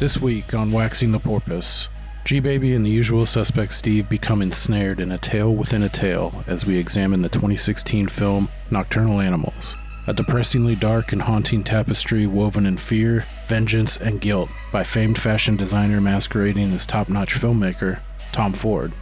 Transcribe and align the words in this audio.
This 0.00 0.18
week 0.18 0.54
on 0.54 0.72
Waxing 0.72 1.12
the 1.12 1.18
Porpoise, 1.18 1.90
G 2.24 2.40
Baby 2.40 2.74
and 2.74 2.86
the 2.86 2.90
usual 2.90 3.26
suspect 3.26 3.74
Steve 3.74 4.08
become 4.08 4.40
ensnared 4.40 4.98
in 4.98 5.12
a 5.12 5.18
tale 5.18 5.54
within 5.54 5.82
a 5.82 5.90
tale 5.90 6.42
as 6.46 6.64
we 6.64 6.78
examine 6.78 7.20
the 7.20 7.28
2016 7.28 8.08
film 8.08 8.48
Nocturnal 8.70 9.20
Animals, 9.20 9.76
a 10.06 10.14
depressingly 10.14 10.74
dark 10.74 11.12
and 11.12 11.20
haunting 11.20 11.62
tapestry 11.62 12.26
woven 12.26 12.64
in 12.64 12.78
fear, 12.78 13.26
vengeance, 13.46 13.98
and 13.98 14.22
guilt 14.22 14.48
by 14.72 14.84
famed 14.84 15.18
fashion 15.18 15.54
designer 15.54 16.00
masquerading 16.00 16.72
as 16.72 16.86
top 16.86 17.10
notch 17.10 17.34
filmmaker 17.34 18.00
Tom 18.32 18.54
Ford. 18.54 18.94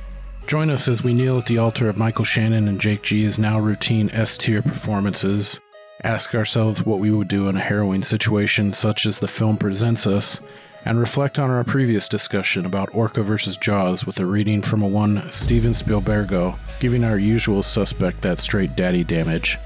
Join 0.49 0.69
us 0.69 0.89
as 0.89 1.05
we 1.05 1.15
kneel 1.15 1.39
at 1.39 1.47
the 1.47 1.59
altar 1.59 1.89
of 1.89 1.97
Michael 1.97 2.25
Shannon 2.25 2.67
and 2.67 2.81
Jake 2.81 3.05
G's 3.05 3.39
now 3.39 3.61
routine 3.61 4.11
S 4.11 4.37
tier 4.37 4.63
performances, 4.63 5.61
ask 6.03 6.35
ourselves 6.35 6.85
what 6.85 6.99
we 6.99 7.13
would 7.13 7.29
do 7.29 7.49
in 7.49 7.57
a 7.57 7.61
harrowing 7.61 8.03
situation 8.03 8.73
such 8.73 9.07
as 9.07 9.21
the 9.21 9.29
film 9.29 9.57
presents 9.57 10.05
us, 10.09 10.41
and 10.85 10.99
reflect 10.99 11.39
on 11.39 11.51
our 11.51 11.65
previous 11.65 12.09
discussion 12.09 12.65
about 12.65 12.95
Orca 12.95 13.23
vs. 13.23 13.57
Jaws 13.57 14.07
with 14.07 14.19
a 14.21 14.27
reading 14.27 14.63
from 14.63 14.83
a 14.83 14.89
one 14.89 15.31
Steven 15.31 15.73
Spielbergo, 15.73 16.59
giving 16.81 17.05
our 17.05 17.19
usual 17.19 17.63
suspect 17.63 18.23
that 18.23 18.39
straight 18.39 18.77
daddy 18.77 19.05
damage. 19.05 19.59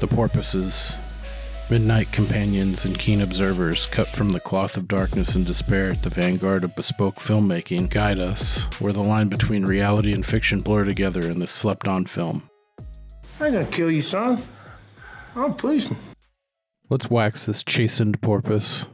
The 0.00 0.06
porpoises, 0.06 0.96
midnight 1.70 2.12
companions 2.12 2.84
and 2.84 2.98
keen 2.98 3.20
observers 3.20 3.86
cut 3.86 4.08
from 4.08 4.30
the 4.30 4.40
cloth 4.40 4.76
of 4.76 4.88
darkness 4.88 5.34
and 5.34 5.46
despair 5.46 5.88
at 5.90 6.02
the 6.02 6.10
vanguard 6.10 6.64
of 6.64 6.76
bespoke 6.76 7.16
filmmaking 7.16 7.88
guide 7.90 8.18
us 8.18 8.64
where 8.80 8.92
the 8.92 9.02
line 9.02 9.28
between 9.28 9.64
reality 9.64 10.12
and 10.12 10.26
fiction 10.26 10.60
blur 10.60 10.84
together 10.84 11.22
in 11.22 11.38
this 11.38 11.50
slept 11.50 11.88
on 11.88 12.04
film. 12.04 12.48
I 13.40 13.46
ain't 13.46 13.54
gonna 13.54 13.66
kill 13.66 13.90
you, 13.90 14.02
son. 14.02 14.42
I'm 15.34 15.50
a 15.50 15.54
policeman. 15.54 15.98
Let's 16.90 17.10
wax 17.10 17.46
this 17.46 17.64
chastened 17.64 18.20
porpoise. 18.20 18.86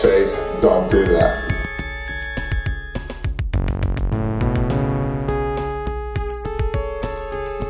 Chase, 0.00 0.36
don't 0.60 0.90
do 0.90 1.04
that. 1.06 1.36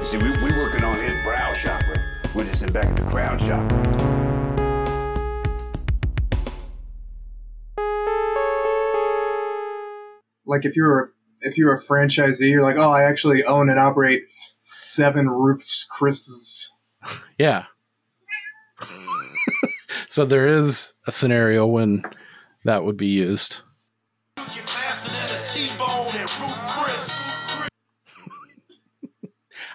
See, 0.05 0.19
we, 0.19 0.31
we 0.31 0.53
working 0.59 0.85
on 0.85 0.99
his 1.01 1.23
brow 1.25 1.53
chakra. 1.55 1.97
We're 2.35 2.45
just 2.45 2.63
in 2.63 2.73
back 2.73 2.87
of 2.87 2.97
the 2.97 3.11
crown 3.11 3.39
chakra. 3.39 3.99
like 10.49 10.65
if 10.65 10.75
you're 10.75 11.13
if 11.41 11.57
you're 11.57 11.75
a 11.75 11.81
franchisee, 11.81 12.51
you're 12.51 12.63
like, 12.63 12.77
oh, 12.77 12.91
I 12.91 13.05
actually 13.05 13.45
own 13.45 13.71
and 13.71 13.79
operate 13.79 14.25
seven 14.61 15.31
Ruth's 15.31 15.85
Chris's. 15.85 16.73
Yeah. 17.39 17.67
Mm. 18.81 19.18
So 20.09 20.25
there 20.25 20.47
is 20.47 20.95
a 21.07 21.13
scenario 21.13 21.67
when 21.67 22.03
that 22.65 22.85
would 22.85 22.97
be 22.97 23.07
used. 23.07 23.61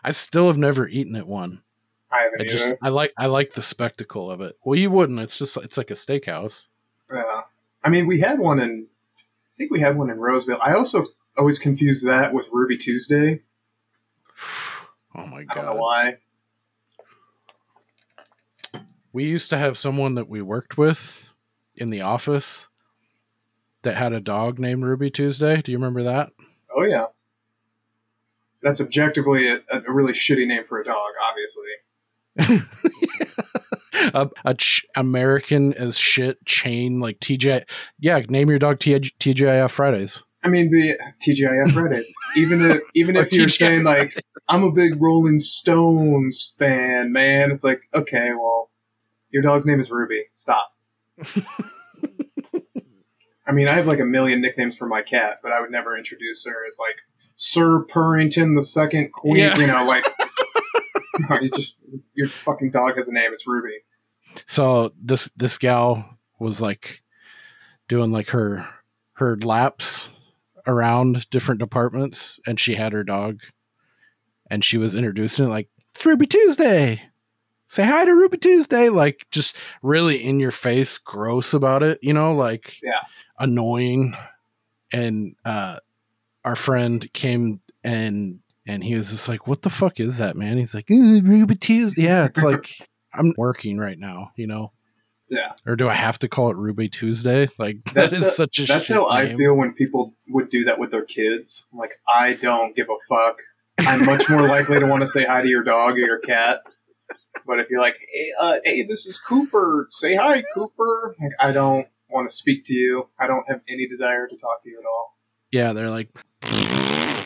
I 0.04 0.12
still 0.12 0.48
have 0.48 0.58
never 0.58 0.88
eaten 0.88 1.16
at 1.16 1.28
one. 1.28 1.62
I 2.12 2.30
I 2.40 2.44
just 2.44 2.68
either. 2.68 2.78
I 2.82 2.90
like 2.90 3.14
I 3.18 3.26
like 3.28 3.54
the 3.54 3.62
spectacle 3.62 4.30
of 4.30 4.42
it. 4.42 4.58
Well, 4.64 4.78
you 4.78 4.92
wouldn't. 4.92 5.20
It's 5.20 5.38
just 5.40 5.56
it's 5.58 5.78
like 5.78 5.92
a 5.92 5.96
steakhouse. 5.96 6.68
Yeah. 7.12 7.42
I 7.84 7.90
mean, 7.90 8.08
we 8.08 8.20
had 8.20 8.40
one 8.40 8.60
in. 8.60 8.88
I 9.18 9.54
think 9.58 9.72
we 9.72 9.80
had 9.80 9.98
one 9.98 10.10
in 10.10 10.20
Roseville. 10.20 10.60
I 10.64 10.74
also 10.74 11.08
always 11.38 11.60
confuse 11.60 12.02
that 12.04 12.34
with 12.34 12.48
Ruby 12.52 12.78
Tuesday. 12.78 13.42
Oh 15.16 15.28
my 15.28 15.46
I 15.48 15.54
don't 15.54 15.66
know 15.66 15.74
god. 15.74 15.80
why. 15.80 16.18
We 19.14 19.26
used 19.26 19.52
to 19.52 19.58
have 19.58 19.78
someone 19.78 20.16
that 20.16 20.28
we 20.28 20.42
worked 20.42 20.78
with 20.78 21.34
in 21.76 21.92
the 21.92 22.02
office 22.02 22.68
that 23.84 23.96
had 23.96 24.12
a 24.12 24.20
dog 24.20 24.60
named 24.60 24.84
Ruby 24.84 25.10
Tuesday. 25.10 25.62
Do 25.62 25.72
you 25.72 25.78
remember 25.78 26.04
that? 26.04 26.32
Oh 26.76 26.84
yeah. 26.84 27.06
That's 28.64 28.82
objectively 28.82 29.48
a, 29.50 29.60
a 29.70 29.94
really 29.94 30.14
shitty 30.14 30.48
name 30.48 30.64
for 30.64 30.80
a 30.80 30.86
dog, 30.86 31.12
obviously. 31.30 31.64
a, 34.14 34.30
a 34.46 34.54
ch- 34.56 34.86
American 34.96 35.74
as 35.74 35.98
shit 35.98 36.44
chain 36.46 37.00
like 37.00 37.20
TJ. 37.20 37.70
Yeah, 38.00 38.20
name 38.30 38.50
your 38.50 38.60
dog 38.60 38.80
T- 38.80 38.94
TGIF 38.94 39.70
Fridays. 39.70 40.24
I 40.44 40.50
mean, 40.50 40.72
be 40.72 40.96
TGIF 41.26 41.72
Fridays. 41.72 42.12
even 42.36 42.72
if 42.72 42.82
even 42.96 43.16
if 43.16 43.32
you're 43.34 43.48
TGIF 43.48 43.58
saying 43.58 43.84
like, 43.84 44.20
I'm 44.50 44.64
a 44.64 44.72
big 44.72 45.02
Rolling 45.02 45.40
Stones 45.40 46.56
fan, 46.58 47.12
man, 47.12 47.52
it's 47.52 47.64
like, 47.64 47.82
okay, 47.94 48.30
well, 48.38 48.70
your 49.34 49.42
dog's 49.42 49.66
name 49.66 49.82
is 49.82 49.92
Ruby. 49.92 50.26
Stop. 50.34 50.70
I 53.46 53.52
mean, 53.52 53.68
I 53.68 53.74
have 53.74 53.88
like 53.88 54.00
a 54.00 54.06
million 54.06 54.40
nicknames 54.40 54.78
for 54.78 54.88
my 54.88 55.02
cat, 55.02 55.40
but 55.44 55.52
I 55.52 55.60
would 55.60 55.72
never 55.72 55.98
introduce 55.98 56.46
her 56.46 56.56
as 56.70 56.78
like 56.80 56.96
Sir 57.36 57.84
Purrington 57.90 58.56
the 58.56 58.64
Second 58.64 59.12
Queen. 59.12 59.38
Yeah. 59.38 59.58
You 59.58 59.68
know, 59.68 59.86
like 59.86 60.06
no, 61.30 61.40
you 61.42 61.50
just 61.52 61.82
your 62.14 62.28
fucking 62.28 62.72
dog 62.72 62.96
has 62.96 63.10
a 63.10 63.14
name. 63.14 63.32
It's 63.34 63.46
Ruby. 63.46 63.80
So 64.46 64.94
this 65.02 65.30
this 65.36 65.58
gal 65.58 66.18
was 66.40 66.62
like 66.62 67.02
doing 67.90 68.12
like 68.12 68.30
her 68.30 68.66
her 69.16 69.36
laps 69.38 70.10
around 70.66 71.30
different 71.30 71.60
departments, 71.60 72.40
and 72.48 72.60
she 72.60 72.76
had 72.76 72.94
her 72.94 73.04
dog, 73.04 73.42
and 74.50 74.64
she 74.64 74.78
was 74.78 74.94
introducing 74.94 75.46
it 75.46 75.50
like 75.50 75.70
it's 75.94 76.06
Ruby 76.06 76.28
Tuesday. 76.28 77.02
Say 77.68 77.84
hi 77.86 78.06
to 78.06 78.12
Ruby 78.12 78.38
Tuesday, 78.38 78.90
like 78.90 79.26
just 79.32 79.56
really 79.82 80.24
in 80.24 80.40
your 80.40 80.52
face, 80.52 80.98
gross 80.98 81.54
about 81.54 81.82
it, 81.84 82.00
you 82.02 82.14
know, 82.14 82.34
like 82.36 82.78
Yeah. 82.84 83.00
annoying. 83.40 84.16
And 84.92 85.36
uh, 85.44 85.78
our 86.46 86.56
friend 86.56 87.12
came 87.14 87.62
and 87.84 88.40
and 88.68 88.84
he 88.84 88.96
was 88.96 89.10
just 89.12 89.28
like, 89.28 89.48
"What 89.48 89.62
the 89.64 89.70
fuck 89.70 90.00
is 90.00 90.20
that, 90.20 90.38
man?" 90.38 90.58
He's 90.58 90.74
like, 90.76 90.90
"Eh, 90.92 91.20
"Ruby 91.24 91.56
Tuesday." 91.56 92.04
Yeah, 92.04 92.26
it's 92.26 92.44
like 92.44 92.70
I'm 93.14 93.34
working 93.38 93.78
right 93.78 93.98
now, 93.98 94.32
you 94.36 94.46
know. 94.48 94.72
Yeah. 95.30 95.54
Or 95.66 95.76
do 95.76 95.90
I 95.90 95.96
have 95.96 96.20
to 96.20 96.28
call 96.30 96.50
it 96.52 96.58
Ruby 96.58 96.90
Tuesday? 96.90 97.48
Like 97.58 97.84
that 97.96 98.12
That's 98.12 98.20
a- 98.20 98.26
such 98.30 98.60
a 98.60 98.66
That's 98.66 98.88
how 98.88 99.10
I 99.10 99.26
name. 99.26 99.38
feel 99.38 99.56
when 99.56 99.74
people 99.74 100.14
would 100.30 100.50
do 100.50 100.64
that 100.66 100.78
with 100.80 100.92
their 100.92 101.06
kids. 101.06 101.66
I'm 101.74 101.80
like, 101.80 101.94
I 102.08 102.34
don't 102.34 102.76
give 102.76 102.88
a 102.90 102.96
fuck. 103.10 103.38
I'm 103.80 104.06
much 104.06 104.30
more 104.30 104.48
likely 104.48 104.80
to 104.80 104.86
want 104.86 105.02
to 105.02 105.08
say 105.08 105.26
hi 105.26 105.42
to 105.42 105.48
your 105.50 105.64
dog 105.64 105.94
or 105.94 105.98
your 105.98 106.20
cat. 106.20 106.62
But 107.46 107.60
if 107.60 107.70
you're 107.70 107.82
like, 107.82 107.98
hey, 108.12 108.32
uh, 108.40 108.56
hey, 108.64 108.84
this 108.84 109.06
is 109.06 109.20
Cooper. 109.20 109.88
Say 109.92 110.16
hi, 110.16 110.44
Cooper. 110.54 111.16
Like, 111.22 111.32
I 111.40 111.52
don't 111.52 111.88
want 112.10 112.30
to 112.30 112.36
speak 112.36 112.66
to 112.66 112.74
you. 112.74 113.08
I 113.20 113.28
don't 113.28 113.48
have 113.48 113.62
any 113.68 113.88
desire 113.88 114.28
to 114.28 114.38
talk 114.38 114.64
to 114.64 114.70
you 114.70 114.80
at 114.80 114.86
all. 114.86 115.18
Yeah, 115.52 115.74
they're 115.74 115.90
like, 115.90 116.10
Yeah, 116.44 117.26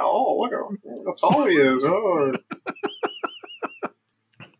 oh, 0.00 0.38
look 0.38 0.52
how, 0.52 0.70
how 1.06 1.14
tall 1.14 1.46
he 1.46 1.54
is. 1.54 1.82
Oh. 1.84 2.32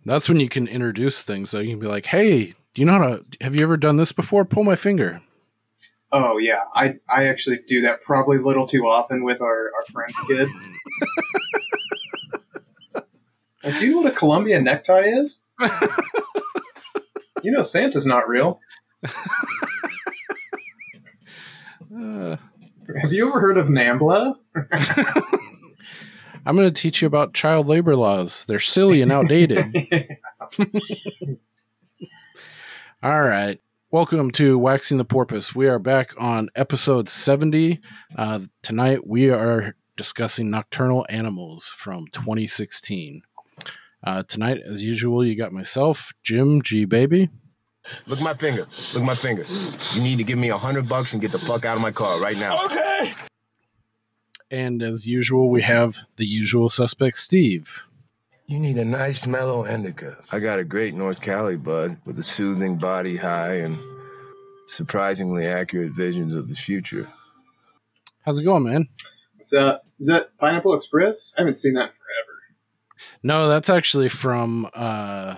that's 0.04 0.28
when 0.28 0.40
you 0.40 0.48
can 0.48 0.66
introduce 0.66 1.22
things. 1.22 1.54
Like 1.54 1.64
you 1.64 1.70
can 1.70 1.78
be 1.78 1.86
like, 1.86 2.06
"Hey, 2.06 2.46
do 2.74 2.82
you 2.82 2.84
know 2.84 2.92
how 2.92 3.16
to? 3.16 3.24
Have 3.42 3.54
you 3.54 3.62
ever 3.62 3.76
done 3.76 3.96
this 3.96 4.12
before? 4.12 4.44
Pull 4.44 4.64
my 4.64 4.76
finger." 4.76 5.22
oh, 6.12 6.38
yeah. 6.38 6.64
I, 6.74 6.94
I 7.08 7.28
actually 7.28 7.60
do 7.66 7.82
that 7.82 8.02
probably 8.02 8.38
a 8.38 8.42
little 8.42 8.66
too 8.66 8.86
often 8.86 9.24
with 9.24 9.40
our, 9.40 9.72
our 9.74 9.84
friend's 9.92 10.18
kid. 10.26 10.48
Do 13.62 13.86
you 13.86 13.90
know 13.90 13.98
what 13.98 14.12
a 14.12 14.16
Columbia 14.16 14.60
necktie 14.60 15.04
is? 15.06 15.40
you 17.42 17.50
know 17.50 17.62
Santa's 17.62 18.06
not 18.06 18.26
real. 18.26 18.58
Uh, 21.94 22.36
Have 23.02 23.12
you 23.12 23.28
ever 23.28 23.38
heard 23.38 23.58
of 23.58 23.68
NAMBLA? 23.68 24.34
I'm 26.46 26.56
going 26.56 26.72
to 26.72 26.80
teach 26.80 27.02
you 27.02 27.06
about 27.06 27.34
child 27.34 27.66
labor 27.68 27.96
laws. 27.96 28.46
They're 28.46 28.58
silly 28.58 29.02
and 29.02 29.12
outdated. 29.12 29.76
All 33.02 33.22
right. 33.22 33.60
Welcome 33.90 34.30
to 34.32 34.58
Waxing 34.58 34.96
the 34.96 35.04
Porpoise. 35.04 35.54
We 35.54 35.68
are 35.68 35.78
back 35.78 36.14
on 36.16 36.48
episode 36.54 37.10
70. 37.10 37.78
Uh, 38.16 38.40
tonight 38.62 39.06
we 39.06 39.28
are 39.28 39.74
discussing 39.96 40.48
Nocturnal 40.48 41.04
Animals 41.10 41.66
from 41.66 42.06
2016. 42.12 43.20
Uh, 44.02 44.22
tonight, 44.22 44.58
as 44.58 44.82
usual, 44.82 45.24
you 45.24 45.36
got 45.36 45.52
myself, 45.52 46.12
Jim 46.22 46.62
G 46.62 46.84
Baby. 46.84 47.28
Look 48.06 48.20
my 48.20 48.34
finger. 48.34 48.66
Look 48.94 49.02
my 49.02 49.14
finger. 49.14 49.44
You 49.94 50.02
need 50.02 50.18
to 50.18 50.24
give 50.24 50.38
me 50.38 50.48
a 50.50 50.56
hundred 50.56 50.88
bucks 50.88 51.12
and 51.12 51.20
get 51.20 51.32
the 51.32 51.38
fuck 51.38 51.64
out 51.64 51.76
of 51.76 51.82
my 51.82 51.90
car 51.90 52.20
right 52.20 52.36
now. 52.38 52.64
Okay. 52.66 53.12
And 54.50 54.82
as 54.82 55.06
usual, 55.06 55.48
we 55.48 55.62
have 55.62 55.96
the 56.16 56.26
usual 56.26 56.68
suspect, 56.68 57.18
Steve. 57.18 57.86
You 58.46 58.58
need 58.58 58.78
a 58.78 58.84
nice 58.84 59.26
mellow 59.26 59.64
indica. 59.64 60.16
I 60.32 60.40
got 60.40 60.58
a 60.58 60.64
great 60.64 60.94
North 60.94 61.20
Cali 61.20 61.56
bud 61.56 61.96
with 62.04 62.18
a 62.18 62.22
soothing 62.22 62.76
body 62.76 63.16
high 63.16 63.58
and 63.58 63.78
surprisingly 64.66 65.46
accurate 65.46 65.92
visions 65.92 66.34
of 66.34 66.48
the 66.48 66.56
future. 66.56 67.08
How's 68.24 68.38
it 68.38 68.44
going, 68.44 68.64
man? 68.64 68.88
What's 69.36 69.52
up? 69.52 69.84
Is 70.00 70.08
that 70.08 70.22
is 70.22 70.24
that 70.24 70.38
Pineapple 70.38 70.74
Express? 70.74 71.32
I 71.36 71.42
haven't 71.42 71.56
seen 71.56 71.74
that 71.74 71.84
in 71.84 71.90
forever. 71.90 71.99
No, 73.22 73.48
that's 73.48 73.70
actually 73.70 74.08
from 74.08 74.68
uh, 74.74 75.36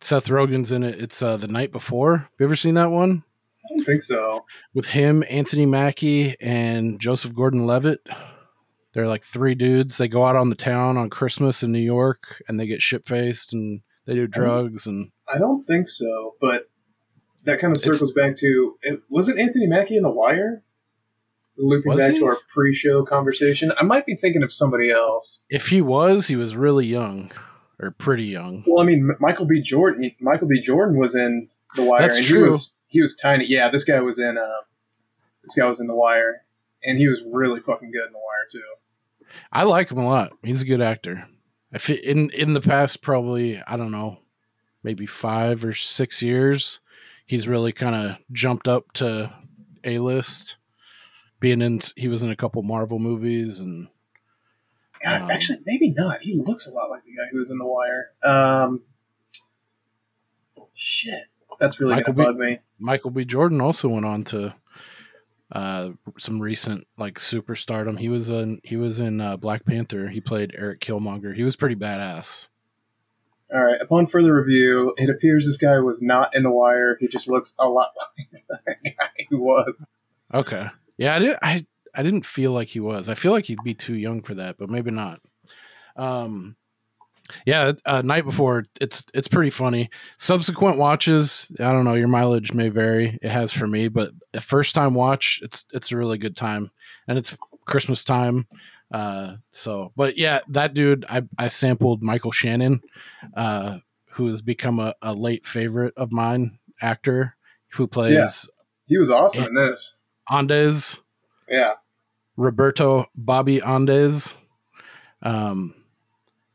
Seth 0.00 0.28
Rogen's 0.28 0.72
in 0.72 0.82
it. 0.82 1.00
It's 1.00 1.22
uh, 1.22 1.36
the 1.36 1.48
night 1.48 1.72
before. 1.72 2.16
Have 2.18 2.30
you 2.38 2.46
ever 2.46 2.56
seen 2.56 2.74
that 2.74 2.90
one 2.90 3.22
I 3.64 3.74
don't 3.76 3.84
think 3.84 4.02
so. 4.02 4.44
with 4.72 4.86
him, 4.86 5.22
Anthony 5.28 5.66
Mackie, 5.66 6.36
and 6.40 6.98
Joseph 7.00 7.34
Gordon-Levitt? 7.34 8.06
They're 8.92 9.06
like 9.06 9.22
three 9.22 9.54
dudes. 9.54 9.98
They 9.98 10.08
go 10.08 10.24
out 10.24 10.36
on 10.36 10.48
the 10.48 10.56
town 10.56 10.96
on 10.96 11.10
Christmas 11.10 11.62
in 11.62 11.70
New 11.72 11.78
York, 11.78 12.42
and 12.48 12.58
they 12.58 12.66
get 12.66 12.82
shit 12.82 13.04
faced, 13.04 13.52
and 13.52 13.82
they 14.06 14.14
do 14.14 14.26
drugs, 14.26 14.86
and 14.86 15.12
I 15.32 15.38
don't 15.38 15.64
think 15.66 15.88
so, 15.88 16.34
but 16.40 16.68
that 17.44 17.60
kind 17.60 17.74
of 17.74 17.80
circles 17.80 18.12
back 18.12 18.36
to 18.36 18.76
it 18.82 19.00
wasn't 19.08 19.38
Anthony 19.38 19.66
Mackie 19.66 19.96
in 19.96 20.02
The 20.02 20.10
Wire? 20.10 20.62
Looping 21.62 21.90
Was 21.90 21.98
back 22.00 22.12
he? 22.12 22.18
to 22.20 22.26
our 22.26 22.38
pre-show 22.48 23.04
conversation, 23.04 23.72
I 23.78 23.84
might 23.84 24.06
be 24.06 24.14
thinking 24.14 24.42
of 24.42 24.52
somebody 24.52 24.90
else. 24.90 25.40
if 25.50 25.68
he 25.68 25.80
was, 25.80 26.26
he 26.26 26.36
was 26.36 26.56
really 26.56 26.86
young 26.86 27.30
or 27.78 27.90
pretty 27.90 28.24
young. 28.24 28.64
Well, 28.66 28.80
I 28.80 28.84
mean, 28.84 29.10
Michael 29.20 29.46
B. 29.46 29.60
Jordan. 29.62 30.10
Michael 30.20 30.48
B. 30.48 30.60
Jordan 30.62 30.98
was 30.98 31.14
in 31.14 31.48
The 31.76 31.84
Wire. 31.84 32.00
That's 32.00 32.18
and 32.18 32.26
true. 32.26 32.44
He 32.44 32.50
was, 32.50 32.72
he 32.86 33.02
was 33.02 33.14
tiny. 33.14 33.46
Yeah, 33.46 33.68
this 33.68 33.84
guy 33.84 34.00
was 34.00 34.18
in. 34.18 34.38
Uh, 34.38 34.64
this 35.44 35.54
guy 35.54 35.68
was 35.68 35.80
in 35.80 35.86
The 35.86 35.94
Wire, 35.94 36.42
and 36.84 36.98
he 36.98 37.08
was 37.08 37.20
really 37.26 37.60
fucking 37.60 37.90
good 37.90 38.06
in 38.06 38.12
The 38.12 38.18
Wire 38.18 38.48
too. 38.50 39.26
I 39.52 39.62
like 39.64 39.90
him 39.90 39.98
a 39.98 40.06
lot. 40.06 40.32
He's 40.42 40.62
a 40.62 40.66
good 40.66 40.80
actor. 40.80 41.26
I 41.72 41.78
fe 41.78 41.94
in 41.94 42.30
in 42.30 42.52
the 42.52 42.60
past 42.60 43.02
probably 43.02 43.62
I 43.62 43.76
don't 43.76 43.92
know, 43.92 44.18
maybe 44.82 45.06
five 45.06 45.64
or 45.64 45.72
six 45.72 46.22
years, 46.22 46.80
he's 47.26 47.48
really 47.48 47.72
kind 47.72 47.94
of 47.94 48.16
jumped 48.32 48.66
up 48.66 48.92
to 48.94 49.32
a 49.84 49.98
list. 49.98 50.56
Being 51.40 51.62
in, 51.62 51.80
he 51.96 52.08
was 52.08 52.22
in 52.22 52.30
a 52.30 52.36
couple 52.36 52.62
Marvel 52.62 52.98
movies, 52.98 53.60
and 53.60 53.88
God, 55.02 55.22
Um, 55.22 55.30
actually, 55.30 55.60
maybe 55.64 55.90
not. 55.90 56.20
He 56.20 56.34
looks 56.36 56.66
a 56.66 56.70
lot 56.70 56.90
like 56.90 57.02
the 57.04 57.10
guy 57.12 57.28
who 57.32 57.38
was 57.38 57.50
in 57.50 57.58
The 57.58 57.66
Wire. 57.66 58.10
Um, 58.22 58.82
shit, 60.74 61.24
that's 61.58 61.80
really 61.80 61.96
Michael 61.96 62.12
gonna 62.12 62.32
B- 62.32 62.32
bug 62.32 62.38
me. 62.38 62.58
Michael 62.78 63.10
B. 63.10 63.24
Jordan 63.24 63.60
also 63.60 63.88
went 63.88 64.04
on 64.06 64.24
to 64.24 64.54
uh, 65.52 65.90
some 66.18 66.40
recent 66.40 66.86
like 66.96 67.14
superstardom. 67.18 67.98
He 67.98 68.08
was 68.08 68.30
in 68.30 68.60
he 68.62 68.76
was 68.76 69.00
in 69.00 69.20
uh, 69.20 69.36
Black 69.36 69.64
Panther. 69.64 70.08
He 70.08 70.20
played 70.20 70.54
Eric 70.56 70.80
Killmonger. 70.80 71.34
He 71.34 71.42
was 71.42 71.56
pretty 71.56 71.76
badass. 71.76 72.48
All 73.52 73.60
right. 73.64 73.80
Upon 73.80 74.06
further 74.06 74.34
review, 74.34 74.94
it 74.96 75.10
appears 75.10 75.44
this 75.44 75.56
guy 75.56 75.78
was 75.80 76.00
not 76.00 76.36
in 76.36 76.44
The 76.44 76.52
Wire. 76.52 76.96
He 77.00 77.08
just 77.08 77.26
looks 77.28 77.54
a 77.58 77.68
lot 77.68 77.88
like 78.50 78.68
the 78.84 78.90
guy 78.90 79.26
who 79.28 79.40
was. 79.40 79.82
Okay. 80.32 80.68
Yeah, 81.00 81.14
I 81.14 81.18
did 81.18 81.36
I 81.42 81.66
I 81.94 82.02
didn't 82.02 82.26
feel 82.26 82.52
like 82.52 82.68
he 82.68 82.78
was. 82.78 83.08
I 83.08 83.14
feel 83.14 83.32
like 83.32 83.46
he'd 83.46 83.64
be 83.64 83.72
too 83.74 83.96
young 83.96 84.22
for 84.22 84.34
that, 84.34 84.58
but 84.58 84.68
maybe 84.68 84.90
not. 84.90 85.20
Um 85.96 86.56
yeah, 87.46 87.72
uh, 87.86 88.02
night 88.02 88.24
before 88.24 88.66
it's 88.80 89.04
it's 89.14 89.28
pretty 89.28 89.50
funny. 89.50 89.88
Subsequent 90.18 90.76
watches, 90.76 91.50
I 91.58 91.72
don't 91.72 91.84
know, 91.84 91.94
your 91.94 92.08
mileage 92.08 92.52
may 92.52 92.68
vary. 92.68 93.18
It 93.22 93.30
has 93.30 93.50
for 93.52 93.66
me, 93.66 93.88
but 93.88 94.10
a 94.34 94.40
first 94.40 94.74
time 94.74 94.92
watch, 94.92 95.40
it's 95.42 95.64
it's 95.72 95.90
a 95.90 95.96
really 95.96 96.18
good 96.18 96.36
time. 96.36 96.70
And 97.08 97.16
it's 97.16 97.36
Christmas 97.64 98.04
time. 98.04 98.46
Uh 98.92 99.36
so 99.52 99.92
but 99.96 100.18
yeah, 100.18 100.40
that 100.50 100.74
dude 100.74 101.06
I 101.08 101.22
I 101.38 101.46
sampled 101.46 102.02
Michael 102.02 102.32
Shannon, 102.32 102.82
uh, 103.34 103.78
who 104.10 104.26
has 104.26 104.42
become 104.42 104.78
a, 104.78 104.94
a 105.00 105.14
late 105.14 105.46
favorite 105.46 105.94
of 105.96 106.12
mine, 106.12 106.58
actor 106.82 107.36
who 107.68 107.86
plays 107.86 108.16
He 108.84 108.98
was 108.98 109.08
awesome 109.08 109.44
in 109.44 109.54
this. 109.54 109.96
Andes, 110.30 110.98
Yeah. 111.48 111.74
Roberto 112.36 113.06
Bobby 113.14 113.60
Andes. 113.62 114.34
Um, 115.22 115.74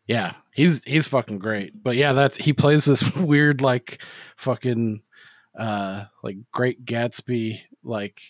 yeah, 0.07 0.33
he's 0.53 0.83
he's 0.83 1.07
fucking 1.07 1.39
great. 1.39 1.83
But 1.83 1.95
yeah, 1.95 2.13
that's 2.13 2.37
he 2.37 2.53
plays 2.53 2.85
this 2.85 3.15
weird 3.17 3.61
like 3.61 4.01
fucking 4.37 5.01
uh 5.57 6.05
like 6.23 6.37
Great 6.51 6.85
Gatsby 6.85 7.59
like 7.83 8.21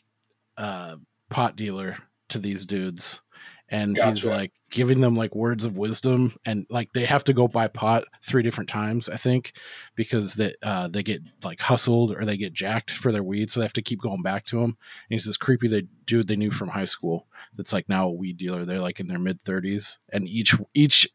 uh 0.57 0.97
pot 1.29 1.55
dealer 1.55 1.97
to 2.29 2.39
these 2.39 2.65
dudes. 2.65 3.21
And 3.69 3.97
he's 3.97 4.25
like 4.25 4.51
giving 4.69 5.01
them 5.01 5.15
like 5.15 5.33
words 5.33 5.65
of 5.65 5.77
wisdom 5.77 6.35
and 6.45 6.67
like 6.69 6.93
they 6.93 7.05
have 7.05 7.23
to 7.23 7.33
go 7.33 7.47
buy 7.47 7.67
pot 7.67 8.03
three 8.23 8.43
different 8.43 8.69
times, 8.69 9.09
I 9.09 9.15
think, 9.15 9.53
because 9.95 10.35
that 10.35 10.55
uh 10.61 10.87
they 10.87 11.01
get 11.01 11.27
like 11.43 11.61
hustled 11.61 12.11
or 12.11 12.25
they 12.25 12.37
get 12.37 12.53
jacked 12.53 12.91
for 12.91 13.11
their 13.11 13.23
weed, 13.23 13.49
so 13.49 13.59
they 13.59 13.65
have 13.65 13.73
to 13.73 13.81
keep 13.81 14.01
going 14.01 14.21
back 14.21 14.45
to 14.45 14.59
him. 14.59 14.69
And 14.69 14.75
he's 15.09 15.25
this 15.25 15.37
creepy 15.37 15.67
they 15.67 15.83
dude 16.05 16.27
they 16.27 16.35
knew 16.35 16.51
from 16.51 16.69
high 16.69 16.85
school 16.85 17.27
that's 17.55 17.73
like 17.73 17.89
now 17.89 18.07
a 18.07 18.11
weed 18.11 18.37
dealer. 18.37 18.65
They're 18.65 18.79
like 18.79 18.99
in 18.99 19.07
their 19.07 19.19
mid 19.19 19.41
thirties, 19.41 19.99
and 20.11 20.27
each 20.27 20.55
each 20.73 21.09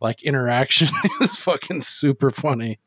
like 0.00 0.22
interaction 0.22 0.88
is 1.20 1.36
fucking 1.36 1.82
super 1.82 2.30
funny. 2.30 2.80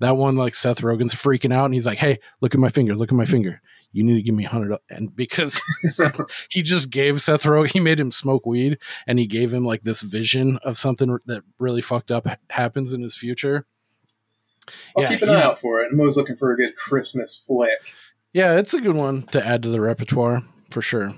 That 0.00 0.16
one 0.16 0.36
like 0.36 0.54
Seth 0.54 0.80
Rogen's 0.80 1.14
freaking 1.14 1.52
out, 1.52 1.66
and 1.66 1.74
he's 1.74 1.86
like, 1.86 1.98
"Hey, 1.98 2.18
look 2.40 2.54
at 2.54 2.60
my 2.60 2.70
finger! 2.70 2.94
Look 2.94 3.12
at 3.12 3.16
my 3.16 3.24
finger! 3.24 3.60
You 3.92 4.04
need 4.04 4.14
to 4.14 4.22
give 4.22 4.34
me 4.34 4.44
hundred. 4.44 4.76
And 4.88 5.14
because 5.14 5.60
Seth, 5.84 6.20
he 6.50 6.62
just 6.62 6.90
gave 6.90 7.20
Seth 7.20 7.42
Rogen, 7.44 7.72
he 7.72 7.80
made 7.80 7.98
him 8.00 8.10
smoke 8.10 8.46
weed, 8.46 8.78
and 9.06 9.18
he 9.18 9.26
gave 9.26 9.52
him 9.52 9.64
like 9.64 9.82
this 9.82 10.02
vision 10.02 10.58
of 10.62 10.76
something 10.78 11.18
that 11.26 11.42
really 11.58 11.80
fucked 11.80 12.10
up 12.10 12.26
happens 12.50 12.92
in 12.92 13.02
his 13.02 13.16
future. 13.16 13.66
I'll 14.96 15.02
Yeah, 15.02 15.08
keep 15.10 15.22
an 15.22 15.30
eye 15.30 15.42
out 15.42 15.60
for 15.60 15.80
it. 15.80 15.88
I'm 15.92 15.98
always 15.98 16.16
looking 16.16 16.36
for 16.36 16.52
a 16.52 16.56
good 16.56 16.76
Christmas 16.76 17.36
flick. 17.36 17.70
Yeah, 18.32 18.56
it's 18.58 18.74
a 18.74 18.80
good 18.80 18.94
one 18.94 19.22
to 19.28 19.44
add 19.44 19.62
to 19.64 19.68
the 19.68 19.80
repertoire 19.80 20.42
for 20.70 20.80
sure. 20.82 21.12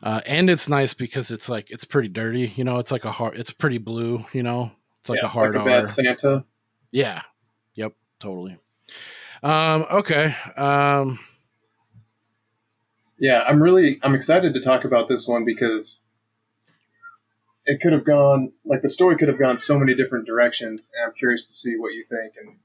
Uh, 0.00 0.20
and 0.26 0.48
it's 0.48 0.68
nice 0.68 0.94
because 0.94 1.32
it's 1.32 1.48
like 1.48 1.70
it's 1.72 1.84
pretty 1.84 2.08
dirty, 2.08 2.52
you 2.54 2.62
know. 2.62 2.78
It's 2.78 2.92
like 2.92 3.04
a 3.04 3.10
hard. 3.10 3.36
It's 3.36 3.52
pretty 3.52 3.78
blue, 3.78 4.24
you 4.32 4.44
know. 4.44 4.70
It's 5.00 5.08
like 5.08 5.18
Yeah, 5.20 5.26
a 5.26 5.28
hard 5.28 5.56
like 5.56 5.62
a 5.62 5.64
bad 5.64 5.88
Santa. 5.88 6.44
Yeah. 6.92 7.22
Yep. 7.74 7.94
Totally. 8.20 8.56
Um. 9.42 9.86
Okay. 9.90 10.34
Um. 10.56 11.18
Yeah, 13.18 13.42
I'm 13.42 13.62
really 13.62 13.98
I'm 14.02 14.14
excited 14.14 14.54
to 14.54 14.60
talk 14.60 14.84
about 14.84 15.08
this 15.08 15.26
one 15.26 15.44
because 15.44 16.00
it 17.64 17.80
could 17.80 17.92
have 17.92 18.04
gone 18.04 18.52
like 18.64 18.82
the 18.82 18.90
story 18.90 19.16
could 19.16 19.28
have 19.28 19.38
gone 19.38 19.58
so 19.58 19.78
many 19.78 19.94
different 19.94 20.26
directions, 20.26 20.90
and 20.94 21.06
I'm 21.08 21.14
curious 21.18 21.44
to 21.46 21.52
see 21.52 21.76
what 21.76 21.92
you 21.94 22.04
think. 22.08 22.32
And 22.40 22.58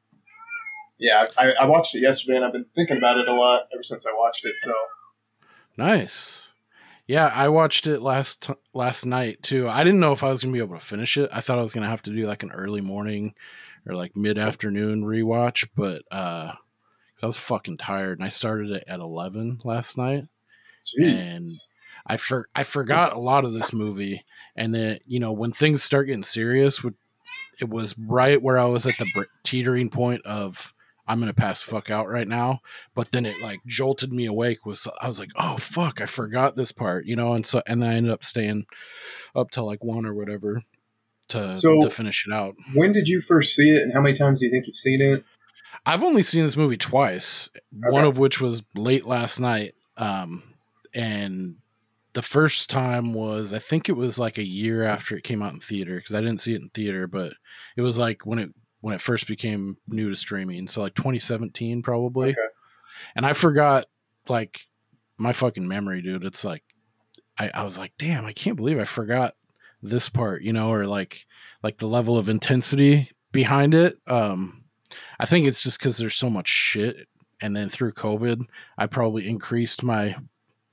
yeah, 0.97 1.21
I, 1.37 1.53
I 1.61 1.65
watched 1.65 1.95
it 1.95 1.99
yesterday, 2.01 2.37
and 2.37 2.45
I've 2.45 2.53
been 2.53 2.67
thinking 2.75 2.97
about 2.97 3.17
it 3.17 3.27
a 3.27 3.33
lot 3.33 3.63
ever 3.73 3.83
since 3.83 4.05
I 4.05 4.11
watched 4.13 4.45
it. 4.45 4.53
So 4.59 4.73
Nice. 5.77 6.49
Yeah, 7.05 7.27
I 7.33 7.49
watched 7.49 7.87
it 7.87 8.01
last 8.01 8.49
last 8.73 9.05
night 9.05 9.41
too. 9.43 9.67
I 9.67 9.83
didn't 9.83 9.99
know 9.99 10.13
if 10.13 10.23
I 10.23 10.29
was 10.29 10.41
gonna 10.43 10.53
be 10.53 10.59
able 10.59 10.77
to 10.79 10.85
finish 10.85 11.17
it. 11.17 11.29
I 11.33 11.41
thought 11.41 11.59
I 11.59 11.63
was 11.63 11.73
gonna 11.73 11.89
have 11.89 12.03
to 12.03 12.11
do 12.15 12.25
like 12.27 12.43
an 12.43 12.51
early 12.51 12.79
morning 12.79 13.33
or 13.85 13.95
like 13.95 14.15
mid 14.15 14.37
afternoon 14.37 15.03
rewatch, 15.03 15.67
but 15.75 16.03
uh, 16.11 16.51
'cause 16.51 17.23
I 17.23 17.25
was 17.25 17.37
fucking 17.37 17.77
tired 17.77 18.19
and 18.19 18.25
I 18.25 18.29
started 18.29 18.69
it 18.71 18.85
at 18.87 19.01
eleven 19.01 19.59
last 19.65 19.97
night. 19.97 20.25
And- 20.97 21.49
I 22.05 22.17
for 22.17 22.47
I 22.53 22.63
forgot 22.63 23.13
a 23.13 23.19
lot 23.19 23.45
of 23.45 23.53
this 23.53 23.71
movie, 23.71 24.25
and 24.57 24.75
then 24.75 24.99
you 25.05 25.19
know 25.21 25.31
when 25.31 25.53
things 25.53 25.81
start 25.83 26.07
getting 26.07 26.21
serious, 26.23 26.83
it 27.61 27.69
was 27.69 27.95
right 27.97 28.41
where 28.41 28.57
I 28.59 28.65
was 28.65 28.85
at 28.85 28.97
the 28.97 29.25
teetering 29.43 29.89
point 29.89 30.25
of 30.25 30.73
I'm 31.07 31.19
gonna 31.19 31.33
pass 31.33 31.61
fuck 31.61 31.89
out 31.89 32.09
right 32.09 32.27
now. 32.27 32.59
But 32.93 33.11
then 33.11 33.25
it 33.25 33.41
like 33.41 33.61
jolted 33.65 34.11
me 34.11 34.25
awake. 34.25 34.65
Was 34.65 34.85
I 34.99 35.07
was 35.07 35.17
like, 35.17 35.31
oh 35.37 35.55
fuck, 35.55 36.01
I 36.01 36.05
forgot 36.05 36.55
this 36.57 36.73
part, 36.73 37.05
you 37.05 37.15
know, 37.15 37.31
and 37.33 37.45
so 37.45 37.61
and 37.67 37.81
then 37.81 37.89
I 37.89 37.95
ended 37.95 38.11
up 38.11 38.23
staying 38.25 38.65
up 39.33 39.49
till 39.51 39.65
like 39.65 39.81
one 39.83 40.05
or 40.05 40.13
whatever 40.13 40.61
to 41.29 41.57
So- 41.57 41.79
to 41.79 41.89
finish 41.89 42.25
it 42.27 42.33
out. 42.33 42.55
when 42.73 42.91
did 42.91 43.07
you 43.07 43.21
first 43.21 43.55
see 43.55 43.69
it, 43.69 43.81
and 43.81 43.93
how 43.93 44.01
many 44.01 44.17
times 44.17 44.41
do 44.41 44.45
you 44.47 44.51
think 44.51 44.67
you've 44.67 44.75
seen 44.75 45.01
it? 45.01 45.23
I've 45.85 46.03
only 46.03 46.21
seen 46.21 46.43
this 46.43 46.57
movie 46.57 46.75
twice, 46.77 47.49
one 47.71 48.03
of 48.03 48.17
which 48.17 48.41
was 48.41 48.63
late 48.75 49.05
last 49.05 49.39
night. 49.39 49.73
Um, 49.95 50.43
and 50.93 51.55
the 52.13 52.21
first 52.21 52.69
time 52.69 53.13
was, 53.13 53.53
I 53.53 53.59
think 53.59 53.89
it 53.89 53.93
was 53.93 54.19
like 54.19 54.37
a 54.37 54.43
year 54.43 54.83
after 54.83 55.17
it 55.17 55.23
came 55.23 55.41
out 55.41 55.53
in 55.53 55.59
theater 55.59 55.95
because 55.95 56.13
I 56.15 56.21
didn't 56.21 56.41
see 56.41 56.53
it 56.53 56.61
in 56.61 56.69
theater, 56.69 57.07
but 57.07 57.33
it 57.75 57.81
was 57.81 57.97
like 57.97 58.25
when 58.25 58.39
it 58.39 58.51
when 58.81 58.93
it 58.93 59.01
first 59.01 59.27
became 59.27 59.77
new 59.87 60.09
to 60.09 60.15
streaming, 60.15 60.67
so 60.67 60.81
like 60.81 60.93
2017 60.95 61.81
probably. 61.81 62.29
Okay. 62.29 62.39
And 63.15 63.25
I 63.25 63.33
forgot 63.33 63.85
like 64.27 64.67
my 65.17 65.33
fucking 65.33 65.67
memory, 65.67 66.01
dude. 66.01 66.25
It's 66.25 66.45
like 66.45 66.63
I, 67.37 67.49
I 67.53 67.63
was 67.63 67.77
like, 67.77 67.93
damn, 67.97 68.25
I 68.25 68.33
can't 68.33 68.57
believe 68.57 68.79
I 68.79 68.83
forgot 68.83 69.35
this 69.81 70.09
part, 70.09 70.43
you 70.43 70.53
know, 70.53 70.69
or 70.69 70.85
like 70.85 71.25
like 71.63 71.77
the 71.77 71.87
level 71.87 72.17
of 72.17 72.29
intensity 72.29 73.09
behind 73.31 73.73
it. 73.73 73.97
Um, 74.07 74.63
I 75.19 75.25
think 75.25 75.47
it's 75.47 75.63
just 75.63 75.79
because 75.79 75.97
there's 75.97 76.15
so 76.15 76.29
much 76.29 76.47
shit, 76.47 77.07
and 77.41 77.55
then 77.55 77.69
through 77.69 77.93
COVID, 77.93 78.45
I 78.77 78.87
probably 78.87 79.27
increased 79.27 79.81
my 79.81 80.15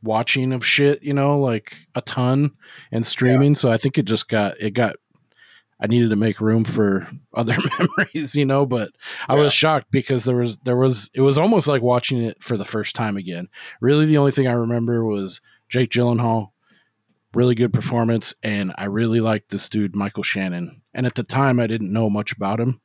watching 0.03 0.53
of 0.53 0.65
shit, 0.65 1.03
you 1.03 1.13
know, 1.15 1.39
like 1.39 1.77
a 1.95 2.01
ton 2.01 2.53
and 2.93 3.07
streaming. 3.07 3.55
So 3.55 3.71
I 3.71 3.77
think 3.77 3.99
it 3.99 4.05
just 4.05 4.29
got 4.29 4.61
it 4.61 4.73
got. 4.73 4.97
I 5.83 5.87
needed 5.87 6.11
to 6.11 6.17
make 6.17 6.43
room 6.43 6.65
for 6.65 7.09
other 7.33 7.57
memories, 7.79 8.35
you 8.35 8.45
know, 8.45 8.67
but 8.67 8.91
I 9.29 9.35
Yeah. 9.37 9.45
was 9.45 9.55
shocked 9.55 9.87
because 9.91 10.25
there 10.25 10.37
was 10.37 10.59
there 10.59 10.77
was 10.77 11.09
it 11.15 11.23
was 11.23 11.39
almost 11.39 11.67
like 11.67 11.81
watching 11.81 12.23
it 12.23 12.43
for 12.43 12.57
the 12.59 12.67
first 12.67 12.95
time 12.95 13.17
again. 13.17 13.49
Really, 13.81 14.05
the 14.05 14.19
only 14.19 14.31
thing 14.33 14.47
I 14.47 14.53
remember 14.53 15.05
was 15.05 15.41
Jake 15.69 15.91
Gyllenhaal 15.91 16.49
really 17.33 17.55
good 17.55 17.73
performance, 17.73 18.35
and 18.43 18.73
I 18.77 18.87
really 18.87 19.21
liked 19.21 19.51
this 19.51 19.69
dude 19.69 19.95
Michael 19.95 20.25
Shannon. 20.25 20.83
And 20.93 21.07
at 21.07 21.15
the 21.15 21.23
time, 21.23 21.61
I 21.61 21.67
didn't 21.69 21.93
know 21.93 22.11
much 22.11 22.33
about 22.33 22.59
him. 22.61 22.81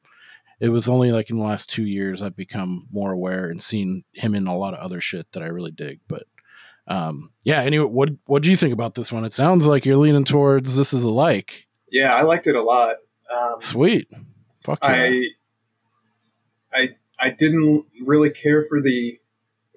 It 0.62 0.70
was 0.70 0.88
only 0.88 1.12
like 1.12 1.30
in 1.30 1.38
the 1.38 1.44
last 1.44 1.70
two 1.70 1.84
years 1.86 2.22
I've 2.22 2.36
become 2.36 2.88
more 2.92 3.12
aware 3.12 3.48
and 3.50 3.62
seen 3.62 4.04
him 4.14 4.36
in 4.36 4.48
a 4.48 4.56
lot 4.58 4.74
of 4.74 4.80
other 4.80 5.02
shit 5.02 5.30
that 5.34 5.44
I 5.44 5.48
really 5.48 5.72
dig. 5.72 6.00
But 6.08 6.24
um, 6.88 7.32
yeah. 7.44 7.62
Anyway, 7.62 7.86
what 7.86 8.10
what 8.26 8.44
do 8.44 8.52
you 8.52 8.58
think 8.58 8.74
about 8.74 8.96
this 8.96 9.12
one? 9.12 9.26
It 9.26 9.34
sounds 9.34 9.66
like 9.66 9.86
you're 9.86 9.98
leaning 9.98 10.24
towards 10.24 10.76
this 10.78 10.94
is 10.94 11.04
a 11.04 11.10
like. 11.10 11.68
Yeah, 11.92 12.14
I 12.14 12.24
liked 12.24 12.48
it 12.48 12.56
a 12.56 12.62
lot. 12.62 12.98
Um, 13.34 13.56
Sweet. 13.60 14.08
Fuck 14.62 14.80
yeah. 14.84 14.90
I 14.90 15.28
I 16.74 16.90
I 17.20 17.30
didn't 17.32 17.86
really 18.04 18.30
care 18.30 18.66
for 18.70 18.82
the 18.82 19.20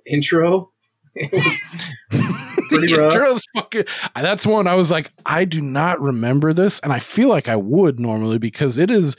intro. 0.06 0.70
It 1.20 1.32
was 1.32 2.66
pretty 2.68 2.86
The 2.94 2.98
rough. 2.98 3.12
intro's 3.14 3.44
fucking, 3.54 3.84
that's 4.14 4.46
one 4.46 4.68
I 4.68 4.74
was 4.76 4.90
like, 4.90 5.10
I 5.26 5.44
do 5.44 5.60
not 5.60 6.00
remember 6.00 6.52
this, 6.52 6.78
and 6.80 6.92
I 6.92 7.00
feel 7.00 7.28
like 7.28 7.48
I 7.48 7.56
would 7.56 7.98
normally 7.98 8.38
because 8.38 8.78
it 8.78 8.90
is 8.90 9.16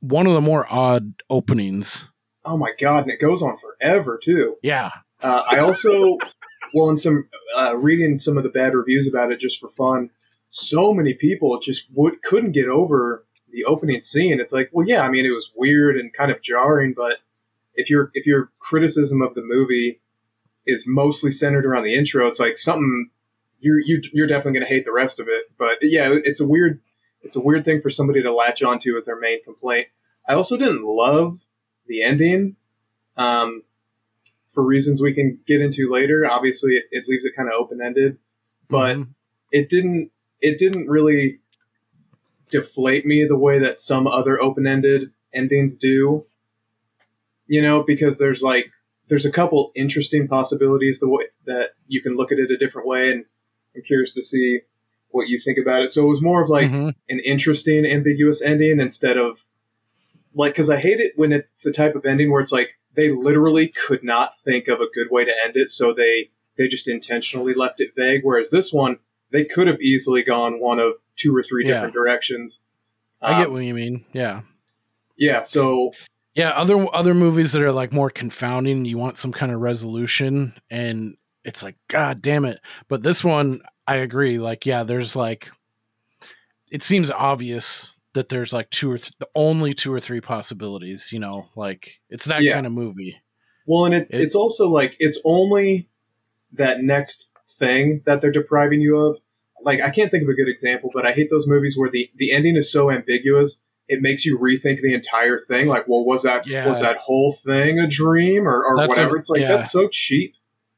one 0.00 0.26
of 0.28 0.34
the 0.34 0.40
more 0.40 0.70
odd 0.72 1.14
openings. 1.28 2.08
Oh 2.44 2.56
my 2.56 2.70
god, 2.78 3.04
and 3.04 3.10
it 3.10 3.20
goes 3.20 3.42
on 3.42 3.56
forever 3.58 4.20
too. 4.22 4.56
Yeah. 4.62 4.90
Uh, 5.20 5.42
I 5.50 5.58
also, 5.58 6.18
well, 6.74 6.88
in 6.88 6.98
some 6.98 7.28
uh, 7.56 7.76
reading 7.76 8.18
some 8.18 8.36
of 8.36 8.42
the 8.42 8.48
bad 8.48 8.74
reviews 8.74 9.08
about 9.08 9.32
it 9.32 9.40
just 9.40 9.60
for 9.60 9.68
fun, 9.70 10.10
so 10.50 10.92
many 10.94 11.14
people 11.14 11.58
just 11.60 11.86
would 11.94 12.22
couldn't 12.22 12.52
get 12.52 12.68
over 12.68 13.24
the 13.50 13.64
opening 13.64 14.00
scene. 14.00 14.40
It's 14.40 14.52
like, 14.52 14.70
well, 14.72 14.86
yeah, 14.86 15.02
I 15.02 15.10
mean, 15.10 15.24
it 15.24 15.30
was 15.30 15.50
weird 15.56 15.96
and 15.96 16.12
kind 16.12 16.30
of 16.30 16.42
jarring, 16.42 16.94
but 16.96 17.18
if 17.74 17.88
your 17.88 18.10
if 18.14 18.26
your 18.26 18.50
criticism 18.58 19.22
of 19.22 19.34
the 19.34 19.42
movie 19.42 20.00
is 20.66 20.84
mostly 20.86 21.30
centered 21.30 21.64
around 21.64 21.84
the 21.84 21.94
intro, 21.94 22.26
it's 22.26 22.40
like 22.40 22.58
something 22.58 23.10
you're 23.60 23.80
you, 23.80 24.02
you're 24.12 24.26
definitely 24.26 24.60
going 24.60 24.68
to 24.68 24.74
hate 24.74 24.84
the 24.84 24.92
rest 24.92 25.20
of 25.20 25.28
it. 25.28 25.44
But 25.58 25.78
yeah, 25.82 26.10
it's 26.12 26.40
a 26.40 26.46
weird 26.46 26.80
it's 27.22 27.36
a 27.36 27.40
weird 27.40 27.64
thing 27.64 27.80
for 27.80 27.90
somebody 27.90 28.22
to 28.22 28.32
latch 28.32 28.62
onto 28.62 28.96
as 28.96 29.06
their 29.06 29.18
main 29.18 29.42
complaint. 29.44 29.88
I 30.28 30.34
also 30.34 30.56
didn't 30.56 30.84
love 30.84 31.38
the 31.86 32.02
ending. 32.02 32.56
Um, 33.16 33.62
for 34.58 34.64
reasons 34.64 35.00
we 35.00 35.14
can 35.14 35.38
get 35.46 35.60
into 35.60 35.88
later. 35.88 36.26
Obviously, 36.28 36.72
it, 36.72 36.86
it 36.90 37.04
leaves 37.06 37.24
it 37.24 37.32
kind 37.36 37.48
of 37.48 37.54
open 37.56 37.80
ended, 37.80 38.18
but 38.68 38.96
Mhm. 38.96 39.08
it 39.52 39.68
didn't. 39.68 40.10
It 40.40 40.58
didn't 40.58 40.88
really 40.88 41.38
deflate 42.50 43.06
me 43.06 43.24
the 43.24 43.38
way 43.38 43.60
that 43.60 43.78
some 43.78 44.08
other 44.08 44.40
open 44.42 44.66
ended 44.66 45.12
endings 45.32 45.76
do. 45.76 46.26
You 47.46 47.62
know, 47.62 47.84
because 47.86 48.18
there's 48.18 48.42
like 48.42 48.72
there's 49.08 49.24
a 49.24 49.30
couple 49.30 49.70
interesting 49.76 50.26
possibilities 50.26 50.98
the 50.98 51.08
way 51.08 51.26
that 51.46 51.70
you 51.86 52.02
can 52.02 52.16
look 52.16 52.32
at 52.32 52.40
it 52.40 52.50
a 52.50 52.58
different 52.58 52.88
way, 52.88 53.12
and 53.12 53.24
I'm 53.76 53.82
curious 53.82 54.12
to 54.14 54.24
see 54.24 54.62
what 55.10 55.28
you 55.28 55.38
think 55.38 55.56
about 55.56 55.82
it. 55.82 55.92
So 55.92 56.04
it 56.04 56.10
was 56.10 56.20
more 56.20 56.42
of 56.42 56.48
like 56.50 56.68
Mhm. 56.68 56.96
an 57.08 57.20
interesting, 57.20 57.86
ambiguous 57.86 58.42
ending 58.42 58.80
instead 58.80 59.18
of 59.18 59.44
like 60.34 60.54
because 60.54 60.68
I 60.68 60.80
hate 60.80 60.98
it 60.98 61.12
when 61.14 61.30
it's 61.30 61.64
a 61.64 61.70
type 61.70 61.94
of 61.94 62.04
ending 62.04 62.32
where 62.32 62.40
it's 62.40 62.50
like 62.50 62.74
they 62.98 63.12
literally 63.12 63.68
could 63.68 64.02
not 64.02 64.36
think 64.40 64.66
of 64.66 64.80
a 64.80 64.90
good 64.92 65.06
way 65.08 65.24
to 65.24 65.32
end 65.44 65.52
it, 65.54 65.70
so 65.70 65.94
they 65.94 66.30
they 66.56 66.66
just 66.66 66.88
intentionally 66.88 67.54
left 67.54 67.80
it 67.80 67.90
vague. 67.96 68.22
Whereas 68.24 68.50
this 68.50 68.72
one, 68.72 68.98
they 69.30 69.44
could 69.44 69.68
have 69.68 69.80
easily 69.80 70.24
gone 70.24 70.58
one 70.60 70.80
of 70.80 70.94
two 71.16 71.34
or 71.34 71.44
three 71.44 71.64
Yeah. 71.64 71.74
different 71.74 71.94
directions. 71.94 72.58
I 73.22 73.38
get 73.38 73.46
Um, 73.46 73.52
what 73.54 73.64
you 73.64 73.74
mean. 73.74 74.04
Yeah. 74.12 74.40
yeah. 75.16 75.44
So 75.44 75.92
Yeah, 76.34 76.50
other 76.50 76.92
other 76.92 77.14
movies 77.14 77.52
that 77.52 77.62
are 77.62 77.70
like 77.72 77.92
more 77.92 78.10
confounding, 78.10 78.84
you 78.84 78.98
want 78.98 79.16
some 79.16 79.32
kind 79.32 79.52
of 79.52 79.60
resolution 79.60 80.54
and 80.68 81.16
it's 81.44 81.62
like 81.62 81.76
god 81.86 82.20
damn 82.20 82.44
it. 82.44 82.58
But 82.88 83.02
this 83.04 83.22
one 83.22 83.60
I 83.86 83.96
agree 83.96 84.38
like 84.38 84.66
yeah, 84.66 84.82
there's 84.82 85.14
like 85.14 85.50
it 86.72 86.82
seems 86.82 87.10
obvious 87.12 87.97
that 88.14 88.28
there's 88.30 88.52
like 88.52 88.70
two 88.70 88.90
or 88.92 88.98
th- 88.98 89.12
only 89.34 89.72
two 89.74 89.92
or 89.92 90.00
three 90.00 90.20
possibilities, 90.20 91.12
you 91.12 91.18
know, 91.18 91.48
like 91.56 92.00
it's 92.10 92.24
that 92.26 92.42
Yeah. 92.42 92.54
kind 92.54 92.66
of 92.66 92.72
movie. 92.72 93.20
well, 93.66 93.84
and 93.84 93.94
it, 93.94 94.08
It- 94.10 94.20
it's 94.22 94.34
also 94.34 94.66
like 94.68 94.96
it's 94.98 95.20
only 95.24 95.88
that 96.52 96.80
next 96.80 97.28
thing 97.58 98.02
that 98.06 98.20
they're 98.22 98.30
depriving 98.32 98.80
you 98.80 98.96
of. 98.96 99.18
Like 99.62 99.80
I 99.82 99.90
can't 99.90 100.10
think 100.10 100.22
of 100.22 100.28
a 100.28 100.34
good 100.34 100.48
example, 100.48 100.90
but 100.94 101.04
I 101.06 101.12
hate 101.12 101.28
those 101.30 101.46
movies 101.46 101.76
where 101.76 101.90
the 101.90 102.08
the 102.16 102.32
ending 102.32 102.56
is 102.56 102.70
so 102.72 102.90
ambiguous. 102.90 103.60
It 103.88 104.00
makes 104.02 104.24
you 104.24 104.38
rethink 104.38 104.80
the 104.82 104.94
entire 104.94 105.40
thing. 105.40 105.66
Like, 105.66 105.86
well, 105.88 106.04
was 106.04 106.22
that 106.22 106.46
Yeah. 106.46 106.66
was 106.68 106.80
that 106.80 106.96
whole 106.96 107.32
thing 107.34 107.78
a 107.78 107.88
dream 107.88 108.46
or, 108.48 108.62
or 108.64 108.76
That's 108.76 108.96
a- 108.96 109.00
whatever? 109.02 109.16
it's 109.18 109.28
like 109.30 109.40
yeah. 109.42 109.48
that's 109.48 109.70
so 109.72 109.88
cheap. 109.88 110.34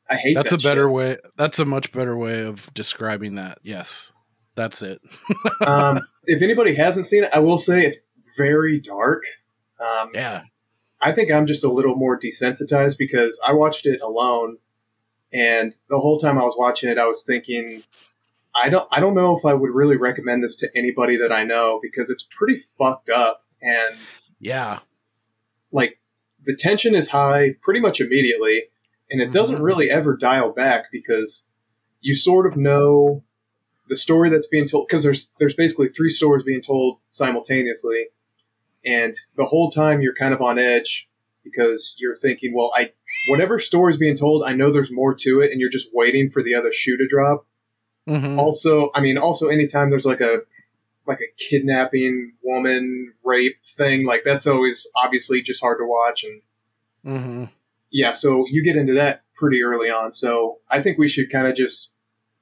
I 0.08 0.16
hate 0.16 0.34
That's 0.34 0.50
that 0.50 0.60
a 0.64 0.68
better 0.68 0.86
shit. 0.88 0.92
way 0.92 1.16
that's 1.36 1.58
a 1.60 1.64
much 1.64 1.92
better 1.92 2.16
way 2.16 2.44
of 2.44 2.72
describing 2.74 3.36
that. 3.36 3.58
Yes. 3.62 4.10
That's 4.54 4.82
it. 4.82 5.00
um, 5.66 6.00
if 6.26 6.42
anybody 6.42 6.74
hasn't 6.74 7.06
seen 7.06 7.24
it, 7.24 7.30
I 7.32 7.38
will 7.38 7.58
say 7.58 7.86
it's 7.86 7.98
very 8.36 8.80
dark. 8.80 9.22
Um, 9.80 10.10
Yeah. 10.14 10.42
I 11.02 11.12
think 11.12 11.30
I'm 11.30 11.46
just 11.46 11.64
a 11.64 11.72
little 11.72 11.94
more 11.96 12.18
desensitized 12.18 12.98
because 12.98 13.40
I 13.46 13.54
watched 13.54 13.86
it 13.86 14.02
alone, 14.02 14.58
and 15.32 15.74
the 15.88 15.98
whole 15.98 16.18
time 16.18 16.36
I 16.38 16.42
was 16.42 16.54
watching 16.58 16.90
it, 16.90 16.98
I 16.98 17.06
was 17.06 17.24
thinking, 17.24 17.82
I 18.54 18.68
don't, 18.68 18.86
I 18.92 19.00
don't 19.00 19.14
know 19.14 19.34
if 19.38 19.46
I 19.46 19.54
would 19.54 19.70
really 19.70 19.96
recommend 19.96 20.44
this 20.44 20.56
to 20.56 20.68
anybody 20.76 21.16
that 21.16 21.32
I 21.32 21.44
know 21.44 21.78
because 21.82 22.10
it's 22.10 22.24
pretty 22.30 22.60
fucked 22.78 23.08
up, 23.08 23.46
and 23.62 23.96
Yeah. 24.40 24.80
like 25.72 25.98
the 26.44 26.54
tension 26.54 26.94
is 26.94 27.08
high 27.08 27.54
pretty 27.62 27.80
much 27.80 28.00
immediately, 28.00 28.64
and 29.10 29.22
it 29.22 29.32
doesn't 29.32 29.60
Mhm. 29.60 29.64
really 29.64 29.90
ever 29.90 30.16
dial 30.16 30.52
back 30.52 30.86
because 30.92 31.44
you 32.02 32.14
sort 32.14 32.46
of 32.46 32.56
know 32.58 33.24
the 33.90 33.96
story 33.96 34.30
that's 34.30 34.46
being 34.46 34.66
told 34.66 34.86
because 34.88 35.02
there's 35.02 35.28
there's 35.38 35.54
basically 35.54 35.88
three 35.88 36.10
stories 36.10 36.44
being 36.44 36.62
told 36.62 36.98
simultaneously, 37.08 38.06
and 38.86 39.14
the 39.36 39.44
whole 39.44 39.70
time 39.70 40.00
you're 40.00 40.14
kind 40.14 40.32
of 40.32 40.40
on 40.40 40.58
edge 40.58 41.08
because 41.44 41.96
you're 41.98 42.14
thinking, 42.14 42.54
well, 42.54 42.70
I 42.74 42.92
whatever 43.28 43.58
story's 43.58 43.96
being 43.98 44.16
told, 44.16 44.44
I 44.44 44.52
know 44.52 44.72
there's 44.72 44.92
more 44.92 45.14
to 45.14 45.40
it, 45.40 45.50
and 45.50 45.60
you're 45.60 45.68
just 45.70 45.90
waiting 45.92 46.30
for 46.30 46.42
the 46.42 46.54
other 46.54 46.72
shoe 46.72 46.96
to 46.96 47.06
drop. 47.06 47.46
Mhm. 48.08 48.38
Also, 48.38 48.90
I 48.94 49.00
mean, 49.00 49.18
also 49.18 49.48
anytime 49.48 49.90
there's 49.90 50.06
like 50.06 50.20
a 50.20 50.42
like 51.06 51.18
a 51.20 51.32
kidnapping 51.42 52.32
woman 52.44 53.12
rape 53.24 53.56
thing, 53.64 54.06
like 54.06 54.22
that's 54.24 54.46
always 54.46 54.86
obviously 54.94 55.42
just 55.42 55.60
hard 55.60 55.78
to 55.80 55.86
watch 55.86 56.24
and 56.24 56.42
Mhm. 57.04 57.48
yeah, 57.90 58.12
so 58.12 58.44
you 58.48 58.62
get 58.62 58.76
into 58.76 58.94
that 58.94 59.22
pretty 59.34 59.62
early 59.62 59.90
on. 59.90 60.12
So 60.12 60.58
I 60.70 60.80
think 60.80 60.98
we 60.98 61.08
should 61.08 61.32
kind 61.32 61.48
of 61.48 61.56
just 61.56 61.88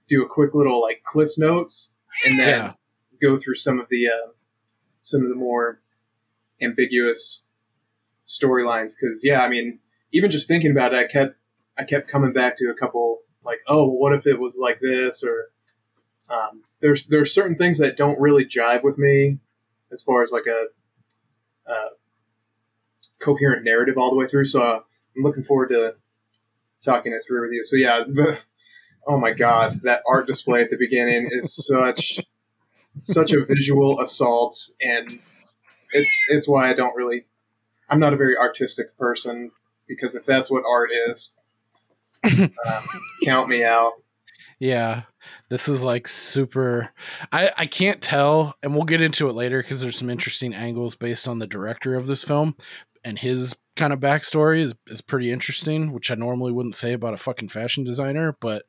do 0.08 0.22
a 0.24 0.28
quick 0.28 0.54
little 0.54 0.80
like 0.80 1.02
Cliff's 1.04 1.38
notes 1.38 1.90
and 2.24 2.38
then 2.38 2.48
Yeah. 2.48 2.72
go 3.20 3.38
through 3.38 3.56
some 3.56 3.78
of 3.78 3.86
the 3.90 4.08
uh, 4.08 4.30
some 5.00 5.22
of 5.22 5.28
the 5.28 5.34
more 5.34 5.80
ambiguous 6.60 7.42
storylines. 8.26 8.92
Because 9.00 9.22
yeah, 9.24 9.40
I 9.40 9.48
mean, 9.48 9.78
even 10.12 10.30
just 10.30 10.48
thinking 10.48 10.70
about 10.70 10.94
it, 10.94 10.98
I 10.98 11.06
kept 11.12 11.36
I 11.78 11.84
kept 11.84 12.08
coming 12.08 12.32
back 12.32 12.56
to 12.58 12.70
a 12.70 12.74
couple 12.74 13.18
like, 13.44 13.58
oh, 13.66 13.84
well, 13.86 13.96
what 13.98 14.12
if 14.14 14.26
it 14.26 14.38
was 14.38 14.58
like 14.60 14.80
this 14.80 15.22
or 15.22 15.50
um, 16.30 16.62
there's 16.80 17.06
there's 17.06 17.32
certain 17.32 17.56
things 17.56 17.78
that 17.78 17.96
don't 17.96 18.20
really 18.20 18.44
jive 18.44 18.82
with 18.82 18.98
me 18.98 19.38
as 19.90 20.02
far 20.02 20.22
as 20.22 20.30
like 20.32 20.44
a, 20.46 21.70
a 21.70 21.74
coherent 23.20 23.64
narrative 23.64 23.96
all 23.96 24.10
the 24.10 24.16
way 24.16 24.28
through. 24.28 24.44
So 24.44 24.62
uh, 24.62 24.80
I'm 25.16 25.22
looking 25.22 25.42
forward 25.44 25.68
to 25.70 25.94
talking 26.82 27.12
it 27.12 27.22
through 27.26 27.42
with 27.42 27.52
you. 27.52 27.64
So 27.64 27.76
yeah, 27.76 28.04
the, 28.06 28.38
oh 29.08 29.18
my 29.18 29.32
god, 29.32 29.80
that 29.82 30.02
art 30.06 30.26
display 30.26 30.62
at 30.62 30.70
the 30.70 30.76
beginning 30.76 31.30
is 31.32 31.66
such 31.66 32.20
such 33.02 33.32
a 33.32 33.44
visual 33.44 34.00
assault, 34.00 34.56
and 34.80 35.18
it's 35.92 36.12
it's 36.28 36.46
why 36.46 36.70
I 36.70 36.74
don't 36.74 36.94
really. 36.94 37.24
I'm 37.88 38.00
not 38.00 38.12
a 38.12 38.16
very 38.16 38.36
artistic 38.36 38.96
person 38.98 39.50
because 39.88 40.14
if 40.14 40.24
that's 40.24 40.50
what 40.50 40.62
art 40.68 40.90
is, 41.08 41.34
um, 42.24 42.52
count 43.24 43.48
me 43.48 43.64
out. 43.64 43.92
Yeah, 44.60 45.02
this 45.48 45.68
is 45.68 45.82
like 45.82 46.06
super. 46.06 46.92
I 47.32 47.50
I 47.56 47.66
can't 47.66 48.02
tell, 48.02 48.54
and 48.62 48.74
we'll 48.74 48.84
get 48.84 49.00
into 49.00 49.28
it 49.28 49.34
later 49.34 49.62
because 49.62 49.80
there's 49.80 49.96
some 49.96 50.10
interesting 50.10 50.52
angles 50.52 50.94
based 50.94 51.28
on 51.28 51.38
the 51.38 51.46
director 51.46 51.94
of 51.94 52.06
this 52.06 52.22
film, 52.22 52.56
and 53.04 53.18
his 53.18 53.56
kind 53.76 53.92
of 53.92 54.00
backstory 54.00 54.58
is 54.58 54.74
is 54.88 55.00
pretty 55.00 55.30
interesting, 55.30 55.92
which 55.92 56.10
I 56.10 56.14
normally 56.14 56.52
wouldn't 56.52 56.74
say 56.74 56.92
about 56.92 57.14
a 57.14 57.18
fucking 57.18 57.48
fashion 57.48 57.84
designer. 57.84 58.36
But 58.40 58.64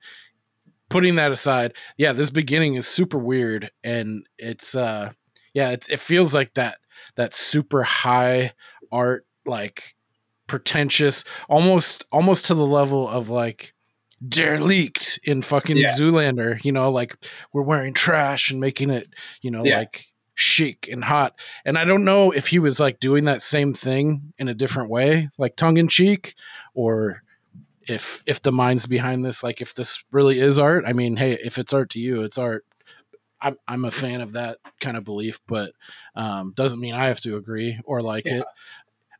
putting 0.89 1.15
that 1.15 1.31
aside, 1.31 1.74
yeah, 1.98 2.13
this 2.13 2.29
beginning 2.29 2.75
is 2.75 2.88
super 2.88 3.17
weird, 3.17 3.72
and 3.84 4.25
it's 4.38 4.75
uh, 4.75 5.12
yeah, 5.53 5.72
it, 5.72 5.88
it 5.89 6.00
feels 6.00 6.36
like 6.36 6.53
that 6.55 6.79
that 7.15 7.34
super 7.34 7.84
high 7.84 8.53
art, 8.91 9.25
like 9.46 9.96
pretentious, 10.48 11.24
almost 11.48 12.05
almost 12.12 12.48
to 12.48 12.53
the 12.55 12.65
level 12.65 13.08
of 13.08 13.29
like 13.29 13.74
derelict 14.27 15.19
in 15.24 15.41
fucking 15.41 15.77
Yeah. 15.77 15.88
Zoolander, 15.88 16.63
you 16.63 16.72
know, 16.72 16.91
like 16.91 17.15
we're 17.53 17.62
wearing 17.63 17.93
trash 17.93 18.51
and 18.51 18.60
making 18.60 18.89
it, 18.89 19.08
you 19.41 19.50
know, 19.51 19.63
Yeah. 19.63 19.79
like 19.79 20.05
chic 20.36 20.89
and 20.91 21.03
hot. 21.03 21.39
And 21.65 21.77
I 21.77 21.86
don't 21.86 22.03
know 22.05 22.31
if 22.31 22.48
he 22.48 22.60
was 22.60 22.79
like 22.79 23.00
doing 23.00 23.25
that 23.25 23.41
same 23.41 23.74
thing 23.74 24.34
in 24.38 24.48
a 24.48 24.53
different 24.53 24.89
way, 24.89 25.29
like 25.38 25.55
tongue 25.55 25.77
in 25.77 25.88
cheek, 25.88 26.36
or 26.74 27.24
if 27.89 28.24
if 28.25 28.41
the 28.41 28.51
minds 28.51 28.86
behind 28.86 29.24
this, 29.25 29.43
like 29.43 29.62
if 29.62 29.74
this 29.74 30.03
really 30.12 30.39
is 30.39 30.60
art. 30.60 30.84
I 30.88 30.93
mean, 30.93 31.15
hey, 31.17 31.34
if 31.43 31.58
it's 31.58 31.74
art 31.74 31.89
to 31.91 32.00
you, 32.00 32.22
it's 32.24 32.38
art. 32.38 32.65
I'm 33.41 33.58
I'm 33.67 33.86
a 33.86 33.91
fan 33.91 34.22
of 34.22 34.34
that 34.34 34.58
kind 34.81 34.98
of 34.98 35.03
belief, 35.03 35.39
but 35.48 35.72
um, 36.15 36.53
doesn't 36.55 36.79
mean 36.79 36.93
I 36.93 37.08
have 37.08 37.22
to 37.22 37.38
agree 37.38 37.79
or 37.86 38.01
like 38.01 38.25
Yeah. 38.25 38.41
it. 38.41 38.46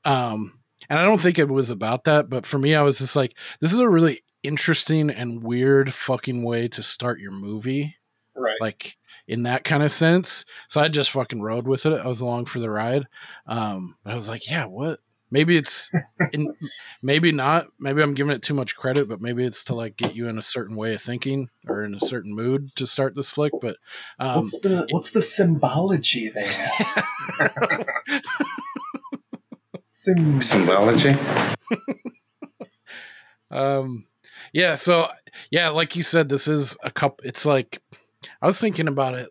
Um, 0.06 0.60
and 0.90 0.98
I 1.00 1.04
don't 1.04 1.22
think 1.22 1.40
it 1.40 1.50
was 1.50 1.70
about 1.70 2.06
that, 2.06 2.30
but 2.30 2.46
for 2.46 2.58
me, 2.58 2.76
I 2.76 2.82
was 2.82 2.98
just 3.00 3.16
like, 3.16 3.38
this 3.60 3.74
is 3.74 3.80
a 3.80 3.90
really 3.90 4.22
interesting 4.44 5.10
and 5.10 5.44
weird 5.44 5.94
fucking 5.94 6.44
way 6.44 6.68
to 6.70 6.82
start 6.84 7.20
your 7.20 7.32
movie, 7.32 7.96
Right. 8.36 8.56
like 8.62 8.98
in 9.28 9.44
that 9.44 9.64
kind 9.66 9.84
of 9.84 9.92
sense. 9.92 10.46
So 10.68 10.80
I 10.82 10.88
just 10.88 11.12
fucking 11.12 11.42
rode 11.42 11.68
with 11.68 11.86
it. 11.86 11.94
I 12.00 12.08
was 12.08 12.22
along 12.22 12.46
for 12.46 12.60
the 12.60 12.70
ride. 12.70 13.06
Um, 13.46 13.96
but 14.04 14.12
I 14.12 14.16
was 14.16 14.30
like, 14.30 14.50
yeah, 14.50 14.66
what? 14.66 15.00
Maybe 15.32 15.58
it's, 15.58 15.92
in, 16.34 16.56
maybe 17.02 17.32
not. 17.32 17.68
Maybe 17.80 18.02
I'm 18.02 18.14
giving 18.14 18.34
it 18.34 18.42
too 18.42 18.54
much 18.54 18.76
credit, 18.76 19.08
but 19.08 19.22
maybe 19.22 19.44
it's 19.46 19.64
to 19.66 19.76
like 19.76 19.98
get 19.98 20.16
you 20.16 20.28
in 20.28 20.38
a 20.38 20.42
certain 20.42 20.76
way 20.76 20.94
of 20.94 21.02
thinking 21.02 21.50
or 21.68 21.84
in 21.84 21.94
a 21.94 22.00
certain 22.00 22.36
mood 22.36 22.76
to 22.76 22.88
start 22.88 23.16
this 23.16 23.30
flick. 23.30 23.54
But 23.62 23.78
um, 24.20 24.44
what's 24.44 24.60
the 24.60 24.88
what's 24.92 25.12
the 25.12 25.22
symbology 25.22 26.30
there? 26.30 27.86
Sym- 29.82 30.42
Symbology. 30.42 31.16
um 33.52 34.06
yeah 34.54 34.76
so 34.76 35.08
yeah 35.52 35.70
like 35.70 35.96
you 35.96 36.04
said 36.04 36.30
this 36.30 36.48
is 36.48 36.78
a 36.84 36.92
cup 36.92 37.20
it's 37.24 37.46
like 37.46 37.82
i 38.42 38.46
was 38.46 38.60
thinking 38.62 38.88
about 38.88 39.16
it 39.16 39.30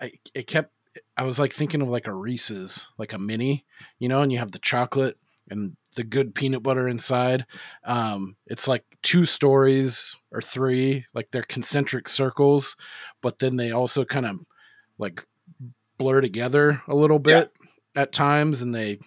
I, 0.00 0.12
it 0.34 0.46
kept 0.46 0.72
i 1.16 1.24
was 1.24 1.38
like 1.38 1.52
thinking 1.52 1.82
of 1.82 1.88
like 1.88 2.06
a 2.06 2.12
reese's 2.12 2.90
like 2.98 3.12
a 3.12 3.18
mini 3.18 3.64
you 3.98 4.08
know 4.08 4.22
and 4.22 4.30
you 4.32 4.38
have 4.38 4.52
the 4.52 4.58
chocolate 4.60 5.18
and 5.50 5.76
the 5.96 6.04
good 6.04 6.34
peanut 6.34 6.62
butter 6.62 6.88
inside. 6.88 7.46
Um 7.84 8.36
it's 8.46 8.68
like 8.68 8.84
two 9.02 9.24
stories 9.24 10.16
or 10.32 10.40
three 10.40 11.06
like 11.14 11.30
they're 11.30 11.42
concentric 11.42 12.08
circles 12.08 12.76
but 13.22 13.38
then 13.38 13.56
they 13.56 13.70
also 13.70 14.04
kind 14.04 14.26
of 14.26 14.38
like 14.98 15.24
blur 15.98 16.20
together 16.20 16.82
a 16.88 16.94
little 16.94 17.18
bit 17.18 17.52
at 17.94 18.12
times 18.12 18.62
and 18.62 18.74
they 18.74 18.98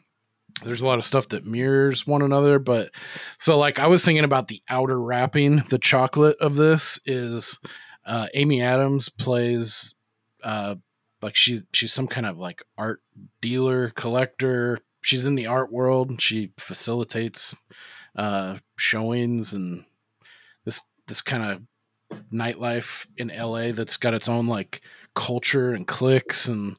there's 0.64 0.82
a 0.82 0.88
lot 0.88 0.98
of 1.00 1.06
stuff 1.06 1.30
that 1.30 1.46
mirrors 1.46 2.06
one 2.06 2.22
another 2.22 2.60
but 2.60 2.92
so 3.38 3.58
like 3.58 3.80
i 3.80 3.88
was 3.88 4.04
thinking 4.04 4.24
about 4.24 4.48
the 4.48 4.62
outer 4.70 5.02
wrapping 5.02 5.58
the 5.70 5.78
chocolate 5.78 6.38
of 6.40 6.56
this 6.56 7.00
is 7.06 7.60
uh 8.06 8.28
amy 8.34 8.62
adams 8.62 9.08
plays 9.10 9.96
uh 10.44 10.76
like 11.22 11.36
she's 11.36 11.64
she's 11.74 11.94
some 11.94 12.08
kind 12.08 12.26
of 12.26 12.38
like 12.38 12.64
art 12.78 13.02
dealer 13.40 13.90
collector 13.92 14.78
she's 15.02 15.26
in 15.26 15.36
the 15.36 15.48
art 15.48 15.72
world 15.72 16.22
she 16.22 16.52
facilitates 16.58 17.56
uh 18.16 18.58
showings 18.78 19.54
and 19.54 19.84
this 20.66 20.82
this 21.08 21.22
kind 21.22 21.44
of 21.44 22.22
nightlife 22.32 23.06
in 23.18 23.32
la 23.38 23.72
that's 23.72 23.98
got 23.98 24.14
its 24.14 24.28
own 24.30 24.48
like 24.48 24.82
culture 25.16 25.72
and 25.72 25.88
cliques 25.88 26.48
and 26.48 26.76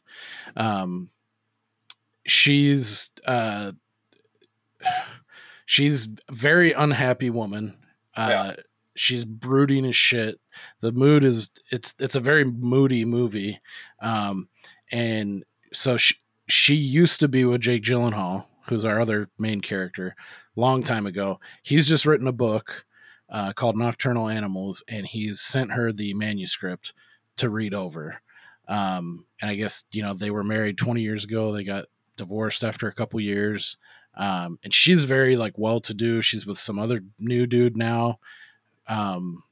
um 0.56 1.08
she's 2.26 3.10
uh 3.26 3.72
she's 5.66 6.08
very 6.30 6.72
unhappy 6.72 7.30
woman 7.30 7.76
uh 8.16 8.26
Yeah. 8.30 8.56
she's 8.94 9.24
brooding 9.24 9.86
as 9.86 9.96
shit 9.96 10.38
the 10.80 10.92
mood 10.92 11.24
is 11.24 11.50
it's 11.70 11.94
it's 11.98 12.14
a 12.14 12.20
very 12.20 12.44
moody 12.44 13.04
movie 13.04 13.58
um 14.00 14.48
and 14.90 15.44
so 15.72 15.96
she 15.96 16.14
she 16.52 16.74
used 16.74 17.20
to 17.20 17.28
be 17.28 17.44
with 17.44 17.60
Jake 17.60 17.82
Gyllenhaal 17.82 18.46
who's 18.66 18.84
our 18.84 19.00
other 19.00 19.28
main 19.38 19.60
character 19.60 20.14
long 20.56 20.82
time 20.82 21.06
ago. 21.06 21.40
He's 21.62 21.88
just 21.88 22.06
written 22.06 22.28
a 22.28 22.32
book 22.32 22.84
uh, 23.28 23.52
called 23.52 23.76
Nocturnal 23.76 24.28
Animals 24.28 24.82
and 24.88 25.06
he's 25.06 25.40
sent 25.40 25.72
her 25.72 25.92
the 25.92 26.14
manuscript 26.14 26.92
to 27.36 27.48
read 27.48 27.74
over. 27.74 28.20
Um 28.68 29.26
and 29.40 29.50
I 29.50 29.56
guess 29.56 29.84
you 29.90 30.02
know 30.02 30.14
they 30.14 30.30
were 30.30 30.44
married 30.44 30.78
20 30.78 31.00
years 31.02 31.24
ago. 31.24 31.52
They 31.52 31.64
got 31.64 31.86
divorced 32.16 32.62
after 32.62 32.86
a 32.86 32.92
couple 32.92 33.18
years. 33.20 33.76
Um 34.14 34.58
and 34.62 34.72
she's 34.72 35.04
very 35.04 35.36
like 35.36 35.54
well 35.56 35.80
to 35.80 35.94
do 35.94 36.22
she's 36.22 36.46
with 36.46 36.58
some 36.58 36.78
other 36.78 37.00
new 37.18 37.46
dude 37.46 37.76
now. 37.76 38.20
Um 38.86 39.42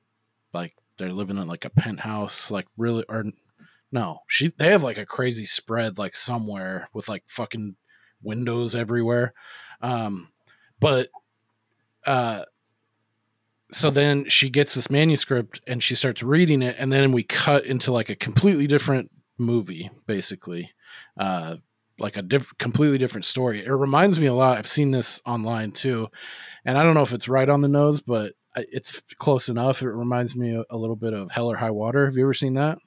like 0.53 0.75
they're 0.97 1.13
living 1.13 1.39
in 1.39 1.49
like 1.49 1.65
a 1.65 1.71
penthouse 1.71 2.51
like 2.51 2.67
really 2.77 3.05
or 3.09 3.25
no 3.93 4.21
she 4.29 4.49
they 4.59 4.71
have 4.71 4.85
like 4.85 4.99
a 4.99 5.07
crazy 5.07 5.45
spread 5.45 5.99
like 5.99 6.15
somewhere 6.15 6.89
with 6.93 7.09
like 7.09 7.25
fucking 7.27 7.77
windows 8.23 8.75
everywhere. 8.75 9.33
Um 9.81 10.29
but 10.79 11.09
uh 12.07 12.45
so 13.73 13.91
then 13.91 14.29
she 14.29 14.51
gets 14.51 14.75
this 14.75 14.91
manuscript 14.91 15.61
and 15.67 15.83
she 15.83 15.95
starts 15.95 16.23
reading 16.23 16.61
it 16.61 16.77
and 16.79 16.93
then 16.93 17.13
we 17.13 17.23
cut 17.23 17.65
into 17.65 17.93
like 17.93 18.11
a 18.11 18.17
completely 18.17 18.67
different 18.67 19.11
movie 19.39 19.91
basically 20.07 20.71
uh 21.19 21.57
like 21.99 22.17
a 22.17 22.23
diff- 22.23 22.57
completely 22.57 22.97
different 22.97 23.27
story. 23.27 23.63
It 23.65 23.71
reminds 23.71 24.19
me 24.19 24.27
a 24.27 24.35
lot 24.35 24.59
i've 24.59 24.67
seen 24.67 24.91
this 24.91 25.21
online 25.25 25.73
too 25.73 26.09
and 26.65 26.77
i 26.77 26.83
don't 26.83 26.95
know 26.95 27.03
if 27.03 27.13
it's 27.13 27.29
right 27.29 27.49
on 27.49 27.61
the 27.61 27.69
nose 27.69 28.01
but 28.01 28.35
it's 28.57 29.01
close 29.17 29.49
enough. 29.49 29.83
It 29.83 29.89
reminds 29.89 30.35
me 30.35 30.57
a, 30.57 30.65
a 30.71 30.77
little 30.77 30.97
bit 30.97 31.13
of 31.13 31.31
hell 31.31 31.51
or 31.51 31.57
high 31.57 31.71
water. 31.71 32.05
Have 32.05 32.17
you 32.17 32.25
ever 32.25 32.35
seen 32.35 32.55
that 32.55 32.79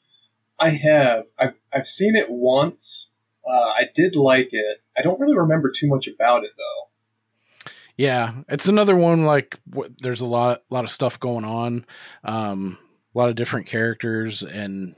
I 0.64 0.70
have. 0.70 1.26
I've 1.38 1.54
I've 1.74 1.88
seen 1.88 2.16
it 2.16 2.30
once. 2.30 3.10
Uh, 3.48 3.52
I 3.52 3.90
did 3.94 4.16
like 4.16 4.50
it. 4.52 4.78
I 4.98 5.02
don't 5.02 5.20
really 5.20 5.36
remember 5.36 5.72
too 5.72 5.88
much 5.88 6.08
about 6.08 6.44
it 6.44 6.52
though. 6.58 7.72
Yeah, 7.98 8.34
it's 8.50 8.68
another 8.68 8.96
one 8.96 9.26
like 9.26 9.60
there's 10.00 10.22
a 10.22 10.26
lot 10.26 10.64
lot 10.70 10.84
of 10.84 10.90
stuff 10.90 11.20
going 11.20 11.46
on, 11.46 11.86
um, 12.24 12.78
a 13.14 13.18
lot 13.18 13.30
of 13.30 13.36
different 13.36 13.68
characters, 13.68 14.42
and 14.42 14.96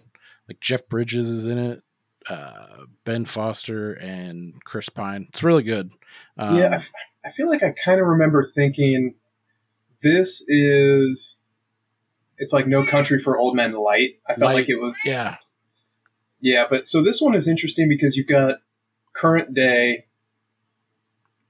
like 0.47 0.59
Jeff 0.61 0.87
Bridges 0.87 1.29
is 1.29 1.45
in 1.45 1.57
it, 1.57 1.83
uh, 2.29 2.83
Ben 3.03 3.25
Foster 3.25 3.93
and 3.93 4.63
Chris 4.63 4.87
Pine. 4.87 5.25
It's 5.29 5.43
really 5.43 5.63
good. 5.63 5.91
Um, 6.37 6.57
yeah, 6.57 6.69
I, 6.69 6.75
f- 6.75 6.91
I 7.25 7.31
feel 7.31 7.49
like 7.49 7.63
I 7.63 7.71
kind 7.71 7.99
of 7.99 8.07
remember 8.07 8.45
thinking 8.45 9.15
this 10.01 10.43
is. 10.47 11.37
It's 12.37 12.51
like 12.51 12.67
No 12.67 12.85
Country 12.85 13.17
for 13.17 13.37
Old 13.37 13.55
Men 13.55 13.71
Light. 13.73 14.19
I 14.27 14.35
felt 14.35 14.49
Light. 14.49 14.55
like 14.55 14.69
it 14.69 14.75
was 14.75 14.97
yeah, 15.05 15.37
Yeah, 16.39 16.65
but 16.69 16.87
so 16.87 17.01
this 17.01 17.21
one 17.21 17.35
is 17.35 17.47
interesting 17.47 17.89
because 17.89 18.15
you've 18.15 18.27
got 18.27 18.59
current 19.13 19.53
day, 19.53 20.05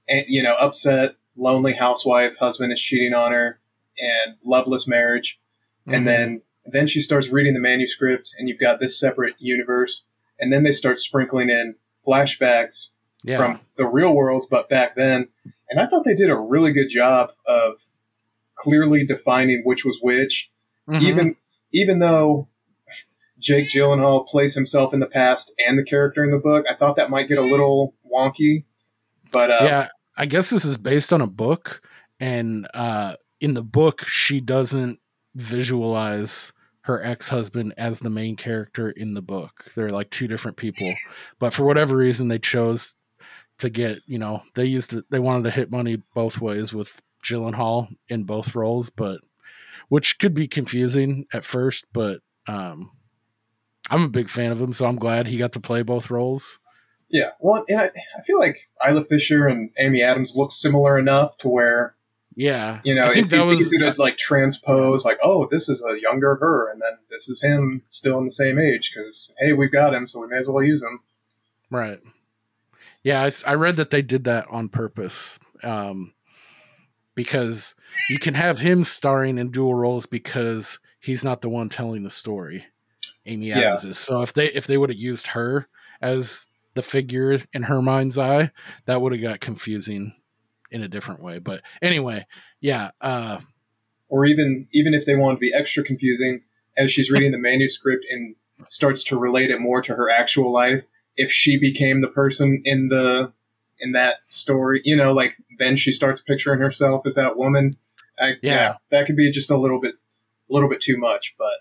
and 0.08 0.24
you 0.28 0.42
know, 0.42 0.54
upset, 0.54 1.16
lonely 1.36 1.74
housewife, 1.74 2.36
husband 2.38 2.72
is 2.72 2.80
cheating 2.80 3.12
on 3.14 3.32
her, 3.32 3.60
and 3.98 4.36
loveless 4.44 4.86
marriage, 4.86 5.38
Mhm. 5.86 5.94
and 5.96 6.06
then 6.06 6.42
then 6.68 6.88
she 6.88 7.00
starts 7.00 7.28
reading 7.28 7.54
the 7.54 7.60
manuscript, 7.60 8.34
and 8.38 8.48
you've 8.48 8.58
got 8.58 8.80
this 8.80 8.98
separate 8.98 9.34
universe, 9.38 10.04
and 10.40 10.52
then 10.52 10.64
they 10.64 10.72
start 10.72 10.98
sprinkling 10.98 11.48
in 11.48 11.76
flashbacks 12.06 12.88
yeah, 13.22 13.36
from 13.36 13.60
the 13.76 13.86
real 13.86 14.12
world, 14.12 14.46
but 14.50 14.68
back 14.68 14.96
then, 14.96 15.28
and 15.70 15.78
I 15.80 15.86
thought 15.86 16.04
they 16.04 16.14
did 16.16 16.28
a 16.30 16.36
really 16.36 16.72
good 16.72 16.88
job 16.88 17.30
of 17.46 17.86
clearly 18.56 19.04
defining 19.06 19.62
which 19.64 19.84
was 19.84 19.98
which. 20.02 20.50
Mhm. 20.88 21.02
even 21.02 21.36
even 21.72 21.98
though 21.98 22.48
Jake 23.38 23.68
Gyllenhaal 23.68 24.26
plays 24.26 24.54
himself 24.54 24.94
in 24.94 25.00
the 25.00 25.06
past 25.06 25.52
and 25.66 25.78
the 25.78 25.84
character 25.84 26.24
in 26.24 26.30
the 26.30 26.38
book, 26.38 26.64
I 26.68 26.74
thought 26.74 26.96
that 26.96 27.10
might 27.10 27.28
get 27.28 27.38
a 27.38 27.42
little 27.42 27.94
wonky. 28.10 28.64
But 29.30 29.50
uh, 29.50 29.58
yeah. 29.62 29.88
I 30.16 30.26
guess 30.26 30.50
this 30.50 30.64
is 30.64 30.78
based 30.78 31.12
on 31.12 31.20
a 31.20 31.26
book, 31.26 31.82
and 32.18 32.66
uh, 32.72 33.16
in 33.40 33.54
the 33.54 33.62
book, 33.62 34.06
she 34.06 34.40
doesn't 34.40 34.98
visualize 35.34 36.52
her 36.82 37.04
ex-husband 37.04 37.74
as 37.76 38.00
the 38.00 38.08
main 38.08 38.36
character 38.36 38.90
in 38.90 39.12
the 39.12 39.20
book. 39.20 39.66
They're 39.74 39.90
like 39.90 40.08
two 40.08 40.26
different 40.26 40.56
people, 40.56 40.94
but 41.38 41.52
for 41.52 41.66
whatever 41.66 41.96
reason, 41.96 42.28
they 42.28 42.38
chose 42.38 42.94
to 43.58 43.68
get 43.68 43.98
you 44.06 44.18
know 44.18 44.42
they 44.54 44.64
used 44.64 44.90
to, 44.90 45.04
they 45.10 45.18
wanted 45.18 45.44
to 45.44 45.50
hit 45.50 45.70
money 45.70 46.02
both 46.14 46.40
ways 46.40 46.72
with 46.72 47.00
Gyllenhaal 47.22 47.88
in 48.08 48.24
both 48.24 48.54
roles, 48.54 48.88
but 48.88 49.20
which 49.88 50.18
could 50.18 50.32
be 50.32 50.48
confusing 50.48 51.26
at 51.32 51.44
first, 51.44 51.84
but 51.92 52.20
um, 52.48 52.90
I'm 53.90 54.02
a 54.02 54.08
big 54.08 54.28
fan 54.28 54.52
of 54.52 54.60
him, 54.60 54.72
so 54.72 54.86
I'm 54.86 54.96
glad 54.96 55.26
he 55.26 55.38
got 55.38 55.52
to 55.52 55.60
play 55.60 55.82
both 55.82 56.10
roles. 56.10 56.58
yeah, 57.08 57.30
well, 57.40 57.64
and 57.68 57.80
I, 57.80 57.90
I 58.18 58.22
feel 58.22 58.38
like 58.38 58.68
Isla 58.86 59.04
Fisher 59.04 59.46
and 59.46 59.70
Amy 59.78 60.02
Adams 60.02 60.34
look 60.34 60.52
similar 60.52 60.98
enough 60.98 61.38
to 61.38 61.48
where 61.48 61.94
Yeah, 62.34 62.80
you 62.84 62.94
know 62.94 63.04
I 63.04 63.10
think 63.10 63.26
it's, 63.26 63.32
it's 63.32 63.50
was 63.50 63.60
easy 63.60 63.78
to 63.78 63.94
like 63.98 64.18
transpose, 64.18 65.04
like, 65.04 65.18
oh, 65.22 65.46
this 65.50 65.68
is 65.68 65.84
a 65.84 66.00
younger 66.00 66.36
her, 66.36 66.70
and 66.70 66.80
then 66.80 66.98
this 67.10 67.28
is 67.28 67.40
him 67.42 67.82
still 67.90 68.18
in 68.18 68.24
the 68.24 68.32
same 68.32 68.58
age 68.58 68.92
because 68.94 69.32
hey, 69.38 69.52
we've 69.52 69.72
got 69.72 69.94
him, 69.94 70.06
so 70.06 70.20
we 70.20 70.26
may 70.26 70.38
as 70.38 70.48
well 70.48 70.64
use 70.64 70.82
him. 70.82 71.00
Right. 71.70 72.00
Yeah, 73.02 73.28
I 73.46 73.54
read 73.54 73.76
that 73.76 73.90
they 73.90 74.02
did 74.02 74.24
that 74.24 74.48
on 74.50 74.68
purpose 74.68 75.38
um, 75.62 76.12
because 77.14 77.76
you 78.10 78.18
can 78.18 78.34
have 78.34 78.58
him 78.58 78.82
starring 78.82 79.38
in 79.38 79.52
dual 79.52 79.74
roles 79.74 80.06
because 80.06 80.80
he's 80.98 81.22
not 81.22 81.40
the 81.40 81.48
one 81.48 81.68
telling 81.68 82.02
the 82.02 82.10
story. 82.10 82.66
Amy 83.24 83.48
Yeah. 83.48 83.58
Adams 83.58 83.84
is. 83.84 83.98
So 83.98 84.22
if 84.22 84.32
they 84.32 84.46
if 84.52 84.66
they 84.66 84.78
would 84.78 84.90
have 84.90 84.98
used 84.98 85.28
her 85.28 85.68
as 86.00 86.48
the 86.74 86.82
figure 86.82 87.40
in 87.52 87.64
her 87.64 87.80
mind's 87.80 88.18
eye, 88.18 88.50
that 88.84 89.00
would 89.00 89.12
have 89.12 89.22
got 89.22 89.40
confusing 89.40 90.14
in 90.70 90.82
a 90.82 90.88
different 90.88 91.22
way. 91.22 91.38
But 91.38 91.62
anyway, 91.80 92.26
yeah, 92.60 92.90
uh, 93.00 93.38
or 94.08 94.26
even 94.26 94.68
even 94.72 94.94
if 94.94 95.06
they 95.06 95.14
wanted 95.14 95.36
to 95.36 95.40
be 95.40 95.54
extra 95.54 95.82
confusing, 95.82 96.42
as 96.76 96.92
she's 96.92 97.10
reading 97.10 97.32
the 97.32 97.38
manuscript 97.38 98.04
and 98.10 98.34
starts 98.68 99.04
to 99.04 99.18
relate 99.18 99.50
it 99.50 99.60
more 99.60 99.82
to 99.82 99.94
her 99.94 100.10
actual 100.10 100.52
life 100.52 100.84
if 101.16 101.30
she 101.30 101.58
became 101.58 102.00
the 102.00 102.08
person 102.08 102.62
in 102.64 102.88
the 102.88 103.32
in 103.78 103.92
that 103.92 104.16
story 104.28 104.80
you 104.84 104.96
know 104.96 105.12
like 105.12 105.36
then 105.58 105.76
she 105.76 105.92
starts 105.92 106.20
picturing 106.20 106.60
herself 106.60 107.06
as 107.06 107.14
that 107.14 107.36
woman 107.36 107.76
I, 108.18 108.28
yeah. 108.28 108.34
Yeah. 108.42 108.74
that 108.90 109.06
could 109.06 109.16
be 109.16 109.30
just 109.30 109.50
a 109.50 109.56
little 109.56 109.80
bit 109.80 109.94
a 110.50 110.54
little 110.54 110.68
bit 110.68 110.80
too 110.80 110.96
much 110.96 111.34
but 111.38 111.52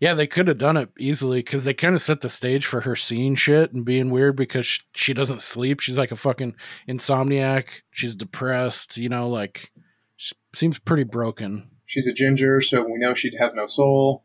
Yeah, 0.00 0.14
they 0.14 0.26
could 0.26 0.48
have 0.48 0.58
done 0.58 0.76
it 0.76 0.90
easily 0.98 1.38
because 1.40 1.64
they 1.64 1.74
kind 1.74 1.94
of 1.94 2.00
set 2.00 2.20
the 2.20 2.28
stage 2.28 2.66
for 2.66 2.82
her 2.82 2.96
seeing 2.96 3.34
shit 3.34 3.72
and 3.72 3.84
being 3.84 4.10
weird 4.10 4.36
because 4.36 4.66
sh- 4.66 4.80
she 4.94 5.14
doesn't 5.14 5.42
sleep. 5.42 5.80
She's 5.80 5.98
like 5.98 6.12
a 6.12 6.16
fucking 6.16 6.54
insomniac. 6.88 7.82
She's 7.90 8.14
depressed, 8.14 8.96
you 8.96 9.08
know, 9.08 9.28
like 9.28 9.70
she 10.16 10.34
seems 10.54 10.78
pretty 10.78 11.04
broken. 11.04 11.70
she's 11.86 12.06
a 12.06 12.12
ginger 12.12 12.60
so 12.60 12.82
we 12.82 12.98
know 12.98 13.14
she 13.14 13.30
has 13.38 13.54
no 13.54 13.66
soul 13.66 14.24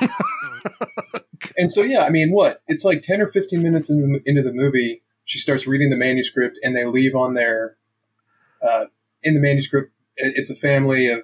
and 1.56 1.72
so 1.72 1.82
yeah 1.82 2.04
i 2.04 2.10
mean 2.10 2.30
what 2.32 2.62
it's 2.68 2.84
like 2.84 3.02
10 3.02 3.20
or 3.20 3.28
15 3.28 3.62
minutes 3.62 3.90
in 3.90 4.00
the, 4.12 4.20
into 4.26 4.42
the 4.42 4.52
movie 4.52 5.02
she 5.24 5.38
starts 5.38 5.66
reading 5.66 5.90
the 5.90 5.96
manuscript 5.96 6.58
and 6.62 6.76
they 6.76 6.84
leave 6.84 7.14
on 7.14 7.34
their 7.34 7.76
uh, 8.62 8.86
in 9.22 9.34
the 9.34 9.40
manuscript 9.40 9.92
it's 10.16 10.50
a 10.50 10.54
family 10.54 11.08
of 11.08 11.20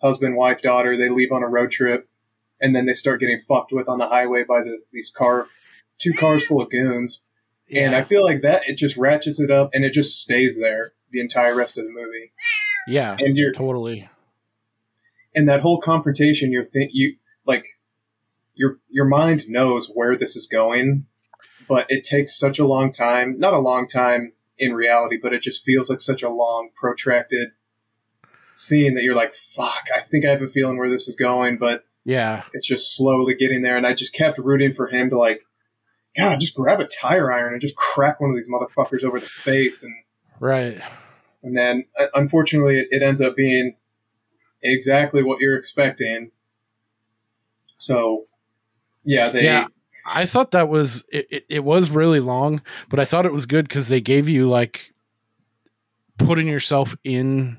husband 0.00 0.36
wife 0.36 0.62
daughter 0.62 0.96
they 0.96 1.08
leave 1.10 1.32
on 1.32 1.42
a 1.42 1.48
road 1.48 1.70
trip 1.70 2.08
and 2.64 2.74
then 2.74 2.86
they 2.86 2.94
start 2.94 3.20
getting 3.20 3.40
fucked 3.46 3.72
with 3.72 3.88
on 3.88 3.98
the 3.98 4.08
highway 4.08 4.42
by 4.42 4.62
the, 4.62 4.78
these 4.90 5.12
car 5.14 5.46
two 5.98 6.12
cars 6.14 6.44
full 6.44 6.62
of 6.62 6.70
goons. 6.70 7.20
And 7.72 7.94
i 7.94 8.02
feel 8.02 8.24
like 8.24 8.42
that 8.42 8.62
it 8.68 8.76
just 8.76 8.96
ratchets 8.96 9.38
it 9.38 9.50
up 9.50 9.70
and 9.72 9.84
it 9.84 9.92
just 9.92 10.20
stays 10.20 10.58
there 10.58 10.92
the 11.10 11.20
entire 11.20 11.54
rest 11.54 11.78
of 11.78 11.84
the 11.84 11.90
movie. 11.90 12.32
Yeah, 12.88 13.16
and 13.18 13.36
you're 13.36 13.52
totally. 13.52 14.08
and 15.34 15.48
that 15.48 15.60
whole 15.60 15.80
confrontation 15.80 16.50
you're 16.52 16.64
think 16.64 16.90
you 16.92 17.16
like 17.46 17.64
your 18.54 18.78
your 18.88 19.04
mind 19.04 19.48
knows 19.48 19.88
where 19.92 20.16
this 20.16 20.36
is 20.36 20.46
going 20.46 21.06
but 21.68 21.86
it 21.88 22.04
takes 22.04 22.38
such 22.38 22.58
a 22.58 22.66
long 22.66 22.92
time 22.92 23.38
not 23.38 23.54
a 23.54 23.58
long 23.58 23.86
time 23.88 24.32
in 24.58 24.74
reality 24.74 25.18
but 25.20 25.32
it 25.32 25.42
just 25.42 25.64
feels 25.64 25.88
like 25.90 26.00
such 26.00 26.22
a 26.22 26.28
long 26.28 26.70
protracted 26.74 27.48
scene 28.54 28.94
that 28.94 29.02
you're 29.02 29.16
like 29.16 29.34
fuck 29.34 29.84
i 29.96 30.00
think 30.00 30.24
i 30.24 30.30
have 30.30 30.42
a 30.42 30.46
feeling 30.46 30.78
where 30.78 30.90
this 30.90 31.08
is 31.08 31.16
going 31.16 31.58
but 31.58 31.84
Yeah, 32.04 32.42
it's 32.52 32.66
just 32.66 32.96
slowly 32.96 33.34
getting 33.34 33.62
there 33.62 33.76
and 33.76 33.86
i 33.86 33.94
just 33.94 34.12
kept 34.12 34.38
rooting 34.38 34.74
for 34.74 34.88
him 34.88 35.10
to 35.10 35.18
like 35.18 35.40
god 36.16 36.40
just 36.40 36.54
grab 36.54 36.80
a 36.80 36.86
tire 36.86 37.32
iron 37.32 37.52
and 37.52 37.60
just 37.60 37.76
crack 37.76 38.20
one 38.20 38.30
of 38.30 38.36
these 38.36 38.50
motherfuckers 38.50 39.04
over 39.04 39.18
the 39.18 39.26
face 39.26 39.82
and 39.82 39.94
right. 40.38 40.80
and 41.42 41.56
then 41.56 41.84
uh, 41.98 42.06
unfortunately 42.14 42.80
it, 42.80 42.88
it 42.90 43.02
ends 43.02 43.20
up 43.20 43.34
being 43.36 43.76
exactly 44.62 45.22
what 45.22 45.40
you're 45.40 45.56
expecting 45.56 46.30
so 47.78 48.24
yeah 49.04 49.28
they 49.28 49.44
Yeah. 49.44 49.66
I 50.06 50.26
thought 50.26 50.50
that 50.50 50.68
was 50.68 51.04
it, 51.10 51.26
it, 51.30 51.46
it 51.48 51.64
was 51.64 51.90
really 51.90 52.20
long, 52.20 52.60
but 52.90 53.00
I 53.00 53.06
thought 53.06 53.24
it 53.24 53.32
was 53.32 53.46
good 53.46 53.66
because 53.66 53.88
they 53.88 54.02
gave 54.02 54.28
you 54.28 54.48
like 54.48 54.92
putting 56.18 56.46
yourself 56.46 56.94
in 57.04 57.58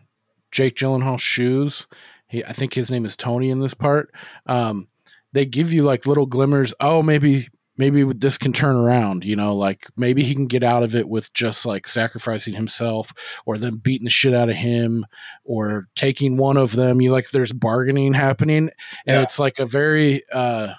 Jake 0.51 0.75
Gyllenhaal's 0.75 1.21
shoes. 1.21 1.87
He, 2.27 2.43
I 2.43 2.53
think 2.53 2.73
his 2.73 2.89
name 2.91 3.05
is 3.05 3.15
Tony 3.15 3.49
in 3.49 3.59
this 3.59 3.73
part. 3.73 4.13
Um, 4.45 4.87
they 5.33 5.45
give 5.45 5.73
you 5.73 5.83
like 5.83 6.05
little 6.05 6.25
glimmers. 6.25 6.73
Oh, 6.79 7.03
maybe 7.03 7.47
maybe 7.77 8.03
this 8.03 8.37
can 8.37 8.53
turn 8.53 8.75
around. 8.75 9.25
You 9.25 9.35
know, 9.35 9.55
like 9.55 9.85
maybe 9.97 10.23
he 10.23 10.33
can 10.33 10.47
get 10.47 10.63
out 10.63 10.81
of 10.83 10.95
it 10.95 11.07
with 11.09 11.33
just 11.33 11.65
like 11.65 11.87
sacrificing 11.87 12.53
himself, 12.53 13.13
or 13.45 13.57
them 13.57 13.77
beating 13.77 14.05
the 14.05 14.09
shit 14.11 14.33
out 14.33 14.49
of 14.49 14.55
him, 14.55 15.05
or 15.43 15.87
taking 15.95 16.37
one 16.37 16.57
of 16.57 16.71
them. 16.71 17.01
You 17.01 17.11
like 17.11 17.29
there's 17.31 17.51
bargaining 17.51 18.13
happening, 18.13 18.69
and 19.05 19.15
Yeah. 19.17 19.21
it's 19.21 19.37
like 19.39 19.59
a 19.59 19.65
very 19.65 20.23
uh 20.31 20.73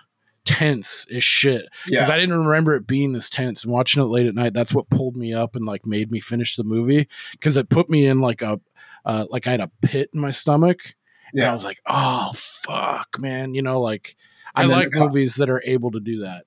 tense 0.45 1.07
as 1.13 1.25
shit 1.25 1.67
because 1.87 2.09
yeah 2.09 2.15
I 2.15 2.21
didn't 2.21 2.39
remember 2.47 2.75
it 2.77 2.87
being 2.87 3.13
this 3.13 3.29
tense. 3.29 3.65
And 3.65 3.73
watching 3.73 4.03
it 4.03 4.07
late 4.07 4.27
at 4.27 4.35
night, 4.35 4.55
that's 4.55 4.73
what 4.73 4.89
pulled 4.91 5.17
me 5.17 5.35
up 5.35 5.57
and 5.57 5.65
like 5.67 5.85
made 5.85 6.11
me 6.11 6.21
finish 6.21 6.55
the 6.57 6.63
movie 6.65 7.09
because 7.33 7.57
it 7.57 7.69
put 7.69 7.91
me 7.91 8.07
in 8.07 8.21
like 8.21 8.43
a 8.43 8.61
uh, 9.05 9.27
like 9.31 9.47
I 9.47 9.51
had 9.53 9.61
a 9.61 9.71
pit 9.83 10.11
in 10.15 10.21
my 10.21 10.31
stomach, 10.31 10.95
and 11.35 11.45
I 11.45 11.53
was 11.53 11.65
like, 11.65 11.81
oh 11.87 12.31
fuck, 12.35 13.09
man, 13.19 13.55
you 13.55 13.63
know, 13.63 13.81
like 13.81 14.17
I 14.55 14.63
And 14.63 14.71
like 14.71 14.91
the 14.91 15.01
movies 15.01 15.37
that 15.37 15.51
are 15.51 15.63
able 15.67 15.91
to 15.91 16.01
do 16.01 16.21
that. 16.21 16.45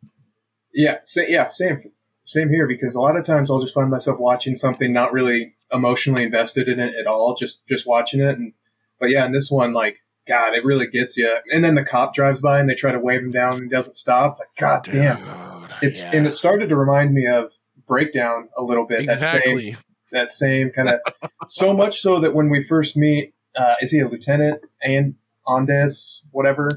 yeah 0.73 0.97
sa- 1.03 1.21
yeah 1.21 1.47
same 1.47 1.79
same 2.25 2.49
here 2.49 2.67
because 2.67 2.93
a 2.95 3.01
lot 3.01 3.15
of 3.17 3.23
times 3.23 3.49
i'll 3.49 3.59
just 3.59 3.73
find 3.73 3.89
myself 3.89 4.19
watching 4.19 4.53
something 4.55 4.93
not 4.93 5.11
really 5.11 5.55
emotionally 5.73 6.23
invested 6.23 6.67
in 6.67 6.79
it 6.79 6.93
at 6.99 7.07
all 7.07 7.35
just 7.35 7.65
just 7.67 7.87
watching 7.87 8.19
it 8.21 8.37
and 8.37 8.53
but 8.99 9.09
yeah 9.09 9.25
in 9.25 9.31
this 9.31 9.49
one 9.49 9.73
like 9.73 9.97
god 10.27 10.53
it 10.53 10.63
really 10.63 10.85
gets 10.87 11.17
you 11.17 11.37
and 11.51 11.63
then 11.63 11.73
the 11.75 11.83
cop 11.83 12.13
drives 12.13 12.39
by 12.39 12.59
and 12.59 12.69
they 12.69 12.75
try 12.75 12.91
to 12.91 12.99
wave 12.99 13.21
him 13.21 13.31
down 13.31 13.53
and 13.53 13.63
he 13.63 13.69
doesn't 13.69 13.95
stop 13.95 14.31
it's 14.33 14.39
like 14.39 14.55
god 14.57 14.83
damn 14.83 15.67
it's 15.81 16.03
yeah. 16.03 16.11
and 16.13 16.27
it 16.27 16.31
started 16.31 16.69
to 16.69 16.75
remind 16.75 17.13
me 17.13 17.25
of 17.27 17.51
breakdown 17.87 18.47
a 18.57 18.61
little 18.61 18.85
bit 18.85 19.07
that 19.07 19.17
same 19.17 19.57
exactly. 19.57 19.77
that 20.11 20.29
same 20.29 20.69
kind 20.71 20.89
of 20.89 20.99
so 21.47 21.73
much 21.73 21.99
so 22.01 22.19
that 22.19 22.35
when 22.35 22.49
we 22.49 22.63
first 22.63 22.95
meet 22.95 23.33
uh, 23.55 23.75
is 23.81 23.91
he 23.91 23.99
a 23.99 24.07
lieutenant 24.07 24.61
and 24.81 25.15
Andes 25.47 26.23
whatever 26.31 26.69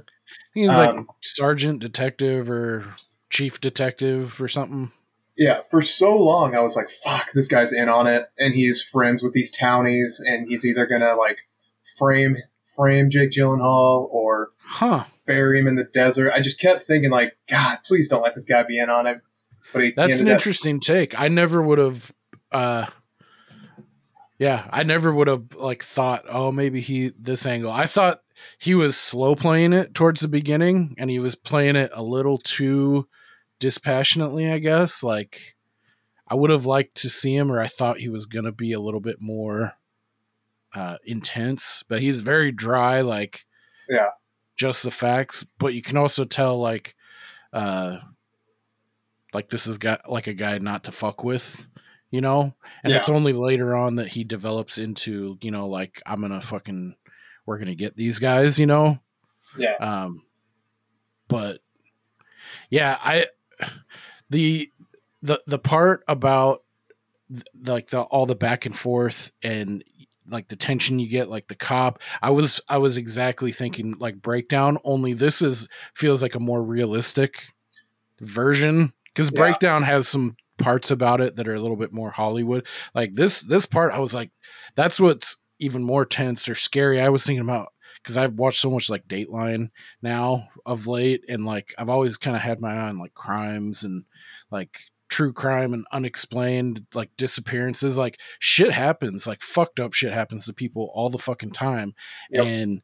He's 0.54 0.68
like 0.68 0.90
Um, 0.90 1.08
sergeant 1.22 1.80
detective 1.80 2.48
or 2.50 2.94
chief 3.30 3.60
detective 3.60 4.40
or 4.40 4.48
something. 4.48 4.90
yeah 5.36 5.60
for 5.70 5.82
so 5.82 6.16
long 6.16 6.54
I 6.54 6.60
was 6.60 6.76
like 6.76 6.88
fuck 7.04 7.32
this 7.32 7.48
guy's 7.48 7.72
in 7.72 7.88
on 7.88 8.06
it 8.06 8.26
and 8.38 8.54
he's 8.54 8.82
friends 8.82 9.22
with 9.22 9.32
these 9.32 9.50
townies 9.50 10.20
and 10.24 10.48
he's 10.48 10.64
either 10.64 10.86
gonna 10.86 11.14
like 11.16 11.38
frame 11.98 12.36
frame 12.76 13.10
Jake 13.10 13.30
Gyllenhaal 13.30 14.08
or 14.10 14.50
Huh. 14.64 15.04
bury 15.26 15.58
him 15.60 15.66
in 15.66 15.74
the 15.76 15.84
desert 15.84 16.32
I 16.34 16.40
just 16.40 16.58
kept 16.60 16.82
thinking 16.82 17.10
like 17.10 17.36
God 17.48 17.78
please 17.86 18.08
don't 18.08 18.22
let 18.22 18.34
this 18.34 18.44
guy 18.44 18.62
be 18.62 18.78
in 18.78 18.88
on 18.90 19.06
it 19.06 19.20
but 19.72 19.80
he, 19.82 19.88
he 19.88 19.92
That's 19.94 20.20
an 20.20 20.28
up- 20.28 20.32
interesting 20.34 20.80
take. 20.80 21.18
I 21.20 21.28
never 21.28 21.62
would 21.62 21.78
have 21.78 22.12
uh 22.50 22.86
yeah, 24.42 24.66
I 24.72 24.82
never 24.82 25.14
would 25.14 25.28
have 25.28 25.54
like 25.54 25.84
thought, 25.84 26.24
oh, 26.28 26.50
maybe 26.50 26.80
he 26.80 27.12
this 27.16 27.46
angle. 27.46 27.70
I 27.70 27.86
thought 27.86 28.22
he 28.58 28.74
was 28.74 28.96
slow 28.96 29.36
playing 29.36 29.72
it 29.72 29.94
towards 29.94 30.20
the 30.20 30.26
beginning 30.26 30.96
and 30.98 31.08
he 31.08 31.20
was 31.20 31.36
playing 31.36 31.76
it 31.76 31.92
a 31.94 32.02
little 32.02 32.38
too 32.38 33.06
dispassionately, 33.60 34.50
I 34.50 34.58
guess. 34.58 35.04
Like 35.04 35.54
I 36.26 36.34
would 36.34 36.50
have 36.50 36.66
liked 36.66 36.96
to 37.02 37.08
see 37.08 37.36
him 37.36 37.52
or 37.52 37.60
I 37.60 37.68
thought 37.68 37.98
he 38.00 38.08
was 38.08 38.26
going 38.26 38.44
to 38.44 38.50
be 38.50 38.72
a 38.72 38.80
little 38.80 38.98
bit 38.98 39.20
more 39.20 39.74
uh 40.74 40.96
intense, 41.04 41.84
but 41.88 42.00
he's 42.00 42.20
very 42.20 42.50
dry 42.50 43.00
like 43.02 43.46
Yeah. 43.88 44.08
just 44.56 44.82
the 44.82 44.90
facts, 44.90 45.46
but 45.58 45.72
you 45.72 45.82
can 45.82 45.96
also 45.96 46.24
tell 46.24 46.58
like 46.58 46.96
uh 47.52 47.98
like 49.32 49.50
this 49.50 49.68
is 49.68 49.78
got 49.78 50.10
like 50.10 50.26
a 50.26 50.34
guy 50.34 50.58
not 50.58 50.82
to 50.84 50.90
fuck 50.92 51.22
with, 51.22 51.68
you 52.12 52.20
know? 52.20 52.54
And 52.84 52.92
Yeah. 52.92 52.98
it's 52.98 53.08
only 53.08 53.32
later 53.32 53.74
on 53.74 53.96
that 53.96 54.06
he 54.06 54.22
develops 54.22 54.78
into, 54.78 55.36
you 55.40 55.50
know, 55.50 55.66
like 55.68 56.00
I'm 56.06 56.20
gonna 56.20 56.40
fucking 56.40 56.94
we're 57.44 57.58
gonna 57.58 57.74
get 57.74 57.96
these 57.96 58.20
guys, 58.20 58.56
you 58.60 58.66
know? 58.66 59.00
yeah 59.58 59.74
Um 59.80 60.22
but 61.26 61.60
yeah, 62.70 62.98
I 63.02 63.26
the 64.30 64.70
the 65.22 65.42
the 65.46 65.58
part 65.58 66.04
about 66.08 66.62
like 67.66 67.88
the 67.88 68.02
all 68.02 68.26
the 68.26 68.34
back 68.34 68.66
and 68.66 68.76
forth 68.78 69.32
and 69.42 69.82
like 70.28 70.48
the 70.48 70.56
tension 70.56 70.98
you 70.98 71.08
get 71.08 71.28
like 71.28 71.48
the 71.48 71.54
cop 71.54 72.00
i 72.20 72.30
was 72.30 72.60
i 72.68 72.78
was 72.78 72.96
exactly 72.96 73.50
thinking 73.50 73.92
like 73.98 74.20
breakdown 74.22 74.78
only 74.84 75.14
this 75.14 75.42
is 75.42 75.66
feels 75.94 76.22
like 76.22 76.34
a 76.34 76.40
more 76.40 76.62
realistic 76.62 77.46
version 78.20 78.92
because 79.06 79.30
Yeah. 79.30 79.38
breakdown 79.38 79.82
has 79.82 80.06
some 80.08 80.36
parts 80.58 80.90
about 80.90 81.20
it 81.20 81.34
that 81.36 81.48
are 81.48 81.54
a 81.54 81.60
little 81.60 81.76
bit 81.76 81.92
more 81.92 82.10
hollywood. 82.10 82.66
Like 82.94 83.14
this 83.14 83.40
this 83.40 83.66
part 83.66 83.92
i 83.92 83.98
was 83.98 84.14
like 84.14 84.30
that's 84.74 85.00
what's 85.00 85.36
even 85.58 85.82
more 85.84 86.04
tense 86.04 86.48
or 86.48 86.54
scary. 86.56 87.00
I 87.00 87.08
was 87.08 87.24
thinking 87.24 87.42
about 87.42 87.68
because 88.02 88.16
i've 88.16 88.34
watched 88.34 88.60
so 88.60 88.70
much 88.70 88.90
like 88.90 89.06
dateline 89.06 89.70
now 90.02 90.48
of 90.66 90.86
late 90.86 91.24
and 91.28 91.44
like 91.44 91.74
i've 91.78 91.90
always 91.90 92.16
kind 92.16 92.36
of 92.36 92.42
had 92.42 92.60
my 92.60 92.72
eye 92.72 92.88
on 92.88 92.98
like 92.98 93.14
crimes 93.14 93.82
and 93.84 94.04
like 94.50 94.80
true 95.08 95.32
crime 95.32 95.74
and 95.74 95.84
unexplained 95.92 96.86
like 96.94 97.10
disappearances. 97.18 97.98
Like 97.98 98.18
shit 98.38 98.72
happens 98.72 99.26
like 99.26 99.42
fucked 99.42 99.78
up 99.78 99.92
shit 99.92 100.10
happens 100.12 100.46
to 100.46 100.54
people 100.54 100.90
all 100.94 101.10
the 101.10 101.18
fucking 101.18 101.50
time 101.50 101.94
Yep. 102.30 102.46
and 102.46 102.82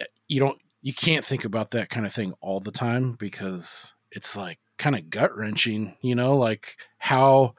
eh, 0.00 0.04
you 0.26 0.40
don't 0.40 0.58
you 0.82 0.92
can't 0.92 1.24
think 1.24 1.44
about 1.44 1.70
that 1.70 1.90
kind 1.90 2.06
of 2.06 2.12
thing 2.12 2.34
all 2.40 2.58
the 2.60 2.72
time 2.72 3.12
because 3.12 3.94
it's 4.10 4.36
like 4.36 4.58
kind 4.78 4.96
of 4.96 5.10
gut 5.10 5.36
wrenching 5.36 5.96
you 6.00 6.14
know 6.14 6.36
like 6.36 6.76
how 6.98 7.54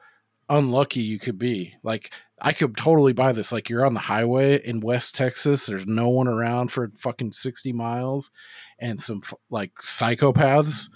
unlucky 0.48 1.00
you 1.00 1.18
could 1.18 1.38
be. 1.38 1.74
Like 1.82 2.12
i 2.40 2.52
could 2.52 2.76
totally 2.76 3.12
buy 3.12 3.32
this. 3.32 3.52
Like 3.52 3.68
you're 3.68 3.86
on 3.86 3.94
the 3.94 4.00
highway 4.00 4.60
in 4.64 4.80
west 4.80 5.14
texas 5.14 5.66
there's 5.66 5.86
no 5.86 6.08
one 6.08 6.26
around 6.28 6.72
for 6.72 6.90
fucking 6.96 7.32
60 7.32 7.72
miles 7.72 8.30
and 8.78 8.98
some 8.98 9.20
like 9.50 9.74
psychopaths 9.76 10.88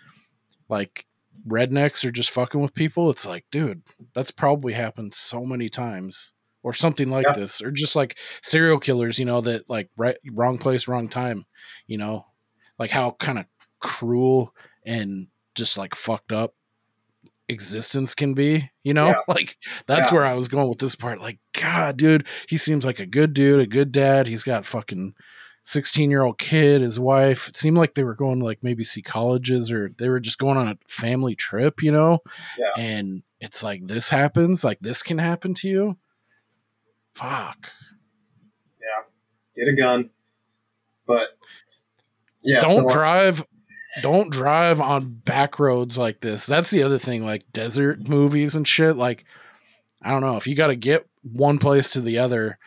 like 0.68 1.06
rednecks 1.46 2.04
are 2.04 2.10
just 2.10 2.30
fucking 2.30 2.60
with 2.60 2.74
people 2.74 3.10
it's 3.10 3.26
like 3.26 3.44
dude 3.50 3.82
that's 4.14 4.30
probably 4.30 4.72
happened 4.72 5.12
so 5.14 5.44
many 5.44 5.68
times 5.68 6.32
or 6.62 6.72
something 6.72 7.10
like 7.10 7.26
Yeah. 7.26 7.34
this 7.34 7.60
or 7.60 7.70
just 7.70 7.94
like 7.94 8.16
serial 8.42 8.78
killers 8.78 9.18
you 9.18 9.26
know 9.26 9.42
that 9.42 9.68
like 9.68 9.90
right 9.98 10.16
wrong 10.32 10.56
place 10.58 10.88
wrong 10.88 11.08
time 11.08 11.44
you 11.86 11.98
know? 11.98 12.24
Like 12.78 12.90
how 12.90 13.12
kind 13.20 13.38
of 13.38 13.44
cruel 13.78 14.54
and 14.86 15.28
just 15.54 15.76
like 15.78 15.94
fucked 15.94 16.32
up 16.32 16.54
existence 17.48 18.14
can 18.14 18.32
be 18.34 18.70
you 18.82 18.94
know 18.94 19.08
Yeah. 19.08 19.14
like 19.28 19.56
that's 19.86 20.10
Yeah. 20.10 20.14
where 20.16 20.26
i 20.26 20.32
was 20.32 20.48
going 20.48 20.68
with 20.68 20.78
this 20.78 20.96
part 20.96 21.20
like 21.20 21.38
god 21.60 21.98
dude 21.98 22.26
he 22.48 22.56
seems 22.56 22.84
like 22.86 23.00
a 23.00 23.06
good 23.06 23.34
dude 23.34 23.60
a 23.60 23.66
good 23.66 23.92
dad 23.92 24.26
he's 24.26 24.42
got 24.42 24.64
fucking 24.64 25.14
16 25.62 26.10
year 26.10 26.22
old 26.22 26.38
kid 26.38 26.80
his 26.80 26.98
wife 26.98 27.48
it 27.48 27.56
seemed 27.56 27.76
like 27.76 27.94
they 27.94 28.04
were 28.04 28.14
going 28.14 28.38
to 28.38 28.44
like 28.46 28.62
maybe 28.62 28.82
see 28.82 29.02
colleges 29.02 29.70
or 29.70 29.90
they 29.98 30.08
were 30.08 30.20
just 30.20 30.38
going 30.38 30.56
on 30.56 30.68
a 30.68 30.78
family 30.88 31.34
trip 31.34 31.82
you 31.82 31.92
know 31.92 32.20
Yeah. 32.58 32.72
and 32.82 33.22
it's 33.40 33.62
like 33.62 33.86
this 33.86 34.08
happens 34.08 34.64
like 34.64 34.80
this 34.80 35.02
can 35.02 35.18
happen 35.18 35.52
to 35.54 35.68
you 35.68 35.98
fuck 37.14 37.68
Yeah. 38.80 39.02
Get 39.54 39.68
a 39.72 39.76
gun. 39.76 40.10
But 41.06 41.28
yeah, 42.42 42.60
don't 42.60 42.88
so, 42.88 42.94
drive 42.94 43.44
don't 44.02 44.30
drive 44.32 44.80
on 44.80 45.08
back 45.08 45.58
roads 45.58 45.96
like 45.98 46.20
this. 46.20 46.46
That's 46.46 46.70
the 46.70 46.82
other 46.82 46.98
thing 46.98 47.24
like 47.24 47.42
desert 47.52 48.08
movies 48.08 48.56
and 48.56 48.66
shit. 48.66 48.96
Like 48.96 49.24
i 50.02 50.10
don't 50.10 50.20
know. 50.22 50.36
If 50.36 50.46
you 50.46 50.54
got 50.54 50.66
to 50.68 50.76
get 50.76 51.06
one 51.22 51.58
place 51.58 51.92
to 51.92 52.00
the 52.00 52.18
other 52.18 52.58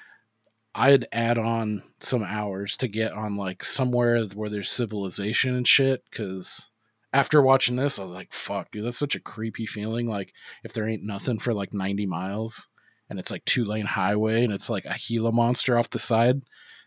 i'd 0.75 1.07
add 1.11 1.39
on 1.39 1.81
some 1.99 2.23
hours 2.23 2.77
to 2.77 2.87
get 2.87 3.11
on 3.11 3.35
like 3.35 3.63
somewhere 3.63 4.23
where 4.35 4.49
there's 4.49 4.69
civilization 4.69 5.55
and 5.55 5.67
shit 5.67 6.03
because 6.11 6.69
after 7.13 7.41
watching 7.41 7.75
this 7.75 7.97
i 7.97 8.01
was 8.03 8.11
like 8.11 8.31
fuck 8.31 8.69
dude 8.69 8.85
that's 8.85 8.97
such 8.99 9.15
a 9.15 9.19
creepy 9.19 9.65
feeling. 9.65 10.05
Like 10.07 10.33
if 10.63 10.73
there 10.73 10.87
ain't 10.87 11.03
nothing 11.03 11.39
for 11.39 11.51
like 11.53 11.73
90 11.73 12.05
miles 12.05 12.67
and 13.09 13.17
it's 13.17 13.31
like 13.31 13.43
two 13.45 13.65
lane 13.65 13.85
highway 13.85 14.43
and 14.43 14.53
it's 14.53 14.69
like 14.69 14.85
a 14.85 14.95
gila 14.99 15.31
monster 15.31 15.77
off 15.79 15.89
the 15.89 15.97
side 15.99 16.41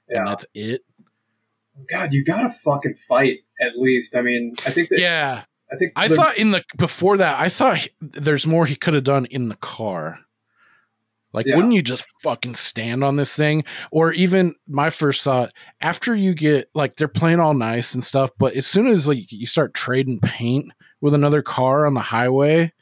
Yeah. 0.09 0.18
and 0.18 0.29
that's 0.29 0.46
it 0.55 0.83
God, 1.90 2.12
you 2.12 2.24
gotta 2.24 2.50
fucking 2.50 2.94
fight 2.94 3.38
at 3.61 3.76
least. 3.78 4.16
I 4.16 4.22
mean, 4.22 4.54
I 4.66 4.70
think 4.70 4.88
that 4.90 4.98
yeah 5.00 5.44
I 5.72 5.76
think 5.76 5.92
I 5.96 6.09
thought 6.09 6.37
in 6.37 6.50
the 6.50 6.64
before 6.76 7.16
that, 7.18 7.38
I 7.38 7.48
thought 7.48 7.78
he- 7.78 7.90
there's 8.00 8.46
more 8.46 8.66
he 8.66 8.76
could 8.76 8.94
have 8.94 9.04
done 9.04 9.26
in 9.26 9.48
the 9.48 9.56
car. 9.56 10.18
Like, 11.33 11.46
Yeah. 11.46 11.54
wouldn't 11.54 11.74
you 11.74 11.83
just 11.83 12.04
fucking 12.24 12.54
stand 12.54 13.04
on 13.04 13.14
this 13.14 13.37
thing? 13.37 13.62
Or 13.92 14.12
even 14.12 14.56
my 14.66 14.90
first 14.90 15.22
thought 15.22 15.52
after 15.80 16.12
you 16.14 16.35
get 16.35 16.68
like 16.74 16.96
they're 16.96 17.06
playing 17.06 17.38
all 17.38 17.54
nice 17.54 17.94
and 17.94 18.02
stuff, 18.02 18.30
but 18.37 18.54
as 18.54 18.66
soon 18.66 18.88
as 18.88 19.06
like 19.06 19.30
you 19.30 19.46
start 19.46 19.72
trading 19.72 20.18
paint 20.18 20.72
with 21.00 21.14
another 21.14 21.40
car 21.40 21.87
on 21.87 21.94
the 21.94 22.00
highway, 22.00 22.72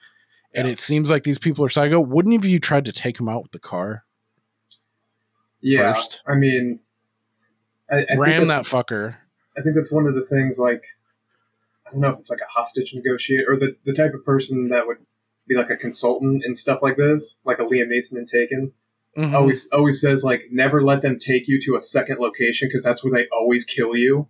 and 0.55 0.67
it 0.67 0.79
seems 0.81 1.11
like 1.11 1.25
these 1.25 1.39
people 1.39 1.63
are 1.63 1.69
psycho, 1.69 2.01
wouldn't 2.01 2.33
have 2.33 2.47
you 2.47 2.59
tried 2.59 2.87
to 2.87 2.93
take 2.93 3.21
him 3.21 3.29
out 3.29 3.43
with 3.43 3.53
the 3.53 3.59
car? 3.61 4.05
yeah. 5.61 5.93
first. 5.93 6.23
I 6.27 6.35
mean, 6.35 6.81
I, 7.91 7.99
I 7.99 8.05
think 8.05 8.21
Ram 8.21 8.49
that 8.49 8.65
fucker. 8.65 9.17
I 9.57 9.63
think 9.63 9.75
that's 9.75 9.91
one 9.93 10.07
of 10.07 10.15
the 10.15 10.27
things. 10.27 10.59
Like, 10.59 10.85
I 11.87 11.91
don't 11.91 12.01
know 12.01 12.11
if 12.11 12.19
it's 12.21 12.31
like 12.31 12.41
a 12.41 12.51
hostage 12.51 12.95
negotiator 12.95 13.45
or 13.51 13.57
the 13.57 13.77
the 13.85 13.93
type 13.93 14.15
of 14.15 14.25
person 14.25 14.69
that 14.69 14.87
would 14.87 14.99
be 15.47 15.57
like 15.57 15.71
a 15.71 15.77
consultant 15.77 16.43
and 16.45 16.57
stuff 16.57 16.83
like 16.83 16.97
this, 16.97 17.39
like 17.45 17.59
a 17.59 17.65
Liam 17.65 17.89
Neeson 17.89 18.19
in 18.19 18.27
Taken. 18.27 18.73
Mhm. 19.17 19.33
Always 19.33 19.69
always 19.73 20.01
says 20.01 20.23
like 20.23 20.45
never 20.51 20.83
let 20.83 21.03
them 21.03 21.19
take 21.19 21.49
you 21.49 21.61
to 21.63 21.77
a 21.77 21.83
second 21.83 22.19
location 22.21 22.69
because 22.69 22.83
that's 22.85 23.03
where 23.03 23.13
they 23.13 23.27
always 23.33 23.65
kill 23.65 23.97
you. 23.97 24.29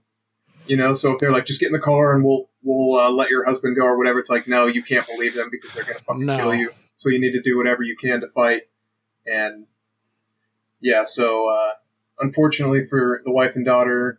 You 0.67 0.77
know, 0.77 0.95
so 0.95 1.13
if 1.13 1.19
they're 1.19 1.33
like 1.33 1.47
just 1.47 1.61
get 1.61 1.67
in 1.67 1.73
the 1.73 1.79
car 1.79 2.15
and 2.15 2.25
we'll 2.25 2.49
we'll 2.63 2.99
uh, 3.01 3.11
let 3.11 3.31
your 3.31 3.45
husband 3.45 3.77
go 3.77 3.83
or 3.85 3.99
whatever, 3.99 4.19
it's 4.21 4.31
like 4.31 4.47
no, 4.47 4.67
you 4.67 4.83
can't 4.83 5.07
believe 5.07 5.35
them 5.35 5.49
because 5.51 5.75
they're 5.75 5.85
gonna 5.85 5.99
fucking 6.01 6.27
No. 6.27 6.37
kill 6.37 6.55
you. 6.55 6.71
So 6.95 7.09
you 7.11 7.21
need 7.21 7.33
to 7.33 7.41
do 7.43 7.57
whatever 7.59 7.83
you 7.83 7.97
can 7.97 8.21
to 8.21 8.29
fight. 8.29 8.63
And 9.27 9.67
yeah, 10.81 11.05
so 11.05 11.49
uh, 11.51 11.71
unfortunately 12.21 12.85
for 12.85 13.21
the 13.25 13.33
wife 13.33 13.57
and 13.57 13.65
daughter, 13.65 14.19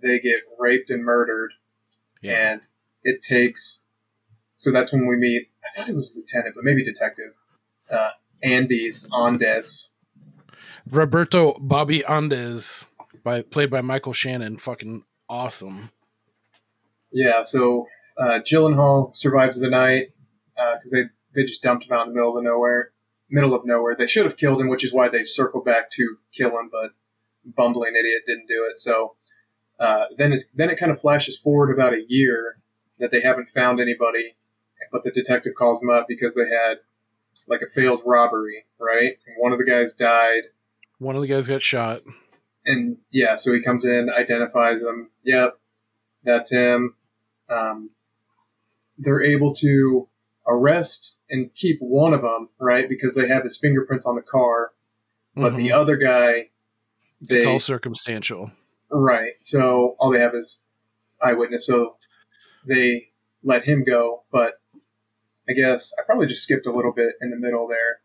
they 0.00 0.18
get 0.18 0.40
raped 0.58 0.90
and 0.90 1.04
murdered, 1.04 1.52
yeah. 2.20 2.52
and 2.52 2.62
it 3.02 3.22
takes. 3.22 3.80
So 4.56 4.70
that's 4.70 4.92
when 4.92 5.06
we 5.06 5.16
meet. 5.16 5.48
I 5.64 5.78
thought 5.78 5.88
it 5.88 5.96
was 5.96 6.14
lieutenant, 6.16 6.54
but 6.54 6.64
maybe 6.64 6.84
detective. 6.84 7.32
Uh, 7.90 8.10
Andes 8.42 9.08
Andes. 9.14 9.90
Roberto 10.90 11.56
Bobby 11.58 12.04
Andes, 12.04 12.86
by 13.24 13.42
played 13.42 13.70
by 13.70 13.80
Michael 13.80 14.12
Shannon, 14.12 14.56
fucking 14.56 15.04
awesome. 15.28 15.90
Yeah, 17.10 17.44
so 17.44 17.88
uh, 18.18 18.40
Gyllenhaal 18.44 19.14
survives 19.14 19.60
the 19.60 19.70
night 19.70 20.08
because 20.54 20.90
they 20.92 21.04
they 21.34 21.44
just 21.44 21.62
dumped 21.62 21.86
him 21.86 21.92
out 21.92 22.06
in 22.06 22.12
the 22.12 22.14
middle 22.14 22.36
of 22.36 22.44
nowhere. 22.44 22.90
Middle 23.28 23.54
of 23.54 23.64
nowhere. 23.64 23.96
They 23.96 24.06
should 24.06 24.24
have 24.24 24.36
killed 24.36 24.60
him, 24.60 24.68
which 24.68 24.84
is 24.84 24.92
why 24.92 25.08
they 25.08 25.24
circle 25.24 25.60
back 25.60 25.90
to 25.92 26.18
kill 26.32 26.50
him, 26.50 26.70
but 26.70 26.92
bumbling 27.54 27.92
idiot 27.98 28.22
didn't 28.26 28.46
do 28.48 28.66
it. 28.70 28.78
So 28.78 29.16
uh, 29.78 30.04
then 30.18 30.32
it 30.32 30.44
then 30.54 30.70
it 30.70 30.78
kind 30.78 30.90
of 30.92 31.00
flashes 31.00 31.36
forward 31.36 31.72
about 31.72 31.92
a 31.92 32.04
year 32.08 32.58
that 32.98 33.10
they 33.10 33.20
haven't 33.20 33.50
found 33.50 33.78
anybody, 33.80 34.36
but 34.90 35.04
the 35.04 35.10
detective 35.10 35.52
calls 35.56 35.80
them 35.80 35.90
up 35.90 36.06
because 36.08 36.34
they 36.34 36.48
had 36.48 36.78
like 37.46 37.60
a 37.62 37.68
failed 37.70 38.00
robbery, 38.04 38.64
right? 38.80 39.12
And 39.26 39.36
one 39.38 39.52
of 39.52 39.58
the 39.58 39.64
guys 39.64 39.94
died, 39.94 40.42
One 40.98 41.14
of 41.14 41.22
the 41.22 41.28
guys 41.28 41.46
got 41.46 41.62
shot. 41.62 42.00
and 42.64 42.96
yeah, 43.10 43.36
so 43.36 43.52
he 43.52 43.62
comes 43.62 43.84
in, 43.84 44.08
identifies 44.10 44.80
him. 44.82 45.10
Yep, 45.24 45.58
that's 46.24 46.50
him. 46.50 46.94
Um, 47.48 47.90
they're 48.98 49.22
able 49.22 49.54
to 49.56 50.08
arrest 50.48 51.16
and 51.28 51.54
keep 51.54 51.78
one 51.80 52.14
of 52.14 52.22
them, 52.22 52.48
right? 52.58 52.88
Because 52.88 53.14
they 53.14 53.28
have 53.28 53.44
his 53.44 53.58
fingerprints 53.58 54.06
on 54.06 54.16
the 54.16 54.22
car, 54.22 54.72
but 55.34 55.52
Mhm. 55.52 55.56
the 55.56 55.72
other 55.72 55.96
guy, 55.96 56.50
they 57.28 57.36
it's 57.36 57.46
all 57.46 57.60
circumstantial. 57.60 58.50
right. 58.90 59.32
So 59.40 59.96
all 59.98 60.10
they 60.10 60.20
have 60.20 60.34
is 60.34 60.62
eyewitness. 61.22 61.66
So 61.66 61.96
they 62.66 63.08
let 63.42 63.64
him 63.64 63.84
go, 63.84 64.24
but 64.32 64.54
I 65.48 65.52
guess 65.52 65.92
I 65.98 66.02
probably 66.02 66.26
just 66.26 66.42
skipped 66.42 66.66
a 66.66 66.72
little 66.72 66.92
bit 66.92 67.14
in 67.20 67.30
the 67.30 67.36
middle 67.36 67.68
there. 67.68 68.00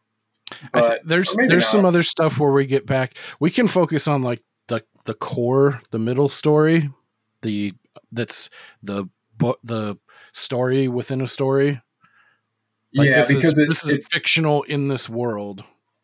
I 0.74 0.80
th- 0.80 0.92
But- 0.92 1.08
there's 1.08 1.36
there's 1.48 1.68
some 1.68 1.86
other 1.86 2.04
stuff 2.04 2.38
where 2.38 2.52
we 2.52 2.66
get 2.66 2.86
back. 2.86 3.16
We 3.40 3.50
can 3.50 3.68
focus 3.68 4.08
on 4.08 4.22
like 4.22 4.42
the 4.68 4.84
the 5.06 5.14
core, 5.14 5.82
the 5.92 6.00
middle 6.00 6.30
story, 6.30 6.90
the 7.42 7.74
that's 8.12 8.50
the 8.84 9.10
book, 9.38 9.60
the 9.64 9.98
story 10.34 10.88
within 10.88 11.22
a 11.22 11.28
story. 11.28 11.82
Like 12.94 13.08
yeah, 13.08 13.16
this 13.16 13.34
because 13.34 13.52
is 13.52 13.58
it, 13.58 13.68
this 13.70 13.88
it 13.88 14.00
is 14.00 14.06
fictional 14.12 14.64
in 14.64 14.90
this 14.90 15.10
world. 15.10 15.64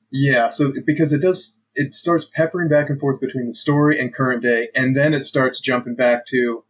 Yeah, 0.10 0.48
so 0.50 0.72
because 0.86 1.12
it 1.12 1.22
does, 1.22 1.57
it 1.80 1.94
starts 1.94 2.26
peppering 2.26 2.68
back 2.68 2.90
and 2.90 3.00
forth 3.00 3.22
between 3.22 3.46
the 3.48 3.54
story 3.54 4.00
and 4.00 4.14
current 4.14 4.42
day, 4.42 4.70
and 4.74 4.96
then 4.98 5.14
it 5.14 5.24
starts 5.24 5.60
jumping 5.60 5.94
back 5.96 6.26
to 6.26 6.64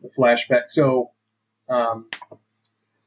the 0.00 0.08
flashback. 0.08 0.68
So, 0.68 1.10
um, 1.68 2.08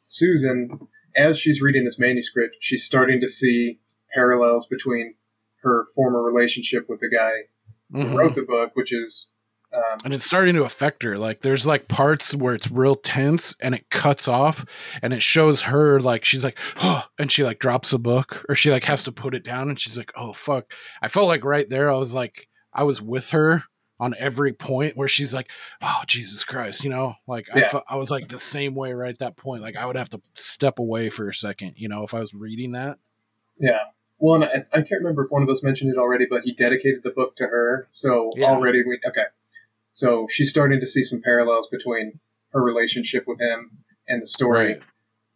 Susan, 0.06 0.88
as 1.16 1.40
she's 1.40 1.62
reading 1.62 1.86
this 1.86 1.98
manuscript, 1.98 2.58
she's 2.60 2.84
starting 2.84 3.22
to 3.22 3.30
see 3.30 3.80
parallels 4.14 4.68
between 4.68 5.16
her 5.64 5.86
former 5.96 6.22
relationship 6.22 6.90
with 6.90 7.00
the 7.00 7.10
guy 7.10 7.48
who 7.92 8.10
Mhm. 8.10 8.16
wrote 8.18 8.36
the 8.36 8.42
book, 8.44 8.76
which 8.76 8.92
is, 8.94 9.30
um, 9.74 9.98
and 10.04 10.14
it's 10.14 10.26
starting 10.26 10.56
to 10.56 10.64
affect 10.64 11.04
her 11.04 11.18
like 11.18 11.42
there's 11.42 11.66
like 11.66 11.88
parts 11.88 12.36
where 12.36 12.54
it's 12.54 12.70
real 12.72 12.96
tense 12.96 13.56
and 13.62 13.74
it 13.76 13.90
cuts 13.90 14.28
off 14.28 14.66
and 15.02 15.14
it 15.14 15.22
shows 15.22 15.62
her 15.64 16.00
like 16.00 16.26
she's 16.26 16.44
like 16.44 16.58
oh 16.84 17.04
and 17.20 17.32
she 17.32 17.44
like 17.44 17.60
drops 17.60 17.94
a 17.94 17.98
book 17.98 18.46
or 18.50 18.56
she 18.56 18.70
like 18.72 18.84
has 18.84 19.04
to 19.04 19.12
put 19.12 19.34
it 19.36 19.44
down 19.44 19.70
and 19.70 19.80
she's 19.80 19.98
like 19.98 20.12
oh 20.16 20.34
fuck 20.34 20.74
i 21.02 21.08
felt 21.08 21.28
like 21.28 21.44
right 21.46 21.70
there 21.70 21.90
i 21.90 21.96
was 21.96 22.14
like 22.14 22.48
i 22.74 22.84
was 22.84 23.02
with 23.02 23.30
her 23.30 23.64
on 24.00 24.16
every 24.18 24.52
point 24.52 24.98
where 24.98 25.08
she's 25.08 25.34
like 25.34 25.50
oh 25.82 26.02
jesus 26.08 26.44
christ 26.44 26.84
you 26.84 26.90
know 26.90 27.14
like 27.28 27.48
I, 27.56 27.60
Yeah. 27.60 27.68
fe- 27.70 27.84
I 27.88 27.96
was 27.96 28.10
like 28.12 28.28
the 28.28 28.40
same 28.40 28.76
way 28.76 28.92
right 28.94 29.14
at 29.14 29.20
that 29.20 29.38
point 29.38 29.62
like 29.62 29.76
i 29.78 29.86
would 29.86 29.96
have 29.96 30.10
to 30.10 30.22
step 30.34 30.80
away 30.80 31.10
for 31.10 31.30
a 31.30 31.34
second 31.34 31.74
you 31.78 31.88
know 31.88 32.04
if 32.04 32.14
i 32.14 32.20
was 32.20 32.34
reading 32.34 32.72
that 32.72 32.98
yeah. 33.60 33.80
Well, 34.18 34.36
and 34.36 34.44
I, 34.46 34.66
I 34.74 34.82
can't 34.82 35.02
remember 35.02 35.26
if 35.26 35.32
one 35.32 35.42
of 35.44 35.50
us 35.50 35.64
mentioned 35.64 35.92
it 35.92 35.98
already, 35.98 36.26
but 36.30 36.44
he 36.44 36.52
dedicated 36.52 37.02
the 37.04 37.10
book 37.12 37.36
to 37.38 37.46
her. 37.48 37.88
So 37.92 38.32
Yeah. 38.36 38.48
already 38.48 38.84
we 38.84 39.00
okay. 39.06 39.26
So 39.94 40.28
she's 40.30 40.50
starting 40.50 40.80
to 40.80 40.88
see 40.88 41.04
some 41.04 41.22
parallels 41.22 41.68
between 41.70 42.20
her 42.54 42.62
relationship 42.62 43.26
with 43.28 43.40
him 43.40 43.72
and 44.08 44.22
the 44.22 44.28
story. 44.28 44.66
Right. 44.68 44.82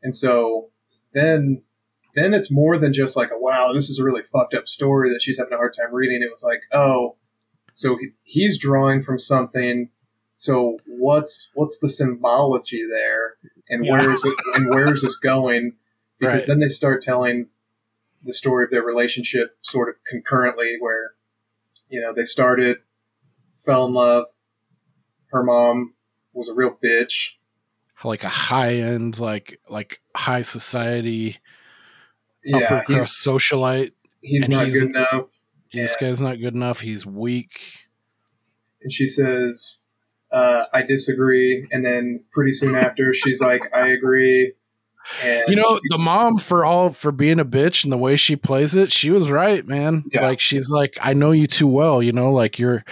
And 0.04 0.16
so 0.16 0.70
then 1.14 1.62
then 2.16 2.34
it's 2.34 2.50
more 2.50 2.78
than 2.78 2.94
just 2.94 3.18
like 3.18 3.32
a 3.32 3.38
wow, 3.38 3.72
this 3.74 3.90
is 3.90 4.00
a 4.00 4.04
really 4.04 4.24
fucked 4.24 4.54
up 4.54 4.68
story 4.68 5.12
that 5.12 5.22
she's 5.22 5.38
having 5.38 5.54
a 5.54 5.58
hard 5.58 5.74
time 5.74 5.94
reading. 5.94 6.22
It 6.22 6.32
was 6.32 6.44
like, 6.44 6.62
oh, 6.72 7.16
so 7.74 7.98
he, 7.98 8.10
he's 8.24 8.58
drawing 8.58 9.02
from 9.04 9.20
something. 9.20 9.90
So 10.38 10.80
what's 10.88 11.52
what's 11.56 11.80
the 11.80 11.90
symbology 11.90 12.86
there, 12.90 13.36
and 13.70 13.86
Yeah. 13.86 13.94
where 13.94 14.12
is 14.12 14.24
it, 14.24 14.34
and 14.56 14.70
where 14.70 14.94
is 14.94 15.02
this 15.02 15.16
going? 15.18 15.74
Because 16.18 16.44
Right. 16.44 16.48
then 16.48 16.60
they 16.62 16.70
start 16.70 17.02
telling 17.02 17.48
the 18.24 18.32
story 18.32 18.64
of 18.64 18.70
their 18.72 18.82
relationship 18.84 19.58
sort 19.62 19.90
of 19.90 19.96
concurrently, 20.06 20.78
where 20.80 21.12
you 21.90 22.00
know 22.00 22.14
they 22.14 22.24
started, 22.24 22.78
fell 23.66 23.86
in 23.86 23.94
love. 23.94 24.28
Her 25.36 25.44
mom 25.44 25.94
was 26.34 26.48
a 26.48 26.54
real 26.54 26.78
bitch. 26.84 27.32
like 28.06 28.24
a 28.24 28.30
high 28.30 28.74
end 28.76 29.20
like 29.20 29.60
like 29.70 30.02
high 30.16 30.42
society 30.44 31.38
Yeah, 32.44 32.58
upper 32.58 32.78
he's 32.88 32.96
crust 32.98 33.26
socialite 33.28 33.92
he's 34.22 34.44
and 34.44 34.52
not 34.54 34.66
he's- 34.68 34.80
good 34.80 34.90
enough. 34.92 35.40
this 35.74 35.96
guy's 35.98 36.22
not 36.22 36.40
good 36.40 36.54
enough 36.56 36.80
he's 36.80 37.06
weak 37.06 37.88
and 38.82 38.92
she 38.92 39.08
says, 39.08 39.80
uh, 40.32 40.66
I 40.72 40.84
disagree. 40.84 41.68
And 41.72 41.84
then 41.84 42.24
pretty 42.32 42.52
soon 42.54 42.76
after, 42.86 43.14
she's 43.14 43.42
like, 43.42 43.64
I 43.74 43.88
agree. 43.88 44.54
And 45.24 45.44
You 45.48 45.56
know, 45.56 45.78
she- 45.78 45.82
the 45.90 45.98
mom 45.98 46.38
for 46.38 46.64
all 46.66 46.92
for 46.92 47.12
being 47.12 47.40
a 47.40 47.46
bitch 47.46 47.84
and 47.84 47.92
the 47.92 47.98
way 47.98 48.16
she 48.16 48.36
plays 48.36 48.76
it, 48.76 48.92
she 48.92 49.10
was 49.10 49.32
right, 49.32 49.66
man. 49.68 50.04
Yeah. 50.14 50.22
Like 50.22 50.40
she's 50.40 50.70
like, 50.70 50.98
I 51.02 51.14
know 51.16 51.32
you 51.32 51.48
too 51.48 51.66
well, 51.68 52.04
you 52.04 52.12
know, 52.12 52.32
like 52.32 52.60
you're 52.60 52.84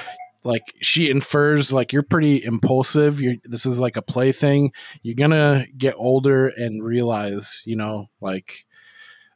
like 0.45 0.63
she 0.81 1.09
infers 1.09 1.71
like 1.71 1.93
you're 1.93 2.03
pretty 2.03 2.43
impulsive. 2.43 3.21
You're 3.21 3.35
this 3.45 3.65
is 3.65 3.79
like 3.79 3.97
a 3.97 4.01
play 4.01 4.31
thing. 4.31 4.71
You're 5.01 5.15
gonna 5.15 5.65
get 5.77 5.95
older 5.97 6.47
and 6.47 6.83
realize, 6.83 7.61
you 7.65 7.75
know, 7.75 8.09
like 8.21 8.65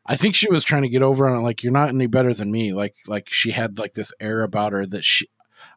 I 0.05 0.15
think 0.15 0.35
she 0.35 0.49
was 0.49 0.63
trying 0.63 0.83
to 0.83 0.89
get 0.89 1.01
over 1.01 1.27
on 1.27 1.37
it, 1.37 1.43
like 1.43 1.63
you're 1.63 1.73
not 1.73 1.89
any 1.89 2.07
better 2.07 2.33
than 2.33 2.51
me. 2.51 2.73
Like 2.73 2.95
like 3.07 3.29
she 3.29 3.51
had 3.51 3.79
like 3.79 3.93
this 3.93 4.13
air 4.19 4.43
about 4.43 4.73
her 4.73 4.85
that 4.85 5.05
she 5.05 5.27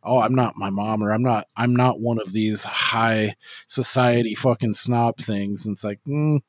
oh 0.02 0.18
i'm 0.20 0.34
not 0.34 0.56
my 0.56 0.70
mom 0.70 1.02
or 1.02 1.12
i'm 1.12 1.22
not 1.22 1.46
i'm 1.56 1.74
not 1.74 2.00
one 2.00 2.20
of 2.20 2.32
these 2.32 2.64
high 2.64 3.34
society 3.66 4.34
fucking 4.34 4.74
snob 4.74 5.16
things 5.18 5.66
and 5.66 5.74
it's 5.74 5.84
like 5.84 6.00
mm, 6.06 6.40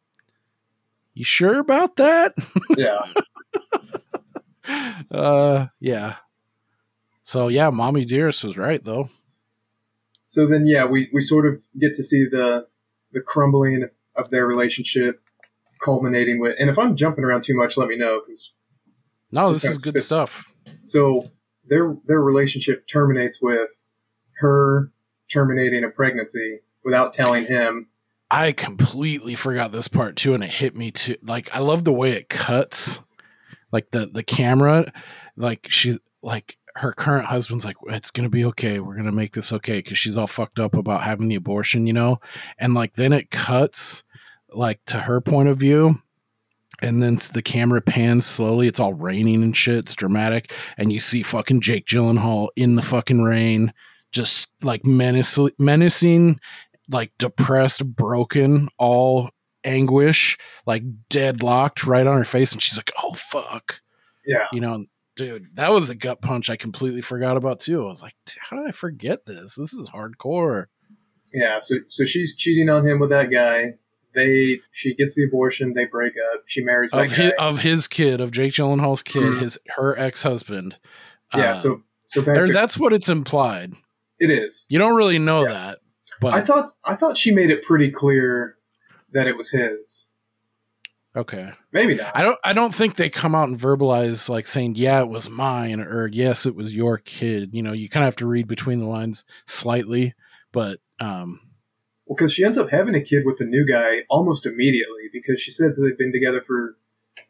you 1.13 1.23
sure 1.23 1.59
about 1.59 1.95
that 1.95 2.33
yeah. 2.77 2.99
uh 5.11 5.67
yeah 5.79 6.15
so 7.31 7.47
yeah 7.47 7.69
mommy 7.69 8.05
dearest 8.05 8.43
was 8.43 8.57
right 8.57 8.83
though 8.83 9.09
So 10.33 10.47
then, 10.47 10.63
yeah, 10.65 10.85
we, 10.85 11.09
we 11.11 11.21
sort 11.21 11.45
of 11.45 11.61
get 11.77 11.93
to 11.95 12.03
see 12.03 12.23
the 12.23 12.65
the 13.11 13.19
crumbling 13.19 13.89
of 14.15 14.29
their 14.29 14.45
relationship, 14.47 15.19
culminating 15.83 16.39
with. 16.39 16.55
And 16.57 16.69
if 16.69 16.77
I'm 16.79 16.95
jumping 16.95 17.25
around 17.25 17.43
too 17.43 17.57
much, 17.61 17.75
let 17.75 17.89
me 17.89 17.97
know. 17.97 18.21
Because 18.21 18.53
no 19.31 19.53
this 19.53 19.65
is 19.65 19.77
good 19.77 20.01
stuff 20.01 20.51
so 20.85 21.29
their 21.65 21.95
their 22.05 22.21
relationship 22.21 22.87
terminates 22.87 23.41
with 23.41 23.69
her 24.37 24.91
terminating 25.31 25.83
a 25.83 25.89
pregnancy 25.89 26.59
without 26.83 27.13
telling 27.13 27.45
him. 27.45 27.87
i 28.29 28.51
completely 28.51 29.35
forgot 29.35 29.71
this 29.71 29.87
part 29.87 30.15
too 30.15 30.33
and 30.33 30.43
it 30.43 30.49
hit 30.49 30.75
me 30.75 30.91
too 30.91 31.15
like 31.23 31.53
i 31.55 31.59
love 31.59 31.83
the 31.83 31.93
way 31.93 32.11
it 32.11 32.29
cuts 32.29 32.99
like 33.71 33.89
the 33.91 34.05
the 34.07 34.23
camera 34.23 34.91
like 35.37 35.67
she 35.69 35.97
like 36.21 36.57
her 36.75 36.93
current 36.93 37.25
husband's 37.25 37.65
like 37.65 37.77
it's 37.88 38.12
gonna 38.12 38.29
be 38.29 38.45
okay. 38.45 38.79
We're 38.79 38.95
gonna 38.95 39.12
make 39.12 39.34
this 39.34 39.53
okay 39.53 39.79
because 39.79 39.97
she's 39.97 40.17
all 40.17 40.27
fucked 40.27 40.60
up 40.60 40.75
about 40.75 41.03
having 41.03 41.27
the 41.27 41.36
abortion 41.36 41.88
you 41.88 41.93
know? 41.93 42.19
And 42.57 42.73
like 42.73 42.93
then 42.93 43.13
it 43.13 43.31
cuts 43.31 44.03
like 44.53 44.84
to 44.86 44.99
her 44.99 45.21
point 45.21 45.49
of 45.49 45.57
view 45.57 46.01
and 46.81 47.01
then 47.01 47.17
the 47.34 47.41
camera 47.41 47.81
pans 47.81 48.25
slowly. 48.25 48.67
It's 48.67 48.79
all 48.79 48.93
raining 48.93 49.43
and 49.43 49.55
shit. 49.55 49.77
It's 49.77 49.95
dramatic. 49.95 50.51
And 50.77 50.91
you 50.91 50.99
see 50.99 51.23
fucking 51.23 51.62
jake 51.62 51.86
gyllenhaal 51.86 52.49
in 52.55 52.75
the 52.75 52.81
fucking 52.81 53.21
rain 53.21 53.73
just 54.12 54.51
like 54.62 54.86
menace- 54.86 55.39
menacing 55.57 56.39
like 56.89 57.12
depressed 57.17 57.86
broken 57.95 58.67
all 58.77 59.29
anguish 59.63 60.38
like 60.65 60.84
deadlocked 61.10 61.86
right 61.86 62.07
on 62.07 62.17
her 62.17 62.25
face. 62.25 62.51
And 62.51 62.62
she's 62.62 62.77
like 62.77 62.91
oh 63.01 63.13
fuck. 63.13 63.81
Yeah, 64.25 64.45
you 64.51 64.62
know, 64.62 64.86
dude, 65.25 65.55
that 65.55 65.71
was 65.71 65.89
a 65.89 65.95
gut 65.95 66.21
punch 66.21 66.49
I 66.49 66.55
completely 66.55 67.01
forgot 67.01 67.38
about 67.38 67.60
too. 67.60 67.84
I 67.84 67.88
was 67.88 68.01
like, 68.01 68.13
how 68.39 68.57
did 68.57 68.67
I 68.67 68.71
forget 68.71 69.25
this? 69.25 69.55
This 69.55 69.73
is 69.73 69.89
hardcore. 69.89 70.65
yeah. 71.34 71.60
So 71.60 71.75
so 71.88 72.05
she's 72.05 72.36
cheating 72.36 72.69
on 72.69 72.86
him 72.88 72.99
with 72.99 73.10
that 73.12 73.29
guy. 73.31 73.75
They 74.13 74.60
she 74.71 74.93
gets 74.95 75.15
the 75.15 75.23
abortion. 75.23 75.73
They 75.73 75.86
break 75.86 76.13
up. 76.34 76.41
She 76.45 76.63
marries 76.63 76.91
Of 76.93 77.12
his, 77.13 77.31
of 77.39 77.60
his 77.62 77.88
kid, 77.88 78.19
of 78.19 78.31
Jake 78.31 78.53
Gyllenhaal's 78.53 79.03
kid, 79.03 79.23
Mhm. 79.23 79.39
his 79.39 79.57
her 79.77 79.97
ex 79.97 80.23
husband. 80.23 80.77
yeah. 81.36 81.53
so 81.53 81.81
so 82.07 82.21
to, 82.21 82.51
that's 82.51 82.77
what 82.77 82.91
it's 82.91 83.07
implied. 83.07 83.73
it 84.19 84.29
is. 84.29 84.65
You 84.69 84.79
don't 84.79 84.97
really 84.97 85.17
know 85.19 85.43
Yeah. 85.43 85.53
that, 85.53 85.79
but 86.19 86.34
I 86.34 86.41
thought 86.41 86.73
I 86.84 86.95
thought 86.95 87.15
she 87.17 87.31
made 87.34 87.49
it 87.49 87.63
pretty 87.63 87.89
clear 87.89 88.57
that 89.13 89.27
it 89.27 89.38
was 89.38 89.49
his. 89.51 90.00
Okay. 91.15 91.52
Maybe 91.71 91.95
not. 91.95 92.15
I 92.15 92.24
don't. 92.24 92.39
I 92.43 92.54
don't 92.54 92.74
think 92.74 92.95
they 92.95 93.10
come 93.10 93.36
out 93.36 93.50
and 93.50 93.58
verbalize 93.58 94.30
like 94.30 94.47
saying, 94.47 94.76
"Yeah, 94.76 95.02
it 95.02 95.10
was 95.10 95.30
mine," 95.30 95.80
or 95.82 96.08
"Yes, 96.08 96.45
it 96.45 96.56
was 96.56 96.76
your 96.76 96.97
kid." 96.97 97.54
You 97.54 97.63
know, 97.63 97.74
you 97.74 97.89
kind 97.89 98.04
of 98.04 98.08
have 98.08 98.15
to 98.17 98.28
read 98.28 98.47
between 98.47 98.80
the 98.80 98.88
lines 98.88 99.24
slightly, 99.45 100.13
but 100.52 100.80
um, 101.00 101.39
Well, 102.06 102.15
because 102.15 102.34
she 102.34 102.43
ends 102.45 102.58
up 102.58 102.69
having 102.69 102.95
a 102.95 103.02
kid 103.02 103.24
with 103.26 103.38
the 103.38 103.45
new 103.45 103.65
guy 103.65 104.00
almost 104.10 104.45
immediately 104.45 105.10
because 105.12 105.41
she 105.41 105.52
says 105.52 105.80
they've 105.82 105.97
been 105.97 106.12
together 106.12 106.41
for 106.41 106.78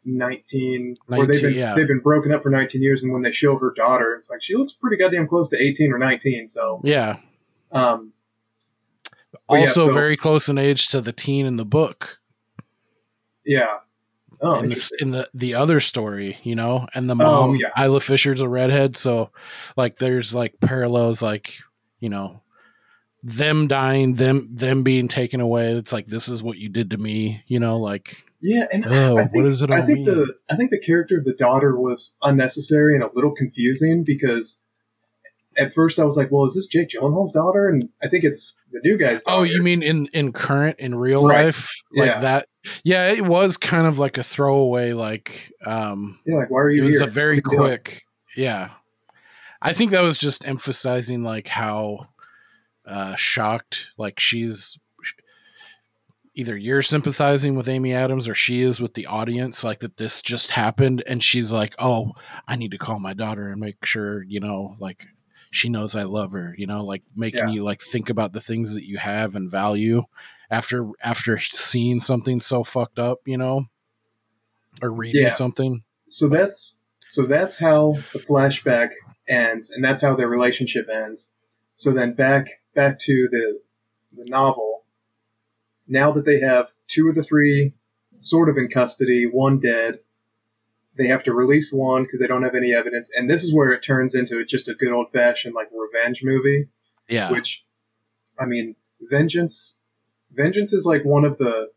19, 0.04 0.96
or 1.08 1.26
they've 1.26 1.40
been 1.40 1.54
yeah. 1.54 1.74
they've 1.74 1.88
been 1.88 2.00
broken 2.00 2.32
up 2.32 2.42
for 2.42 2.50
19 2.50 2.82
years 2.82 3.02
and 3.02 3.12
when 3.12 3.22
they 3.22 3.32
show 3.32 3.56
her 3.58 3.72
daughter 3.76 4.14
it's 4.14 4.30
like 4.30 4.42
she 4.42 4.54
looks 4.56 4.72
pretty 4.72 4.96
goddamn 4.96 5.26
close 5.28 5.48
to 5.50 5.60
18 5.60 5.92
or 5.92 5.98
19 5.98 6.48
so 6.48 6.80
yeah. 6.84 7.16
um 7.72 8.12
But 9.32 9.40
yeah, 9.50 9.60
Also, 9.60 9.86
so- 9.86 9.92
very 9.92 10.16
close 10.16 10.48
in 10.48 10.58
age 10.58 10.88
to 10.88 11.00
the 11.00 11.12
teen 11.12 11.46
in 11.46 11.56
the 11.56 11.64
book. 11.64 12.20
Yeah 13.44 13.78
oh 14.40 14.60
in 14.60 14.68
the, 14.70 14.90
in 15.00 15.10
the 15.12 15.28
the 15.34 15.54
other 15.54 15.78
story, 15.80 16.38
you 16.42 16.54
know, 16.54 16.86
and 16.94 17.08
the 17.08 17.14
Oh, 17.14 17.48
mom, 17.48 17.56
yeah. 17.56 17.84
Isla 17.84 18.00
Fisher's 18.00 18.40
a 18.40 18.48
redhead, 18.48 18.96
so 18.96 19.30
like 19.76 19.96
there's 19.98 20.34
like 20.34 20.58
parallels, 20.60 21.22
like 21.22 21.58
you 22.00 22.08
know, 22.08 22.42
them 23.22 23.68
dying, 23.68 24.14
them 24.14 24.48
them 24.52 24.82
being 24.82 25.06
taken 25.08 25.40
away. 25.40 25.72
It's 25.72 25.92
like 25.92 26.06
this 26.06 26.28
is 26.28 26.42
what 26.42 26.58
you 26.58 26.68
did 26.68 26.90
to 26.90 26.98
me, 26.98 27.44
you 27.46 27.60
know, 27.60 27.78
like 27.78 28.24
yeah 28.40 28.66
and 28.72 28.84
oh, 28.88 29.18
I 29.18 29.22
what 29.22 29.30
think, 29.30 29.44
does 29.44 29.62
it 29.62 29.70
all 29.70 29.78
I 29.78 29.82
think 29.82 29.98
mean? 29.98 30.06
the 30.06 30.34
I 30.50 30.56
think 30.56 30.70
the 30.70 30.80
character 30.80 31.16
of 31.16 31.24
the 31.24 31.34
daughter 31.34 31.78
was 31.78 32.12
unnecessary 32.22 32.94
and 32.94 33.04
a 33.04 33.10
little 33.14 33.32
confusing 33.34 34.02
because 34.04 34.58
at 35.56 35.72
first 35.74 35.98
I 36.00 36.04
was 36.04 36.16
like, 36.16 36.30
well, 36.32 36.46
is 36.46 36.54
this 36.54 36.66
Jake 36.66 36.88
Gyllenhaal's 36.88 37.30
daughter? 37.30 37.68
And 37.68 37.88
I 38.02 38.08
think 38.08 38.24
it's 38.24 38.56
the 38.72 38.80
new 38.82 38.96
guy's 38.98 39.22
daughter. 39.22 39.40
Oh, 39.40 39.42
you 39.42 39.62
mean 39.62 39.82
in 39.82 40.08
in 40.12 40.32
current 40.32 40.80
in 40.80 40.94
real 40.96 41.24
Right. 41.24 41.44
life, 41.44 41.70
like 41.94 42.06
Yeah. 42.06 42.20
that? 42.20 42.48
Yeah, 42.84 43.10
it 43.10 43.22
was 43.26 43.56
kind 43.56 43.86
of 43.86 43.98
like 43.98 44.18
a 44.18 44.22
throwaway, 44.22 44.92
like 44.92 45.52
um, 45.66 46.18
yeah, 46.26 46.36
like 46.36 46.50
why 46.50 46.60
are 46.60 46.70
you? 46.70 46.82
it 46.82 46.86
was 46.86 46.98
here? 47.00 47.08
a 47.08 47.10
very 47.10 47.40
quick 47.40 48.02
yeah 48.36 48.70
i 49.60 49.74
think 49.74 49.90
that 49.90 50.00
was 50.00 50.18
just 50.18 50.48
emphasizing 50.48 51.22
like 51.22 51.46
how 51.48 51.98
uh 52.86 53.14
shocked 53.14 53.90
like 53.98 54.18
she's 54.18 54.78
either 56.34 56.56
you're 56.56 56.80
sympathizing 56.80 57.54
with 57.54 57.68
amy 57.68 57.92
adams 57.92 58.26
or 58.26 58.34
she 58.34 58.62
is 58.62 58.80
with 58.80 58.94
the 58.94 59.06
audience 59.06 59.62
like 59.62 59.80
that 59.80 59.98
this 59.98 60.22
just 60.22 60.50
happened 60.52 61.02
and 61.06 61.22
she's 61.22 61.52
like 61.52 61.74
oh 61.78 62.12
i 62.48 62.56
need 62.56 62.70
to 62.70 62.78
call 62.78 62.98
my 62.98 63.12
daughter 63.12 63.50
and 63.50 63.60
make 63.60 63.84
sure 63.84 64.22
you 64.22 64.40
know 64.40 64.74
like 64.80 65.06
she 65.50 65.68
knows 65.68 65.94
i 65.94 66.04
love 66.04 66.32
her 66.32 66.54
you 66.56 66.66
know 66.66 66.82
like 66.84 67.02
making 67.14 67.48
Yeah. 67.48 67.54
you 67.54 67.64
like 67.64 67.82
think 67.82 68.08
about 68.08 68.32
the 68.32 68.40
things 68.40 68.72
that 68.72 68.86
you 68.88 68.96
have 68.96 69.34
and 69.34 69.50
value 69.50 70.02
after 70.52 70.86
after 71.02 71.38
seeing 71.38 71.98
something 71.98 72.38
so 72.38 72.62
fucked 72.62 72.98
up 72.98 73.18
you 73.24 73.38
know 73.38 73.64
or 74.80 74.92
reading 74.92 75.22
Yeah. 75.22 75.30
something. 75.30 75.82
So 76.08 76.28
that's 76.28 76.76
so 77.08 77.24
that's 77.26 77.56
how 77.56 77.94
the 78.12 78.18
flashback 78.18 78.90
ends 79.28 79.70
and 79.70 79.84
that's 79.84 80.02
how 80.02 80.14
their 80.14 80.28
relationship 80.28 80.88
ends. 80.92 81.28
So 81.74 81.90
then 81.90 82.14
back 82.14 82.46
back 82.74 82.98
to 83.00 83.28
the 83.30 83.60
the 84.12 84.24
novel. 84.26 84.84
Now 85.88 86.12
that 86.12 86.24
they 86.24 86.40
have 86.40 86.72
two 86.86 87.08
of 87.08 87.14
the 87.14 87.22
three 87.22 87.74
sort 88.20 88.48
of 88.48 88.56
in 88.56 88.68
custody 88.68 89.24
one 89.24 89.58
dead 89.58 89.98
they 90.96 91.06
have 91.06 91.24
to 91.24 91.32
release 91.32 91.72
one 91.72 92.02
because 92.02 92.20
they 92.20 92.26
don't 92.26 92.42
have 92.44 92.54
any 92.54 92.72
evidence 92.72 93.10
and 93.16 93.28
this 93.28 93.42
is 93.42 93.52
where 93.52 93.72
it 93.72 93.82
turns 93.82 94.14
into 94.14 94.44
just 94.44 94.68
a 94.68 94.74
good 94.74 94.92
old 94.92 95.10
fashioned 95.10 95.54
like 95.54 95.68
revenge 95.72 96.22
movie 96.22 96.68
yeah. 97.08 97.30
which 97.32 97.64
i 98.38 98.44
mean 98.44 98.76
vengeance 99.10 99.76
vengeance 100.32 100.72
is 100.72 100.84
like 100.86 101.04
one 101.04 101.24
of 101.24 101.36
the 101.38 101.68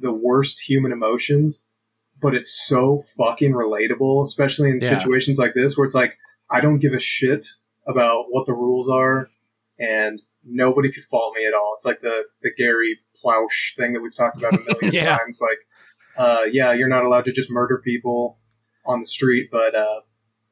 the 0.00 0.12
worst 0.12 0.60
human 0.60 0.92
emotions 0.92 1.64
but 2.20 2.34
it's 2.34 2.50
so 2.66 3.02
fucking 3.18 3.52
relatable 3.52 4.22
especially 4.24 4.70
in 4.70 4.80
Yeah. 4.82 4.98
situations 4.98 5.38
like 5.38 5.54
this 5.54 5.76
where 5.76 5.84
it's 5.84 5.94
like 5.94 6.16
i 6.50 6.60
don't 6.60 6.78
give 6.80 6.92
a 6.92 7.00
shit 7.00 7.46
about 7.86 8.26
what 8.30 8.46
the 8.46 8.52
rules 8.54 8.88
are 8.88 9.28
and 9.78 10.20
nobody 10.44 10.90
could 10.92 11.04
fault 11.04 11.34
me 11.36 11.46
at 11.46 11.54
all 11.54 11.74
it's 11.76 11.84
like 11.86 12.00
the 12.00 12.24
the 12.42 12.50
Gary 12.56 12.98
Plauché 13.24 13.76
thing 13.76 13.92
that 13.94 14.00
we've 14.00 14.14
talked 14.14 14.38
about 14.38 14.54
a 14.54 14.58
million 14.58 14.92
Yeah. 14.92 15.16
times 15.18 15.40
like 15.40 15.58
uh 16.16 16.44
yeah 16.50 16.72
you're 16.72 16.88
not 16.88 17.04
allowed 17.04 17.24
to 17.26 17.32
just 17.32 17.50
murder 17.50 17.80
people 17.84 18.38
on 18.86 19.00
the 19.00 19.06
street 19.06 19.48
but 19.50 19.74
uh 19.74 20.00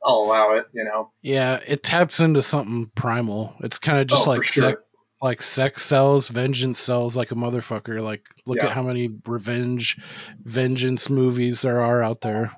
i'll 0.04 0.22
allow 0.24 0.52
it 0.54 0.66
you 0.72 0.84
know 0.84 1.10
Yeah, 1.22 1.60
it 1.66 1.82
taps 1.82 2.18
into 2.20 2.42
something 2.42 2.90
primal. 2.96 3.54
It's 3.60 3.78
kind 3.78 3.98
of 4.00 4.06
just 4.08 4.26
Oh, 4.26 4.30
like 4.30 4.42
sure. 4.44 4.82
Like 5.22 5.40
sex 5.40 5.82
sells, 5.82 6.28
vengeance 6.28 6.78
sells 6.80 7.16
like 7.16 7.30
a 7.30 7.36
motherfucker. 7.36 8.02
Like 8.02 8.26
look 8.44 8.58
Yeah. 8.58 8.66
at 8.66 8.72
how 8.72 8.82
many 8.82 9.08
revenge, 9.26 9.96
vengeance 10.42 11.08
movies 11.08 11.62
there 11.62 11.80
are 11.80 12.02
out 12.02 12.20
there. 12.22 12.50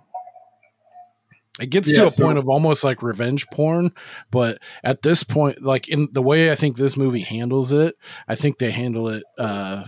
It 1.61 1.71
gets 1.71 1.93
to 1.95 2.07
a 2.07 2.11
so- 2.11 2.25
point 2.25 2.39
of 2.39 2.49
almost 2.49 2.83
like 2.83 3.03
revenge 3.03 3.47
porn, 3.49 3.93
but 4.33 4.59
at 4.83 5.03
this 5.03 5.23
point, 5.23 5.63
like 5.63 5.89
in 5.89 6.09
the 6.11 6.23
way 6.23 6.51
I 6.51 6.57
think 6.57 6.77
this 6.77 6.97
movie 6.97 7.21
handles 7.21 7.71
it, 7.71 7.95
I 8.27 8.35
think 8.35 8.59
they 8.59 8.73
handle 8.73 9.09
it 9.09 9.23
uh 9.39 9.85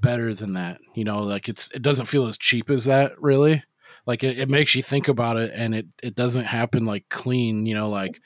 better 0.00 0.34
than 0.34 0.54
that. 0.54 0.80
You 0.94 1.04
know, 1.04 1.22
like 1.24 1.48
it's 1.48 1.70
it 1.72 1.82
doesn't 1.82 2.06
feel 2.06 2.26
as 2.26 2.38
cheap 2.38 2.70
as 2.70 2.84
that 2.86 3.20
really 3.20 3.62
like 4.06 4.24
it, 4.24 4.38
it 4.38 4.48
makes 4.48 4.74
you 4.74 4.82
think 4.82 5.08
about 5.08 5.36
it 5.36 5.50
and 5.54 5.74
it 5.74 5.86
it 6.02 6.14
doesn't 6.14 6.44
happen 6.44 6.86
like 6.86 7.08
clean 7.10 7.66
you 7.66 7.74
know 7.74 7.90
like 7.90 8.18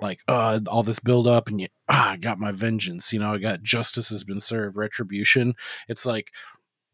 like 0.00 0.20
uh 0.28 0.60
all 0.68 0.82
this 0.82 0.98
build 0.98 1.26
up 1.26 1.48
and 1.48 1.60
you 1.60 1.68
ah, 1.88 2.10
I 2.12 2.16
got 2.16 2.38
my 2.38 2.52
vengeance, 2.52 3.12
you 3.12 3.18
know, 3.18 3.34
I 3.34 3.38
got 3.38 3.62
justice 3.62 4.08
has 4.10 4.24
been 4.24 4.40
served, 4.40 4.76
retribution. 4.76 5.54
It's 5.88 6.06
like 6.06 6.32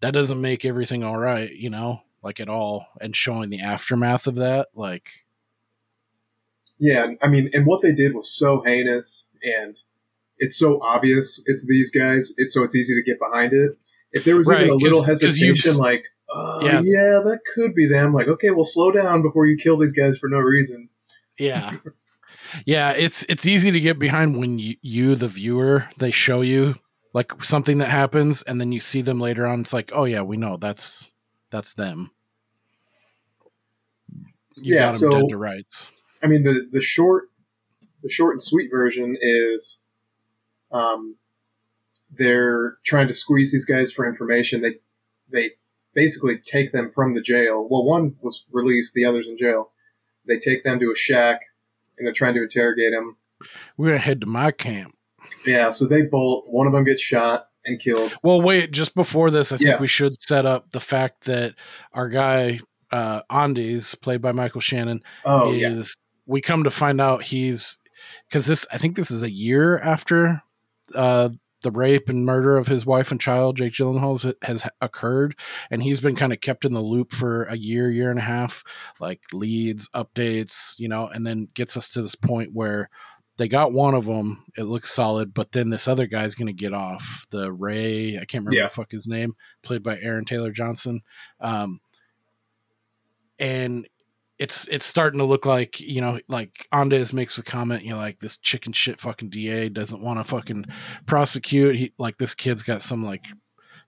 that 0.00 0.12
doesn't 0.14 0.40
make 0.40 0.64
everything 0.64 1.02
all 1.04 1.18
right, 1.18 1.50
you 1.52 1.70
know, 1.70 2.02
like 2.22 2.40
at 2.40 2.48
all. 2.48 2.86
And 3.00 3.14
showing 3.16 3.50
the 3.50 3.60
aftermath 3.60 4.26
of 4.26 4.36
that, 4.36 4.68
like 4.74 5.10
Yeah, 6.78 7.08
I 7.22 7.28
mean, 7.28 7.50
and 7.52 7.66
what 7.66 7.82
they 7.82 7.92
did 7.92 8.14
was 8.14 8.30
so 8.30 8.62
heinous, 8.64 9.24
and 9.42 9.76
it's 10.38 10.56
so 10.56 10.80
obvious 10.82 11.42
it's 11.46 11.66
these 11.66 11.90
guys. 11.90 12.32
It's 12.36 12.54
so 12.54 12.62
it's 12.62 12.76
easy 12.76 12.94
to 12.94 13.02
get 13.02 13.18
behind 13.18 13.52
it. 13.52 13.72
If 14.12 14.24
there 14.24 14.36
was 14.36 14.48
Right, 14.48 14.62
even 14.62 14.70
a 14.72 14.76
little 14.76 15.04
hesitation, 15.04 15.76
like, 15.76 16.04
uh, 16.34 16.60
Yeah. 16.62 16.80
yeah. 16.84 17.20
that 17.24 17.40
could 17.54 17.74
be 17.74 17.86
them. 17.86 18.14
Like, 18.14 18.28
okay, 18.28 18.50
well, 18.50 18.64
slow 18.64 18.90
down 18.90 19.22
before 19.22 19.46
you 19.46 19.56
kill 19.56 19.76
these 19.76 19.92
guys 19.92 20.18
for 20.18 20.28
no 20.28 20.38
reason. 20.38 20.88
yeah. 21.38 21.76
Yeah, 22.64 22.92
it's 22.92 23.24
it's 23.28 23.46
easy 23.46 23.70
to 23.70 23.80
get 23.80 23.98
behind 23.98 24.36
when 24.36 24.58
you, 24.58 24.76
you 24.82 25.14
the 25.14 25.28
viewer 25.28 25.88
they 25.98 26.10
show 26.10 26.40
you 26.40 26.74
like 27.12 27.42
something 27.42 27.78
that 27.78 27.88
happens 27.88 28.42
and 28.42 28.60
then 28.60 28.72
you 28.72 28.80
see 28.80 29.02
them 29.02 29.20
later 29.20 29.46
on 29.46 29.60
it's 29.60 29.72
like, 29.72 29.90
"Oh 29.94 30.04
yeah, 30.04 30.22
we 30.22 30.36
know 30.36 30.56
that's 30.56 31.12
that's 31.50 31.74
them." 31.74 32.10
You 34.62 34.74
yeah, 34.74 34.80
got 34.80 34.92
them 34.92 35.10
so 35.12 35.20
dead 35.20 35.28
to 35.30 35.36
rights. 35.36 35.90
I 36.22 36.26
mean, 36.26 36.42
the 36.42 36.68
the 36.70 36.80
short, 36.80 37.30
the 38.02 38.10
short 38.10 38.34
and 38.34 38.42
sweet 38.42 38.70
version 38.70 39.16
is, 39.20 39.78
um, 40.72 41.16
they're 42.10 42.78
trying 42.84 43.08
to 43.08 43.14
squeeze 43.14 43.52
these 43.52 43.64
guys 43.64 43.92
for 43.92 44.08
information. 44.08 44.62
They 44.62 44.76
they 45.30 45.52
basically 45.94 46.38
take 46.38 46.72
them 46.72 46.90
from 46.90 47.14
the 47.14 47.20
jail. 47.20 47.66
Well, 47.68 47.84
one 47.84 48.16
was 48.20 48.44
released, 48.50 48.94
the 48.94 49.04
other's 49.04 49.26
in 49.26 49.36
jail. 49.36 49.70
They 50.26 50.38
take 50.38 50.64
them 50.64 50.78
to 50.80 50.92
a 50.92 50.96
shack, 50.96 51.40
and 51.98 52.06
they're 52.06 52.12
trying 52.12 52.34
to 52.34 52.42
interrogate 52.42 52.92
him. 52.92 53.16
We're 53.76 53.88
going 53.88 53.98
to 53.98 54.04
head 54.04 54.20
to 54.22 54.26
my 54.26 54.50
camp. 54.50 54.94
Yeah, 55.46 55.70
so 55.70 55.86
they 55.86 56.02
bolt. 56.02 56.46
One 56.48 56.66
of 56.66 56.72
them 56.72 56.84
gets 56.84 57.02
shot 57.02 57.48
and 57.64 57.78
killed. 57.78 58.16
Well, 58.22 58.40
wait, 58.40 58.72
just 58.72 58.94
before 58.94 59.30
this, 59.30 59.52
I 59.52 59.56
think 59.58 59.68
Yeah. 59.70 59.80
we 59.80 59.86
should 59.88 60.20
set 60.20 60.46
up 60.46 60.70
the 60.70 60.80
fact 60.80 61.24
that 61.24 61.54
our 61.92 62.08
guy 62.08 62.60
uh 62.90 63.20
Andes, 63.30 63.94
played 63.96 64.22
by 64.22 64.32
Michael 64.32 64.62
Shannon, 64.62 65.02
Oh 65.24 65.52
yeah, 65.52 65.68
is 65.70 65.98
we 66.26 66.40
come 66.40 66.64
to 66.64 66.70
find 66.70 67.00
out 67.00 67.22
he's 67.22 67.76
because 68.28 68.46
this 68.46 68.66
I 68.72 68.78
think 68.78 68.96
this 68.96 69.10
is 69.10 69.22
a 69.22 69.30
year 69.30 69.78
after 69.80 70.42
uh 70.94 71.28
the 71.68 71.78
rape 71.78 72.08
and 72.08 72.24
murder 72.24 72.56
of 72.56 72.66
his 72.66 72.86
wife 72.86 73.10
and 73.10 73.20
child, 73.20 73.56
Jake 73.56 73.72
Gyllenhaal's 73.72 74.26
has 74.42 74.66
occurred, 74.80 75.38
and 75.70 75.82
he's 75.82 76.00
been 76.00 76.16
kind 76.16 76.32
of 76.32 76.40
kept 76.40 76.64
in 76.64 76.72
the 76.72 76.80
loop 76.80 77.12
for 77.12 77.44
a 77.44 77.56
year, 77.56 77.90
year 77.90 78.10
and 78.10 78.18
a 78.18 78.22
half, 78.22 78.64
like 79.00 79.20
leads, 79.32 79.88
updates, 79.90 80.78
you 80.78 80.88
know, 80.88 81.08
and 81.08 81.26
then 81.26 81.48
gets 81.54 81.76
us 81.76 81.90
to 81.90 82.02
this 82.02 82.14
point 82.14 82.50
where 82.54 82.88
they 83.36 83.48
got 83.48 83.72
one 83.72 83.94
of 83.94 84.06
them. 84.06 84.44
It 84.56 84.64
looks 84.64 84.90
solid, 84.92 85.34
but 85.34 85.52
then 85.52 85.70
this 85.70 85.86
other 85.86 86.06
guy's 86.06 86.34
going 86.34 86.46
to 86.48 86.52
get 86.52 86.72
off. 86.72 87.26
The 87.30 87.52
Ray, 87.52 88.16
I 88.16 88.24
can't 88.24 88.44
remember 88.44 88.56
Yeah. 88.56 88.62
the 88.64 88.70
fuck 88.70 88.90
his 88.90 89.06
name, 89.06 89.34
played 89.62 89.82
by 89.82 89.98
Aaron 90.00 90.24
Taylor 90.24 90.50
Johnson. 90.50 91.02
Um, 91.40 91.80
and 93.38 93.86
it's 94.38 94.68
it's 94.68 94.84
starting 94.84 95.18
to 95.18 95.24
look 95.24 95.44
like 95.46 95.80
you 95.80 96.00
know 96.00 96.20
like 96.28 96.66
Andes 96.72 97.12
makes 97.12 97.38
a 97.38 97.42
comment 97.42 97.82
you 97.82 97.90
know 97.90 97.98
like 97.98 98.20
this 98.20 98.36
chicken 98.36 98.72
shit 98.72 99.00
fucking 99.00 99.30
DA 99.30 99.68
doesn't 99.68 100.00
want 100.00 100.18
to 100.18 100.24
fucking 100.24 100.66
prosecute. 101.06 101.76
He 101.76 101.92
like 101.98 102.18
this 102.18 102.34
kid's 102.34 102.62
got 102.62 102.82
some 102.82 103.04
like 103.04 103.24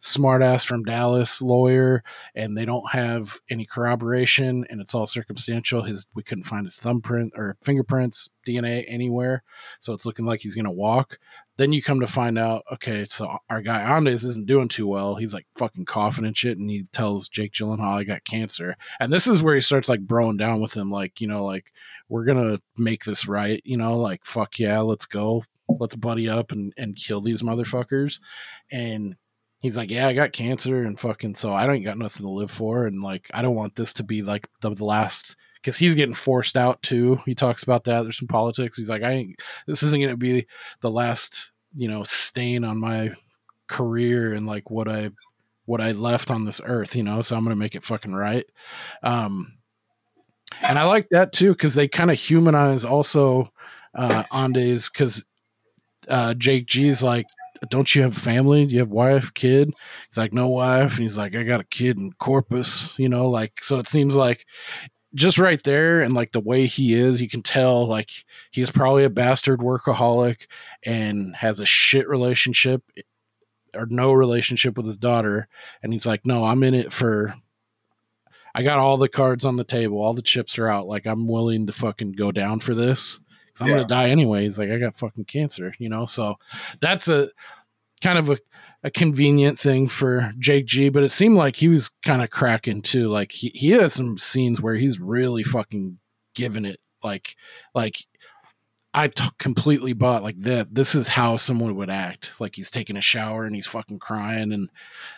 smart 0.01 0.43
ass 0.43 0.65
from 0.65 0.83
Dallas 0.83 1.43
lawyer 1.43 2.03
and 2.35 2.57
they 2.57 2.65
don't 2.65 2.91
have 2.91 3.39
any 3.51 3.67
corroboration 3.67 4.67
and 4.71 4.81
it's 4.81 4.95
all 4.95 5.07
circumstantial. 5.07 5.83
His 5.83 6.07
we 6.15 6.23
couldn't 6.23 6.45
find 6.45 6.65
his 6.67 6.77
thumbprint 6.77 7.35
or 7.37 7.57
fingerprints 7.63 8.31
DNA 8.47 8.85
anywhere 8.89 9.43
so 9.79 9.93
it's 9.93 10.07
looking 10.07 10.25
like 10.25 10.41
he's 10.41 10.57
gonna 10.57 10.73
walk. 10.73 11.19
Then 11.59 11.75
you 11.75 11.83
come 11.83 12.01
to 12.01 12.07
find 12.07 12.39
out 12.39 12.65
okay 12.73 13.05
so 13.05 13.37
our 13.51 13.61
guy 13.61 13.81
Andes 13.81 14.25
isn't 14.25 14.47
doing 14.47 14.69
too 14.69 14.87
well. 14.87 15.17
He's 15.17 15.35
like 15.35 15.47
fucking 15.57 15.85
coughing 15.85 16.25
and 16.25 16.37
shit 16.37 16.57
and 16.57 16.71
he 16.71 16.85
tells 16.93 17.29
Jake 17.29 17.53
Gyllenhaal 17.53 17.99
I 17.99 18.05
got 18.05 18.25
cancer. 18.25 18.77
And 18.99 19.13
this 19.13 19.27
is 19.27 19.43
where 19.43 19.55
he 19.55 19.61
starts 19.61 19.91
like 19.91 20.07
broing 20.07 20.39
down 20.39 20.63
with 20.63 20.75
him 20.75 20.91
like 20.91 21.21
you 21.21 21.27
know 21.27 21.45
like 21.45 21.73
we're 22.09 22.25
gonna 22.25 22.61
make 22.79 23.05
this 23.05 23.29
right 23.29 23.61
you 23.65 23.77
know 23.77 23.99
like 23.99 24.25
fuck 24.25 24.59
yeah 24.59 24.81
let's 24.81 25.05
go. 25.07 25.45
Let's 25.69 25.95
buddy 25.95 26.29
up 26.29 26.53
and 26.53 26.73
and 26.79 26.97
kill 26.97 27.21
these 27.21 27.43
motherfuckers. 27.43 28.19
And 28.73 29.17
he's 29.61 29.77
like 29.77 29.91
yeah 29.91 30.09
i 30.09 30.13
got 30.13 30.33
cancer 30.33 30.83
and 30.83 30.99
fucking 30.99 31.35
so 31.35 31.53
i 31.53 31.67
don't 31.67 31.83
got 31.83 31.99
nothing 31.99 32.27
to 32.27 32.31
live 32.31 32.51
for 32.51 32.87
and 32.87 33.03
like 33.03 33.31
i 33.33 33.43
don't 33.43 33.55
want 33.55 33.75
this 33.75 33.93
to 33.93 34.03
be 34.03 34.23
like 34.23 34.49
the, 34.61 34.71
the 34.75 34.85
last 34.85 35.37
because 35.61 35.77
he's 35.77 35.95
getting 35.95 36.15
forced 36.15 36.57
out 36.57 36.83
too. 36.83 37.17
He 37.27 37.35
talks 37.35 37.63
about 37.63 37.85
that. 37.85 38.03
There's 38.03 38.19
some 38.19 38.29
politics. 38.29 38.77
He's 38.77 38.91
like 38.91 39.03
i 39.03 39.13
ain't 39.13 39.41
this 39.67 39.83
isn't 39.83 40.01
gonna 40.01 40.17
be 40.17 40.47
the 40.81 40.91
last 40.91 41.53
you 41.75 41.89
know 41.89 42.03
stain 42.03 42.65
on 42.65 42.79
my 42.79 43.13
career 43.69 44.35
and 44.35 44.47
like 44.47 44.69
what 44.71 44.89
i 44.89 45.09
what 45.67 45.81
i 45.81 45.93
left 45.93 46.33
on 46.33 46.45
this 46.45 46.61
earth 46.65 46.97
you 46.97 47.05
know 47.05 47.23
so 47.23 47.37
i'm 47.37 47.45
gonna 47.45 47.55
make 47.55 47.77
it 47.77 47.85
fucking 47.85 48.15
right. 48.15 48.45
Um 49.03 49.57
and 50.67 50.79
i 50.79 50.85
like 50.85 51.09
that 51.11 51.33
too 51.33 51.53
because 51.53 51.75
they 51.75 51.87
kind 51.87 52.11
of 52.11 52.19
humanize 52.19 52.85
also 52.85 53.53
uh 53.95 54.25
andes 54.33 54.89
because 54.89 55.25
uh 56.09 56.35
jake 56.35 56.67
g's 56.67 57.03
like 57.03 57.27
don't 57.69 57.95
you 57.95 58.03
have 58.03 58.17
family? 58.17 58.65
Do 58.65 58.75
you 58.75 58.81
have 58.81 58.89
wife 58.89 59.35
kid? 59.35 59.75
He's 60.09 60.17
like 60.19 60.33
no 60.33 60.49
wife. 60.49 60.93
And 60.93 61.03
he's 61.03 61.19
like 61.19 61.35
i 61.35 61.43
got 61.43 61.61
a 61.61 61.65
kid 61.65 61.99
in 61.99 62.13
corpus 62.13 62.99
you 62.99 63.09
know 63.09 63.29
like 63.29 63.63
so 63.63 63.79
it 63.79 63.87
seems 63.87 64.15
like 64.15 64.47
just 65.15 65.39
right 65.39 65.63
there 65.65 66.01
and 66.01 66.15
like 66.15 66.33
the 66.33 66.41
way 66.41 66.67
he 66.67 66.95
is 66.95 67.21
you 67.21 67.29
can 67.29 67.43
tell 67.43 67.87
like 67.87 68.11
he's 68.53 68.71
probably 68.71 69.05
a 69.05 69.11
bastard 69.11 69.61
workaholic 69.61 70.47
and 70.87 71.35
has 71.35 71.59
a 71.59 71.67
shit 71.67 72.09
relationship 72.09 72.83
eh, 72.97 73.03
or 73.75 73.87
no 73.91 74.13
relationship 74.13 74.77
with 74.77 74.87
his 74.87 74.97
daughter. 74.97 75.47
And 75.83 75.93
he's 75.93 76.07
like 76.07 76.27
no 76.27 76.45
i'm 76.45 76.63
in 76.63 76.75
it 76.75 76.93
for 76.93 77.35
i 78.55 78.63
got 78.63 78.79
all 78.79 78.97
the 78.97 79.09
cards 79.09 79.45
on 79.45 79.57
the 79.57 79.65
table. 79.65 79.99
All 79.99 80.15
the 80.15 80.23
chips 80.23 80.59
are 80.59 80.69
out. 80.69 80.87
Like 80.87 81.07
i'm 81.07 81.29
willing 81.29 81.67
to 81.67 81.73
fucking 81.73 82.13
go 82.13 82.33
down 82.33 82.61
for 82.61 82.75
this 82.75 83.21
i'm 83.63 83.69
Yeah. 83.69 83.75
gonna 83.77 83.87
die 83.87 84.09
anyways 84.11 84.59
like 84.59 84.71
i 84.71 84.79
got 84.79 84.95
fucking 84.95 85.25
cancer 85.25 85.73
you 85.79 85.89
know 85.89 86.05
so 86.07 86.37
that's 86.81 87.09
a 87.09 87.31
kind 88.03 88.19
of 88.19 88.31
a, 88.31 88.39
a 88.83 88.91
convenient 88.91 89.59
thing 89.59 89.87
for 89.89 90.33
jake 90.39 90.67
g 90.67 90.89
but 90.89 91.03
it 91.03 91.11
seemed 91.11 91.37
like 91.37 91.57
he 91.57 91.69
was 91.69 91.89
kind 92.03 92.23
of 92.23 92.31
cracking 92.31 92.81
too 92.83 93.09
like 93.09 93.33
he, 93.33 93.51
he 93.55 93.71
has 93.71 93.93
some 93.93 94.17
scenes 94.17 94.61
where 94.61 94.75
he's 94.75 94.99
really 95.01 95.43
fucking 95.43 95.99
giving 96.35 96.65
it 96.65 96.81
like 97.03 97.37
like 97.75 97.97
I 98.93 99.07
t- 99.07 99.23
completely 99.39 99.93
bought 99.93 100.25
like 100.25 100.41
that. 100.41 100.75
This 100.75 100.97
is 100.97 101.07
how 101.07 101.37
someone 101.37 101.77
would 101.77 101.91
act. 101.91 102.33
Like 102.41 102.57
he's 102.57 102.73
taking 102.73 102.97
a 102.97 103.01
shower 103.01 103.45
and 103.45 103.55
he's 103.55 103.69
fucking 103.69 104.01
crying 104.01 104.53
and 104.53 104.69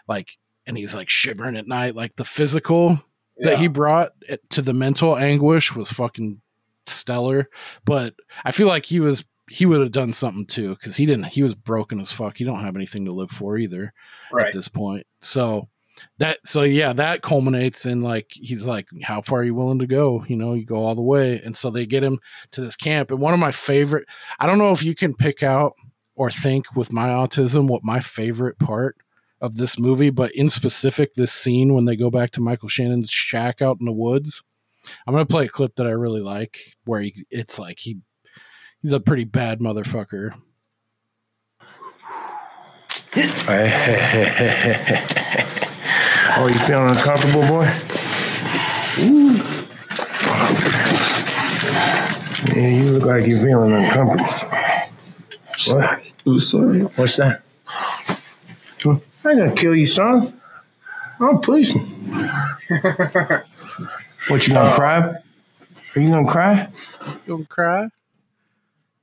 like 0.06 0.36
and 0.66 0.76
he's 0.76 0.94
like 0.94 1.08
shivering 1.08 1.56
at 1.56 1.66
night. 1.66 1.94
Like 1.94 2.16
the 2.16 2.24
physical 2.26 3.02
that 3.38 3.56
he 3.56 3.68
brought 3.68 4.10
eh, 4.28 4.36
to 4.50 4.60
the 4.60 4.74
mental 4.74 5.16
anguish 5.16 5.74
was 5.74 5.90
fucking 5.90 6.41
stellar. 6.86 7.48
But 7.84 8.14
I 8.44 8.52
feel 8.52 8.68
like 8.68 8.86
he 8.86 9.00
was 9.00 9.24
he 9.50 9.66
would 9.66 9.80
have 9.80 9.92
done 9.92 10.12
something 10.12 10.46
too 10.46 10.70
because 10.70 10.96
he 10.96 11.06
didn't. 11.06 11.26
He 11.26 11.42
was 11.42 11.54
broken 11.54 12.00
as 12.00 12.12
fuck. 12.12 12.38
He 12.38 12.44
don't 12.44 12.64
have 12.64 12.76
anything 12.76 13.04
to 13.04 13.12
live 13.12 13.30
for 13.30 13.58
either 13.58 13.92
right. 14.32 14.46
at 14.46 14.52
this 14.52 14.68
point. 14.68 15.06
So 15.20 15.68
that 16.18 16.38
so 16.44 16.62
yeah, 16.62 16.92
that 16.94 17.22
culminates 17.22 17.86
in 17.86 18.00
like 18.00 18.30
he's 18.30 18.66
like, 18.66 18.88
How 19.02 19.20
far 19.20 19.40
are 19.40 19.44
you 19.44 19.54
willing 19.54 19.80
to 19.80 19.86
go? 19.86 20.24
You 20.26 20.36
know, 20.36 20.54
you 20.54 20.64
go 20.64 20.84
all 20.84 20.94
the 20.94 21.02
way. 21.02 21.40
And 21.44 21.56
so 21.56 21.70
they 21.70 21.86
get 21.86 22.02
him 22.02 22.18
to 22.52 22.60
this 22.60 22.76
camp. 22.76 23.10
And 23.10 23.20
one 23.20 23.34
of 23.34 23.40
my 23.40 23.52
favorite 23.52 24.08
I 24.38 24.46
don't 24.46 24.58
know 24.58 24.72
if 24.72 24.82
you 24.82 24.94
can 24.94 25.14
pick 25.14 25.42
out 25.42 25.74
or 26.14 26.30
think 26.30 26.74
with 26.76 26.92
my 26.92 27.08
autism 27.08 27.68
what 27.68 27.84
my 27.84 28.00
favorite 28.00 28.58
part 28.58 28.96
of 29.40 29.56
this 29.56 29.78
movie, 29.78 30.10
but 30.10 30.32
in 30.34 30.48
specific 30.48 31.14
this 31.14 31.32
scene 31.32 31.74
when 31.74 31.84
they 31.84 31.96
go 31.96 32.10
back 32.10 32.30
to 32.30 32.40
Michael 32.40 32.68
Shannon's 32.68 33.10
shack 33.10 33.60
out 33.60 33.78
in 33.80 33.86
the 33.86 33.92
woods. 33.92 34.42
I'm 35.06 35.14
gonna 35.14 35.26
play 35.26 35.46
a 35.46 35.48
clip 35.48 35.76
that 35.76 35.86
I 35.86 35.90
really 35.90 36.20
like 36.20 36.58
where 36.84 37.02
he, 37.02 37.14
it's 37.30 37.58
like 37.58 37.78
he 37.78 37.98
he's 38.82 38.92
a 38.92 39.00
pretty 39.00 39.24
bad 39.24 39.60
motherfucker. 39.60 40.32
oh, 46.34 46.48
you 46.48 46.58
feeling 46.60 46.88
uncomfortable, 46.88 47.42
boy? 47.46 47.70
Yeah, 52.54 52.68
you 52.68 52.90
look 52.90 53.04
like 53.04 53.26
you're 53.26 53.40
feeling 53.40 53.72
uncomfortable. 53.72 54.26
What? 55.68 56.02
I'm 56.26 56.40
sorry. 56.40 56.80
What's 56.80 57.16
that? 57.16 57.42
I 59.24 59.30
ain't 59.30 59.38
gonna 59.38 59.52
kill 59.52 59.76
you, 59.76 59.86
son. 59.86 60.40
I'm 61.20 61.36
a 61.36 61.40
policeman. 61.40 61.88
What, 64.28 64.46
you 64.46 64.54
gonna 64.54 64.68
uh, 64.70 64.76
cry? 64.76 64.98
Are 65.96 66.00
you 66.00 66.10
gonna 66.10 66.30
cry? 66.30 66.68
You 67.26 67.34
gonna 67.36 67.44
cry, 67.46 67.88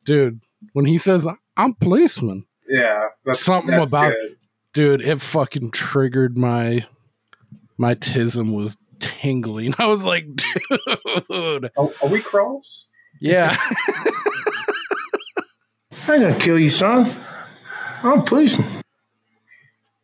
dude. 0.06 0.42
When 0.74 0.86
he 0.86 0.98
says 0.98 1.28
I'm 1.58 1.74
policeman, 1.76 2.46
Yeah, 2.68 3.08
that's 3.26 3.40
Something 3.44 3.72
that's 3.78 3.92
about- 3.94 4.14
good. 4.14 4.38
dude, 4.74 5.02
it 5.02 5.22
fucking 5.22 5.72
triggered 5.72 6.38
my 6.38 6.86
my 7.78 7.96
tism 7.96 8.56
was 8.56 8.78
tingling. 9.00 9.74
I 9.80 9.86
was 9.88 10.04
like, 10.04 10.26
dude, 10.36 11.72
Are, 11.78 11.90
are 12.02 12.08
we 12.10 12.22
cross? 12.22 12.90
yeah. 13.20 13.56
I 16.08 16.14
ain't 16.16 16.24
gonna 16.24 16.40
kill 16.40 16.58
you, 16.60 16.70
son. 16.70 17.12
I'm 18.04 18.20
a 18.20 18.24
policeman. 18.24 18.68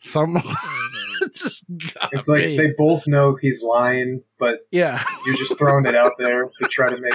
Some 0.02 0.36
just 0.36 0.46
gotta 0.54 0.85
It's 2.12 2.28
like 2.28 2.44
be. 2.44 2.58
they 2.58 2.74
both 2.78 3.08
know 3.08 3.36
he's 3.42 3.62
lying, 3.64 4.24
but 4.40 4.60
yeah, 4.72 5.04
you're 5.26 5.36
just 5.36 5.58
throwing 5.58 5.86
it 5.86 5.96
out 5.96 6.14
there 6.18 6.50
to 6.58 6.66
try 6.66 6.88
to 6.88 7.00
make. 7.00 7.14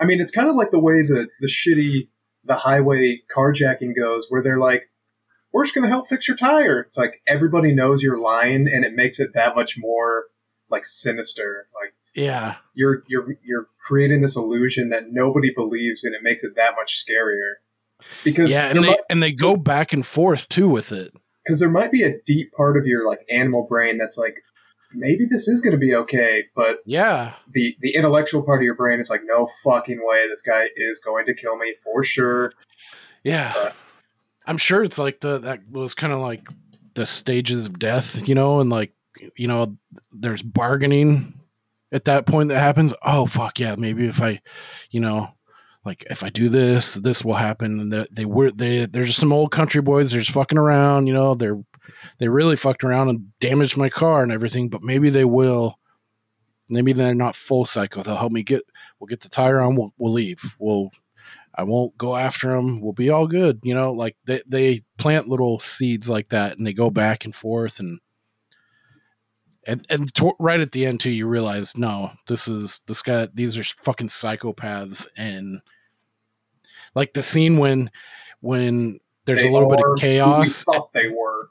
I 0.00 0.04
mean, 0.04 0.20
it's 0.20 0.30
kind 0.30 0.48
of 0.48 0.54
like 0.56 0.70
the 0.70 0.78
way 0.80 1.02
the 1.02 1.28
the 1.40 1.46
shitty 1.48 2.08
the 2.44 2.54
highway 2.56 3.22
carjacking 3.34 3.96
goes, 3.96 4.26
where 4.28 4.42
they're 4.42 4.58
like, 4.58 4.90
"We're 5.52 5.64
just 5.64 5.74
going 5.74 5.82
to 5.84 5.88
help 5.88 6.08
fix 6.08 6.28
your 6.28 6.36
tire." 6.36 6.80
It's 6.82 6.96
like 6.98 7.22
everybody 7.26 7.74
knows 7.74 8.02
you're 8.02 8.20
lying, 8.20 8.68
and 8.72 8.84
it 8.84 8.92
makes 8.94 9.18
it 9.20 9.30
that 9.34 9.54
much 9.56 9.76
more 9.78 10.24
like 10.70 10.84
sinister. 10.84 11.68
Like 11.74 11.94
yeah, 12.14 12.56
you're 12.74 13.02
you're 13.08 13.26
you're 13.42 13.66
creating 13.80 14.22
this 14.22 14.36
illusion 14.36 14.90
that 14.90 15.04
nobody 15.10 15.52
believes, 15.54 16.04
and 16.04 16.14
it 16.14 16.22
makes 16.22 16.44
it 16.44 16.54
that 16.56 16.74
much 16.76 17.04
scarier. 17.04 17.54
Because 18.24 18.50
yeah, 18.50 18.66
and 18.68 18.84
they 18.84 18.88
might- 18.88 19.00
and 19.08 19.22
they 19.22 19.32
go 19.32 19.56
back 19.60 19.92
and 19.92 20.04
forth 20.06 20.48
too 20.48 20.68
with 20.68 20.92
it. 20.92 21.12
Because 21.46 21.60
there 21.60 21.70
might 21.70 21.92
be 21.92 22.02
a 22.02 22.18
deep 22.26 22.52
part 22.52 22.76
of 22.76 22.86
your 22.86 23.06
like 23.06 23.20
animal 23.30 23.66
brain 23.68 23.98
that's 23.98 24.18
like 24.18 24.42
maybe 24.92 25.24
this 25.30 25.46
is 25.46 25.60
going 25.60 25.72
to 25.72 25.78
be 25.78 25.94
okay 25.94 26.44
but 26.54 26.78
Yeah, 26.86 27.34
the 27.52 27.76
the 27.80 27.94
intellectual 27.94 28.42
part 28.42 28.60
of 28.60 28.64
your 28.64 28.74
brain 28.74 29.00
is 29.00 29.10
like 29.10 29.22
no 29.24 29.48
fucking 29.62 30.00
way 30.02 30.28
this 30.28 30.42
guy 30.42 30.66
is 30.76 30.98
going 30.98 31.26
to 31.26 31.34
kill 31.34 31.56
me 31.56 31.74
for 31.82 32.02
sure 32.02 32.52
yeah. 33.24 33.52
But- 33.54 33.74
I'm 34.46 34.58
sure 34.58 34.84
it's 34.84 34.98
like 34.98 35.20
the 35.20 35.38
that 35.38 35.60
was 35.72 35.94
kind 35.94 36.12
of 36.12 36.20
like 36.20 36.48
the 36.94 37.04
stages 37.04 37.66
of 37.66 37.78
death, 37.80 38.28
you 38.28 38.34
know, 38.36 38.60
and 38.60 38.70
like 38.70 38.92
you 39.34 39.48
know, 39.48 39.76
there's 40.12 40.42
bargaining 40.42 41.34
at 41.90 42.04
that 42.04 42.26
point 42.26 42.50
that 42.50 42.60
happens. 42.60 42.94
Oh 43.02 43.26
fuck 43.26 43.58
yeah, 43.58 43.74
maybe 43.76 44.06
if 44.06 44.22
I, 44.22 44.40
you 44.90 45.00
know, 45.00 45.34
like 45.86 46.04
if 46.10 46.24
I 46.24 46.28
do 46.28 46.48
this, 46.48 46.94
this 46.94 47.24
will 47.24 47.34
happen. 47.34 47.80
And 47.80 47.92
they, 47.92 48.06
they 48.10 48.24
were 48.24 48.50
they 48.50 48.86
they're 48.86 49.04
just 49.04 49.20
some 49.20 49.32
old 49.32 49.52
country 49.52 49.80
boys. 49.80 50.10
They're 50.10 50.20
just 50.20 50.32
fucking 50.32 50.58
around, 50.58 51.06
you 51.06 51.14
know. 51.14 51.34
They're 51.34 51.62
they 52.18 52.28
really 52.28 52.56
fucked 52.56 52.84
around 52.84 53.08
and 53.08 53.38
damaged 53.40 53.76
my 53.76 53.88
car 53.88 54.22
and 54.22 54.32
everything. 54.32 54.68
But 54.68 54.82
maybe 54.82 55.08
they 55.08 55.24
will. 55.24 55.78
Maybe 56.68 56.92
they're 56.92 57.14
not 57.14 57.36
full 57.36 57.64
psycho. 57.64 58.02
They'll 58.02 58.16
help 58.16 58.32
me 58.32 58.42
get. 58.42 58.62
We'll 58.98 59.06
get 59.06 59.20
the 59.20 59.28
tire 59.28 59.60
on. 59.60 59.76
We'll, 59.76 59.94
we'll 59.96 60.12
leave. 60.12 60.42
We'll. 60.58 60.90
I 61.54 61.62
won't 61.62 61.96
go 61.96 62.16
after 62.16 62.50
them. 62.50 62.82
We'll 62.82 62.92
be 62.92 63.08
all 63.08 63.26
good. 63.26 63.60
You 63.62 63.74
know, 63.74 63.92
like 63.92 64.16
they 64.26 64.42
they 64.46 64.80
plant 64.98 65.28
little 65.28 65.60
seeds 65.60 66.10
like 66.10 66.30
that, 66.30 66.58
and 66.58 66.66
they 66.66 66.74
go 66.74 66.90
back 66.90 67.24
and 67.24 67.34
forth, 67.34 67.78
and 67.78 68.00
and 69.66 69.86
and 69.88 70.12
to, 70.14 70.32
right 70.38 70.60
at 70.60 70.72
the 70.72 70.86
end 70.86 71.00
too, 71.00 71.10
you 71.10 71.26
realize 71.26 71.78
no, 71.78 72.12
this 72.26 72.48
is 72.48 72.80
this 72.86 73.02
guy. 73.02 73.28
These 73.32 73.56
are 73.56 73.64
fucking 73.64 74.08
psychopaths, 74.08 75.06
and 75.16 75.60
like 76.96 77.12
the 77.12 77.22
scene 77.22 77.58
when 77.58 77.92
when 78.40 78.98
there's 79.26 79.42
They 79.42 79.48
a 79.48 79.52
little 79.52 79.70
bit 79.70 79.78
of 79.78 79.84
who 79.84 79.92
we 79.94 80.00
chaos 80.00 80.64
thought 80.64 80.92
they 80.92 81.06
were 81.08 81.50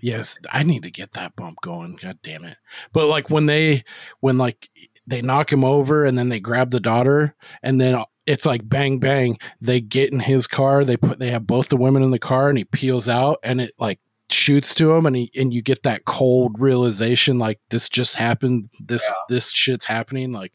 Yes, 0.00 0.38
I 0.50 0.62
need 0.62 0.82
to 0.82 0.90
get 0.90 1.12
that 1.12 1.36
bump 1.36 1.58
going. 1.62 1.96
God 2.02 2.18
damn 2.22 2.44
it. 2.44 2.58
But 2.92 3.06
like 3.06 3.30
when 3.30 3.46
they 3.46 3.82
when 4.20 4.36
like 4.36 4.68
they 5.06 5.22
knock 5.22 5.52
him 5.52 5.64
over 5.64 6.04
and 6.04 6.18
then 6.18 6.28
they 6.28 6.40
grab 6.40 6.70
the 6.70 6.80
daughter 6.80 7.34
and 7.62 7.80
then 7.80 8.02
it's 8.26 8.44
like 8.44 8.68
bang 8.68 8.98
bang, 8.98 9.38
they 9.60 9.80
get 9.80 10.12
in 10.12 10.20
his 10.20 10.46
car, 10.46 10.84
they 10.84 10.96
put 10.96 11.18
they 11.18 11.30
have 11.30 11.46
both 11.46 11.68
the 11.68 11.76
women 11.76 12.02
in 12.02 12.10
the 12.10 12.18
car 12.18 12.48
and 12.48 12.58
he 12.58 12.64
peels 12.64 13.08
out 13.08 13.38
and 13.42 13.60
it 13.60 13.72
like 13.78 14.00
shoots 14.28 14.74
to 14.74 14.92
him 14.92 15.06
and 15.06 15.16
he 15.16 15.30
and 15.36 15.54
you 15.54 15.62
get 15.62 15.84
that 15.84 16.04
cold 16.04 16.56
realization 16.58 17.38
like 17.38 17.60
this 17.70 17.88
just 17.88 18.16
happened, 18.16 18.68
this 18.80 19.06
Yeah. 19.08 19.14
this 19.28 19.50
shit's 19.52 19.84
happening 19.86 20.32
like 20.32 20.52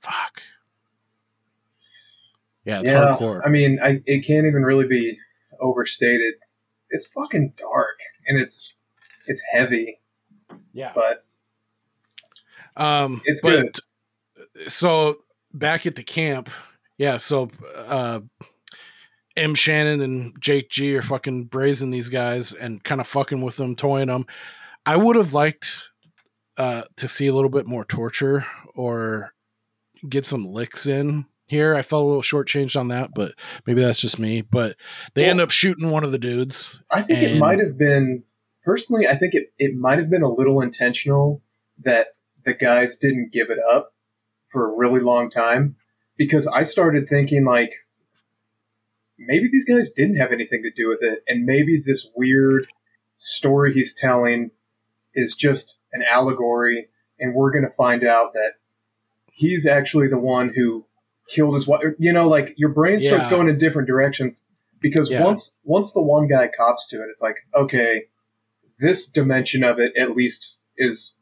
fuck. 0.00 0.40
Yeah, 2.64 2.80
it's 2.80 2.90
yeah 2.90 3.16
hardcore. 3.16 3.42
i 3.44 3.48
mean 3.48 3.78
I, 3.82 4.02
it 4.06 4.26
can't 4.26 4.46
even 4.46 4.62
really 4.62 4.86
be 4.86 5.18
overstated 5.60 6.34
it's 6.90 7.06
fucking 7.12 7.54
dark 7.56 7.98
and 8.26 8.40
it's 8.40 8.78
it's 9.26 9.42
heavy 9.52 10.00
yeah. 10.74 10.92
but 10.94 11.24
Um, 12.76 13.22
It's 13.24 13.40
but, 13.40 13.78
So 14.68 15.18
back 15.52 15.86
at 15.86 15.94
the 15.94 16.02
camp, 16.02 16.50
yeah. 16.98 17.16
So 17.16 17.48
uh, 17.76 18.20
M. 19.36 19.54
Shannon 19.54 20.00
and 20.00 20.34
Jake 20.40 20.68
G 20.70 20.96
are 20.96 21.02
fucking 21.02 21.44
brazen 21.44 21.90
these 21.90 22.08
guys 22.08 22.52
and 22.52 22.82
kind 22.84 23.00
of 23.00 23.06
fucking 23.06 23.40
with 23.40 23.56
them, 23.56 23.74
toying 23.74 24.08
them. 24.08 24.26
I 24.84 24.96
would 24.96 25.16
have 25.16 25.32
liked 25.32 25.90
uh, 26.58 26.82
to 26.96 27.08
see 27.08 27.26
a 27.26 27.34
little 27.34 27.50
bit 27.50 27.66
more 27.66 27.84
torture 27.84 28.44
or 28.74 29.32
get 30.08 30.26
some 30.26 30.44
licks 30.44 30.86
in 30.86 31.24
here. 31.46 31.74
I 31.74 31.82
felt 31.82 32.04
a 32.04 32.06
little 32.06 32.22
shortchanged 32.22 32.78
on 32.78 32.88
that, 32.88 33.10
but 33.14 33.32
maybe 33.66 33.80
that's 33.82 34.00
just 34.00 34.18
me. 34.18 34.42
But 34.42 34.76
they 35.14 35.22
Well- 35.22 35.30
end 35.32 35.40
up 35.40 35.50
shooting 35.50 35.90
one 35.90 36.04
of 36.04 36.12
the 36.12 36.18
dudes. 36.18 36.80
I 36.90 37.02
think 37.02 37.22
it 37.22 37.38
might 37.38 37.58
have 37.58 37.76
been 37.78 38.24
personally. 38.64 39.06
I 39.08 39.14
think 39.14 39.34
it 39.34 39.52
it 39.58 39.74
might 39.74 39.98
have 39.98 40.10
been 40.10 40.22
a 40.22 40.32
little 40.32 40.60
intentional 40.60 41.42
that 41.82 42.08
the 42.44 42.54
guys 42.54 42.96
didn't 42.96 43.32
give 43.32 43.50
it 43.50 43.58
up 43.58 43.94
for 44.48 44.70
a 44.72 44.76
really 44.76 45.00
long 45.00 45.28
time 45.30 45.76
because 46.16 46.46
I 46.46 46.62
started 46.62 47.08
thinking 47.08 47.44
like 47.44 47.72
maybe 49.18 49.48
these 49.50 49.64
guys 49.64 49.90
didn't 49.90 50.16
have 50.16 50.32
anything 50.32 50.62
to 50.62 50.70
do 50.70 50.88
with 50.88 51.02
it, 51.02 51.22
and 51.28 51.44
maybe 51.44 51.80
this 51.84 52.06
weird 52.16 52.66
story 53.16 53.72
he's 53.72 53.94
telling 53.94 54.50
is 55.14 55.34
just 55.34 55.80
an 55.92 56.02
allegory, 56.02 56.88
and 57.18 57.34
we're 57.34 57.52
going 57.52 57.64
to 57.64 57.70
find 57.70 58.02
out 58.04 58.32
that 58.32 58.54
he's 59.32 59.66
actually 59.66 60.08
the 60.08 60.18
one 60.18 60.52
who 60.54 60.86
killed 61.28 61.54
his 61.54 61.66
wife. 61.66 61.82
You 61.98 62.12
know, 62.12 62.28
like 62.28 62.54
your 62.56 62.70
brain 62.70 63.00
starts 63.00 63.26
Yeah. 63.26 63.30
going 63.30 63.48
in 63.48 63.58
different 63.58 63.88
directions 63.88 64.46
because 64.80 65.10
Yeah. 65.10 65.22
once 65.24 65.58
once 65.64 65.92
the 65.92 66.02
one 66.02 66.28
guy 66.28 66.48
cops 66.56 66.86
to 66.88 66.96
it, 67.02 67.08
it's 67.10 67.22
like 67.22 67.36
okay, 67.54 68.04
this 68.78 69.06
dimension 69.06 69.62
of 69.64 69.78
it 69.78 69.96
at 69.96 70.16
least 70.16 70.56
is 70.76 71.16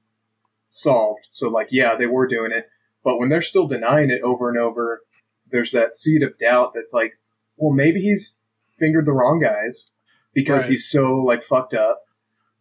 solved. 0.71 1.27
So 1.33 1.49
like, 1.49 1.69
yeah, 1.71 1.95
they 1.97 2.07
were 2.07 2.27
doing 2.27 2.51
it, 2.53 2.67
but 3.05 3.19
when 3.19 3.29
they're 3.29 3.43
still 3.43 3.67
denying 3.67 4.11
it 4.11 4.23
over 4.23 4.49
and 4.49 4.59
over, 4.59 5.03
there's 5.51 5.73
that 5.73 5.93
seed 5.93 6.23
of 6.23 6.39
doubt 6.39 6.73
that's 6.75 6.95
like, 6.95 7.13
well, 7.57 7.73
maybe 7.73 8.01
he's 8.01 8.39
fingered 8.79 9.05
the 9.07 9.13
wrong 9.13 9.39
guys 9.39 9.91
because 10.33 10.63
Right. 10.63 10.71
he's 10.71 10.89
so 10.89 11.17
like 11.17 11.43
fucked 11.43 11.75
up. 11.75 12.01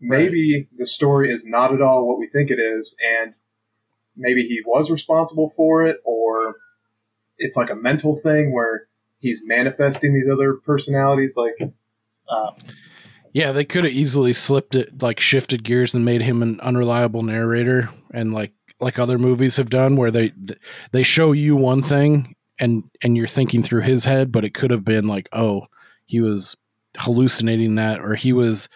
Maybe 0.01 0.67
the 0.77 0.85
story 0.85 1.31
is 1.31 1.45
not 1.45 1.73
at 1.73 1.81
all 1.81 2.07
what 2.07 2.17
we 2.19 2.27
think 2.27 2.49
it 2.51 2.59
is, 2.59 2.95
and 3.21 3.37
maybe 4.17 4.41
he 4.43 4.61
was 4.65 4.89
responsible 4.91 5.49
for 5.49 5.83
it, 5.83 6.01
or 6.03 6.55
it's 7.41 7.57
like 7.57 7.69
a 7.69 7.75
mental 7.75 8.15
thing 8.15 8.53
where 8.53 8.87
he's 9.19 9.43
manifesting 9.45 10.13
these 10.13 10.29
other 10.29 10.53
personalities. 10.53 11.35
Like, 11.35 11.73
uh, 12.29 12.51
Yeah, 13.33 13.51
they 13.51 13.65
could 13.65 13.83
have 13.83 13.93
easily 13.93 14.33
slipped 14.33 14.75
it, 14.75 15.01
like 15.01 15.19
shifted 15.19 15.63
gears 15.63 15.93
and 15.93 16.05
made 16.05 16.21
him 16.21 16.41
an 16.41 16.59
unreliable 16.61 17.23
narrator, 17.23 17.89
and 18.13 18.33
like 18.33 18.53
like 18.79 18.97
other 18.97 19.19
movies 19.19 19.57
have 19.57 19.69
done, 19.69 19.95
where 19.95 20.11
they 20.11 20.33
they 20.91 21.03
show 21.03 21.31
you 21.31 21.55
one 21.55 21.81
thing 21.81 22.35
and 22.59 22.83
and 23.03 23.17
you're 23.17 23.27
thinking 23.27 23.61
through 23.61 23.81
his 23.81 24.05
head, 24.05 24.31
but 24.31 24.45
it 24.45 24.53
could 24.53 24.71
have 24.71 24.85
been 24.85 25.07
like, 25.07 25.29
oh, 25.33 25.67
he 26.05 26.21
was 26.21 26.55
hallucinating 26.97 27.75
that, 27.75 27.99
or 27.99 28.15
he 28.15 28.33
was 28.33 28.67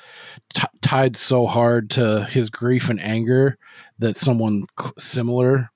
t- 0.54 0.64
tied 0.82 1.16
so 1.16 1.46
hard 1.46 1.90
to 1.92 2.26
his 2.26 2.50
grief 2.50 2.90
and 2.90 3.02
anger 3.02 3.58
that 4.00 4.16
someone 4.16 4.66
cl- 4.80 4.94
similar, 4.98 5.70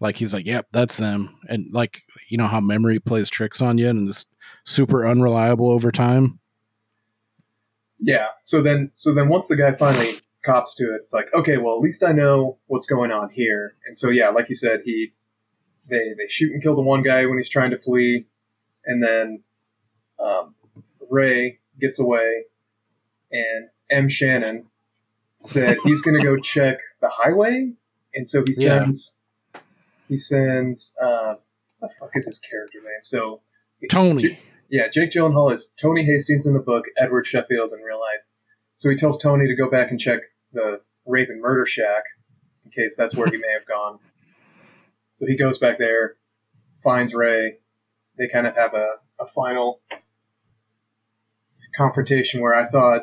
like 0.00 0.16
he's 0.16 0.32
like, 0.32 0.46
yep, 0.46 0.66
that's 0.72 0.96
them, 0.96 1.38
and 1.48 1.66
like 1.72 1.98
you 2.28 2.38
know 2.38 2.46
how 2.46 2.60
memory 2.60 2.98
plays 2.98 3.28
tricks 3.30 3.60
on 3.60 3.78
you 3.78 3.88
and 3.88 4.08
is 4.08 4.26
super 4.64 5.06
unreliable 5.06 5.70
over 5.70 5.90
time. 5.90 6.38
Yeah. 8.00 8.26
So 8.42 8.62
then, 8.62 8.90
so 8.94 9.12
then 9.12 9.28
once 9.28 9.48
the 9.48 9.56
guy 9.56 9.72
finally 9.72 10.20
cops 10.44 10.74
to 10.76 10.84
it, 10.84 11.00
it's 11.02 11.12
like, 11.12 11.32
okay, 11.34 11.56
well, 11.56 11.74
at 11.74 11.80
least 11.80 12.04
I 12.04 12.12
know 12.12 12.58
what's 12.66 12.86
going 12.86 13.10
on 13.10 13.30
here. 13.30 13.74
And 13.86 13.96
so, 13.96 14.08
yeah, 14.08 14.28
like 14.28 14.48
you 14.48 14.54
said, 14.54 14.82
he 14.84 15.12
they 15.90 16.14
they 16.16 16.28
shoot 16.28 16.52
and 16.52 16.62
kill 16.62 16.76
the 16.76 16.82
one 16.82 17.02
guy 17.02 17.26
when 17.26 17.38
he's 17.38 17.48
trying 17.48 17.70
to 17.70 17.78
flee, 17.78 18.26
and 18.84 19.02
then 19.02 19.42
um, 20.22 20.54
Ray 21.10 21.60
gets 21.80 21.98
away, 21.98 22.44
and 23.32 23.68
M. 23.90 24.08
Shannon 24.08 24.66
said 25.40 25.78
he's 25.84 26.02
going 26.02 26.16
to 26.18 26.22
go 26.22 26.36
check 26.36 26.78
the 27.00 27.08
highway, 27.08 27.72
and 28.14 28.28
so 28.28 28.44
he 28.46 28.52
Yeah. 28.56 28.86
He 30.08 30.16
sends 30.16 30.94
uh, 31.00 31.34
what 31.78 31.88
the 31.88 31.94
fuck 32.00 32.10
is 32.14 32.26
his 32.26 32.38
character 32.38 32.78
name? 32.78 33.04
So 33.04 33.42
Tony. 33.90 34.38
yeah, 34.70 34.88
Jake 34.88 35.10
Gyllenhaal 35.10 35.52
is 35.52 35.72
Tony 35.80 36.04
Hastings 36.04 36.46
in 36.46 36.54
the 36.54 36.60
book, 36.60 36.86
Edward 36.96 37.26
Sheffield 37.26 37.72
in 37.72 37.80
real 37.80 38.00
life. 38.00 38.22
So 38.76 38.88
he 38.90 38.96
tells 38.96 39.18
Tony 39.18 39.46
to 39.46 39.56
go 39.56 39.70
back 39.70 39.90
and 39.90 39.98
check 39.98 40.20
the 40.52 40.80
rape 41.06 41.28
and 41.28 41.40
murder 41.40 41.66
shack 41.66 42.04
in 42.64 42.70
case 42.70 42.96
that's 42.96 43.16
where 43.16 43.28
he 43.28 43.36
may 43.36 43.52
have 43.52 43.66
gone. 43.66 43.98
So 45.12 45.26
he 45.26 45.36
goes 45.36 45.58
back 45.58 45.78
there, 45.78 46.14
finds 46.82 47.14
Ray. 47.14 47.58
They 48.16 48.28
kind 48.28 48.46
of 48.46 48.54
have 48.56 48.74
a, 48.74 48.94
a 49.18 49.26
final 49.26 49.80
confrontation 51.76 52.40
where 52.40 52.54
I 52.54 52.68
thought, 52.68 53.02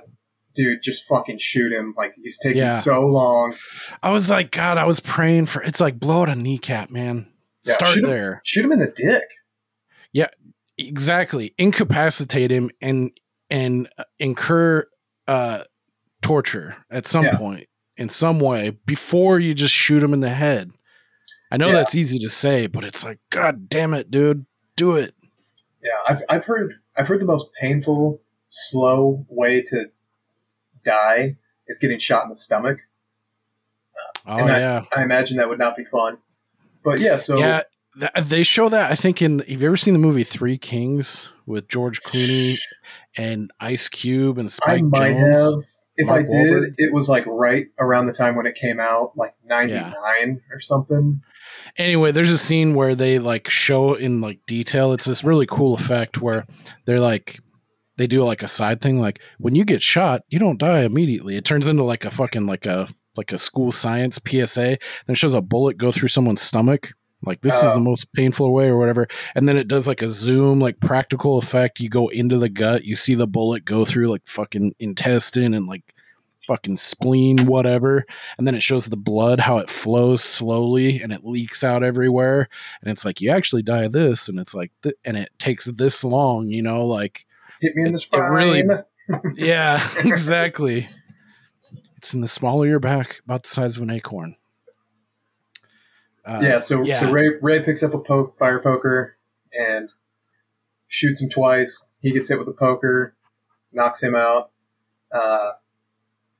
dude, 0.55 0.81
just 0.81 1.03
fucking 1.07 1.37
shoot 1.37 1.71
him. 1.71 1.93
Like 1.97 2.13
he's 2.15 2.37
taking 2.39 2.63
Yeah. 2.63 2.69
so 2.79 3.01
long. 3.05 3.55
I 4.01 4.11
was 4.11 4.29
like, 4.29 4.51
God, 4.51 4.77
I 4.77 4.85
was 4.85 4.99
praying 4.99 5.45
for 5.47 5.61
it's 5.61 5.79
like 5.81 5.99
blow 5.99 6.23
out 6.23 6.29
a 6.29 6.35
kneecap, 6.35 6.89
man. 6.89 7.27
Yeah, 7.63 7.73
Start 7.73 7.91
shoot 7.93 8.03
him- 8.03 8.09
there. 8.09 8.41
Shoot 8.43 8.65
him 8.65 8.71
in 8.71 8.79
the 8.79 8.93
dick. 8.95 9.23
Yeah, 10.13 10.27
exactly 10.77 11.53
incapacitate 11.57 12.51
him 12.51 12.69
and 12.81 13.11
and 13.49 13.87
uh, 13.97 14.03
incur 14.19 14.85
uh 15.27 15.63
torture 16.21 16.75
at 16.89 17.05
some 17.05 17.25
Yeah. 17.25 17.37
point 17.37 17.67
in 17.97 18.09
some 18.09 18.39
way 18.39 18.71
before 18.85 19.39
you 19.39 19.53
just 19.53 19.73
shoot 19.73 20.01
him 20.03 20.13
in 20.13 20.19
the 20.21 20.29
head. 20.29 20.71
I 21.51 21.57
know 21.57 21.71
that's 21.71 21.95
easy 21.95 22.17
to 22.19 22.29
say, 22.29 22.67
but 22.67 22.83
it's 22.83 23.05
like, 23.05 23.19
God 23.29 23.69
damn 23.69 23.93
it, 23.93 24.09
dude, 24.11 24.45
do 24.75 24.95
it. 24.95 25.13
Yeah, 25.83 25.91
I've 26.07 26.23
I've 26.27 26.45
heard 26.45 26.73
I've 26.97 27.07
heard 27.07 27.21
the 27.21 27.25
most 27.25 27.49
painful, 27.59 28.21
slow 28.49 29.25
way 29.29 29.61
to 29.61 29.85
die 30.85 31.37
is 31.67 31.79
getting 31.79 31.99
shot 31.99 32.23
in 32.23 32.29
the 32.29 32.35
stomach. 32.35 32.79
Oh 34.27 34.33
I- 34.37 34.59
yeah, 34.59 34.83
I 34.95 35.03
imagine 35.03 35.37
that 35.37 35.49
would 35.49 35.59
not 35.59 35.75
be 35.75 35.85
fun. 35.85 36.17
But 36.83 36.99
yeah, 36.99 37.17
so 37.17 37.37
yeah. 37.37 37.61
th- 37.99 38.11
they 38.27 38.43
show 38.43 38.69
that 38.69 38.91
I 38.91 38.95
think 38.95 39.21
in. 39.21 39.39
Have 39.39 39.61
you 39.61 39.67
ever 39.67 39.77
seen 39.77 39.93
the 39.93 39.99
movie 39.99 40.23
Three 40.23 40.57
Kings 40.57 41.31
with 41.45 41.67
George 41.67 42.01
Clooney 42.01 42.57
and 43.17 43.51
Ice 43.59 43.87
Cube 43.87 44.37
and 44.37 44.47
I 44.47 44.49
Spike 44.49 44.83
might 44.83 45.15
Jonze? 45.15 45.55
have. 45.55 45.63
If 45.97 46.07
Mark 46.07 46.25
I 46.25 46.27
did, 46.27 46.29
Wahlberg? 46.63 46.73
it 46.77 46.93
was 46.93 47.07
like 47.07 47.25
right 47.25 47.67
around 47.79 48.07
the 48.07 48.13
time 48.13 48.35
when 48.35 48.45
it 48.45 48.55
came 48.55 48.79
out, 48.81 49.13
like 49.15 49.33
'99 49.45 50.41
or 50.51 50.59
something. 50.59 51.21
anyway, 51.77 52.11
there's 52.11 52.31
a 52.33 52.37
scene 52.37 52.75
where 52.75 52.95
they 52.95 53.17
like 53.17 53.49
show 53.49 53.93
in 53.93 54.19
like 54.19 54.45
detail. 54.45 54.91
It's 54.91 55.05
this 55.05 55.23
really 55.23 55.45
cool 55.45 55.73
effect 55.73 56.21
where 56.21 56.45
they're 56.85 56.99
like 56.99 57.39
they 57.97 58.07
do 58.07 58.23
like 58.23 58.43
a 58.43 58.47
side 58.47 58.81
thing 58.81 58.99
like 58.99 59.21
when 59.37 59.55
you 59.55 59.63
get 59.65 59.81
shot, 59.81 60.21
you 60.29 60.39
don't 60.39 60.59
die 60.59 60.81
immediately. 60.81 61.35
It 61.35 61.45
turns 61.45 61.67
into 61.67 61.83
like 61.83 62.05
a 62.05 62.11
fucking 62.11 62.45
like 62.45 62.65
a 62.65 62.87
like 63.15 63.31
a 63.31 63.37
school 63.37 63.71
science 63.71 64.19
PSA. 64.27 64.77
Then 65.07 65.15
shows 65.15 65.33
a 65.33 65.41
bullet 65.41 65.77
go 65.77 65.91
through 65.91 66.09
someone's 66.09 66.41
stomach. 66.41 66.91
Like 67.25 67.41
this 67.41 67.55
is 67.57 67.71
Oh. 67.71 67.73
the 67.75 67.79
most 67.79 68.11
painful 68.13 68.53
way 68.53 68.65
or 68.67 68.77
whatever. 68.77 69.07
And 69.35 69.47
then 69.47 69.57
it 69.57 69.67
does 69.67 69.87
like 69.87 70.01
a 70.01 70.11
zoom, 70.11 70.59
like 70.59 70.79
practical 70.79 71.37
effect. 71.37 71.79
You 71.79 71.89
go 71.89 72.09
into 72.09 72.37
the 72.37 72.49
gut, 72.49 72.83
you 72.83 72.95
see 72.95 73.15
the 73.15 73.25
bullet 73.27 73.65
go 73.65 73.85
through 73.85 74.09
like 74.09 74.27
fucking 74.27 74.75
intestine 74.79 75.53
and 75.53 75.65
like 75.65 75.93
fucking 76.45 76.77
spleen, 76.77 77.47
whatever 77.47 78.05
and 78.37 78.45
then 78.45 78.53
it 78.53 78.61
shows 78.61 78.85
the 78.85 78.95
blood 78.95 79.39
how 79.39 79.57
it 79.57 79.67
flows 79.67 80.23
slowly 80.23 81.01
and 81.01 81.11
it 81.11 81.25
leaks 81.25 81.63
out 81.63 81.83
everywhere 81.83 82.47
and 82.81 82.91
it's 82.91 83.03
like 83.03 83.19
you 83.19 83.31
actually 83.31 83.63
die 83.63 83.85
of 83.85 83.91
this 83.93 84.29
and 84.29 84.39
it's 84.39 84.53
like 84.53 84.71
th- 84.83 84.93
and 85.03 85.17
it 85.17 85.29
takes 85.39 85.65
this 85.65 86.03
long 86.03 86.45
you 86.47 86.61
know 86.61 86.85
like 86.85 87.25
Hit 87.61 87.75
me 87.75 87.83
in 87.83 87.91
the 87.91 87.95
it 87.95 87.99
spine. 87.99 88.21
really- 88.31 88.63
yeah 89.35 89.87
exactly 89.99 90.87
it's 91.97 92.13
in 92.13 92.21
the 92.21 92.27
small 92.27 92.63
of 92.63 92.67
your 92.69 92.79
back 92.79 93.21
about 93.23 93.43
the 93.43 93.49
size 93.49 93.77
of 93.77 93.83
an 93.83 93.91
acorn 93.91 94.35
uh, 96.25 96.39
yeah, 96.41 96.57
so 96.59 96.81
yeah. 96.83 96.99
so 97.01 97.11
Ray 97.11 97.29
Ray 97.41 97.61
picks 97.61 97.83
up 97.83 97.93
a 97.93 97.99
poke, 97.99 98.37
fire 98.39 98.59
poker 98.59 99.15
and 99.53 99.89
shoots 100.87 101.21
him 101.21 101.29
twice. 101.29 101.87
He 101.99 102.11
gets 102.11 102.29
hit 102.29 102.39
with 102.39 102.47
the 102.47 102.53
poker, 102.53 103.15
knocks 103.71 104.01
him 104.01 104.15
out. 104.15 104.49
Uh, 105.11 105.51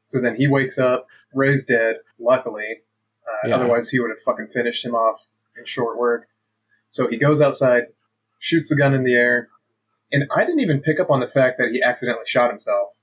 so 0.03 0.19
then 0.19 0.35
he 0.35 0.47
wakes 0.47 0.79
up. 0.79 1.05
Ray's 1.33 1.65
dead, 1.65 1.97
luckily. 2.19 2.81
Uh, 3.27 3.47
Yeah. 3.47 3.55
Otherwise, 3.57 3.89
he 3.89 3.99
would 3.99 4.09
have 4.09 4.19
fucking 4.21 4.47
finished 4.47 4.83
him 4.83 4.95
off 4.95 5.27
in 5.55 5.65
short 5.65 5.97
work. 5.99 6.27
So 6.89 7.07
he 7.07 7.17
goes 7.17 7.39
outside, 7.39 7.83
shoots 8.39 8.69
the 8.69 8.75
gun 8.75 8.93
in 8.95 9.03
the 9.03 9.13
air, 9.13 9.49
and 10.11 10.25
I 10.35 10.45
didn't 10.45 10.59
even 10.61 10.81
pick 10.81 10.99
up 10.99 11.09
on 11.09 11.19
the 11.19 11.27
fact 11.27 11.57
that 11.57 11.69
he 11.71 11.81
accidentally 11.81 12.25
shot 12.25 12.49
himself. 12.49 12.93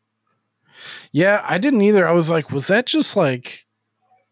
Yeah, 1.13 1.45
I 1.47 1.59
didn't 1.59 1.83
either. 1.83 2.09
I 2.09 2.13
was 2.13 2.31
like, 2.31 2.51
was 2.51 2.69
that 2.69 2.87
just 2.87 3.17
like, 3.17 3.67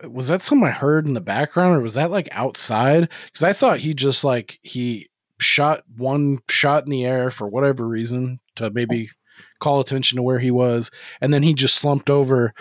was 0.08 0.28
that 0.28 0.40
something 0.40 0.66
I 0.66 0.72
heard 0.72 1.06
in 1.06 1.14
the 1.14 1.20
background 1.20 1.76
or 1.76 1.80
was 1.80 1.94
that 1.94 2.10
like 2.10 2.28
outside? 2.32 3.10
Because 3.26 3.44
I 3.44 3.52
thought 3.52 3.80
he 3.80 3.92
just 3.92 4.24
like, 4.24 4.58
he 4.62 5.08
shot 5.38 5.82
one 5.96 6.38
shot 6.48 6.84
in 6.84 6.90
the 6.90 7.04
air 7.04 7.30
for 7.30 7.48
whatever 7.48 7.86
reason 7.86 8.40
to 8.56 8.70
maybe 8.70 9.10
call 9.58 9.80
attention 9.80 10.16
to 10.16 10.22
where 10.22 10.38
he 10.38 10.50
was. 10.50 10.90
And 11.20 11.32
then 11.32 11.42
he 11.42 11.54
just 11.54 11.76
slumped 11.76 12.08
over 12.08 12.54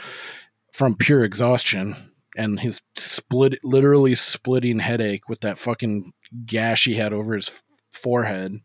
from 0.73 0.95
pure 0.95 1.23
exhaustion 1.23 1.95
and 2.35 2.59
his 2.59 2.81
split, 2.95 3.59
literally 3.63 4.15
splitting 4.15 4.79
headache 4.79 5.27
with 5.29 5.41
that 5.41 5.57
fucking 5.57 6.11
gash 6.45 6.85
he 6.85 6.95
had 6.95 7.13
over 7.13 7.35
his 7.35 7.61
forehead. 7.91 8.59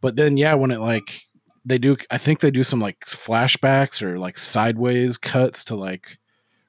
But 0.00 0.16
then, 0.16 0.36
yeah, 0.36 0.54
when 0.54 0.70
it 0.70 0.80
like, 0.80 1.28
they 1.68 1.78
do 1.78 1.96
i 2.10 2.18
think 2.18 2.40
they 2.40 2.50
do 2.50 2.64
some 2.64 2.80
like 2.80 2.98
flashbacks 3.00 4.02
or 4.02 4.18
like 4.18 4.38
sideways 4.38 5.18
cuts 5.18 5.64
to 5.64 5.76
like 5.76 6.18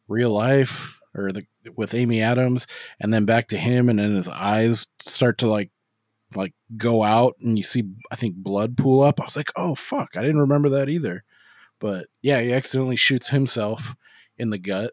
real 0.07 0.31
life 0.31 0.99
or 1.15 1.31
the 1.31 1.43
with 1.75 1.93
amy 1.93 2.21
adams 2.21 2.67
and 2.99 3.13
then 3.13 3.25
back 3.25 3.47
to 3.47 3.57
him 3.57 3.89
and 3.89 3.99
then 3.99 4.15
his 4.15 4.27
eyes 4.27 4.87
start 4.99 5.37
to 5.37 5.47
like 5.47 5.71
like 6.35 6.53
go 6.77 7.03
out 7.03 7.35
and 7.41 7.57
you 7.57 7.63
see 7.63 7.83
i 8.11 8.15
think 8.15 8.35
blood 8.35 8.77
pool 8.77 9.01
up. 9.01 9.19
I 9.19 9.23
was 9.23 9.37
like 9.37 9.51
oh 9.55 9.73
fuck 9.73 10.09
i 10.15 10.21
didn't 10.21 10.41
remember 10.41 10.69
that 10.69 10.89
either. 10.89 11.23
But 11.79 12.07
yeah 12.21 12.41
he 12.41 12.51
accidentally 12.53 12.97
shoots 12.97 13.29
himself 13.29 13.95
in 14.37 14.49
the 14.49 14.57
gut 14.57 14.91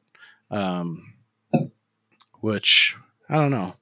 um 0.50 1.14
which 2.40 2.96
i 3.28 3.34
don't 3.34 3.50
know 3.50 3.74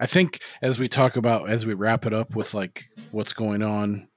i 0.00 0.06
think 0.06 0.42
as 0.62 0.78
we 0.78 0.88
talk 0.88 1.16
about 1.16 1.48
as 1.48 1.64
we 1.66 1.74
wrap 1.74 2.06
it 2.06 2.12
up 2.12 2.34
with 2.34 2.54
like 2.54 2.84
what's 3.12 3.32
going 3.32 3.62
on 3.62 4.08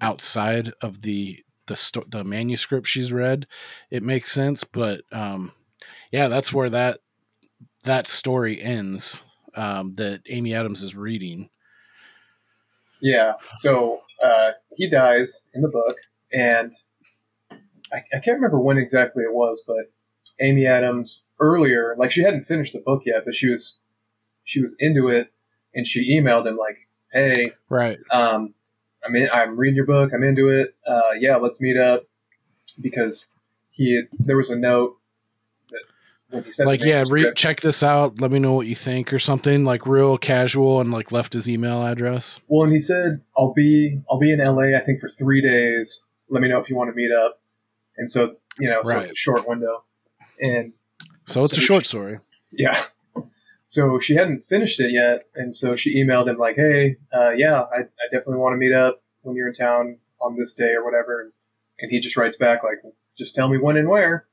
outside 0.00 0.72
of 0.80 1.02
the 1.02 1.38
the 1.66 1.76
sto- 1.76 2.04
the 2.08 2.24
manuscript 2.24 2.86
she's 2.86 3.12
read 3.12 3.46
it 3.90 4.02
makes 4.02 4.32
sense 4.32 4.64
but 4.64 5.02
um 5.12 5.52
yeah 6.12 6.28
that's 6.28 6.52
where 6.52 6.70
that 6.70 7.00
that 7.84 8.06
story 8.06 8.60
ends 8.60 9.24
um 9.56 9.94
that 9.94 10.22
amy 10.28 10.54
adams 10.54 10.82
is 10.82 10.96
reading 10.96 11.50
Yeah. 13.00 13.34
So 13.58 14.00
uh, 14.22 14.52
he 14.76 14.88
dies 14.88 15.42
in 15.52 15.60
the 15.60 15.68
book, 15.68 15.98
and 16.32 16.72
I, 17.92 17.98
I 18.14 18.18
can't 18.18 18.36
remember 18.36 18.58
when 18.58 18.78
exactly 18.78 19.24
it 19.24 19.34
was, 19.34 19.62
but 19.66 19.92
Amy 20.40 20.66
Adams 20.66 21.22
earlier, 21.38 21.94
like 21.98 22.10
she 22.10 22.22
hadn't 22.22 22.44
finished 22.44 22.72
the 22.72 22.80
book 22.80 23.02
yet, 23.04 23.24
but 23.26 23.34
she 23.34 23.50
was 23.50 23.78
she 24.44 24.60
was 24.60 24.76
into 24.78 25.08
it, 25.08 25.32
and 25.74 25.86
she 25.86 26.18
emailed 26.18 26.46
him 26.46 26.56
like, 26.56 26.76
"Hey, 27.12 27.52
right 27.68 27.98
um, 28.10 28.54
I'm 29.06 29.16
in, 29.16 29.28
I'm 29.32 29.56
reading 29.56 29.76
your 29.76 29.86
book. 29.86 30.12
I'm 30.14 30.22
into 30.22 30.48
it. 30.48 30.74
Uh, 30.86 31.12
yeah, 31.18 31.36
let's 31.36 31.60
meet 31.60 31.76
up." 31.76 32.04
Because 32.80 33.26
he 33.70 33.96
had, 33.96 34.04
there 34.18 34.36
was 34.36 34.50
a 34.50 34.56
note 34.56 34.96
that 35.70 36.44
he 36.44 36.64
like 36.64 36.82
yeah 36.82 37.04
re- 37.08 37.32
check 37.36 37.60
this 37.60 37.82
out 37.84 38.20
let 38.20 38.32
me 38.32 38.40
know 38.40 38.54
what 38.54 38.66
you 38.66 38.74
think 38.74 39.12
or 39.12 39.20
something 39.20 39.64
like 39.64 39.86
real 39.86 40.18
casual 40.18 40.80
and 40.80 40.90
like 40.90 41.12
left 41.12 41.32
his 41.32 41.48
email 41.48 41.84
address 41.84 42.40
Well, 42.48 42.64
and 42.64 42.72
he 42.72 42.80
said, 42.80 43.20
"I'll 43.36 43.52
be 43.52 44.00
I'll 44.10 44.18
be 44.18 44.32
in 44.32 44.40
LA. 44.40 44.76
I 44.76 44.80
think 44.80 45.00
for 45.00 45.08
three 45.08 45.40
days. 45.40 46.00
Let 46.28 46.42
me 46.42 46.48
know 46.48 46.58
if 46.58 46.68
you 46.68 46.74
want 46.76 46.90
to 46.90 46.94
meet 46.96 47.12
up." 47.12 47.40
And 47.96 48.10
so 48.10 48.36
you 48.58 48.68
know, 48.68 48.80
so 48.82 48.94
Right. 48.94 49.02
it's 49.02 49.12
a 49.12 49.16
short 49.16 49.46
window, 49.48 49.84
and 50.40 50.72
so 51.26 51.42
it's 51.42 51.52
So 51.54 51.58
a 51.58 51.60
short 51.60 51.86
story 51.86 52.18
yeah. 52.50 52.82
So 53.74 53.98
she 53.98 54.14
hadn't 54.14 54.44
finished 54.44 54.78
it 54.78 54.92
yet, 54.92 55.26
and 55.34 55.56
so 55.56 55.74
she 55.74 56.00
emailed 56.00 56.28
him 56.28 56.38
like, 56.38 56.54
"Hey, 56.54 56.96
uh, 57.12 57.30
yeah, 57.30 57.62
I, 57.62 57.80
I 57.80 58.06
definitely 58.08 58.36
want 58.36 58.52
to 58.52 58.56
meet 58.56 58.72
up 58.72 59.02
when 59.22 59.34
you're 59.34 59.48
in 59.48 59.54
town 59.54 59.98
on 60.20 60.36
this 60.36 60.54
day 60.54 60.74
or 60.74 60.84
whatever." 60.84 61.32
And 61.80 61.90
he 61.90 61.98
just 61.98 62.16
writes 62.16 62.36
back 62.36 62.62
like, 62.62 62.78
"Just 63.18 63.34
tell 63.34 63.48
me 63.48 63.58
when 63.58 63.76
and 63.76 63.88
where." 63.88 64.26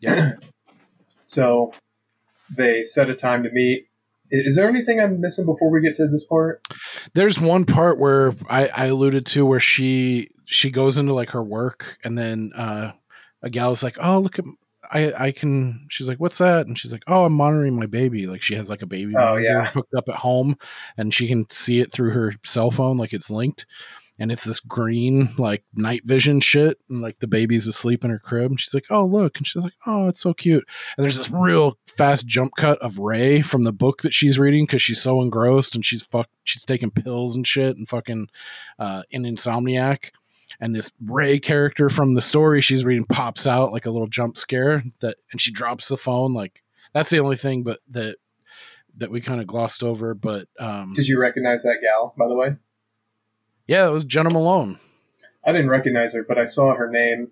yeah 0.00 0.34
So 1.26 1.72
they 2.56 2.84
set 2.84 3.10
a 3.10 3.14
time 3.16 3.42
to 3.42 3.50
meet. 3.50 3.88
Is 4.30 4.54
there 4.54 4.68
anything 4.68 5.00
I'm 5.00 5.20
missing 5.20 5.46
before 5.46 5.70
we 5.70 5.80
get 5.80 5.96
to 5.96 6.06
this 6.06 6.24
part? 6.24 6.62
there's 7.14 7.40
one 7.40 7.64
part 7.64 7.98
where 7.98 8.34
I, 8.48 8.68
I 8.68 8.86
alluded 8.86 9.26
to 9.26 9.44
where 9.46 9.60
she 9.60 10.28
she 10.44 10.70
goes 10.70 10.98
into 10.98 11.12
like 11.14 11.30
her 11.30 11.42
work 11.42 11.98
and 12.04 12.16
then 12.16 12.52
uh 12.54 12.92
a 13.42 13.50
gal's 13.50 13.82
like 13.82 13.96
oh 14.00 14.18
look 14.20 14.38
at 14.38 14.44
I 14.90 15.12
I 15.26 15.30
can 15.32 15.86
she's 15.90 16.08
like 16.08 16.18
what's 16.18 16.38
that? 16.38 16.66
And 16.66 16.78
she's 16.78 16.92
like 16.92 17.04
oh 17.06 17.24
I'm 17.24 17.32
monitoring 17.32 17.76
my 17.76 17.86
baby. 17.86 18.26
Like 18.26 18.42
she 18.42 18.54
has 18.54 18.70
like 18.70 18.82
a 18.82 18.86
baby 18.86 19.14
Oh, 19.16 19.20
monitor 19.20 19.40
yeah. 19.42 19.66
hooked 19.66 19.94
up 19.94 20.08
at 20.08 20.16
home 20.16 20.56
and 20.96 21.12
she 21.14 21.28
can 21.28 21.48
see 21.50 21.80
it 21.80 21.92
through 21.92 22.10
her 22.10 22.32
cell 22.44 22.70
phone 22.70 22.96
like 22.96 23.12
it's 23.12 23.30
linked. 23.30 23.66
And 24.18 24.32
it's 24.32 24.44
this 24.44 24.60
green 24.60 25.28
like 25.36 25.62
night 25.74 26.00
vision 26.06 26.40
shit 26.40 26.78
and 26.88 27.02
like 27.02 27.18
the 27.18 27.26
baby's 27.26 27.66
asleep 27.66 28.02
in 28.02 28.10
her 28.10 28.18
crib. 28.18 28.50
And 28.50 28.58
she's 28.58 28.72
like 28.72 28.86
oh 28.90 29.04
look. 29.04 29.36
And 29.36 29.46
she's 29.46 29.62
like 29.62 29.74
oh 29.86 30.08
it's 30.08 30.20
so 30.20 30.32
cute. 30.32 30.64
And 30.96 31.04
there's 31.04 31.18
this 31.18 31.30
real 31.30 31.78
fast 31.86 32.26
jump 32.26 32.52
cut 32.56 32.78
of 32.78 32.98
Ray 32.98 33.42
from 33.42 33.64
the 33.64 33.72
book 33.72 34.02
that 34.02 34.14
she's 34.14 34.38
reading 34.38 34.64
because 34.64 34.80
she's 34.82 35.02
so 35.02 35.20
engrossed 35.20 35.74
and 35.74 35.84
she's 35.84 36.02
fuck 36.02 36.28
she's 36.44 36.64
taking 36.64 36.90
pills 36.90 37.36
and 37.36 37.46
shit 37.46 37.76
and 37.76 37.86
fucking 37.88 38.28
uh, 38.78 39.02
an 39.12 39.24
insomniac. 39.24 40.10
And 40.60 40.74
this 40.74 40.90
Ray 41.04 41.38
character 41.38 41.88
from 41.88 42.14
the 42.14 42.22
story 42.22 42.60
she's 42.60 42.84
reading 42.84 43.04
pops 43.04 43.46
out 43.46 43.72
like 43.72 43.86
a 43.86 43.90
little 43.90 44.06
jump 44.08 44.36
scare 44.38 44.82
that, 45.00 45.16
and 45.32 45.40
she 45.40 45.52
drops 45.52 45.88
the 45.88 45.96
phone. 45.96 46.32
Like 46.34 46.62
that's 46.94 47.10
the 47.10 47.20
only 47.20 47.36
thing, 47.36 47.62
but 47.62 47.80
that 47.90 48.16
that 48.96 49.10
we 49.10 49.20
kind 49.20 49.40
of 49.40 49.46
glossed 49.46 49.82
over. 49.82 50.14
But 50.14 50.48
um, 50.58 50.92
Did 50.94 51.08
you 51.08 51.20
recognize 51.20 51.62
that 51.64 51.78
gal, 51.82 52.14
by 52.16 52.26
the 52.28 52.34
way? 52.34 52.56
yeah, 53.66 53.86
it 53.86 53.90
was 53.92 54.04
Jena 54.04 54.30
Malone. 54.30 54.78
I 55.44 55.52
didn't 55.52 55.68
recognize 55.70 56.14
her, 56.14 56.24
but 56.26 56.38
I 56.38 56.44
saw 56.44 56.74
her 56.74 56.88
name 56.90 57.28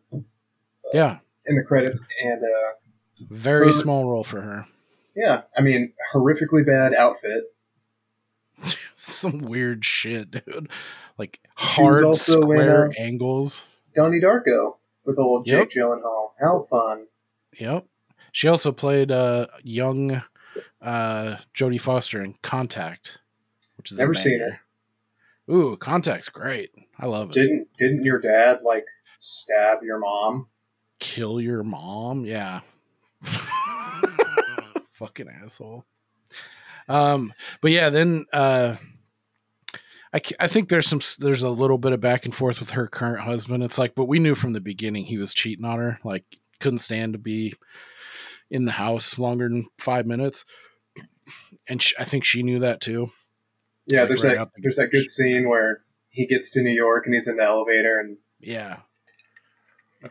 Yeah, 0.93 1.19
in 1.47 1.57
the 1.57 1.63
credits, 1.63 2.01
and 2.23 2.43
uh, 2.45 2.73
very 3.31 3.67
Her- 3.67 3.73
small 3.73 4.09
role 4.11 4.25
for 4.25 4.41
her. 4.43 4.67
yeah, 5.17 5.43
I 5.57 5.63
mean, 5.63 5.95
horrifically 6.13 6.65
bad 6.67 6.93
outfit. 6.95 7.45
Some 8.95 9.39
weird 9.39 9.85
shit, 9.85 10.31
dude. 10.31 10.69
Like 11.19 11.41
hard 11.57 12.05
also 12.05 12.35
in, 12.37 12.43
square 12.43 12.89
uh, 12.89 12.93
angles. 12.99 13.67
Donnie 13.95 14.21
Darko 14.21 14.77
with 15.05 15.19
old 15.19 15.47
Yep. 15.47 15.71
Jake 15.71 15.83
Gyllenhaal. 15.83 16.31
How 16.41 16.63
fun! 16.63 17.07
Yep. 17.59 17.87
She 18.33 18.49
also 18.49 18.73
played 18.73 19.13
uh 19.13 19.47
young 19.63 20.23
uh 20.81 21.37
Jodie 21.55 21.81
Foster 21.81 22.23
in 22.23 22.35
Contact, 22.43 23.19
which 23.77 23.93
is 23.93 23.99
Never 23.99 24.15
seen 24.15 24.41
her. 24.41 24.61
Ooh, 25.51 25.77
Contact's 25.77 26.29
great. 26.29 26.71
I 26.99 27.07
love 27.07 27.31
it. 27.31 27.35
Didn't 27.35 27.69
didn't 27.79 28.05
your 28.05 28.21
dad 28.21 28.63
like 28.65 28.87
stab 29.19 29.83
your 29.83 29.99
mom? 30.01 30.49
Kill 30.99 31.41
your 31.41 31.63
mom? 31.63 32.25
Yeah. 32.25 32.61
Fucking 34.93 35.29
asshole. 35.29 35.85
Um, 36.89 37.33
but 37.61 37.71
yeah, 37.71 37.91
then 37.91 38.25
uh 38.33 38.77
I, 40.15 40.21
I 40.39 40.47
think 40.47 40.69
there's 40.69 40.87
some 40.87 41.01
there's 41.19 41.43
a 41.43 41.51
little 41.51 41.77
bit 41.77 41.93
of 41.93 42.01
back 42.01 42.25
and 42.25 42.33
forth 42.33 42.61
with 42.61 42.71
her 42.71 42.87
current 42.87 43.25
husband. 43.25 43.65
It's 43.65 43.79
like, 43.79 43.97
but 43.97 44.05
we 44.05 44.21
knew 44.21 44.37
from 44.37 44.53
the 44.53 44.61
beginning 44.61 45.05
he 45.05 45.19
was 45.19 45.35
cheating 45.35 45.65
on 45.65 45.81
her. 45.81 45.99
Like, 46.05 46.25
couldn't 46.61 46.79
stand 46.79 47.15
to 47.15 47.19
be 47.19 47.55
in 48.49 48.65
the 48.65 48.73
house 48.73 49.19
longer 49.19 49.49
than 49.49 49.67
five 49.77 50.07
minutes, 50.07 50.45
and 51.69 51.83
sh 51.83 51.95
I 51.99 52.05
think 52.05 52.25
she 52.25 52.45
knew 52.45 52.61
that 52.61 52.81
too. 52.81 53.11
Yeah, 53.89 54.01
Like, 54.01 54.09
there's 54.09 54.25
right 54.25 54.37
that 54.37 54.51
the 54.55 54.63
there's 54.63 54.77
that 54.77 54.93
good 54.93 55.09
scene 55.09 55.49
where 55.49 55.83
he 56.11 56.27
gets 56.27 56.49
to 56.51 56.63
New 56.63 56.71
York 56.71 57.07
and 57.07 57.15
he's 57.15 57.27
in 57.27 57.37
the 57.37 57.43
elevator 57.43 57.99
and 57.99 58.19
Yeah, 58.39 58.79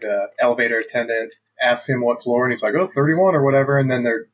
the 0.01 0.27
elevator 0.37 0.79
attendant 0.79 1.33
asks 1.61 1.87
him 1.87 2.01
what 2.01 2.21
floor 2.21 2.43
and 2.43 2.51
he's 2.51 2.61
like, 2.61 2.75
"Oh, 2.75 2.87
31 2.87 3.35
or 3.35 3.41
whatever," 3.41 3.79
and 3.79 3.89
then 3.89 4.03
they're 4.03 4.27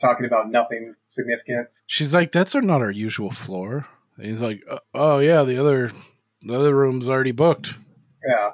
talking 0.00 0.24
about 0.24 0.50
nothing 0.52 0.94
significant. 1.08 1.66
she's 1.86 2.14
like, 2.14 2.30
"That's 2.30 2.54
not 2.54 2.80
our 2.80 2.92
usual 2.92 3.32
floor." 3.32 3.88
And 4.16 4.26
he's 4.26 4.42
like, 4.42 4.62
"Uh, 4.68 4.78
"Oh 4.94 5.18
yeah, 5.18 5.42
the 5.42 5.58
other 5.58 5.92
the 6.42 6.54
other 6.54 6.74
room's 6.74 7.08
already 7.08 7.32
booked. 7.32 7.74
Yeah. 8.26 8.52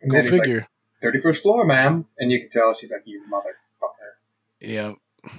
And 0.00 0.10
Go 0.10 0.16
then 0.16 0.22
he's 0.22 0.32
like, 0.32 0.42
figure." 0.42 0.68
31st 1.02 1.42
floor, 1.42 1.64
ma'am. 1.64 2.06
And 2.18 2.30
you 2.30 2.40
can 2.40 2.48
tell 2.48 2.74
she's 2.74 2.90
like, 2.90 3.02
you 3.04 3.22
motherfucker. 3.32 4.16
Yeah, 4.60 4.94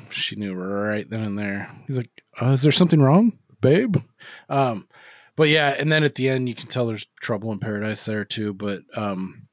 she 0.09 0.35
knew 0.35 0.53
right 0.53 1.09
then 1.09 1.21
and 1.21 1.37
there. 1.37 1.69
He's 1.87 1.97
like, 1.97 2.09
uh, 2.41 2.51
"Is 2.51 2.61
there 2.61 2.71
something 2.71 3.01
wrong, 3.01 3.37
babe?" 3.61 3.97
Um, 4.47 4.87
but 5.35 5.49
yeah, 5.49 5.75
and 5.77 5.91
then 5.91 6.03
at 6.03 6.15
the 6.15 6.29
end, 6.29 6.49
you 6.49 6.55
can 6.55 6.67
tell 6.67 6.85
there's 6.85 7.07
trouble 7.21 7.51
in 7.51 7.59
paradise 7.59 8.05
there 8.05 8.25
too. 8.25 8.53
But 8.53 8.81
um, 8.95 9.47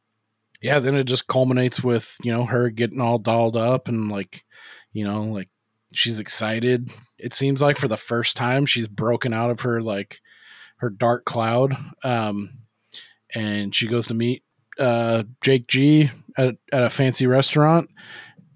yeah, 0.60 0.78
then 0.78 0.96
it 0.96 1.04
just 1.04 1.26
culminates 1.26 1.82
with 1.82 2.16
you 2.22 2.32
know 2.32 2.44
her 2.44 2.70
getting 2.70 3.00
all 3.00 3.18
dolled 3.18 3.56
up 3.56 3.88
and 3.88 4.10
like, 4.10 4.44
you 4.92 5.04
know, 5.04 5.24
like 5.24 5.48
she's 5.96 6.20
excited. 6.20 6.90
It 7.18 7.32
seems 7.32 7.62
like 7.62 7.78
for 7.78 7.88
the 7.88 7.96
first 7.96 8.36
time 8.36 8.66
she's 8.66 8.88
broken 8.88 9.32
out 9.32 9.50
of 9.50 9.60
her 9.60 9.80
like 9.80 10.20
her 10.78 10.90
dark 10.90 11.24
cloud. 11.24 11.76
Um, 12.04 12.58
and 13.34 13.74
she 13.74 13.86
goes 13.86 14.06
to 14.08 14.14
meet 14.14 14.42
uh 14.78 15.24
Jake 15.40 15.66
G 15.68 16.10
at 16.36 16.56
at 16.72 16.82
a 16.82 16.90
fancy 16.90 17.26
restaurant. 17.26 17.90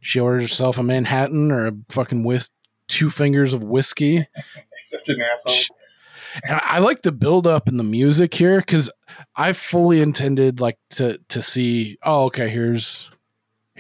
She 0.01 0.21
orders 0.21 0.43
herself 0.43 0.79
a 0.79 0.83
Manhattan 0.83 1.51
or 1.51 1.67
a 1.67 1.73
fucking 1.91 2.25
whis- 2.25 2.51
two 2.89 3.11
fingers 3.11 3.55
of 3.55 3.63
whiskey. 3.63 4.27
Such 4.77 5.09
an 5.09 5.21
asshole. 5.23 5.77
And 6.45 6.61
I 6.63 6.79
like 6.79 7.03
the 7.03 7.13
build 7.13 7.47
up 7.47 7.69
and 7.69 7.79
the 7.79 7.85
music 7.85 8.33
here 8.35 8.59
because 8.59 8.91
I 9.35 9.53
fully 9.53 10.01
intended 10.01 10.61
like 10.61 10.79
to 10.91 11.19
to 11.29 11.43
see. 11.43 11.99
Oh, 12.03 12.25
okay. 12.25 12.49
Here's 12.49 13.11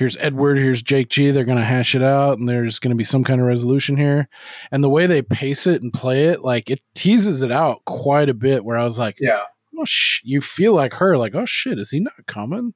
here's 0.00 0.16
Edward. 0.16 0.56
Here's 0.56 0.80
Jake 0.80 1.10
G. 1.10 1.30
They're 1.30 1.44
gonna 1.44 1.62
hash 1.62 1.94
it 1.94 2.02
out, 2.02 2.38
and 2.38 2.48
there's 2.48 2.78
gonna 2.78 2.94
be 2.94 3.04
some 3.04 3.22
kind 3.22 3.38
of 3.38 3.46
resolution 3.46 3.98
here. 3.98 4.28
And 4.72 4.82
the 4.82 4.88
way 4.88 5.06
they 5.06 5.20
pace 5.20 5.66
it 5.66 5.82
and 5.82 5.92
play 5.92 6.24
it, 6.24 6.40
like 6.40 6.70
it 6.70 6.80
teases 6.94 7.42
it 7.42 7.52
out 7.52 7.84
quite 7.84 8.30
a 8.30 8.34
bit. 8.34 8.64
Where 8.64 8.78
I 8.78 8.82
was 8.84 8.98
like, 8.98 9.18
Yeah. 9.20 9.42
oh, 9.78 9.84
sh-, 9.84 10.22
you 10.24 10.40
feel 10.40 10.72
like 10.74 10.94
her, 10.94 11.18
like, 11.18 11.34
oh 11.34 11.44
shit, 11.44 11.78
is 11.78 11.90
he 11.90 12.00
not 12.00 12.26
coming? 12.26 12.72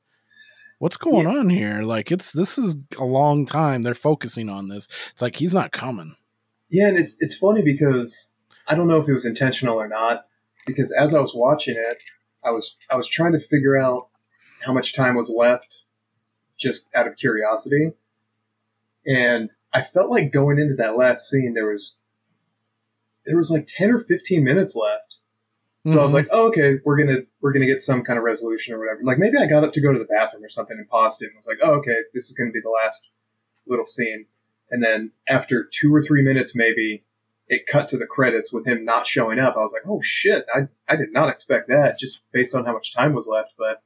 What's 0.81 0.99
going 0.99 1.27
on 1.27 1.49
here? 1.49 1.81
Like, 1.83 2.13
it's 2.13 2.31
this 2.33 2.59
is 2.59 2.77
a 2.99 3.05
long 3.07 3.47
time. 3.47 3.81
They're 3.81 3.95
focusing 3.95 4.51
on 4.51 4.69
this. 4.69 4.87
It's 5.13 5.23
like 5.23 5.37
he's 5.37 5.55
not 5.55 5.73
coming. 5.73 6.17
Yeah, 6.69 6.89
and 6.89 6.99
it's 6.99 7.17
it's 7.21 7.35
funny 7.37 7.63
because 7.63 8.29
I 8.69 8.75
don't 8.75 8.87
know 8.87 9.01
if 9.01 9.09
it 9.09 9.13
was 9.15 9.25
intentional 9.25 9.81
or 9.81 9.89
not. 9.89 10.27
Because 10.67 10.91
as 10.99 11.15
I 11.15 11.21
was 11.21 11.33
watching 11.35 11.77
it, 11.79 12.03
I 12.45 12.51
was 12.51 12.77
I 12.91 12.97
was 12.97 13.09
trying 13.09 13.33
to 13.33 13.41
figure 13.41 13.79
out 13.79 14.09
how 14.61 14.75
much 14.75 14.95
time 14.95 15.15
was 15.15 15.33
left, 15.35 15.84
just 16.57 16.89
out 16.95 17.07
of 17.07 17.17
curiosity, 17.17 17.93
and 19.07 19.51
I 19.73 19.83
felt 19.83 20.11
like 20.11 20.33
going 20.33 20.59
into 20.59 20.75
that 20.77 20.97
last 20.97 21.29
scene 21.29 21.55
there 21.55 21.67
was 21.71 21.97
there 23.27 23.37
was 23.37 23.51
like 23.51 23.67
ten 23.67 23.91
or 23.91 24.01
fifteen 24.01 24.45
minutes 24.45 24.77
left. 24.77 25.17
So 25.87 25.99
I 26.01 26.03
was 26.03 26.13
Mhm. 26.13 26.17
like, 26.17 26.29
oh, 26.31 26.47
okay, 26.49 26.79
we're 26.85 26.97
gonna 26.97 27.21
we're 27.43 27.53
gonna 27.53 27.67
get 27.67 27.83
some 27.83 28.03
kind 28.03 28.19
of 28.19 28.25
resolution 28.25 28.75
or 28.75 28.79
whatever. 28.79 29.01
Like 29.03 29.19
maybe 29.19 29.37
I 29.37 29.47
got 29.47 29.65
up 29.65 29.73
to 29.75 29.81
go 29.83 29.93
to 29.93 29.99
the 29.99 30.07
bathroom 30.07 30.43
or 30.43 30.49
something 30.49 30.79
and 30.79 30.89
paused 30.89 31.21
it 31.23 31.27
and 31.27 31.37
was 31.37 31.47
like, 31.47 31.59
oh, 31.63 31.75
okay, 31.75 31.97
this 32.15 32.27
is 32.31 32.33
gonna 32.35 32.51
be 32.53 32.61
the 32.63 32.71
last 32.71 33.09
little 33.67 33.85
scene. 33.85 34.27
And 34.71 34.83
then 34.83 35.13
after 35.29 35.63
two 35.65 35.95
or 35.95 36.01
three 36.01 36.23
minutes, 36.23 36.55
maybe 36.57 37.05
it 37.49 37.67
cut 37.67 37.89
to 37.89 37.99
the 37.99 38.07
credits 38.07 38.51
with 38.51 38.67
him 38.67 38.83
not 38.87 39.07
showing 39.07 39.39
up. 39.39 39.57
I 39.57 39.61
was 39.61 39.75
like, 39.75 39.83
oh 39.87 40.01
shit, 40.03 40.47
I 40.55 40.69
I 40.89 40.97
did 40.97 41.13
not 41.13 41.29
expect 41.29 41.69
that 41.69 41.99
just 41.99 42.23
based 42.33 42.55
on 42.55 42.65
how 42.65 42.73
much 42.73 42.95
time 42.95 43.13
was 43.13 43.27
left. 43.27 43.53
But 43.59 43.83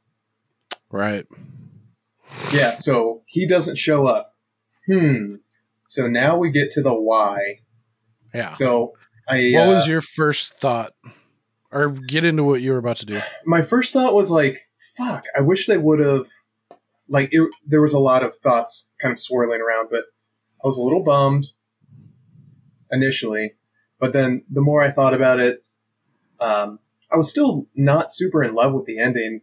right. 0.91 1.27
Yeah, 2.53 2.75
so 2.75 3.23
he 3.27 3.47
doesn't 3.47 3.77
show 3.77 4.07
up. 4.07 4.35
Hmm. 4.87 5.37
So 5.87 6.07
now 6.07 6.37
we 6.37 6.51
get 6.51 6.71
to 6.73 6.83
the 6.83 6.95
why. 6.95 7.61
Yeah. 8.35 8.51
So 8.51 8.95
I 9.29 9.51
what 9.55 9.69
uh, 9.69 9.73
was 9.73 9.89
your 9.89 10.01
first 10.01 10.59
thought? 10.59 10.93
Or 11.71 11.91
get 11.91 12.25
into 12.25 12.45
what 12.45 12.63
you 12.63 12.73
were 12.73 12.79
about 12.79 12.97
to 12.99 13.07
do. 13.07 13.21
my 13.45 13.61
first 13.61 13.93
thought 13.93 14.15
was 14.15 14.31
like, 14.31 14.59
fuck, 14.97 15.25
I 15.37 15.43
wish 15.43 15.67
they 15.67 15.77
would 15.77 16.01
have 16.01 16.27
like 17.09 17.29
it, 17.33 17.49
there 17.67 17.83
was 17.83 17.93
a 17.93 17.99
lot 17.99 18.23
of 18.23 18.37
thoughts 18.37 18.91
kind 19.01 19.13
of 19.13 19.19
swirling 19.19 19.61
around, 19.61 19.89
but 19.91 20.05
I 20.63 20.67
was 20.67 20.77
a 20.77 20.83
little 20.83 21.03
bummed 21.03 21.47
initially, 22.91 23.55
but 23.99 24.13
then 24.13 24.45
the 24.51 24.61
more 24.61 24.83
I 24.83 24.91
thought 24.91 25.15
about 25.15 25.41
it, 25.41 25.63
um, 26.41 26.79
I 27.13 27.17
was 27.17 27.31
still 27.31 27.67
not 27.75 28.11
super 28.11 28.43
in 28.43 28.55
love 28.55 28.73
with 28.73 28.87
the 28.87 28.99
ending, 28.99 29.41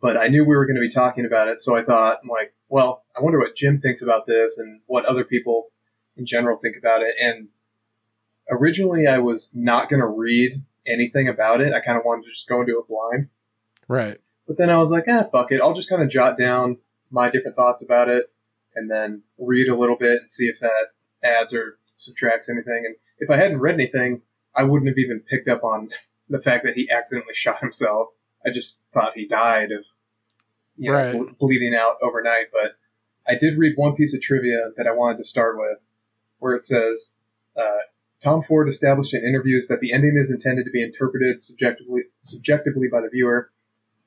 but 0.00 0.16
I 0.16 0.28
knew 0.28 0.44
we 0.44 0.56
were 0.56 0.66
going 0.66 0.76
to 0.76 0.80
be 0.80 0.90
talking 0.90 1.24
about 1.24 1.48
it, 1.48 1.60
so 1.60 1.76
I 1.76 1.82
thought, 1.82 2.18
I'm 2.22 2.28
like, 2.28 2.54
well, 2.68 3.04
I 3.16 3.20
wonder 3.20 3.38
what 3.38 3.56
Jim 3.56 3.80
thinks 3.80 4.02
about 4.02 4.26
this 4.26 4.58
and 4.58 4.80
what 4.86 5.04
other 5.04 5.24
people 5.24 5.68
in 6.16 6.26
general 6.26 6.58
think 6.58 6.76
about 6.76 7.02
it. 7.02 7.14
And 7.20 7.48
originally, 8.50 9.06
I 9.06 9.18
was 9.18 9.50
not 9.54 9.88
going 9.88 10.00
to 10.00 10.06
read 10.06 10.62
anything 10.86 11.28
about 11.28 11.60
it. 11.60 11.72
I 11.72 11.80
kind 11.80 11.98
of 11.98 12.04
wanted 12.04 12.24
to 12.24 12.30
just 12.30 12.48
go 12.48 12.60
into 12.60 12.78
it 12.78 12.88
blind. 12.88 13.28
Right. 13.86 14.18
But 14.46 14.58
then 14.58 14.70
I 14.70 14.78
was 14.78 14.90
like, 14.90 15.04
ah, 15.08 15.24
fuck 15.24 15.52
it. 15.52 15.60
I'll 15.60 15.74
just 15.74 15.88
kind 15.88 16.02
of 16.02 16.08
jot 16.08 16.36
down 16.36 16.78
my 17.10 17.30
different 17.30 17.56
thoughts 17.56 17.82
about 17.82 18.08
it 18.08 18.30
and 18.74 18.90
then 18.90 19.22
read 19.38 19.68
a 19.68 19.76
little 19.76 19.96
bit 19.96 20.20
and 20.20 20.30
see 20.30 20.46
if 20.46 20.60
that 20.60 20.88
adds 21.22 21.52
or 21.52 21.78
subtracts 21.96 22.48
anything. 22.48 22.84
And 22.86 22.96
if 23.18 23.30
I 23.30 23.36
hadn't 23.36 23.60
read 23.60 23.74
anything, 23.74 24.22
I 24.54 24.62
wouldn't 24.62 24.88
have 24.88 24.98
even 24.98 25.20
picked 25.20 25.48
up 25.48 25.64
on 25.64 25.88
the 26.28 26.40
fact 26.40 26.64
that 26.64 26.74
he 26.74 26.90
accidentally 26.90 27.34
shot 27.34 27.60
himself. 27.60 28.08
I 28.46 28.50
just 28.50 28.80
thought 28.92 29.12
he 29.14 29.26
died 29.26 29.72
of, 29.72 29.86
you 30.76 30.90
know, 30.90 30.96
Right. 30.98 31.12
ble- 31.12 31.32
bleeding 31.38 31.74
out 31.74 31.96
overnight. 32.02 32.46
But 32.52 32.76
I 33.26 33.34
did 33.34 33.58
read 33.58 33.74
one 33.76 33.94
piece 33.94 34.14
of 34.14 34.20
trivia 34.20 34.70
that 34.76 34.86
I 34.86 34.92
wanted 34.92 35.18
to 35.18 35.24
start 35.24 35.58
with, 35.58 35.84
where 36.38 36.54
it 36.54 36.64
says, 36.64 37.12
uh, 37.56 37.80
Tom 38.20 38.42
Ford 38.42 38.68
established 38.68 39.14
in 39.14 39.22
interviews 39.24 39.68
that 39.68 39.80
the 39.80 39.92
ending 39.92 40.16
is 40.16 40.30
intended 40.30 40.64
to 40.64 40.70
be 40.70 40.82
interpreted 40.82 41.42
subjectively, 41.42 42.04
subjectively 42.20 42.88
by 42.88 43.00
the 43.00 43.08
viewer. 43.08 43.50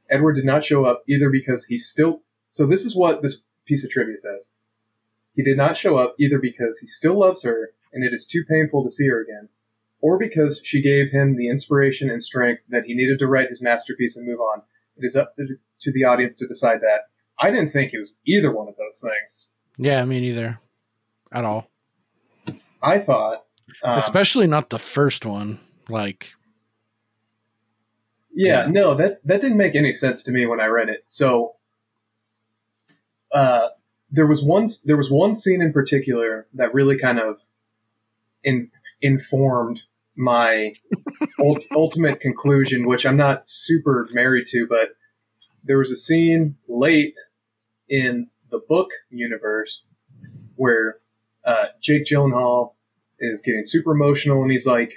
Edward 0.09 0.33
did 0.33 0.45
not 0.45 0.63
show 0.63 0.83
up 0.85 1.03
either 1.07 1.29
because 1.29 1.65
he 1.65 1.77
still. 1.77 2.21
So 2.49 2.65
this 2.65 2.83
is 2.85 2.95
what 2.95 3.21
this 3.21 3.43
piece 3.65 3.83
of 3.85 3.89
trivia 3.89 4.17
says. 4.19 4.49
He 5.33 5.43
did 5.43 5.55
not 5.55 5.77
show 5.77 5.95
up 5.97 6.15
either 6.19 6.39
because 6.39 6.79
he 6.79 6.87
still 6.87 7.19
loves 7.19 7.43
her 7.43 7.71
and 7.93 8.03
it 8.03 8.13
is 8.13 8.25
too 8.25 8.43
painful 8.47 8.83
to 8.83 8.91
see 8.91 9.07
her 9.07 9.21
again, 9.21 9.47
or 10.01 10.17
because 10.17 10.59
she 10.63 10.81
gave 10.81 11.11
him 11.11 11.35
the 11.37 11.47
inspiration 11.49 12.09
and 12.09 12.21
strength 12.21 12.63
that 12.69 12.85
he 12.85 12.93
needed 12.95 13.19
to 13.19 13.27
write 13.27 13.49
his 13.49 13.61
masterpiece 13.61 14.17
and 14.17 14.27
move 14.27 14.39
on. 14.39 14.61
It 14.97 15.05
is 15.05 15.15
up 15.15 15.31
to, 15.33 15.47
to 15.79 15.91
the 15.91 16.03
audience 16.03 16.35
to 16.35 16.47
decide 16.47 16.81
that. 16.81 17.01
I 17.39 17.49
didn't 17.49 17.71
think 17.71 17.93
it 17.93 17.99
was 17.99 18.19
either 18.25 18.51
one 18.51 18.67
of 18.67 18.75
those 18.77 19.01
things. 19.01 19.47
Yeah, 19.77 20.03
me 20.05 20.19
neither. 20.19 20.59
At 21.31 21.45
all. 21.45 21.69
I 22.83 22.97
thought, 22.99 23.45
um, 23.83 23.97
Especially 23.97 24.47
not 24.47 24.69
the 24.69 24.79
first 24.79 25.25
one. 25.25 25.59
Like, 25.89 26.33
Yeah, 28.33 28.65
Yeah. 28.65 28.71
no, 28.71 28.93
that 28.95 29.25
that 29.25 29.41
didn't 29.41 29.57
make 29.57 29.75
any 29.75 29.93
sense 29.93 30.23
to 30.23 30.31
me 30.31 30.45
when 30.45 30.59
I 30.59 30.65
read 30.65 30.89
it. 30.89 31.03
So, 31.07 31.55
uh, 33.31 33.69
there 34.09 34.27
was 34.27 34.43
one 34.43 34.67
there 34.85 34.97
was 34.97 35.09
one 35.09 35.35
scene 35.35 35.61
in 35.61 35.71
particular 35.71 36.47
that 36.53 36.73
really 36.73 36.97
kind 36.97 37.19
of 37.19 37.39
in, 38.43 38.69
informed 39.01 39.83
my 40.21 40.73
ult- 41.39 41.63
ultimate 41.75 42.19
conclusion, 42.19 42.85
which 42.87 43.05
I'm 43.05 43.17
not 43.17 43.43
super 43.43 44.07
married 44.13 44.45
to, 44.47 44.67
but 44.69 44.89
there 45.63 45.77
was 45.77 45.91
a 45.91 45.95
scene 45.95 46.55
late 46.67 47.15
in 47.89 48.27
the 48.49 48.59
book 48.69 48.91
universe 49.09 49.83
where 50.55 50.97
uh, 51.43 51.65
Jake 51.81 52.05
Gyllenhaal 52.05 52.73
is 53.19 53.41
getting 53.41 53.65
super 53.65 53.91
emotional, 53.91 54.41
and 54.41 54.51
he's 54.51 54.67
like, 54.67 54.93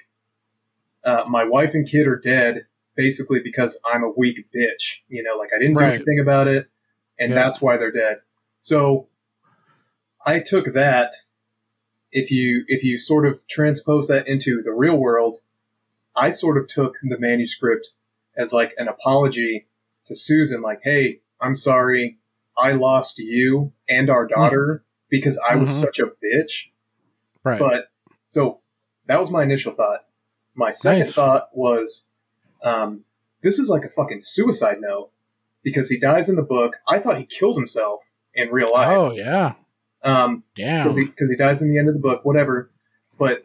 uh, 1.04 1.24
my 1.28 1.44
wife 1.44 1.74
and 1.74 1.88
kid 1.88 2.06
are 2.06 2.18
dead 2.18 2.66
basically 2.96 3.40
because 3.40 3.80
I'm 3.84 4.04
a 4.04 4.10
weak 4.16 4.46
bitch. 4.54 5.00
You 5.08 5.22
know, 5.22 5.36
like 5.36 5.50
I 5.54 5.58
didn't 5.58 5.74
do 5.76 5.80
anything 5.84 6.20
about 6.20 6.48
it, 6.48 6.68
and 7.18 7.30
Yeah. 7.30 7.34
that's 7.36 7.60
why 7.60 7.76
they're 7.76 7.92
dead. 7.92 8.18
So 8.60 9.08
I 10.24 10.40
took 10.40 10.72
that. 10.74 11.12
If 12.14 12.30
you 12.30 12.64
if 12.68 12.82
you 12.84 12.96
sort 12.98 13.26
of 13.26 13.46
transpose 13.48 14.08
that 14.08 14.26
into 14.28 14.62
the 14.62 14.72
real 14.72 14.96
world, 14.96 15.38
I 16.16 16.30
sort 16.30 16.56
of 16.56 16.66
took 16.68 16.96
the 17.02 17.18
manuscript 17.18 17.88
as 18.36 18.52
like 18.52 18.72
an 18.78 18.88
apology 18.88 19.66
to 20.06 20.14
Susan, 20.14 20.62
like, 20.62 20.80
"Hey, 20.84 21.20
I'm 21.40 21.56
sorry, 21.56 22.18
I 22.56 22.72
lost 22.72 23.18
you 23.18 23.72
and 23.88 24.08
our 24.08 24.26
daughter 24.26 24.84
because 25.10 25.38
I 25.48 25.56
was 25.56 25.70
Mhm. 25.70 25.80
such 25.80 25.98
a 25.98 26.06
bitch." 26.06 26.70
Right. 27.42 27.58
But 27.58 27.88
so 28.28 28.60
that 29.06 29.20
was 29.20 29.30
my 29.30 29.42
initial 29.42 29.72
thought. 29.72 30.06
My 30.54 30.70
second 30.70 31.00
Nice. 31.00 31.14
thought 31.14 31.48
was, 31.52 32.06
um, 32.62 33.04
this 33.42 33.58
is 33.58 33.68
like 33.68 33.84
a 33.84 33.88
fucking 33.88 34.20
suicide 34.20 34.78
note 34.80 35.10
because 35.64 35.88
he 35.88 35.98
dies 35.98 36.28
in 36.28 36.36
the 36.36 36.42
book. 36.42 36.76
I 36.88 37.00
thought 37.00 37.18
he 37.18 37.26
killed 37.26 37.56
himself 37.56 38.02
in 38.34 38.50
real 38.50 38.70
life. 38.72 38.88
oh 38.96 39.10
yeah. 39.12 39.54
Um, 40.04 40.44
Damn. 40.54 40.82
because 40.84 40.96
he 40.96 41.04
because 41.06 41.30
he 41.30 41.36
dies 41.36 41.62
in 41.62 41.70
the 41.70 41.78
end 41.78 41.88
of 41.88 41.94
the 41.94 42.00
book, 42.00 42.24
whatever. 42.24 42.70
But 43.18 43.44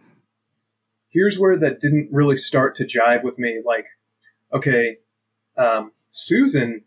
here's 1.09 1.39
where 1.39 1.57
that 1.57 1.79
didn't 1.79 2.09
really 2.11 2.37
start 2.37 2.75
to 2.75 2.85
jive 2.85 3.23
with 3.23 3.39
me. 3.39 3.61
Like, 3.65 3.85
okay, 4.53 4.97
um, 5.57 5.91
Susan, 6.09 6.83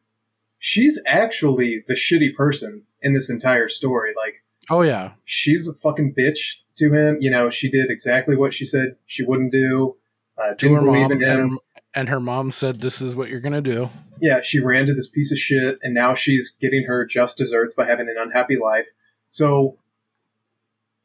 she's 0.59 1.01
actually 1.07 1.85
the 1.87 1.95
shitty 1.95 2.35
person 2.35 2.83
in 3.01 3.15
this 3.15 3.31
entire 3.31 3.69
story. 3.69 4.13
Like, 4.17 4.35
oh 4.71 4.83
yeah. 4.83 5.13
she's 5.25 5.67
a 5.67 5.75
fucking 5.75 6.15
bitch 6.19 6.61
to 6.77 6.93
him. 6.93 7.19
You 7.21 7.31
know, 7.31 7.51
she 7.51 7.71
did 7.71 7.91
exactly 7.91 8.37
what 8.37 8.55
she 8.55 8.65
said 8.65 8.97
she 9.07 9.25
wouldn't 9.25 9.53
do. 9.53 9.97
Uh, 10.39 10.51
To 10.51 10.55
didn't 10.57 10.77
her 10.77 10.83
believe 10.83 11.03
mom, 11.03 11.13
and 11.13 11.23
her, 11.23 11.59
and 11.95 12.09
her 12.09 12.21
mom 12.21 12.51
said, 12.51 12.81
"This 12.81 13.03
is 13.03 13.15
what 13.15 13.29
you're 13.29 13.41
gonna 13.41 13.61
do." 13.61 13.89
yeah, 14.21 14.41
she 14.41 14.61
ran 14.61 14.87
to 14.87 14.95
this 14.95 15.09
piece 15.09 15.33
of 15.33 15.39
shit, 15.39 15.79
and 15.83 15.95
now 15.95 16.15
she's 16.15 16.57
getting 16.61 16.85
her 16.87 17.05
just 17.05 17.37
desserts 17.37 17.75
by 17.75 17.87
having 17.87 18.09
an 18.09 18.15
unhappy 18.19 18.57
life. 18.57 18.87
So, 19.33 19.79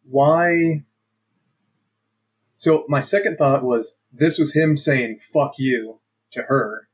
why? 0.04 0.84
So, 2.58 2.86
my 2.90 3.00
second 3.00 3.38
thought 3.38 3.64
was 3.64 3.96
this 4.12 4.38
was 4.38 4.54
him 4.54 4.76
saying 4.78 5.20
"fuck 5.20 5.54
you" 5.58 6.02
to 6.32 6.44
her, 6.44 6.90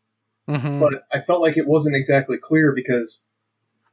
Mhm. 0.47 0.79
but 0.79 1.07
I 1.11 1.19
felt 1.21 1.41
like 1.41 1.57
it 1.57 1.65
wasn't 1.67 1.95
exactly 1.95 2.38
clear 2.38 2.71
because 2.71 3.21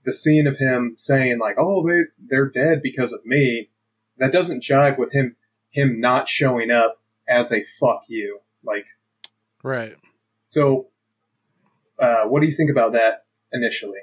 the 0.05 0.12
scene 0.12 0.47
of 0.47 0.59
him 0.59 0.95
saying 0.99 1.38
like, 1.38 1.57
"Oh, 1.59 1.86
they 1.86 2.05
they're 2.18 2.49
dead 2.49 2.82
because 2.82 3.12
of 3.12 3.24
me," 3.24 3.70
that 4.18 4.32
doesn't 4.32 4.62
jive 4.62 4.99
with 4.99 5.12
him 5.12 5.36
him 5.70 5.99
not 6.01 6.28
showing 6.28 6.70
up 6.70 7.01
as 7.26 7.51
a 7.51 7.64
"fuck 7.64 8.05
you." 8.09 8.41
Like, 8.62 8.84
Right. 9.62 9.97
so, 10.49 10.91
uh, 11.99 12.24
what 12.24 12.41
do 12.41 12.47
you 12.47 12.53
think 12.53 12.70
about 12.70 12.93
that 12.93 13.24
initially? 13.53 14.01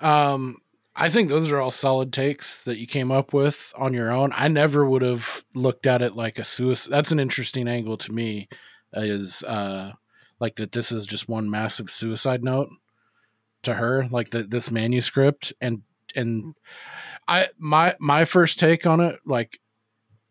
Um, 0.00 0.61
I 0.94 1.08
think 1.08 1.28
those 1.28 1.50
are 1.50 1.60
all 1.60 1.70
solid 1.70 2.12
takes 2.12 2.64
that 2.64 2.78
you 2.78 2.86
came 2.86 3.10
up 3.10 3.32
with 3.32 3.72
on 3.76 3.94
your 3.94 4.12
own. 4.12 4.32
I 4.36 4.48
never 4.48 4.84
would 4.84 5.02
have 5.02 5.44
looked 5.54 5.86
at 5.86 6.02
it 6.02 6.14
like 6.14 6.38
a 6.38 6.44
suicide. 6.44 6.90
That's 6.90 7.12
an 7.12 7.20
interesting 7.20 7.66
angle 7.66 7.96
to 7.98 8.12
me. 8.12 8.48
Is 8.92 9.42
uh, 9.42 9.92
like 10.38 10.56
that. 10.56 10.72
This 10.72 10.92
is 10.92 11.06
just 11.06 11.28
one 11.28 11.48
massive 11.50 11.88
suicide 11.88 12.44
note 12.44 12.68
to 13.62 13.74
her, 13.74 14.06
like 14.10 14.30
the, 14.30 14.42
this 14.42 14.70
manuscript, 14.70 15.52
and 15.62 15.80
and 16.14 16.54
I 17.26 17.48
my 17.58 17.94
my 17.98 18.26
first 18.26 18.60
take 18.60 18.86
on 18.86 19.00
it, 19.00 19.20
like 19.24 19.58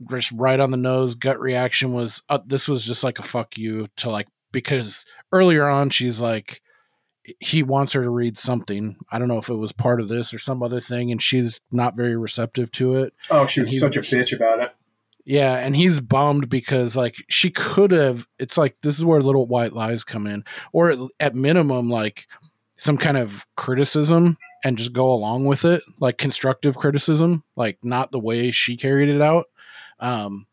just 0.09 0.31
right 0.31 0.59
on 0.59 0.69
the 0.69 0.77
nose, 0.77 1.15
gut 1.15 1.39
reaction 1.39 1.93
was 1.93 2.21
uh, 2.29 2.39
this 2.45 2.67
was 2.67 2.85
just 2.85 3.03
like 3.03 3.17
a 3.17 3.23
fuck 3.23 3.57
you 3.57 3.87
to 3.97 4.09
like 4.11 4.27
because 4.51 5.05
earlier 5.31 5.67
on 5.67 5.89
she's 5.89 6.19
like 6.19 6.60
he 7.39 7.63
wants 7.63 7.93
her 7.93 8.03
to 8.03 8.09
read 8.09 8.37
something. 8.37 8.97
I 9.11 9.19
don't 9.19 9.27
know 9.27 9.37
if 9.37 9.49
it 9.49 9.55
was 9.55 9.71
part 9.71 9.99
of 9.99 10.07
this 10.07 10.33
or 10.33 10.39
some 10.39 10.63
other 10.63 10.79
thing, 10.79 11.11
and 11.11 11.21
she's 11.21 11.59
not 11.71 11.95
very 11.95 12.15
receptive 12.15 12.71
to 12.73 12.95
it. 12.95 13.13
Oh, 13.29 13.45
she 13.45 13.61
was 13.61 13.79
such 13.79 13.97
a 13.97 14.01
bitch 14.01 14.35
about 14.35 14.59
it. 14.59 14.75
Yeah, 15.23 15.57
and 15.57 15.75
he's 15.75 15.99
bummed 15.99 16.49
because 16.49 16.95
like 16.95 17.15
she 17.29 17.51
could 17.51 17.91
have. 17.91 18.27
It's 18.39 18.57
like 18.57 18.79
this 18.79 18.97
is 18.97 19.05
where 19.05 19.21
little 19.21 19.45
white 19.45 19.73
lies 19.73 20.03
come 20.03 20.25
in, 20.25 20.43
or 20.73 20.89
at, 20.89 20.99
at 21.19 21.35
minimum, 21.35 21.89
like 21.89 22.27
some 22.75 22.97
kind 22.97 23.17
of 23.17 23.45
criticism 23.55 24.37
and 24.63 24.77
just 24.77 24.93
go 24.93 25.11
along 25.11 25.45
with 25.45 25.65
it, 25.65 25.83
like 25.99 26.17
constructive 26.17 26.75
criticism, 26.75 27.43
like 27.55 27.77
not 27.83 28.11
the 28.11 28.19
way 28.19 28.49
she 28.49 28.75
carried 28.75 29.09
it 29.09 29.21
out. 29.21 29.45
Um, 29.99 30.47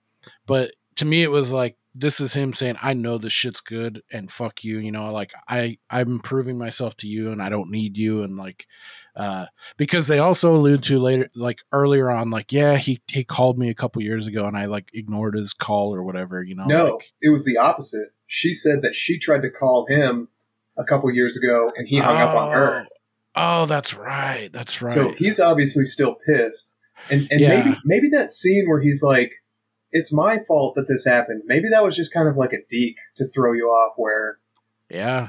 but 0.47 0.73
to 0.97 1.07
me, 1.07 1.23
it 1.23 1.31
was 1.31 1.53
like 1.53 1.78
this 1.95 2.21
is 2.21 2.35
him 2.35 2.53
saying, 2.53 2.77
"I 2.83 2.95
know 2.95 3.19
this 3.19 3.33
shit's 3.33 3.61
good, 3.61 4.03
and 4.13 4.31
fuck 4.31 4.63
you." 4.65 4.79
You 4.79 4.93
know, 4.93 5.13
like 5.13 5.33
I 5.49 5.79
I'm 5.91 6.21
proving 6.21 6.59
myself 6.59 6.97
to 6.99 7.09
you, 7.09 7.31
and 7.31 7.43
I 7.43 7.49
don't 7.49 7.71
need 7.71 7.97
you, 7.97 8.23
and 8.23 8.37
like 8.37 8.67
uh, 9.17 9.47
because 9.77 10.07
they 10.07 10.19
also 10.19 10.55
allude 10.55 10.83
to 10.85 10.99
later, 10.99 11.29
like 11.35 11.61
earlier 11.73 12.11
on, 12.11 12.31
like 12.31 12.53
yeah, 12.53 12.77
he 12.77 13.01
he 13.09 13.25
called 13.25 13.59
me 13.59 13.69
a 13.71 13.75
couple 13.75 14.03
years 14.03 14.27
ago, 14.27 14.45
and 14.45 14.57
I 14.57 14.67
like 14.67 14.91
ignored 14.93 15.37
his 15.37 15.53
call 15.53 15.95
or 15.95 16.03
whatever. 16.03 16.43
You 16.43 16.55
know, 16.55 16.65
No, 16.67 16.85
like, 16.95 17.13
it 17.21 17.31
was 17.31 17.45
the 17.45 17.57
opposite. 17.57 18.11
She 18.27 18.55
said 18.55 18.83
that 18.83 18.95
she 18.95 19.19
tried 19.19 19.43
to 19.43 19.51
call 19.51 19.87
him 19.87 20.29
a 20.77 20.85
couple 20.85 21.13
years 21.13 21.37
ago 21.37 21.73
and 21.77 21.89
he 21.89 21.99
hung 21.99 22.17
up 22.17 22.35
on 22.37 22.53
her. 22.53 22.87
Oh, 23.35 23.67
that's 23.67 23.95
right. 23.95 24.49
That's 24.53 24.81
right. 24.83 24.93
So 24.93 25.13
he's 25.13 25.41
obviously 25.41 25.85
still 25.85 26.17
pissed. 26.27 26.71
And 27.11 27.27
and 27.31 27.41
Yeah. 27.41 27.49
maybe 27.51 27.77
maybe 27.85 28.09
that 28.11 28.31
scene 28.31 28.69
where 28.69 28.81
he's 28.81 29.03
like, 29.03 29.33
It's 29.91 30.13
my 30.13 30.39
fault 30.39 30.75
that 30.75 30.89
this 30.89 31.05
happened. 31.05 31.43
Maybe 31.47 31.69
that 31.71 31.83
was 31.83 31.97
just 31.97 32.13
kind 32.13 32.29
of 32.29 32.37
like 32.37 32.53
a 32.53 32.65
deek 32.69 32.99
to 33.17 33.27
throw 33.27 33.53
you 33.53 33.67
off 33.67 33.95
where 33.97 34.39
yeah. 34.91 35.29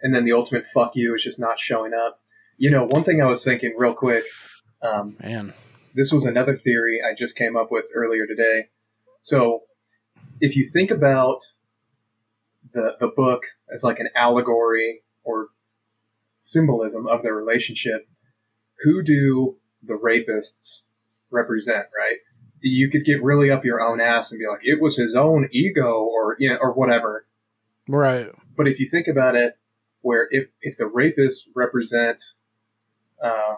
and 0.00 0.14
then 0.14 0.24
the 0.24 0.32
ultimate 0.32 0.66
fuck 0.66 0.92
you 0.94 1.14
is 1.14 1.22
just 1.22 1.40
not 1.40 1.58
showing 1.58 1.92
up. 1.94 2.20
You 2.56 2.70
know, 2.70 2.84
one 2.84 3.04
thing 3.04 3.20
I 3.20 3.26
was 3.26 3.44
thinking 3.44 3.74
real 3.76 3.94
quick, 3.94 4.24
um, 4.82 5.16
Man. 5.22 5.52
this 5.94 6.12
was 6.12 6.24
another 6.24 6.54
theory 6.54 7.00
I 7.02 7.14
just 7.14 7.36
came 7.36 7.56
up 7.56 7.70
with 7.70 7.86
earlier 7.94 8.26
today. 8.26 8.68
So, 9.20 9.62
if 10.40 10.56
you 10.56 10.68
think 10.70 10.90
about 10.90 11.40
the 12.72 12.96
the 13.00 13.08
book 13.08 13.44
as 13.72 13.84
like 13.84 13.98
an 13.98 14.08
allegory 14.14 15.02
or 15.24 15.48
symbolism 16.38 17.06
of 17.06 17.22
their 17.22 17.34
relationship, 17.34 18.08
who 18.80 19.02
do 19.02 19.56
the 19.82 19.94
rapists 19.94 20.82
represent? 21.30 21.86
Right? 21.96 22.18
You 22.62 22.88
could 22.88 23.04
get 23.04 23.22
really 23.22 23.50
up 23.50 23.64
your 23.64 23.80
own 23.80 24.00
ass 24.00 24.30
and 24.30 24.38
be 24.38 24.46
like, 24.46 24.60
it 24.62 24.80
was 24.80 24.96
his 24.96 25.14
own 25.14 25.48
ego, 25.52 26.02
or 26.02 26.36
you 26.38 26.50
know, 26.50 26.58
or 26.60 26.72
whatever. 26.72 27.26
Right. 27.88 28.30
But 28.56 28.68
if 28.68 28.78
you 28.78 28.88
think 28.88 29.08
about 29.08 29.34
it, 29.34 29.58
where 30.00 30.28
if 30.30 30.48
if 30.60 30.76
the 30.76 30.84
rapists 30.84 31.48
represent, 31.54 32.22
uh, 33.22 33.56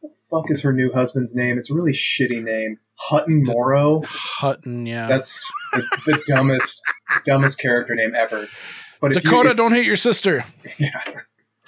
what 0.00 0.12
the 0.12 0.18
fuck 0.30 0.50
is 0.50 0.62
her 0.62 0.72
new 0.72 0.92
husband's 0.92 1.34
name? 1.34 1.58
It's 1.58 1.70
a 1.70 1.74
really 1.74 1.92
shitty 1.92 2.42
name, 2.42 2.78
Hutton 2.94 3.42
Morrow. 3.44 4.02
Hutton, 4.06 4.86
yeah. 4.86 5.06
That's 5.06 5.44
the, 5.72 5.82
the 6.06 6.22
dumbest 6.26 6.82
dumbest 7.24 7.58
character 7.58 7.94
name 7.94 8.14
ever. 8.14 8.46
But 9.00 9.16
if 9.16 9.22
Dakota, 9.22 9.50
you, 9.50 9.54
don't 9.54 9.72
hate 9.72 9.86
your 9.86 9.96
sister. 9.96 10.44
yeah. 10.78 11.02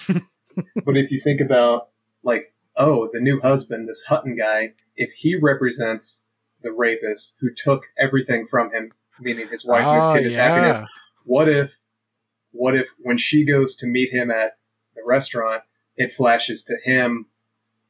but 0.07 0.97
if 0.97 1.11
you 1.11 1.19
think 1.19 1.41
about 1.41 1.89
like, 2.23 2.53
oh, 2.79 3.09
the 3.13 3.19
new 3.19 3.39
husband, 3.41 3.87
this 3.87 4.03
Hutton 4.07 4.35
guy, 4.35 4.73
if 4.95 5.11
he 5.11 5.35
represents 5.35 6.23
the 6.63 6.71
rapist 6.71 7.35
who 7.39 7.53
took 7.53 7.85
everything 7.99 8.45
from 8.47 8.71
him, 8.71 8.91
meaning 9.19 9.47
his 9.49 9.65
wife 9.65 9.83
and 9.85 9.95
his 9.97 10.05
Oh, 10.05 10.13
kid, 10.13 10.23
his 10.23 10.35
yeah. 10.35 10.47
happiness, 10.47 10.89
what 11.25 11.47
if 11.49 11.77
what 12.51 12.75
if 12.75 12.89
when 12.99 13.17
she 13.17 13.45
goes 13.45 13.75
to 13.75 13.85
meet 13.85 14.09
him 14.09 14.31
at 14.31 14.57
the 14.95 15.01
restaurant 15.05 15.61
it 15.95 16.11
flashes 16.11 16.63
to 16.63 16.75
him 16.83 17.27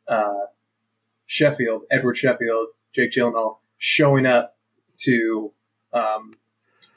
uh, 0.10 0.46
sheffield 1.26 1.84
edward 1.92 2.18
sheffield 2.18 2.68
jake 2.94 3.12
gyllenhaal 3.12 3.58
showing 3.78 4.26
up 4.26 4.58
to 4.98 5.54
um, 5.94 6.34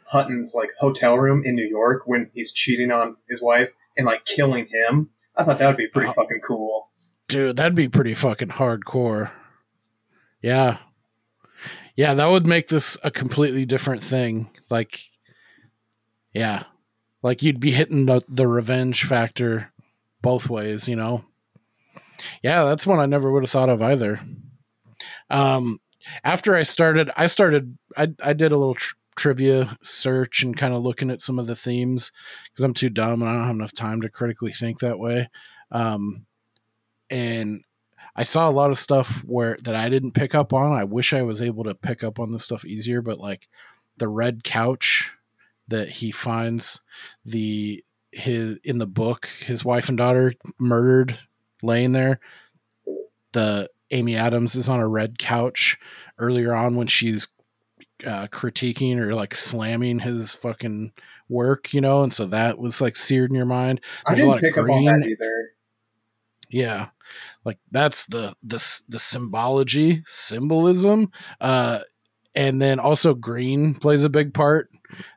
hutton's 0.06 0.54
like 0.56 0.70
hotel 0.80 1.16
room 1.16 1.42
in 1.44 1.54
new 1.54 1.66
york 1.68 2.02
when 2.06 2.30
he's 2.34 2.52
cheating 2.52 2.90
on 2.90 3.16
his 3.28 3.40
wife 3.40 3.70
and 3.96 4.06
like 4.06 4.24
killing 4.24 4.66
him 4.66 5.10
i 5.36 5.44
thought 5.44 5.58
that 5.58 5.66
would 5.68 5.76
be 5.76 5.86
pretty 5.86 6.08
Oh. 6.08 6.12
fucking 6.14 6.40
cool 6.44 6.88
Dude, 7.32 7.56
that'd 7.56 7.74
be 7.74 7.88
pretty 7.88 8.12
fucking 8.12 8.48
hardcore. 8.48 9.30
Yeah. 10.42 10.76
Yeah, 11.96 12.12
that 12.12 12.28
would 12.28 12.46
make 12.46 12.68
this 12.68 12.98
a 13.02 13.10
completely 13.10 13.64
different 13.64 14.02
thing. 14.02 14.50
Like, 14.68 15.00
yeah. 16.34 16.64
Like 17.22 17.42
you'd 17.42 17.58
be 17.58 17.70
hitting 17.70 18.04
the, 18.04 18.20
the 18.28 18.46
revenge 18.46 19.04
factor 19.04 19.72
both 20.20 20.50
ways, 20.50 20.86
you 20.86 20.94
know? 20.94 21.24
Yeah, 22.42 22.64
that's 22.64 22.86
one 22.86 23.00
I 23.00 23.06
never 23.06 23.32
would 23.32 23.44
have 23.44 23.50
thought 23.50 23.70
of 23.70 23.80
either. 23.80 24.20
Um, 25.30 25.80
after 26.22 26.54
I 26.54 26.64
started, 26.64 27.10
I 27.16 27.28
started, 27.28 27.78
I, 27.96 28.08
I 28.22 28.34
did 28.34 28.52
a 28.52 28.58
little 28.58 28.74
tr- 28.74 28.94
trivia 29.16 29.78
search 29.82 30.42
and 30.42 30.54
kind 30.54 30.74
of 30.74 30.82
looking 30.82 31.10
at 31.10 31.22
some 31.22 31.38
of 31.38 31.46
the 31.46 31.56
themes 31.56 32.12
because 32.50 32.62
I'm 32.62 32.74
too 32.74 32.90
dumb 32.90 33.22
and 33.22 33.30
I 33.30 33.32
don't 33.32 33.46
have 33.46 33.56
enough 33.56 33.72
time 33.72 34.02
to 34.02 34.10
critically 34.10 34.52
think 34.52 34.80
that 34.80 34.98
way. 34.98 35.30
Um, 35.70 36.26
and 37.12 37.62
I 38.16 38.24
saw 38.24 38.48
a 38.48 38.50
lot 38.50 38.70
of 38.70 38.78
stuff 38.78 39.22
where 39.24 39.58
that 39.62 39.74
I 39.74 39.88
didn't 39.88 40.12
pick 40.12 40.34
up 40.34 40.52
on. 40.52 40.72
I 40.72 40.84
wish 40.84 41.12
I 41.12 41.22
was 41.22 41.42
able 41.42 41.64
to 41.64 41.74
pick 41.74 42.02
up 42.02 42.18
on 42.18 42.32
this 42.32 42.42
stuff 42.42 42.64
easier, 42.64 43.02
but 43.02 43.18
like 43.18 43.48
the 43.98 44.08
red 44.08 44.42
couch 44.42 45.12
that 45.68 45.88
he 45.88 46.10
finds 46.10 46.80
the 47.24 47.84
his 48.10 48.58
in 48.62 48.76
the 48.76 48.86
book 48.86 49.26
his 49.26 49.64
wife 49.64 49.88
and 49.88 49.96
daughter 49.96 50.34
murdered 50.58 51.18
laying 51.62 51.92
there 51.92 52.20
the 53.32 53.70
amy 53.90 54.16
adams 54.16 54.54
is 54.54 54.68
on 54.68 54.80
a 54.80 54.88
red 54.88 55.18
couch 55.18 55.78
earlier 56.18 56.54
on 56.54 56.76
when 56.76 56.86
she's 56.86 57.28
uh, 58.06 58.26
critiquing 58.26 58.98
or 58.98 59.14
like 59.14 59.34
slamming 59.34 60.00
his 60.00 60.34
fucking 60.34 60.92
work 61.30 61.72
you 61.72 61.80
know 61.80 62.02
and 62.02 62.12
so 62.12 62.26
that 62.26 62.58
was 62.58 62.82
like 62.82 62.96
seared 62.96 63.30
in 63.30 63.36
your 63.36 63.46
mind 63.46 63.80
I 64.06 64.14
There's 64.14 64.26
a 64.26 64.28
lot 64.28 64.40
didn't 64.40 64.50
of 64.50 64.54
pick 64.54 64.64
up 64.64 64.70
on 64.70 64.84
that 64.84 65.08
either. 65.08 65.52
Yeah 66.52 66.88
like 67.44 67.58
that's 67.70 68.06
the 68.06 68.34
the 68.42 68.82
the 68.88 68.98
symbology 68.98 70.02
symbolism 70.06 71.10
uh 71.40 71.80
and 72.34 72.60
then 72.62 72.78
also 72.78 73.14
green 73.14 73.74
plays 73.74 74.04
a 74.04 74.10
big 74.10 74.32
part 74.32 74.70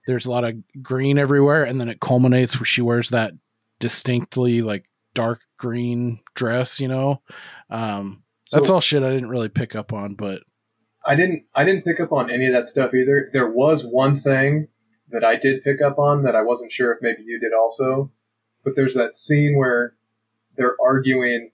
there's 0.07 0.25
a 0.25 0.31
lot 0.31 0.43
of 0.43 0.55
green 0.81 1.19
everywhere 1.19 1.63
and 1.63 1.79
then 1.79 1.89
it 1.89 1.99
culminates 1.99 2.59
where 2.59 2.65
she 2.65 2.81
wears 2.81 3.09
that 3.09 3.33
distinctly 3.79 4.61
like 4.61 4.85
dark 5.13 5.41
green 5.57 6.19
dress 6.33 6.79
you 6.79 6.87
know 6.87 7.21
um 7.69 8.23
that's 8.51 8.69
all 8.69 8.81
shit 8.81 9.03
i 9.03 9.09
didn't 9.09 9.29
really 9.29 9.49
pick 9.49 9.75
up 9.75 9.91
on 9.93 10.13
but 10.13 10.41
I 11.05 11.15
didn't 11.15 11.43
I 11.53 11.63
didn't 11.63 11.85
pick 11.85 11.99
up 11.99 12.11
on 12.11 12.31
any 12.31 12.47
of 12.47 12.53
that 12.53 12.65
stuff 12.65 12.93
either. 12.93 13.29
There 13.31 13.49
was 13.49 13.85
one 13.85 14.19
thing 14.19 14.67
that 15.09 15.23
I 15.23 15.35
did 15.35 15.63
pick 15.63 15.81
up 15.81 15.99
on 15.99 16.23
that 16.23 16.35
I 16.35 16.41
wasn't 16.41 16.71
sure 16.71 16.91
if 16.91 16.97
maybe 17.01 17.23
you 17.23 17.39
did 17.39 17.53
also. 17.53 18.11
But 18.63 18.75
there's 18.75 18.95
that 18.95 19.15
scene 19.15 19.55
where 19.57 19.93
they're 20.57 20.75
arguing 20.83 21.51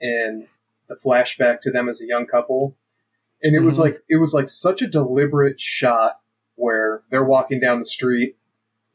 in 0.00 0.46
the 0.88 0.94
flashback 0.96 1.60
to 1.62 1.70
them 1.70 1.88
as 1.88 2.00
a 2.00 2.06
young 2.06 2.26
couple. 2.26 2.76
And 3.42 3.54
it 3.56 3.60
was 3.60 3.76
Mhm. 3.76 3.80
like 3.80 3.98
it 4.08 4.16
was 4.16 4.34
like 4.34 4.48
such 4.48 4.82
a 4.82 4.86
deliberate 4.86 5.60
shot 5.60 6.20
where 6.56 7.02
they're 7.10 7.24
walking 7.24 7.58
down 7.60 7.78
the 7.78 7.86
street 7.86 8.36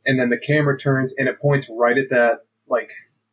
and 0.05 0.19
then 0.19 0.29
the 0.29 0.37
camera 0.37 0.77
turns 0.77 1.15
and 1.17 1.27
it 1.27 1.39
points 1.39 1.67
right 1.69 1.97
at 1.97 2.09
that 2.09 2.41
like 2.67 2.91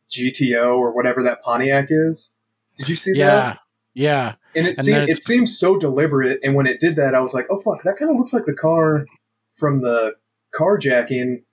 GTO 0.09 0.77
or 0.77 0.91
whatever 0.95 1.21
that 1.23 1.41
Pontiac 1.43 1.87
is. 1.89 2.31
Did 2.77 2.89
you 2.89 2.95
see 2.95 3.11
that? 3.13 3.17
yeah 3.17 3.55
yeah 3.93 4.35
And 4.55 4.65
it 4.65 4.69
And 4.69 4.85
seemed 4.85 5.09
it 5.09 5.17
seems 5.17 5.57
so 5.57 5.77
deliberate. 5.77 6.39
And 6.43 6.55
when 6.55 6.65
it 6.67 6.79
did 6.79 6.95
that, 6.95 7.13
I 7.13 7.19
was 7.19 7.33
like, 7.33 7.45
"Oh 7.51 7.59
fuck, 7.59 7.83
that 7.83 7.97
kind 7.97 8.09
of 8.09 8.17
looks 8.17 8.33
like 8.33 8.45
the 8.45 8.55
car 8.55 9.05
from 9.51 9.81
the 9.81 10.15
carjacking." 10.53 11.43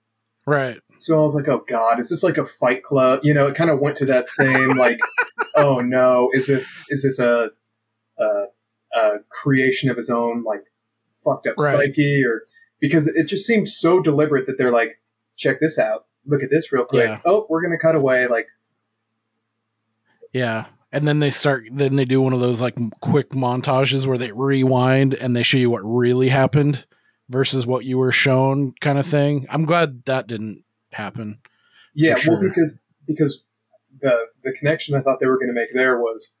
right 0.47 0.79
So 1.01 1.19
I 1.19 1.21
was 1.23 1.35
like, 1.35 1.47
"Oh 1.47 1.63
god, 1.67 1.99
is 1.99 2.09
this 2.09 2.23
like 2.23 2.37
a 2.37 2.45
Fight 2.45 2.83
Club?" 2.83 3.21
You 3.23 3.33
know, 3.33 3.47
it 3.47 3.55
kind 3.55 3.69
of 3.69 3.79
went 3.79 3.97
to 3.97 4.05
that 4.05 4.27
same 4.27 4.77
like, 4.77 4.99
"Oh 5.55 5.79
no, 5.79 6.29
is 6.33 6.47
this 6.47 6.73
is 6.89 7.03
this 7.03 7.19
a 7.19 7.49
a, 8.17 8.43
a 8.95 9.09
creation 9.29 9.89
of 9.89 9.97
his 9.97 10.09
own 10.09 10.43
like 10.43 10.63
fucked 11.23 11.47
up 11.47 11.55
Right. 11.57 11.73
psyche?" 11.73 12.23
Or 12.23 12.43
because 12.79 13.07
it 13.07 13.27
just 13.27 13.45
seems 13.45 13.75
so 13.75 14.01
deliberate 14.01 14.45
that 14.47 14.57
they're 14.57 14.71
like, 14.71 14.99
"Check 15.37 15.59
this 15.59 15.77
out, 15.79 16.05
look 16.25 16.43
at 16.43 16.49
this 16.49 16.71
real 16.71 16.85
quick." 16.85 17.09
Yeah. 17.09 17.19
Oh, 17.25 17.45
we're 17.49 17.61
gonna 17.61 17.77
cut 17.79 17.95
away. 17.95 18.27
Like, 18.27 18.47
Yeah. 20.33 20.65
And 20.93 21.07
then 21.07 21.19
they 21.19 21.29
start, 21.29 21.67
then 21.71 21.95
they 21.95 22.03
do 22.03 22.21
one 22.21 22.33
of 22.33 22.41
those 22.41 22.59
like 22.59 22.75
quick 22.99 23.29
montages 23.29 24.05
where 24.05 24.17
they 24.17 24.33
rewind 24.33 25.13
and 25.13 25.35
they 25.35 25.43
show 25.43 25.57
you 25.57 25.69
what 25.69 25.79
really 25.85 26.27
happened 26.27 26.85
versus 27.29 27.65
what 27.65 27.85
you 27.85 27.97
were 27.97 28.11
shown 28.11 28.73
kind 28.81 28.99
of 28.99 29.05
thing. 29.05 29.45
I'm 29.49 29.63
glad 29.63 30.03
that 30.05 30.27
didn't 30.27 30.65
happen. 30.93 31.39
Yeah, 31.93 32.15
For 32.15 32.31
well, 32.31 32.41
because 32.41 32.81
because 33.05 33.43
the 33.99 34.25
the 34.43 34.53
connection 34.53 34.95
I 34.95 35.01
thought 35.01 35.19
they 35.19 35.27
were 35.27 35.37
going 35.37 35.49
to 35.49 35.53
make 35.53 35.73
there 35.73 35.99
was 35.99 36.33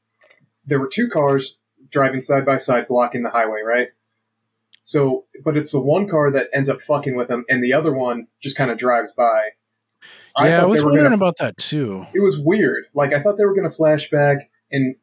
there 0.65 0.79
were 0.79 0.87
two 0.87 1.07
cars 1.09 1.57
driving 1.89 2.21
side 2.21 2.45
by 2.45 2.57
side 2.57 2.87
blocking 2.87 3.23
the 3.23 3.29
highway, 3.29 3.61
right? 3.65 3.89
So, 4.83 5.25
but 5.43 5.57
it's 5.57 5.71
the 5.71 5.81
one 5.81 6.07
car 6.07 6.31
that 6.31 6.47
ends 6.53 6.67
up 6.69 6.81
fucking 6.81 7.15
with 7.15 7.27
them, 7.27 7.45
and 7.49 7.63
the 7.63 7.73
other 7.73 7.93
one 7.93 8.27
just 8.41 8.55
kind 8.55 8.71
of 8.71 8.77
drives 8.77 9.11
by. 9.11 9.49
yeah, 10.39 10.61
I 10.61 10.65
was 10.65 10.83
wondering 10.83 11.05
gonna, 11.05 11.15
about 11.15 11.37
that 11.37 11.57
too. 11.57 12.05
It 12.13 12.21
was 12.21 12.39
weird. 12.39 12.85
Like 12.93 13.13
I 13.13 13.19
thought 13.19 13.37
they 13.37 13.45
were 13.45 13.55
going 13.55 13.69
to 13.69 13.75
flashback 13.75 14.47
and 14.71 14.95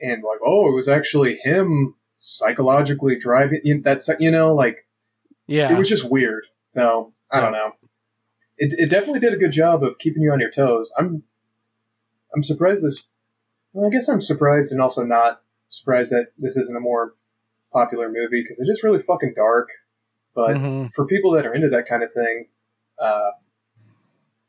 and 0.00 0.22
like, 0.22 0.40
oh, 0.44 0.68
it 0.70 0.74
was 0.74 0.88
actually 0.88 1.38
him 1.42 1.94
psychologically 2.18 3.16
driving. 3.18 3.82
That's 3.82 4.08
you 4.18 4.30
know, 4.30 4.54
like 4.54 4.86
Yeah. 5.46 5.72
it 5.72 5.78
was 5.78 5.88
just 5.88 6.08
weird. 6.10 6.44
So 6.70 7.12
I 7.30 7.40
don't 7.40 7.52
know. 7.52 7.72
It, 8.62 8.74
it 8.78 8.90
definitely 8.90 9.18
did 9.18 9.34
a 9.34 9.38
good 9.38 9.50
job 9.50 9.82
of 9.82 9.98
keeping 9.98 10.22
you 10.22 10.30
on 10.30 10.38
your 10.38 10.50
toes. 10.50 10.92
I'm 10.96 11.24
I'm 12.32 12.44
surprised 12.44 12.84
this. 12.84 13.02
Well, 13.72 13.88
I 13.88 13.90
guess 13.90 14.08
I'm 14.08 14.20
surprised 14.20 14.70
and 14.70 14.80
also 14.80 15.02
not 15.02 15.42
surprised 15.68 16.12
that 16.12 16.26
this 16.38 16.56
isn't 16.56 16.76
a 16.76 16.80
more 16.80 17.16
popular 17.72 18.06
movie 18.06 18.40
because 18.40 18.60
it 18.60 18.70
is 18.70 18.84
really 18.84 19.00
fucking 19.00 19.32
dark. 19.34 19.68
But 20.32 20.56
Mhm. 20.56 20.92
for 20.92 21.04
people 21.06 21.32
that 21.32 21.44
are 21.44 21.52
into 21.52 21.70
that 21.70 21.88
kind 21.88 22.04
of 22.04 22.12
thing, 22.12 22.50
uh, 23.00 23.32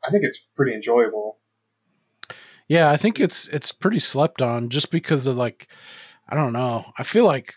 I 0.06 0.10
think 0.12 0.22
it's 0.22 0.38
pretty 0.38 0.74
enjoyable. 0.74 1.38
Yeah, 2.68 2.92
I 2.92 2.96
think 2.96 3.18
it's 3.18 3.48
it's 3.48 3.72
pretty 3.72 3.98
slept 3.98 4.40
on 4.40 4.70
just 4.70 4.92
because 4.92 5.26
of 5.26 5.36
like 5.36 5.66
I 6.28 6.36
don't 6.36 6.52
know. 6.52 6.84
I 6.96 7.02
feel 7.02 7.24
like 7.24 7.54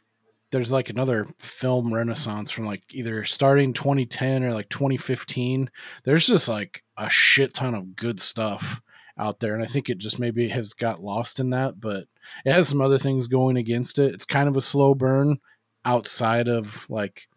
there's 0.51 0.71
like 0.71 0.89
another 0.89 1.27
film 1.37 1.93
renaissance 1.93 2.51
from 2.51 2.65
like 2.65 2.83
either 2.93 3.23
starting 3.23 3.73
2010 3.73 4.43
or 4.43 4.53
like 4.53 4.69
2015. 4.69 5.69
There's 6.03 6.27
just 6.27 6.47
like 6.47 6.83
a 6.97 7.09
shit 7.09 7.53
ton 7.53 7.75
of 7.75 7.95
good 7.95 8.19
stuff 8.19 8.81
out 9.17 9.39
there 9.39 9.53
and 9.55 9.63
I 9.63 9.65
think 9.65 9.89
it 9.89 9.97
just 9.97 10.19
maybe 10.19 10.47
has 10.49 10.73
got 10.73 11.01
lost 11.03 11.39
in 11.39 11.49
that, 11.49 11.79
but 11.79 12.05
it 12.45 12.51
has 12.51 12.69
some 12.69 12.81
other 12.81 12.97
things 12.97 13.27
going 13.27 13.57
against 13.57 13.99
it. 13.99 14.13
It's 14.13 14.25
kind 14.25 14.47
of 14.47 14.55
a 14.55 14.61
slow 14.61 14.93
burn 14.93 15.39
outside 15.83 16.47
of 16.47 16.89
like 16.89 17.27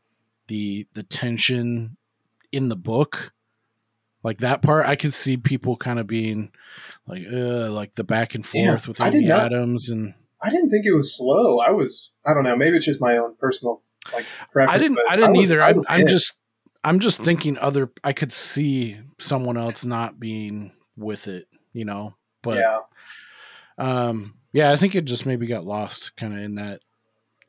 the 0.49 0.87
the 0.93 1.03
tension 1.03 1.97
in 2.53 2.69
the 2.69 2.77
book. 2.77 3.33
Like 4.23 4.39
that 4.39 4.61
part 4.63 4.87
I 4.87 4.97
could 4.97 5.15
see 5.15 5.37
people 5.37 5.77
kind 5.77 5.99
of 5.99 6.07
being 6.07 6.53
like 7.07 7.25
uh 7.27 7.71
like 7.71 7.95
the 7.95 8.05
back 8.05 8.35
and 8.35 8.47
Yeah, 8.53 8.73
forth 8.73 8.87
with 8.89 9.01
I 9.01 9.11
did 9.11 9.23
Amy 9.23 9.31
Adams 9.33 9.89
and 9.89 10.15
I 10.43 10.51
didn't 10.51 10.71
think 10.71 10.87
it 10.87 10.93
was 10.95 11.15
slow. 11.17 11.59
I 11.61 11.71
was 11.71 12.13
I 12.25 12.35
don't 12.35 12.45
know. 12.45 12.57
Maybe 12.57 12.77
it's 12.77 12.87
just 12.87 13.01
my 13.01 13.17
own 13.17 13.37
personal 13.37 13.83
like 14.13 14.25
preference. 14.51 14.75
I 14.75 14.79
didn't 14.79 14.99
I 15.09 15.17
didn't 15.17 15.37
was- 15.37 15.45
either. 15.45 15.63
I 15.63 15.71
I'm 15.71 15.77
was 15.77 15.87
I'm 15.89 16.07
just 16.07 16.35
I'm 16.83 16.99
just 17.01 17.21
thinking 17.23 17.59
other 17.59 17.91
I 18.03 18.13
could 18.13 18.33
see 18.33 18.99
someone 19.19 19.57
else 19.57 19.85
not 19.85 20.19
being 20.19 20.73
with 20.97 21.29
it, 21.29 21.47
you 21.73 21.85
know. 21.85 22.15
But 22.43 22.59
yeah. 22.59 22.79
um 23.79 24.35
yeah, 24.53 24.73
I 24.73 24.77
think 24.77 24.95
it 24.95 25.05
just 25.05 25.27
maybe 25.27 25.47
got 25.47 25.65
lost 25.65 26.17
kind 26.17 26.33
of 26.33 26.41
in 26.41 26.55
that 26.57 26.81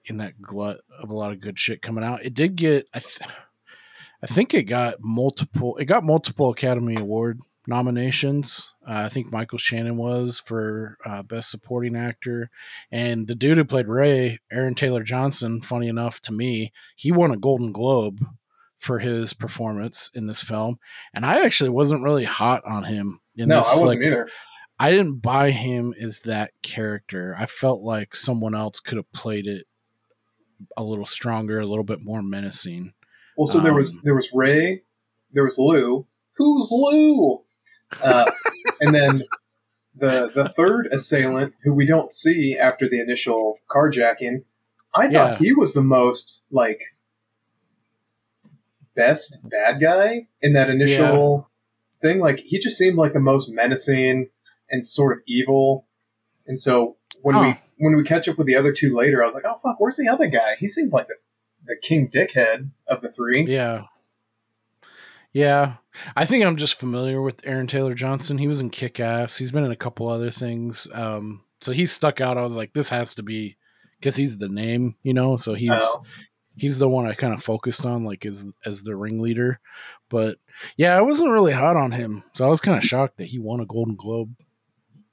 in 0.05 0.17
that 0.17 0.41
glut 0.41 0.81
of 1.01 1.11
a 1.11 1.15
lot 1.15 1.31
of 1.31 1.39
good 1.39 1.57
shit 1.57 1.81
coming 1.81 2.03
out. 2.03 2.25
It 2.25 2.33
did 2.33 2.55
get 2.55 2.87
I 2.93 2.99
th- 2.99 3.29
I 4.23 4.27
think 4.27 4.53
it 4.53 4.63
got 4.63 4.95
multiple 4.99 5.77
it 5.77 5.85
got 5.85 6.03
multiple 6.03 6.49
Academy 6.49 6.95
Award 6.95 7.39
nominations. 7.67 8.73
Uh, 8.87 9.03
I 9.05 9.09
think 9.09 9.31
Michael 9.31 9.57
Shannon 9.57 9.97
was 9.97 10.39
for 10.39 10.97
uh, 11.05 11.23
best 11.23 11.51
supporting 11.51 11.95
actor 11.95 12.49
and 12.91 13.27
the 13.27 13.35
dude 13.35 13.57
who 13.57 13.65
played 13.65 13.87
Ray, 13.87 14.39
Aaron 14.51 14.75
Taylor 14.75 15.03
Johnson, 15.03 15.61
funny 15.61 15.87
enough 15.87 16.19
to 16.21 16.33
me, 16.33 16.71
he 16.95 17.11
won 17.11 17.31
a 17.31 17.37
Golden 17.37 17.71
Globe 17.71 18.19
for 18.79 18.99
his 18.99 19.33
performance 19.33 20.09
in 20.15 20.25
this 20.27 20.41
film. 20.41 20.79
And 21.13 21.25
I 21.25 21.45
actually 21.45 21.69
wasn't 21.69 22.03
really 22.03 22.25
hot 22.25 22.63
on 22.65 22.83
him 22.85 23.19
in 23.35 23.49
No, 23.49 23.57
this 23.57 23.71
I 23.71 23.75
wasn't 23.75 24.01
flick. 24.01 24.07
either. 24.11 24.27
I 24.79 24.89
didn't 24.89 25.19
buy 25.21 25.51
him 25.51 25.93
as 26.01 26.21
that 26.21 26.51
character. 26.63 27.35
I 27.37 27.45
felt 27.45 27.81
like 27.81 28.15
someone 28.15 28.55
else 28.55 28.79
could 28.79 28.97
have 28.97 29.11
played 29.11 29.45
it 29.45 29.67
a 30.75 30.83
little 30.83 31.05
stronger, 31.05 31.59
a 31.59 31.65
little 31.67 31.83
bit 31.83 31.99
more 32.01 32.23
menacing. 32.23 32.93
Well, 33.37 33.45
so 33.47 33.59
there 33.59 33.73
was 33.75 33.91
Um, 33.91 34.01
there 34.03 34.15
was 34.15 34.29
Ray, 34.33 34.81
there 35.31 35.43
was 35.43 35.57
Lou. 35.59 36.07
Who's 36.37 36.69
Lou? 36.71 37.43
Uh, 38.03 38.29
and 38.79 38.93
then 38.93 39.23
the 39.95 40.31
the 40.33 40.47
third 40.49 40.87
assailant, 40.91 41.53
who 41.63 41.73
we 41.73 41.85
don't 41.85 42.11
see 42.11 42.57
after 42.57 42.87
the 42.89 42.99
initial 43.01 43.57
carjacking, 43.69 44.43
I 44.95 45.03
thought 45.03 45.11
Yeah. 45.11 45.37
he 45.37 45.53
was 45.53 45.73
the 45.73 45.83
most 45.83 46.43
like 46.51 46.81
best 48.95 49.39
bad 49.43 49.79
guy 49.79 50.27
in 50.41 50.53
that 50.53 50.69
initial 50.69 51.49
thing. 52.01 52.19
Like 52.19 52.39
he 52.39 52.59
just 52.59 52.77
seemed 52.77 52.97
like 52.97 53.13
the 53.13 53.19
most 53.19 53.49
menacing 53.49 54.29
and 54.69 54.85
sort 54.85 55.13
of 55.17 55.23
evil. 55.27 55.87
And 56.47 56.57
so 56.59 56.97
when 57.21 57.35
we 57.45 57.57
when 57.77 57.95
we 57.95 58.03
catch 58.03 58.27
up 58.27 58.37
with 58.37 58.47
the 58.47 58.55
other 58.55 58.71
two 58.71 58.95
later, 58.95 59.21
I 59.21 59.25
was 59.25 59.35
like, 59.35 59.45
oh 59.45 59.57
fuck, 59.57 59.79
where's 59.79 59.97
the 59.97 60.07
other 60.09 60.27
guy? 60.27 60.55
He 60.59 60.67
seemed 60.67 60.91
like 60.93 61.07
the 61.07 61.15
the 61.65 61.77
king 61.81 62.09
dickhead 62.09 62.69
of 62.87 63.01
the 63.01 63.09
three. 63.09 63.45
Yeah. 63.47 63.83
Yeah. 65.33 65.75
I 66.15 66.25
think 66.25 66.43
I'm 66.43 66.57
just 66.57 66.79
familiar 66.79 67.21
with 67.21 67.41
Aaron 67.45 67.67
Taylor 67.67 67.93
Johnson. 67.93 68.37
He 68.37 68.47
was 68.47 68.61
in 68.61 68.69
Kick 68.69 68.99
Ass. 68.99 69.37
He's 69.37 69.51
been 69.51 69.63
in 69.63 69.71
a 69.71 69.75
couple 69.77 70.07
other 70.07 70.29
things. 70.29 70.87
Um, 70.93 71.43
so 71.61 71.71
he 71.71 71.85
stuck 71.85 72.19
out. 72.21 72.37
I 72.37 72.41
was 72.41 72.55
like, 72.57 72.73
this 72.73 72.89
has 72.89 73.15
to 73.15 73.23
be 73.23 73.57
because 73.99 74.15
he's 74.15 74.37
the 74.37 74.49
name, 74.49 74.95
you 75.03 75.13
know. 75.13 75.35
So 75.37 75.53
he's 75.53 75.71
Oh. 75.73 76.03
he's 76.57 76.79
the 76.79 76.89
one 76.89 77.05
I 77.07 77.13
kind 77.13 77.33
of 77.33 77.43
focused 77.43 77.85
on, 77.85 78.03
like 78.03 78.25
as 78.25 78.45
as 78.65 78.83
the 78.83 78.95
ringleader. 78.95 79.59
But 80.09 80.37
yeah, 80.75 80.97
I 80.97 81.01
wasn't 81.01 81.31
really 81.31 81.53
hot 81.53 81.77
on 81.77 81.91
him, 81.91 82.23
so 82.33 82.45
I 82.45 82.49
was 82.49 82.59
kind 82.61 82.77
of 82.77 82.83
shocked 82.83 83.17
that 83.17 83.27
he 83.27 83.39
won 83.39 83.59
a 83.61 83.65
Golden 83.65 83.95
Globe 83.95 84.33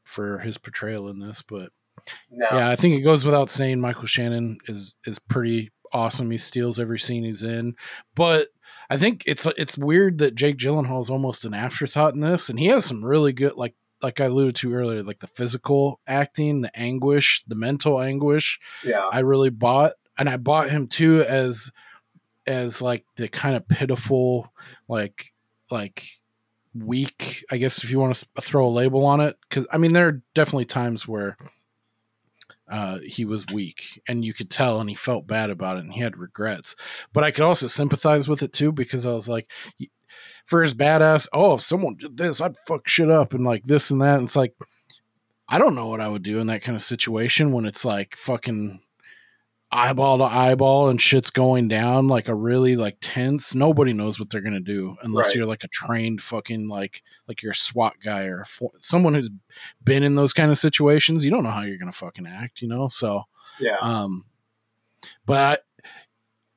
for 0.04 0.38
his 0.38 0.58
portrayal 0.58 1.08
in 1.08 1.18
this. 1.20 1.42
But 1.42 1.70
No. 2.30 2.46
yeah, 2.52 2.70
I 2.70 2.76
think 2.76 2.94
it 2.94 3.02
goes 3.02 3.24
without 3.24 3.50
saying 3.50 3.80
Michael 3.80 4.06
Shannon 4.06 4.58
is 4.66 4.96
is 5.06 5.18
pretty 5.18 5.70
awesome. 5.92 6.30
He 6.30 6.38
steals 6.38 6.78
every 6.78 6.98
scene 6.98 7.24
he's 7.24 7.42
in. 7.42 7.74
But 8.14 8.48
I 8.90 8.96
think 8.96 9.24
it's 9.26 9.46
it's 9.56 9.76
weird 9.76 10.18
that 10.18 10.34
Jake 10.34 10.56
Gyllenhaal 10.56 11.00
is 11.00 11.10
almost 11.10 11.44
an 11.44 11.54
afterthought 11.54 12.14
in 12.14 12.20
this, 12.20 12.48
and 12.48 12.58
he 12.58 12.66
has 12.66 12.84
some 12.84 13.04
really 13.04 13.32
good 13.32 13.54
like 13.56 13.74
like 14.02 14.20
I 14.20 14.26
alluded 14.26 14.54
to 14.56 14.74
earlier, 14.74 15.02
like 15.02 15.18
the 15.18 15.26
physical 15.26 16.00
acting, 16.06 16.60
the 16.60 16.76
anguish, 16.78 17.44
the 17.46 17.56
mental 17.56 18.00
anguish. 18.00 18.60
Yeah. 18.84 19.06
I 19.10 19.20
really 19.20 19.50
bought, 19.50 19.92
and 20.16 20.28
I 20.28 20.36
bought 20.36 20.70
him 20.70 20.86
too 20.86 21.22
as 21.22 21.70
as 22.46 22.80
like 22.80 23.04
the 23.16 23.28
kind 23.28 23.56
of 23.56 23.68
pitiful, 23.68 24.52
like 24.88 25.32
like 25.70 26.04
weak. 26.74 27.44
I 27.50 27.58
guess 27.58 27.82
if 27.84 27.90
you 27.90 27.98
want 27.98 28.14
to 28.14 28.40
throw 28.40 28.66
a 28.66 28.70
label 28.70 29.04
on 29.04 29.20
it, 29.20 29.36
because 29.48 29.66
I 29.70 29.78
mean 29.78 29.92
there 29.92 30.08
are 30.08 30.22
definitely 30.34 30.66
times 30.66 31.06
where 31.06 31.36
uh, 32.70 32.98
he 33.04 33.24
was 33.24 33.46
weak 33.52 34.00
and 34.08 34.24
you 34.24 34.32
could 34.32 34.50
tell 34.50 34.80
and 34.80 34.88
he 34.88 34.94
felt 34.94 35.26
bad 35.26 35.50
about 35.50 35.76
it 35.78 35.84
and 35.84 35.92
he 35.92 36.00
had 36.00 36.16
regrets. 36.16 36.76
But 37.12 37.24
i 37.24 37.30
could 37.30 37.44
also 37.44 37.66
sympathize 37.66 38.28
with 38.28 38.42
it 38.42 38.52
too 38.52 38.72
because 38.72 39.06
i 39.06 39.12
was 39.12 39.28
like 39.28 39.50
for 40.44 40.62
his 40.62 40.74
badass 40.74 41.28
oh 41.32 41.54
if 41.54 41.62
someone 41.62 41.96
did 41.96 42.16
this 42.16 42.40
i'd 42.40 42.56
fuck 42.66 42.88
shit 42.88 43.10
up 43.10 43.34
and 43.34 43.44
like 43.44 43.64
this 43.64 43.90
and 43.90 44.00
that. 44.00 44.16
And 44.16 44.24
it's 44.24 44.36
like 44.36 44.54
i 45.48 45.58
don't 45.58 45.74
know 45.74 45.88
what 45.88 46.00
i 46.00 46.08
would 46.08 46.22
do 46.22 46.38
in 46.38 46.46
that 46.48 46.62
kind 46.62 46.76
of 46.76 46.82
situation 46.82 47.52
when 47.52 47.66
it's 47.66 47.84
like 47.84 48.16
fucking 48.16 48.80
eyeball 49.70 50.18
to 50.18 50.24
eyeball 50.24 50.88
and 50.88 51.00
shit's 51.00 51.28
going 51.30 51.68
down 51.68 52.08
like 52.08 52.28
a 52.28 52.34
really 52.34 52.74
like 52.74 52.96
tense 53.02 53.54
nobody 53.54 53.92
knows 53.92 54.18
what 54.18 54.30
they're 54.30 54.40
gonna 54.40 54.58
do 54.60 54.96
unless 55.02 55.26
Right. 55.26 55.36
you're 55.36 55.46
like 55.46 55.62
a 55.64 55.68
trained 55.68 56.22
fucking 56.22 56.68
like 56.68 57.02
like 57.26 57.42
you're 57.42 57.52
a 57.52 57.54
SWAT 57.54 57.94
guy 58.02 58.22
or 58.22 58.44
fo- 58.46 58.72
someone 58.80 59.12
who's 59.14 59.28
been 59.84 60.02
in 60.02 60.14
those 60.14 60.32
kind 60.32 60.50
of 60.50 60.56
situations 60.56 61.22
you 61.24 61.30
don't 61.30 61.44
know 61.44 61.50
how 61.50 61.62
you're 61.62 61.76
gonna 61.78 61.92
fucking 61.92 62.26
act 62.26 62.62
you 62.62 62.68
know 62.68 62.88
so 62.88 63.24
Yeah. 63.60 63.76
um, 63.82 64.24
but 65.26 65.64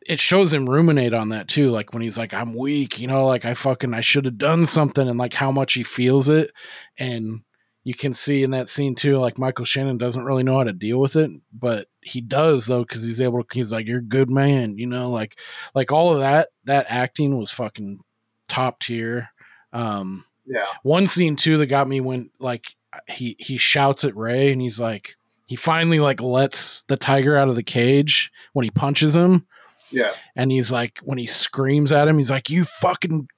it 0.08 0.20
shows 0.20 0.52
him 0.52 0.68
ruminate 0.70 1.14
on 1.14 1.30
that 1.30 1.48
too. 1.48 1.70
Like 1.70 1.94
when 1.94 2.02
he's 2.02 2.18
like, 2.18 2.34
I'm 2.34 2.56
weak, 2.56 3.00
you 3.00 3.06
know, 3.06 3.28
like 3.28 3.46
I 3.46 3.54
fucking, 3.54 3.94
I 3.94 4.02
should 4.02 4.26
have 4.26 4.38
done 4.40 4.66
something 4.66 5.08
and 5.08 5.20
like 5.20 5.34
how 5.36 5.52
much 5.52 5.74
he 5.74 5.84
feels 5.84 6.28
it. 6.28 6.50
And 6.98 7.42
you 7.84 7.94
can 7.94 8.12
see 8.14 8.42
in 8.42 8.50
that 8.52 8.68
scene 8.68 8.96
too, 8.96 9.20
like 9.20 9.38
Michael 9.38 9.64
Shannon 9.64 10.00
doesn't 10.00 10.26
really 10.26 10.42
know 10.44 10.58
how 10.58 10.64
to 10.64 10.74
deal 10.74 11.00
with 11.00 11.16
it, 11.16 11.30
but 11.54 11.88
he 12.04 12.22
does 12.22 12.66
though, 12.68 12.84
cause 12.86 13.04
he's 13.04 13.22
able 13.22 13.44
to, 13.44 13.48
he's 13.54 13.72
like, 13.72 13.86
you're 13.88 14.00
a 14.00 14.04
good 14.04 14.30
man, 14.30 14.78
you 14.78 14.88
know, 14.88 15.10
like, 15.10 15.38
like 15.76 15.92
all 15.92 16.14
of 16.14 16.20
that, 16.20 16.50
that 16.66 16.86
acting 16.90 17.38
was 17.38 17.52
fucking 17.52 18.00
top 18.48 18.80
tier. 18.80 19.30
Um, 19.74 20.26
yeah. 20.46 20.66
one 20.84 21.08
scene 21.08 21.36
too 21.36 21.58
that 21.60 21.68
got 21.68 21.88
me 21.88 22.02
when 22.02 22.30
like 22.40 22.76
he 23.08 23.38
he 23.40 23.58
shouts 23.58 24.04
at 24.04 24.16
Ray 24.18 24.52
and 24.52 24.60
he's 24.62 24.80
like 24.80 25.16
he 25.48 25.56
finally 25.56 26.00
like 26.02 26.22
lets 26.22 26.84
the 26.84 26.98
tiger 26.98 27.38
out 27.38 27.48
of 27.48 27.56
the 27.56 27.64
cage 27.64 28.32
when 28.54 28.66
he 28.66 28.72
punches 28.72 29.16
him 29.16 29.46
Yeah. 29.92 30.10
and 30.36 30.52
he's 30.52 30.72
like 30.72 31.00
when 31.04 31.18
he 31.18 31.26
screams 31.28 31.92
at 31.94 32.08
him 32.08 32.18
he's 32.18 32.32
like 32.32 32.50
you 32.50 32.66
fucking 32.66 33.30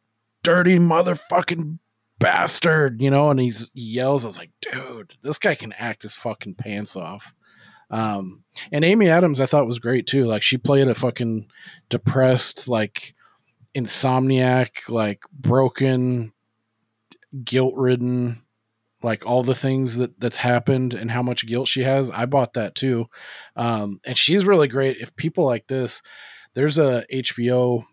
dirty 0.41 0.79
motherfucking 0.79 1.77
bastard 2.19 3.01
you 3.01 3.11
know 3.11 3.29
and 3.29 3.39
he's 3.39 3.69
he 3.73 3.81
yells 3.93 4.23
I 4.23 4.27
was 4.27 4.37
like 4.37 4.51
dude 4.61 5.13
this 5.21 5.37
guy 5.37 5.55
can 5.55 5.73
act 5.73 6.03
his 6.03 6.15
fucking 6.15 6.55
pants 6.55 6.95
off 6.95 7.33
um 7.89 8.43
and 8.71 8.83
Amy 8.83 9.09
Adams 9.09 9.39
I 9.39 9.45
thought 9.45 9.67
was 9.67 9.79
great 9.79 10.07
too. 10.07 10.25
Like 10.25 10.41
she 10.41 10.57
played 10.57 10.87
a 10.87 10.95
fucking 10.95 11.47
depressed 11.89 12.67
like 12.67 13.15
insomniac 13.75 14.89
like 14.89 15.23
broken 15.31 16.31
guilt 17.43 17.73
ridden 17.75 18.41
like 19.01 19.25
all 19.25 19.43
the 19.43 19.55
things 19.55 19.97
that 19.97 20.17
that's 20.19 20.37
happened 20.37 20.93
and 20.93 21.11
how 21.11 21.21
much 21.21 21.45
guilt 21.45 21.67
she 21.67 21.81
has. 21.83 22.09
I 22.11 22.25
bought 22.25 22.53
that 22.53 22.75
too. 22.75 23.07
Um 23.55 23.99
and 24.05 24.17
she's 24.17 24.45
really 24.45 24.67
great. 24.67 24.97
If 24.97 25.15
people 25.15 25.45
like 25.45 25.67
this 25.67 26.01
there's 26.53 26.77
a 26.77 27.03
hbo 27.11 27.83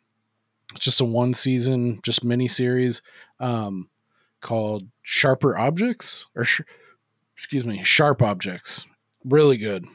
it's 0.75 0.85
just 0.85 1.01
a 1.01 1.05
one 1.05 1.35
season 1.35 1.99
just 2.03 2.25
mini 2.25 2.49
series 2.49 3.03
um 3.41 3.89
called 4.41 4.87
sharper 5.03 5.59
objects 5.59 6.27
or 6.35 6.45
sh- 6.45 6.63
excuse 7.37 7.65
me 7.65 7.83
sharp 7.83 8.23
objects 8.23 8.87
really 9.25 9.57
good. 9.57 9.87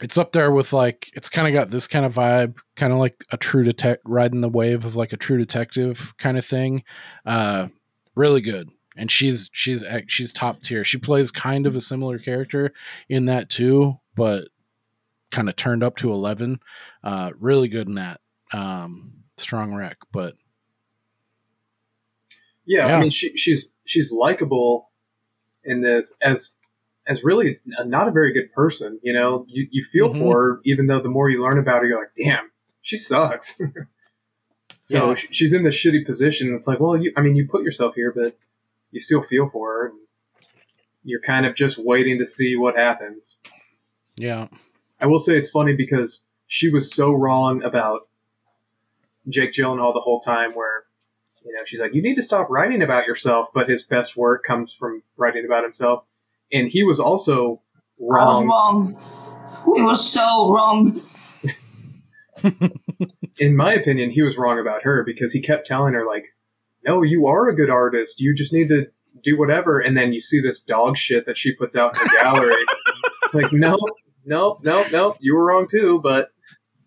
It's 0.00 0.18
up 0.18 0.32
there 0.32 0.50
with 0.50 0.72
like 0.72 1.10
it's 1.14 1.28
kind 1.28 1.46
of 1.46 1.54
got 1.54 1.68
this 1.68 1.86
kind 1.86 2.04
of 2.04 2.14
vibe 2.14 2.56
kind 2.74 2.92
of 2.92 2.98
like 2.98 3.24
a 3.30 3.36
true 3.36 3.62
detect 3.62 4.02
riding 4.04 4.40
the 4.40 4.48
wave 4.48 4.84
of 4.84 4.96
like 4.96 5.12
a 5.12 5.16
true 5.16 5.38
detective 5.38 6.14
kind 6.18 6.36
of 6.36 6.44
thing. 6.44 6.82
Uh 7.24 7.68
really 8.14 8.40
good. 8.40 8.70
And 8.96 9.10
she's 9.10 9.48
she's 9.52 9.84
she's 10.08 10.32
top 10.32 10.60
tier. 10.60 10.82
She 10.82 10.98
plays 10.98 11.30
kind 11.30 11.66
of 11.66 11.76
a 11.76 11.80
similar 11.80 12.18
character 12.18 12.72
in 13.08 13.26
that 13.26 13.48
too 13.48 13.98
but 14.14 14.48
kind 15.30 15.48
of 15.48 15.56
turned 15.56 15.82
up 15.82 15.96
to 15.96 16.12
11 16.12 16.60
uh 17.02 17.30
really 17.38 17.68
good 17.68 17.88
in 17.88 17.94
that 17.94 18.20
um 18.52 19.14
strong 19.38 19.74
wreck 19.74 19.96
but 20.12 20.34
Yeah, 22.66 22.86
Yeah. 22.88 22.96
I 22.96 23.00
mean, 23.00 23.10
she, 23.10 23.36
she's 23.36 23.72
she's 23.84 24.12
likable 24.12 24.90
in 25.64 25.80
this 25.80 26.16
as 26.20 26.54
as 27.06 27.24
really 27.24 27.58
a- 27.78 27.84
not 27.84 28.08
a 28.08 28.10
very 28.10 28.32
good 28.32 28.52
person. 28.52 28.98
You 29.02 29.12
know, 29.12 29.44
you, 29.48 29.66
you 29.70 29.84
feel 29.84 30.10
Mhm. 30.10 30.18
for 30.18 30.34
her, 30.42 30.60
even 30.64 30.86
though 30.86 31.00
the 31.00 31.08
more 31.08 31.28
you 31.28 31.42
learn 31.42 31.58
about 31.58 31.82
her, 31.82 31.86
you're 31.88 31.98
like, 31.98 32.14
damn, 32.14 32.50
she 32.80 32.96
sucks. 32.96 33.58
so 34.82 35.08
Yeah. 35.10 35.14
sh 35.14 35.26
she's 35.30 35.52
in 35.52 35.64
this 35.64 35.74
shitty 35.76 36.04
position. 36.06 36.48
and 36.48 36.56
It's 36.56 36.66
like, 36.66 36.80
well, 36.80 36.96
you, 36.96 37.12
I 37.16 37.20
mean, 37.20 37.34
you 37.36 37.46
put 37.48 37.64
yourself 37.64 37.94
here, 37.94 38.12
but 38.14 38.36
you 38.90 39.00
still 39.00 39.22
feel 39.22 39.48
for 39.48 39.72
her. 39.72 39.86
And 39.88 39.98
you're 41.04 41.20
kind 41.20 41.46
of 41.46 41.54
just 41.54 41.78
waiting 41.78 42.18
to 42.18 42.26
see 42.26 42.56
what 42.56 42.76
happens. 42.76 43.38
yeah 44.16 44.48
I 45.00 45.06
will 45.06 45.18
say 45.18 45.36
it's 45.36 45.50
funny 45.50 45.74
because 45.74 46.22
she 46.46 46.70
was 46.70 46.92
so 46.94 47.12
wrong 47.12 47.62
about 47.64 48.08
Jake 49.28 49.52
Gyllenhaal 49.52 49.92
the 49.94 50.00
whole 50.00 50.20
time. 50.20 50.52
Where 50.52 50.84
you 51.44 51.52
know 51.52 51.64
she's 51.64 51.80
like, 51.80 51.92
"You 51.94 52.02
need 52.02 52.14
to 52.16 52.22
stop 52.22 52.48
writing 52.50 52.82
about 52.82 53.06
yourself," 53.06 53.48
but 53.52 53.68
his 53.68 53.82
best 53.82 54.16
work 54.16 54.44
comes 54.44 54.72
from 54.72 55.02
writing 55.16 55.44
about 55.44 55.64
himself. 55.64 56.04
And 56.52 56.68
he 56.68 56.84
was 56.84 57.00
also 57.00 57.62
I 57.98 58.24
was 58.24 58.44
wrong. 58.44 58.48
wrong. 58.48 59.64
We 59.66 59.82
were 59.82 59.94
so 59.94 60.52
wrong. 60.52 61.02
In 63.38 63.56
my 63.56 63.72
opinion, 63.72 64.10
he 64.10 64.22
was 64.22 64.36
wrong 64.36 64.58
about 64.58 64.82
her 64.82 65.04
because 65.04 65.32
he 65.32 65.40
kept 65.40 65.66
telling 65.66 65.94
her 65.94 66.06
like, 66.06 66.24
"No, 66.84 67.02
you 67.02 67.26
are 67.26 67.48
a 67.48 67.54
good 67.54 67.70
artist. 67.70 68.20
You 68.20 68.34
just 68.34 68.52
need 68.52 68.68
to 68.68 68.86
do 69.22 69.38
whatever." 69.38 69.78
And 69.80 69.96
then 69.96 70.12
you 70.12 70.20
see 70.20 70.40
this 70.40 70.60
dog 70.60 70.96
shit 70.96 71.26
that 71.26 71.38
she 71.38 71.54
puts 71.54 71.76
out 71.76 71.96
in 71.96 72.02
the 72.04 72.18
gallery. 72.22 72.52
like, 73.42 73.52
no, 73.52 73.78
no, 74.24 74.58
no, 74.62 74.84
no, 74.90 75.14
you 75.20 75.34
were 75.36 75.44
wrong 75.44 75.66
too. 75.70 76.00
But 76.02 76.30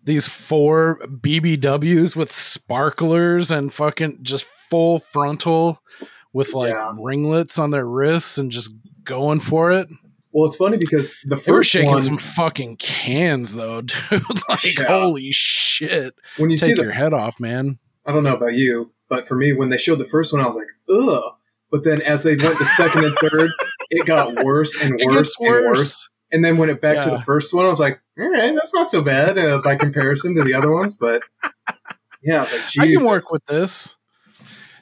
these 0.04 0.28
four 0.28 1.00
bbws 1.00 2.14
with 2.14 2.30
sparklers 2.30 3.50
and 3.50 3.72
fucking 3.72 4.18
just 4.22 4.44
full 4.70 5.00
frontal 5.00 5.80
with 6.32 6.54
like 6.54 6.72
Yeah. 6.74 6.92
ringlets 7.00 7.58
on 7.58 7.70
their 7.72 7.88
wrists 7.88 8.38
and 8.38 8.52
just 8.52 8.70
going 9.06 9.40
for 9.40 9.72
it 9.72 9.88
well, 10.36 10.44
it's 10.44 10.56
funny 10.56 10.76
because 10.76 11.16
the 11.24 11.36
They 11.36 11.50
were 11.50 11.60
first 11.60 11.70
shaking 11.70 11.92
one, 11.92 12.00
some 12.02 12.18
fucking 12.18 12.76
cans 12.76 13.54
though, 13.54 13.80
dude. 14.10 14.22
like 14.50 14.78
Yeah. 14.78 14.84
holy 14.86 15.30
shit. 15.32 16.14
when 16.36 16.50
you 16.50 16.58
see 16.58 16.66
Take 16.66 16.76
the 16.76 16.82
your 16.82 16.92
head 16.92 17.14
off, 17.14 17.40
man. 17.40 17.78
I 18.04 18.12
don't 18.12 18.22
know 18.22 18.36
about 18.36 18.52
you, 18.52 18.92
but 19.08 19.26
for 19.26 19.34
me, 19.34 19.54
when 19.54 19.70
they 19.70 19.78
showed 19.78 19.96
the 19.98 20.04
first 20.04 20.34
one, 20.34 20.42
I 20.42 20.46
was 20.46 20.54
like, 20.56 20.66
ugh. 20.90 21.22
But 21.70 21.84
then 21.84 22.02
as 22.02 22.22
they 22.22 22.36
went 22.36 22.58
to 22.58 22.66
second 22.66 23.04
and 23.06 23.16
third, 23.16 23.50
it 23.88 24.04
got 24.04 24.34
worse 24.44 24.78
and 24.82 25.00
It 25.00 25.06
worse 25.06 25.34
and 25.40 25.48
worse. 25.48 25.78
worse. 25.78 26.08
And 26.32 26.44
then 26.44 26.58
when 26.58 26.68
it 26.68 26.82
back 26.82 27.02
to 27.04 27.10
the 27.10 27.22
first 27.22 27.54
one, 27.54 27.64
I 27.64 27.68
was 27.70 27.80
like, 27.80 27.98
all 28.20 28.30
right, 28.30 28.54
that's 28.54 28.74
not 28.74 28.90
so 28.90 29.00
bad 29.00 29.38
uh, 29.38 29.62
by 29.64 29.76
comparison 29.76 30.34
to 30.34 30.42
the 30.42 30.52
other 30.52 30.70
ones. 30.70 30.94
But 31.00 31.22
yeah, 32.22 32.38
I 32.38 32.40
was 32.42 32.52
like, 32.52 32.62
I 32.90 32.92
can 32.92 33.06
work 33.06 33.30
with 33.30 33.46
this. 33.46 33.95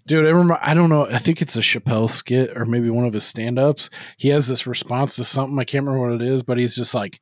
Dude, 0.07 0.27
I 0.27 0.29
remember 0.29 0.59
I 0.61 0.75
don't 0.75 0.91
know, 0.91 1.07
I 1.07 1.19
think 1.19 1.41
it's 1.41 1.57
a 1.57 1.61
Chappelle 1.61 2.11
skit 2.11 2.51
or 2.57 2.67
maybe 2.67 2.91
one 2.91 3.07
of 3.07 3.15
his 3.15 3.25
stand-ups. 3.25 3.89
He 4.19 4.29
has 4.29 4.49
this 4.49 4.67
response 4.67 5.17
to 5.17 5.25
something, 5.25 5.59
I 5.59 5.65
can't 5.65 5.87
remember 5.87 6.07
what 6.07 6.21
it 6.21 6.27
is, 6.27 6.43
but 6.43 6.59
he's 6.59 6.77
just 6.77 6.95
like, 6.95 7.21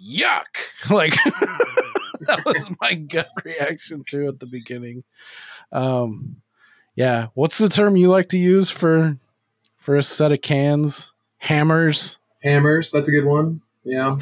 yuck. 0.00 0.44
Like 0.90 1.14
that 2.20 2.44
was 2.44 2.70
my 2.80 2.94
gut 2.94 3.28
reaction 3.44 4.04
to 4.08 4.28
at 4.28 4.38
the 4.38 4.46
beginning. 4.46 5.02
Um 5.72 6.36
yeah. 6.94 7.26
What's 7.34 7.58
the 7.58 7.68
term 7.68 7.96
you 7.96 8.08
like 8.08 8.28
to 8.30 8.38
use 8.38 8.70
for 8.70 9.16
for 9.76 9.96
a 9.96 10.02
set 10.02 10.32
of 10.32 10.42
cans? 10.42 11.12
Hammers. 11.38 12.18
Hammers, 12.42 12.90
that's 12.90 13.08
a 13.08 13.12
good 13.12 13.24
one. 13.24 13.62
Yeah. 13.84 14.18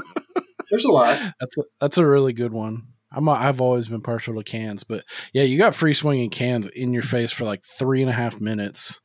There's 0.70 0.84
a 0.84 0.90
lot. 0.90 1.18
That's 1.40 1.58
a, 1.58 1.62
that's 1.80 1.98
a 1.98 2.06
really 2.06 2.32
good 2.32 2.52
one. 2.52 2.86
I'm 3.12 3.26
a, 3.28 3.32
I've 3.32 3.60
always 3.60 3.88
been 3.88 4.02
partial 4.02 4.36
to 4.36 4.44
cans, 4.44 4.84
but 4.84 5.04
yeah, 5.32 5.42
you 5.42 5.58
got 5.58 5.74
free 5.74 5.94
swinging 5.94 6.30
cans 6.30 6.68
in 6.68 6.92
your 6.92 7.02
face 7.02 7.32
for 7.32 7.44
like 7.44 7.64
three 7.64 8.00
and 8.02 8.10
a 8.10 8.14
half 8.14 8.40
minutes, 8.40 9.00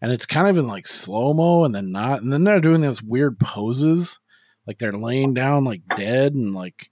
and 0.00 0.10
it's 0.10 0.26
kind 0.26 0.48
of 0.48 0.58
in 0.58 0.66
like 0.66 0.86
slow 0.86 1.32
mo, 1.32 1.64
and 1.64 1.74
then 1.74 1.92
not, 1.92 2.20
and 2.22 2.32
then 2.32 2.44
they're 2.44 2.60
doing 2.60 2.80
those 2.80 3.02
weird 3.02 3.38
poses, 3.38 4.18
like 4.66 4.78
they're 4.78 4.92
laying 4.92 5.34
down 5.34 5.64
like 5.64 5.82
dead, 5.96 6.34
and 6.34 6.52
like 6.54 6.90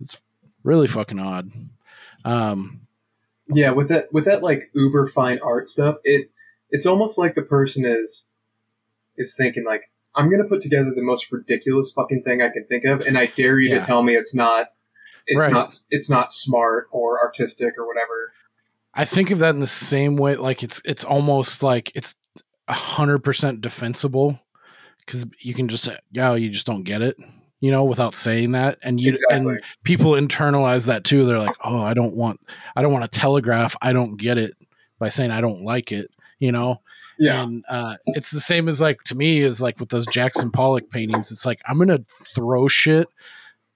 it's 0.00 0.20
really 0.64 0.86
fucking 0.88 1.20
odd. 1.20 1.50
Um, 2.24 2.80
Yeah, 3.48 3.70
with 3.70 3.88
that 3.88 4.12
with 4.12 4.24
that 4.24 4.42
like 4.42 4.70
uber 4.74 5.06
fine 5.06 5.38
art 5.42 5.68
stuff, 5.68 5.96
it 6.04 6.30
it's 6.70 6.86
almost 6.86 7.18
like 7.18 7.34
the 7.34 7.42
person 7.42 7.84
is 7.84 8.26
is 9.16 9.34
thinking 9.36 9.64
like, 9.64 9.90
I'm 10.16 10.30
gonna 10.30 10.44
put 10.48 10.62
together 10.62 10.90
the 10.94 11.02
most 11.02 11.30
ridiculous 11.30 11.92
fucking 11.92 12.22
thing 12.24 12.42
I 12.42 12.48
can 12.48 12.66
think 12.66 12.84
of, 12.86 13.02
and 13.02 13.16
I 13.16 13.26
dare 13.26 13.60
you 13.60 13.70
Yeah. 13.70 13.80
to 13.80 13.86
tell 13.86 14.02
me 14.02 14.16
it's 14.16 14.34
not 14.34 14.68
it's 15.26 15.38
Right. 15.44 15.52
not 15.52 15.78
it's 15.90 16.10
not 16.10 16.32
smart 16.32 16.88
or 16.90 17.20
artistic 17.20 17.74
or 17.78 17.86
whatever. 17.86 18.32
I 18.94 19.04
think 19.04 19.30
of 19.30 19.38
that 19.38 19.50
in 19.54 19.60
the 19.60 19.66
same 19.66 20.16
way. 20.16 20.36
Like 20.36 20.62
it's 20.62 20.82
it's 20.84 21.04
almost 21.04 21.62
like 21.62 21.92
it's 21.94 22.14
a 22.68 22.74
hundred 22.74 23.20
percent 23.20 23.60
defensible 23.60 24.38
because 25.04 25.24
you 25.40 25.54
can 25.54 25.68
just 25.68 25.84
say, 25.84 25.96
"Yeah, 26.10 26.34
you 26.34 26.48
just 26.50 26.66
don't 26.66 26.82
get 26.84 27.02
it," 27.02 27.16
you 27.60 27.70
know, 27.70 27.84
without 27.84 28.14
saying 28.14 28.52
that, 28.52 28.78
and 28.82 29.00
you 29.00 29.10
Exactly. 29.12 29.36
and 29.54 29.60
people 29.84 30.12
internalize 30.12 30.86
that 30.86 31.04
too. 31.04 31.24
They're 31.24 31.38
like, 31.38 31.56
"Oh, 31.64 31.80
I 31.80 31.94
don't 31.94 32.14
want, 32.14 32.40
I 32.76 32.82
don't 32.82 32.92
want 32.92 33.10
to 33.10 33.18
telegraph. 33.18 33.74
I 33.82 33.92
don't 33.92 34.16
get 34.16 34.36
it 34.38 34.54
by 34.98 35.08
saying 35.08 35.30
I 35.30 35.40
don't 35.40 35.62
like 35.64 35.90
it," 35.92 36.10
you 36.38 36.52
know. 36.52 36.80
Yeah, 37.18 37.42
And 37.42 37.64
uh, 37.68 37.96
it's 38.06 38.30
the 38.30 38.40
same 38.40 38.68
as 38.68 38.80
like 38.80 39.02
to 39.04 39.14
me 39.14 39.40
is 39.40 39.60
like 39.62 39.78
with 39.80 39.90
those 39.90 40.06
Jackson 40.06 40.50
Pollock 40.50 40.90
paintings. 40.90 41.30
It's 41.32 41.46
like 41.46 41.60
I'm 41.66 41.78
gonna 41.78 42.00
throw 42.34 42.68
shit 42.68 43.06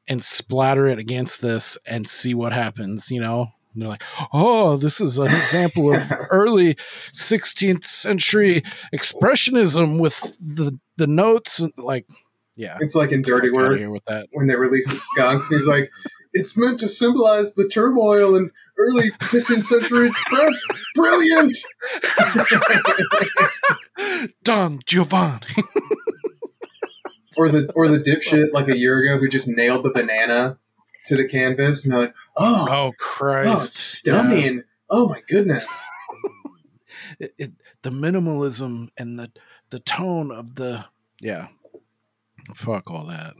and 0.09 0.23
splatter 0.23 0.87
it 0.87 0.99
against 0.99 1.43
this 1.43 1.79
and 1.87 2.07
see 2.07 2.35
what 2.35 2.53
happens. 2.53 3.11
You 3.11 3.21
know, 3.21 3.49
and 3.73 3.83
they're 3.83 3.89
like, 3.91 4.05
"Oh, 4.33 4.77
this 4.77 5.01
is 5.01 5.19
an 5.19 5.27
example 5.27 5.95
of 5.95 6.11
early 6.31 6.75
16th 7.13 7.85
century 7.85 8.63
expressionism 8.95 10.01
with 10.01 10.21
the 10.41 10.79
the 10.97 11.07
notes." 11.07 11.61
And 11.61 11.73
like, 11.77 12.07
yeah, 12.57 12.79
it's 12.81 12.95
like 12.95 13.13
in 13.13 13.23
Dirty 13.23 13.51
Work 13.51 13.79
with 13.91 14.05
that. 14.07 14.29
when 14.33 14.47
they 14.47 14.57
release 14.57 14.89
the 14.89 14.97
skunks, 14.97 15.51
and 15.51 15.61
he's 15.61 15.69
like, 15.69 15.91
"It's 16.33 16.57
meant 16.57 16.81
to 16.81 16.89
symbolize 16.89 17.55
the 17.55 17.69
turmoil 17.69 18.35
in 18.35 18.51
early 18.79 19.11
15th 19.11 19.65
century 19.65 20.11
France." 20.29 20.63
Brilliant. 20.95 21.57
Don 24.45 24.81
Giovanni. 24.87 25.47
or 27.37 27.49
the 27.49 27.71
or 27.75 27.89
the 27.89 27.99
dipshit 27.99 28.53
like 28.53 28.69
a 28.69 28.77
year 28.77 28.99
ago 29.03 29.19
who 29.19 29.29
just 29.29 29.49
nailed 29.49 29.85
the 29.85 29.91
banana 29.91 30.59
to 31.07 31.17
the 31.17 31.29
canvas, 31.29 31.85
and 31.85 31.93
they're 31.93 32.01
like, 32.01 32.15
"Oh, 32.37 32.67
oh 32.69 32.73
oh, 32.73 32.93
Christ! 32.99 33.53
oh, 33.53 33.59
stunning! 33.59 34.65
Oh 34.91 35.09
my 35.09 35.23
goodness!" 35.29 35.85
it, 37.19 37.35
it, 37.39 37.53
the 37.83 37.91
minimalism 37.91 38.89
and 38.99 39.19
the 39.19 39.31
the 39.71 39.81
tone 39.81 40.31
of 40.31 40.55
the 40.55 40.85
yeah 41.21 41.49
fuck 42.55 42.91
all 42.91 43.07
that 43.07 43.35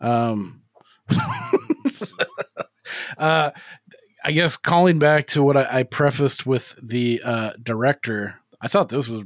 um 0.00 0.62
uh 3.18 3.50
i 4.24 4.32
guess 4.32 4.56
calling 4.56 4.98
back 4.98 5.26
to 5.26 5.42
what 5.42 5.56
i, 5.56 5.80
I 5.80 5.82
prefaced 5.84 6.46
with 6.46 6.74
the 6.82 7.22
uh 7.24 7.52
director 7.62 8.34
i 8.60 8.68
thought 8.68 8.88
this 8.88 9.08
was 9.08 9.24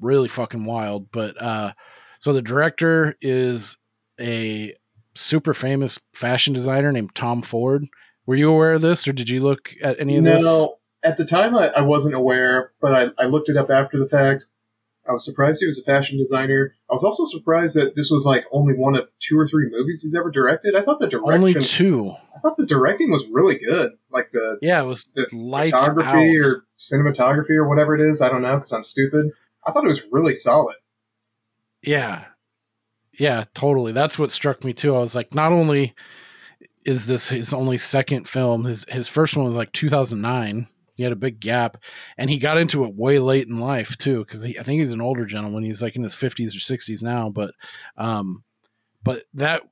really 0.00 0.28
fucking 0.28 0.64
wild 0.64 1.10
but 1.12 1.40
uh 1.40 1.72
so 2.22 2.32
the 2.32 2.42
director 2.42 3.16
is 3.20 3.76
a 4.20 4.74
super 5.14 5.52
famous 5.52 5.98
fashion 6.14 6.52
designer 6.52 6.92
named 6.92 7.14
tom 7.14 7.42
ford 7.42 7.86
were 8.26 8.36
you 8.36 8.50
aware 8.50 8.74
of 8.74 8.82
this 8.82 9.06
or 9.06 9.12
did 9.12 9.28
you 9.28 9.40
look 9.40 9.74
at 9.82 10.00
any 10.00 10.16
of 10.16 10.24
this 10.24 10.42
No, 10.42 10.78
at 11.02 11.16
the 11.16 11.24
time 11.24 11.56
I, 11.56 11.68
I 11.68 11.80
wasn't 11.80 12.14
aware, 12.14 12.72
but 12.80 12.94
I, 12.94 13.06
I 13.18 13.26
looked 13.26 13.48
it 13.48 13.56
up 13.56 13.70
after 13.70 13.98
the 13.98 14.08
fact. 14.08 14.46
I 15.08 15.12
was 15.12 15.24
surprised 15.24 15.60
he 15.60 15.66
was 15.66 15.80
a 15.80 15.82
fashion 15.82 16.16
designer. 16.16 16.76
I 16.88 16.92
was 16.92 17.02
also 17.02 17.24
surprised 17.24 17.74
that 17.74 17.96
this 17.96 18.08
was 18.08 18.24
like 18.24 18.44
only 18.52 18.74
one 18.74 18.94
of 18.94 19.10
two 19.18 19.36
or 19.36 19.48
three 19.48 19.68
movies 19.68 20.02
he's 20.02 20.14
ever 20.14 20.30
directed. 20.30 20.76
I 20.76 20.82
thought 20.82 21.00
the 21.00 21.08
direction, 21.08 21.34
only 21.34 21.54
two 21.54 22.14
I 22.36 22.38
thought 22.38 22.56
the 22.56 22.66
directing 22.66 23.10
was 23.10 23.26
really 23.26 23.58
good, 23.58 23.92
like 24.12 24.30
the 24.30 24.58
yeah 24.62 24.80
it 24.80 24.86
was 24.86 25.06
the 25.14 25.26
lights 25.32 25.72
photography 25.72 26.38
out. 26.38 26.46
or 26.46 26.64
cinematography 26.78 27.56
or 27.56 27.68
whatever 27.68 27.96
it 27.96 28.08
is. 28.08 28.22
I 28.22 28.28
don't 28.28 28.42
know 28.42 28.54
because 28.56 28.72
I'm 28.72 28.84
stupid. 28.84 29.32
I 29.66 29.72
thought 29.72 29.84
it 29.84 29.88
was 29.88 30.02
really 30.12 30.36
solid. 30.36 30.76
Yeah. 31.82 32.24
Yeah, 33.18 33.44
totally. 33.54 33.92
That's 33.92 34.18
what 34.18 34.30
struck 34.30 34.64
me 34.64 34.72
too. 34.72 34.94
I 34.94 35.00
was 35.00 35.14
like, 35.14 35.34
not 35.34 35.52
only 35.52 35.94
is 36.84 37.06
this 37.06 37.28
his 37.28 37.52
only 37.54 37.78
second 37.78 38.28
film, 38.28 38.64
his 38.64 38.84
his 38.88 39.08
first 39.08 39.36
one 39.36 39.46
was 39.46 39.56
like 39.56 39.72
2009. 39.72 40.66
He 40.94 41.02
had 41.02 41.12
a 41.12 41.16
big 41.16 41.40
gap, 41.40 41.78
and 42.18 42.28
he 42.28 42.38
got 42.38 42.58
into 42.58 42.84
it 42.84 42.94
way 42.94 43.18
late 43.18 43.48
in 43.48 43.60
life 43.60 43.96
too, 43.96 44.24
because 44.24 44.44
I 44.44 44.52
think 44.62 44.78
he's 44.78 44.92
an 44.92 45.00
older 45.00 45.24
gentleman. 45.24 45.62
He's 45.62 45.82
like 45.82 45.96
in 45.96 46.02
his 46.02 46.14
50s 46.14 46.54
or 46.54 46.76
60s 46.76 47.02
now, 47.02 47.30
but 47.30 47.54
um, 47.96 48.44
but 49.02 49.24
that 49.34 49.62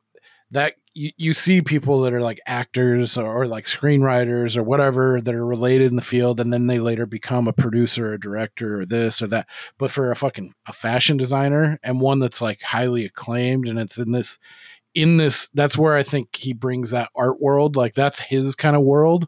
that 0.51 0.75
you, 0.95 1.11
you 1.17 1.33
see 1.33 1.61
people 1.61 2.01
that 2.03 2.13
are 2.13 2.21
like 2.21 2.41
actors 2.47 3.17
or, 3.17 3.43
or 3.43 3.47
like 3.47 3.65
screenwriters 3.65 4.57
or 4.57 4.63
whatever 4.63 5.21
that 5.21 5.35
are 5.35 5.47
related 5.47 5.89
in 5.89 5.97
the 5.97 6.03
field, 6.03 6.41
and 6.41 6.53
then 6.53 6.67
they 6.67 6.79
later 6.79 7.07
become 7.07 7.47
a 7.47 7.53
producer 7.53 8.13
or 8.13 8.19
director 8.19 8.81
or 8.81 8.87
this 8.87 9.23
or 9.23 9.27
that 9.29 9.47
but 9.79 9.91
for 9.91 10.11
a 10.11 10.17
fucking 10.17 10.53
a 10.67 10.73
fashion 10.73 11.17
designer 11.17 11.79
and 11.83 12.01
one 12.01 12.19
that's 12.19 12.43
like 12.43 12.61
highly 12.63 13.05
acclaimed 13.05 13.69
and 13.69 13.79
it's 13.79 13.99
in 13.99 14.13
this 14.13 14.39
in 14.95 15.17
this 15.17 15.49
that's 15.55 15.79
where 15.79 15.97
i 15.97 16.03
think 16.03 16.35
he 16.35 16.53
brings 16.53 16.91
that 16.91 17.09
art 17.15 17.41
world 17.41 17.77
like 17.77 17.95
that's 17.95 18.21
his 18.21 18.55
kind 18.55 18.77
of 18.77 18.83
world. 18.83 19.27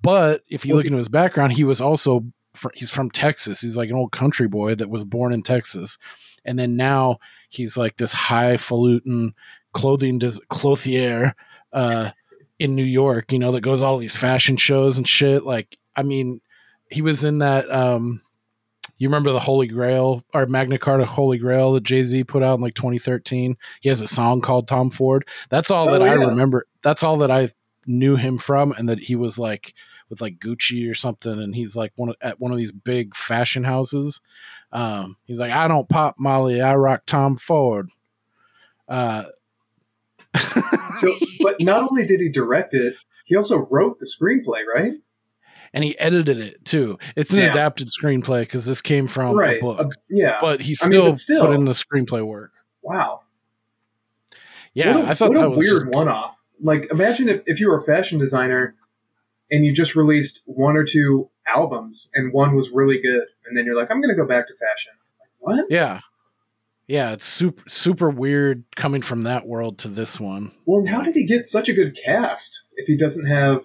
But 0.00 0.42
if 0.48 0.64
you 0.64 0.76
look 0.76 0.86
into 0.86 0.98
his 0.98 1.08
background 1.08 1.52
he 1.52 1.64
was 1.64 1.80
also 1.80 2.24
fr- 2.54 2.68
he's 2.74 2.90
from 2.90 3.10
texas. 3.10 3.60
He's 3.60 3.76
like 3.76 3.90
an 3.90 3.96
old 3.96 4.12
country 4.12 4.48
boy 4.48 4.74
that 4.74 4.90
was 4.90 5.04
born 5.04 5.32
in 5.32 5.42
texas. 5.42 5.98
And 6.44 6.58
then 6.58 6.76
now 6.76 7.18
he's 7.50 7.76
like 7.76 7.96
this 7.96 8.12
highfalutin 8.12 9.34
clothing 9.72 10.18
des- 10.18 10.40
clothier 10.48 11.32
uh 11.72 12.10
in 12.58 12.74
new 12.74 12.82
york 12.84 13.32
you 13.32 13.38
know 13.38 13.52
that 13.52 13.60
goes 13.60 13.82
all 13.82 13.98
these 13.98 14.16
fashion 14.16 14.56
shows 14.56 14.96
and 14.98 15.06
shit 15.08 15.44
like 15.44 15.78
i 15.96 16.02
mean 16.02 16.40
he 16.90 17.02
was 17.02 17.24
in 17.24 17.38
that 17.38 17.70
um 17.70 18.20
you 19.00 19.08
remember 19.08 19.30
the 19.30 19.38
Holy 19.38 19.68
Grail 19.68 20.24
or 20.34 20.46
Magna 20.46 20.76
Carta 20.76 21.06
Holy 21.06 21.38
Grail 21.38 21.72
that 21.74 21.84
Jay 21.84 22.02
Z 22.02 22.24
put 22.24 22.42
out 22.42 22.56
in 22.56 22.60
like 22.60 22.74
2013? 22.74 23.56
He 23.80 23.88
has 23.88 24.02
a 24.02 24.08
song 24.08 24.40
called 24.40 24.66
Tom 24.66 24.90
Ford. 24.90 25.24
That's 25.50 25.70
all 25.70 25.88
Oh, 25.88 25.92
that 25.92 26.02
I 26.02 26.14
remember. 26.14 26.66
That's 26.82 27.04
all 27.04 27.16
that 27.18 27.30
I 27.30 27.46
knew 27.86 28.16
him 28.16 28.38
from, 28.38 28.72
and 28.72 28.88
that 28.88 28.98
he 28.98 29.14
was 29.14 29.38
like 29.38 29.72
with 30.08 30.20
like 30.20 30.40
Gucci 30.40 30.90
or 30.90 30.94
something, 30.94 31.30
and 31.40 31.54
he's 31.54 31.76
like 31.76 31.92
one 31.94 32.08
of, 32.08 32.16
at 32.20 32.40
one 32.40 32.50
of 32.50 32.58
these 32.58 32.72
big 32.72 33.14
fashion 33.14 33.62
houses. 33.62 34.20
Um, 34.72 35.16
he's 35.26 35.38
like, 35.38 35.52
I 35.52 35.68
don't 35.68 35.88
pop 35.88 36.16
Molly, 36.18 36.60
I 36.60 36.74
rock 36.74 37.02
Tom 37.06 37.36
Ford. 37.36 37.90
Uh, 38.88 39.26
So, 40.94 41.12
but 41.42 41.60
not 41.60 41.88
only 41.90 42.06
did 42.06 42.20
he 42.20 42.28
direct 42.28 42.74
it, 42.74 42.94
he 43.26 43.36
also 43.36 43.58
wrote 43.70 43.98
the 44.00 44.06
screenplay, 44.06 44.62
right? 44.72 44.92
and 45.74 45.84
he 45.84 45.98
edited 45.98 46.38
it 46.40 46.64
too. 46.64 46.98
It's 47.14 47.34
an 47.34 47.40
Yeah. 47.40 47.50
adapted 47.50 47.88
screenplay 47.88 48.40
because 48.40 48.64
this 48.64 48.80
came 48.80 49.06
from 49.06 49.36
right. 49.36 49.58
a 49.58 49.60
book, 49.60 49.78
Uh, 49.80 49.88
yeah. 50.08 50.38
but 50.40 50.62
he 50.62 50.68
I 50.80 50.86
mean, 50.86 50.90
still, 50.90 51.14
still- 51.14 51.46
put 51.46 51.54
in 51.54 51.66
the 51.66 51.72
screenplay 51.72 52.24
work. 52.26 52.52
wow. 52.82 53.20
Yeah, 54.74 54.98
a, 54.98 55.10
I 55.10 55.14
thought 55.14 55.34
that 55.34 55.44
a 55.44 55.50
was 55.50 55.58
weird 55.58 55.82
just- 55.82 55.86
one-off. 55.94 56.42
Like, 56.60 56.90
imagine 56.90 57.28
if, 57.28 57.42
if 57.46 57.60
you 57.60 57.68
were 57.68 57.78
a 57.78 57.84
fashion 57.84 58.18
designer 58.18 58.74
and 59.50 59.64
you 59.64 59.72
just 59.74 59.94
released 59.94 60.42
one 60.46 60.76
or 60.76 60.84
two 60.84 61.30
albums 61.46 62.08
and 62.14 62.32
one 62.32 62.54
was 62.56 62.70
really 62.70 63.00
good, 63.00 63.24
and 63.46 63.56
then 63.56 63.64
you're 63.64 63.76
like, 63.76 63.90
I'm 63.90 64.00
going 64.00 64.14
to 64.14 64.20
go 64.20 64.26
back 64.26 64.46
to 64.48 64.54
fashion. 64.54 64.92
Like, 65.20 65.28
what? 65.38 65.66
Yeah. 65.70 66.00
Yeah, 66.88 67.12
it's 67.12 67.24
super 67.26 67.62
super 67.68 68.08
weird 68.10 68.64
coming 68.74 69.02
from 69.02 69.22
that 69.22 69.46
world 69.46 69.78
to 69.80 69.88
this 69.88 70.18
one. 70.18 70.50
Well, 70.64 70.80
and 70.80 70.88
how 70.88 71.02
did 71.02 71.14
he 71.14 71.26
get 71.26 71.44
such 71.44 71.68
a 71.68 71.74
good 71.74 71.96
cast 72.02 72.64
if 72.76 72.86
he 72.86 72.96
doesn't 72.96 73.26
have? 73.26 73.62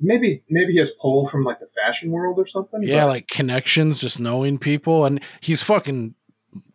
Maybe 0.00 0.42
maybe 0.50 0.72
he 0.72 0.78
has 0.78 0.90
pull 0.90 1.26
from 1.26 1.44
like 1.44 1.60
the 1.60 1.68
fashion 1.82 2.10
world 2.10 2.38
or 2.38 2.46
something. 2.46 2.82
Yeah, 2.82 3.02
but- 3.04 3.08
like 3.08 3.28
connections, 3.28 3.98
just 3.98 4.20
knowing 4.20 4.58
people 4.58 5.04
and 5.06 5.20
he's 5.40 5.62
fucking 5.62 6.14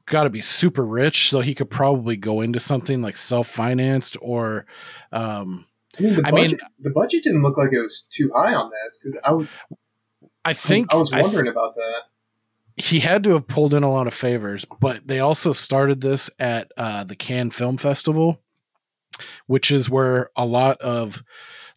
got 0.06 0.24
to 0.24 0.30
be 0.30 0.42
super 0.42 0.86
rich 0.86 1.30
so 1.30 1.40
he 1.40 1.56
could 1.56 1.70
probably 1.70 2.18
go 2.18 2.42
into 2.42 2.60
something 2.60 3.02
like 3.02 3.16
self-financed 3.16 4.18
or 4.22 4.66
um 5.14 5.66
I 5.98 6.04
mean, 6.04 6.16
the 6.16 6.22
I 6.28 6.32
budget, 6.32 6.52
mean- 6.52 6.60
the 6.80 6.90
budget 6.90 7.24
didn't 7.24 7.42
look 7.44 7.58
like 7.58 7.72
it 7.72 7.80
was 7.82 8.06
too 8.10 8.32
high 8.36 8.54
on 8.54 8.70
this 8.70 8.98
because 8.98 9.18
I, 9.24 9.32
was- 9.32 9.48
I 10.44 10.54
think 10.54 10.94
I 10.94 10.98
was 10.98 11.12
I 11.14 11.18
th- 11.22 11.26
wondering 11.26 11.48
about 11.50 11.76
that. 11.76 12.02
He 12.78 13.00
had 13.00 13.24
to 13.24 13.32
have 13.32 13.48
pulled 13.48 13.74
in 13.74 13.84
a 13.84 13.92
lot 13.92 14.08
of 14.08 14.14
favors, 14.14 14.66
but 14.80 15.08
they 15.08 15.20
also 15.20 15.52
started 15.52 16.02
this 16.02 16.30
at 16.40 16.72
uh, 16.78 17.04
the 17.04 17.16
Cannes 17.16 17.52
Film 17.52 17.78
Festival, 17.78 18.42
which 19.46 19.72
is 19.72 19.90
where 19.90 20.30
a 20.36 20.46
lot 20.46 20.82
of 20.82 21.24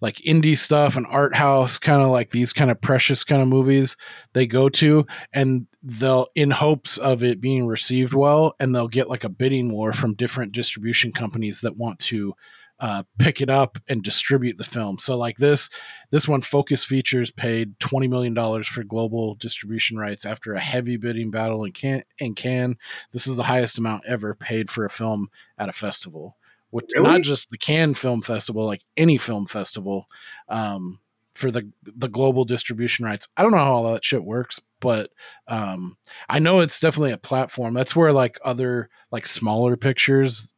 like 0.00 0.16
indie 0.16 0.56
stuff 0.56 0.96
and 0.96 1.06
art 1.08 1.34
house 1.34 1.78
kind 1.78 2.02
of 2.02 2.08
like 2.08 2.30
these 2.30 2.52
kind 2.52 2.70
of 2.70 2.80
precious 2.80 3.24
kind 3.24 3.40
of 3.40 3.48
movies 3.48 3.96
they 4.34 4.46
go 4.46 4.68
to 4.68 5.06
and 5.32 5.66
they'll 5.82 6.28
in 6.34 6.50
hopes 6.50 6.98
of 6.98 7.22
it 7.22 7.40
being 7.40 7.66
received 7.66 8.12
well 8.12 8.54
and 8.60 8.74
they'll 8.74 8.88
get 8.88 9.08
like 9.08 9.24
a 9.24 9.28
bidding 9.28 9.72
war 9.72 9.92
from 9.92 10.14
different 10.14 10.52
distribution 10.52 11.12
companies 11.12 11.62
that 11.62 11.76
want 11.76 11.98
to 11.98 12.34
uh, 12.80 13.02
pick 13.18 13.40
it 13.40 13.48
up 13.48 13.78
and 13.88 14.02
distribute 14.02 14.58
the 14.58 14.64
film 14.64 14.98
so 14.98 15.16
like 15.16 15.36
this 15.38 15.70
this 16.10 16.28
one 16.28 16.40
focus 16.40 16.84
features 16.84 17.30
paid 17.30 17.78
$20 17.78 18.08
million 18.08 18.62
for 18.62 18.84
global 18.84 19.34
distribution 19.34 19.98
rights 19.98 20.24
after 20.24 20.52
a 20.52 20.60
heavy 20.60 20.96
bidding 20.96 21.30
battle 21.30 21.64
in 21.64 21.72
can 21.72 22.02
in 22.18 22.34
Cannes. 22.34 22.76
This 23.12 23.26
is 23.26 23.36
the 23.36 23.42
highest 23.42 23.78
amount 23.78 24.04
ever 24.06 24.34
paid 24.34 24.70
for 24.70 24.84
a 24.84 24.90
film 24.90 25.28
at 25.58 25.68
a 25.68 25.72
festival. 25.72 26.36
Which 26.70 26.90
Really? 26.94 27.08
not 27.08 27.22
just 27.22 27.50
the 27.50 27.58
Cannes 27.58 27.94
Film 27.94 28.22
Festival, 28.22 28.66
like 28.66 28.82
any 28.96 29.18
film 29.18 29.46
festival, 29.46 30.06
um, 30.48 30.98
for 31.34 31.50
the 31.50 31.70
the 31.84 32.08
global 32.08 32.44
distribution 32.44 33.04
rights. 33.04 33.28
I 33.36 33.42
don't 33.42 33.52
know 33.52 33.58
how 33.58 33.72
all 33.72 33.92
that 33.92 34.04
shit 34.04 34.24
works, 34.24 34.60
but 34.80 35.10
um, 35.46 35.96
I 36.28 36.38
know 36.38 36.60
it's 36.60 36.80
definitely 36.80 37.12
a 37.12 37.18
platform. 37.18 37.74
That's 37.74 37.94
where 37.94 38.12
like 38.12 38.38
other 38.44 38.90
like 39.12 39.26
smaller 39.26 39.76
pictures 39.76 40.52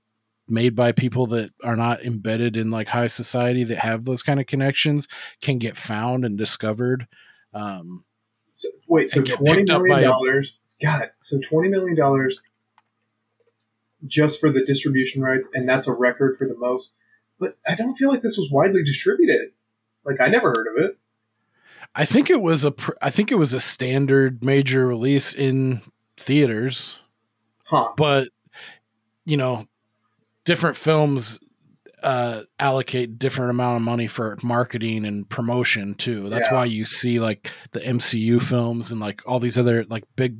made 0.48 0.74
by 0.74 0.92
people 0.92 1.26
that 1.28 1.50
are 1.62 1.76
not 1.76 2.02
embedded 2.02 2.56
in 2.56 2.70
like 2.70 2.88
high 2.88 3.06
society 3.06 3.64
that 3.64 3.78
have 3.78 4.04
those 4.04 4.22
kind 4.22 4.40
of 4.40 4.46
connections 4.46 5.08
can 5.40 5.58
get 5.58 5.76
found 5.76 6.24
and 6.24 6.38
discovered. 6.38 7.06
Um, 7.52 8.04
So, 8.54 8.68
wait, 8.88 9.10
so 9.10 9.22
twenty 9.22 9.62
million 9.64 10.02
dollars? 10.02 10.58
God, 10.82 11.10
so 11.18 11.38
twenty 11.40 11.68
million 11.68 11.96
dollars 11.96 12.40
just 14.06 14.40
for 14.40 14.50
the 14.50 14.64
distribution 14.64 15.22
rights, 15.22 15.48
and 15.52 15.68
that's 15.68 15.88
a 15.88 15.92
record 15.92 16.36
for 16.36 16.46
the 16.46 16.56
most. 16.56 16.92
But 17.40 17.56
I 17.66 17.74
don't 17.74 17.96
feel 17.96 18.08
like 18.08 18.22
this 18.22 18.36
was 18.36 18.50
widely 18.50 18.82
distributed. 18.84 19.52
Like 20.04 20.20
I 20.20 20.28
never 20.28 20.48
heard 20.50 20.66
of 20.76 20.84
it. 20.84 20.98
I 21.94 22.04
think 22.04 22.30
it 22.30 22.40
was 22.42 22.64
a 22.64 22.70
pr- 22.72 22.92
I 23.02 23.10
think 23.10 23.32
it 23.32 23.36
was 23.36 23.54
a 23.54 23.60
standard 23.60 24.44
major 24.44 24.86
release 24.86 25.34
in 25.34 25.80
theaters, 26.16 27.00
Huh? 27.64 27.90
but 27.96 28.28
you 29.24 29.36
know, 29.36 29.66
different 30.48 30.76
films 30.76 31.38
uh 32.02 32.42
allocate 32.60 33.18
different 33.18 33.50
amount 33.50 33.76
of 33.76 33.82
money 33.82 34.06
for 34.06 34.38
marketing 34.42 35.04
and 35.04 35.28
promotion 35.28 35.94
too. 35.94 36.28
That's 36.28 36.46
Yeah. 36.48 36.54
why 36.54 36.64
you 36.66 36.84
see 36.84 37.18
like 37.20 37.50
the 37.72 37.80
MCU 37.80 38.40
films 38.40 38.92
and 38.92 39.00
like 39.00 39.20
all 39.26 39.40
these 39.40 39.58
other 39.58 39.84
like 39.90 40.04
big 40.16 40.36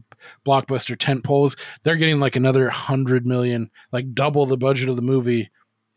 blockbuster 0.46 0.96
tent 0.96 1.24
poles, 1.24 1.56
they're 1.82 1.96
getting 1.96 2.20
like 2.20 2.36
another 2.36 2.64
100 2.66 3.26
million, 3.26 3.70
like 3.92 4.14
double 4.14 4.46
the 4.46 4.56
budget 4.56 4.88
of 4.88 4.96
the 4.96 5.02
movie. 5.02 5.50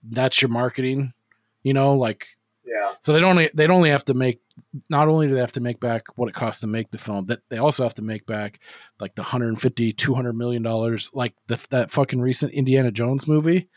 That's 0.04 0.42
your 0.42 0.50
marketing, 0.50 1.14
you 1.62 1.74
know, 1.74 1.94
like 1.96 2.26
Yeah. 2.66 2.94
so 3.00 3.14
they 3.14 3.20
don't 3.20 3.56
they'd 3.56 3.70
only 3.70 3.92
have 3.92 4.06
to 4.06 4.16
make 4.16 4.42
not 4.90 5.08
only 5.08 5.28
do 5.28 5.36
they 5.36 5.40
have 5.42 5.52
to 5.60 5.62
make 5.62 5.80
back 5.80 6.04
what 6.18 6.28
it 6.28 6.34
costs 6.34 6.62
to 6.62 6.68
make 6.68 6.90
the 6.90 6.98
film, 6.98 7.26
that 7.26 7.42
they 7.50 7.60
also 7.60 7.84
have 7.84 7.94
to 7.96 8.02
make 8.02 8.26
back 8.26 8.60
like 9.00 9.14
the 9.14 9.22
150 9.22 9.94
200 9.94 10.34
million 10.34 10.64
dollars 10.64 11.12
like 11.14 11.34
the, 11.48 11.60
that 11.70 11.92
fucking 11.92 12.20
recent 12.20 12.52
Indiana 12.52 12.90
Jones 12.92 13.28
movie. 13.28 13.70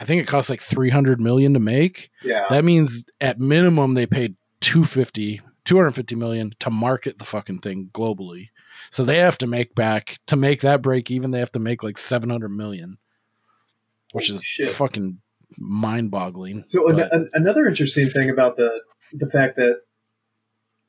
I 0.00 0.04
think 0.04 0.22
it 0.22 0.26
cost 0.26 0.48
like 0.48 0.62
300 0.62 1.20
million 1.20 1.52
to 1.54 1.60
make. 1.60 2.10
Yeah. 2.24 2.46
That 2.48 2.64
means 2.64 3.04
at 3.20 3.38
minimum 3.38 3.94
they 3.94 4.06
paid 4.06 4.36
250 4.60 5.42
250 5.64 6.16
million 6.16 6.52
to 6.58 6.70
market 6.70 7.18
the 7.18 7.24
fucking 7.24 7.58
thing 7.58 7.90
globally. 7.92 8.48
So 8.90 9.04
they 9.04 9.18
have 9.18 9.38
to 9.38 9.46
make 9.46 9.74
back 9.74 10.18
to 10.26 10.36
make 10.36 10.62
that 10.62 10.82
break 10.82 11.10
even 11.10 11.30
they 11.30 11.38
have 11.38 11.52
to 11.52 11.60
make 11.60 11.82
like 11.82 11.98
700 11.98 12.48
million, 12.48 12.98
which 14.12 14.28
Holy 14.28 14.36
is 14.36 14.42
shit. 14.42 14.68
fucking 14.68 15.20
mind-boggling. 15.58 16.64
So 16.66 16.88
an, 16.88 17.00
an, 17.12 17.30
another 17.34 17.66
interesting 17.68 18.08
thing 18.08 18.30
about 18.30 18.56
the 18.56 18.80
the 19.12 19.28
fact 19.28 19.56
that 19.56 19.82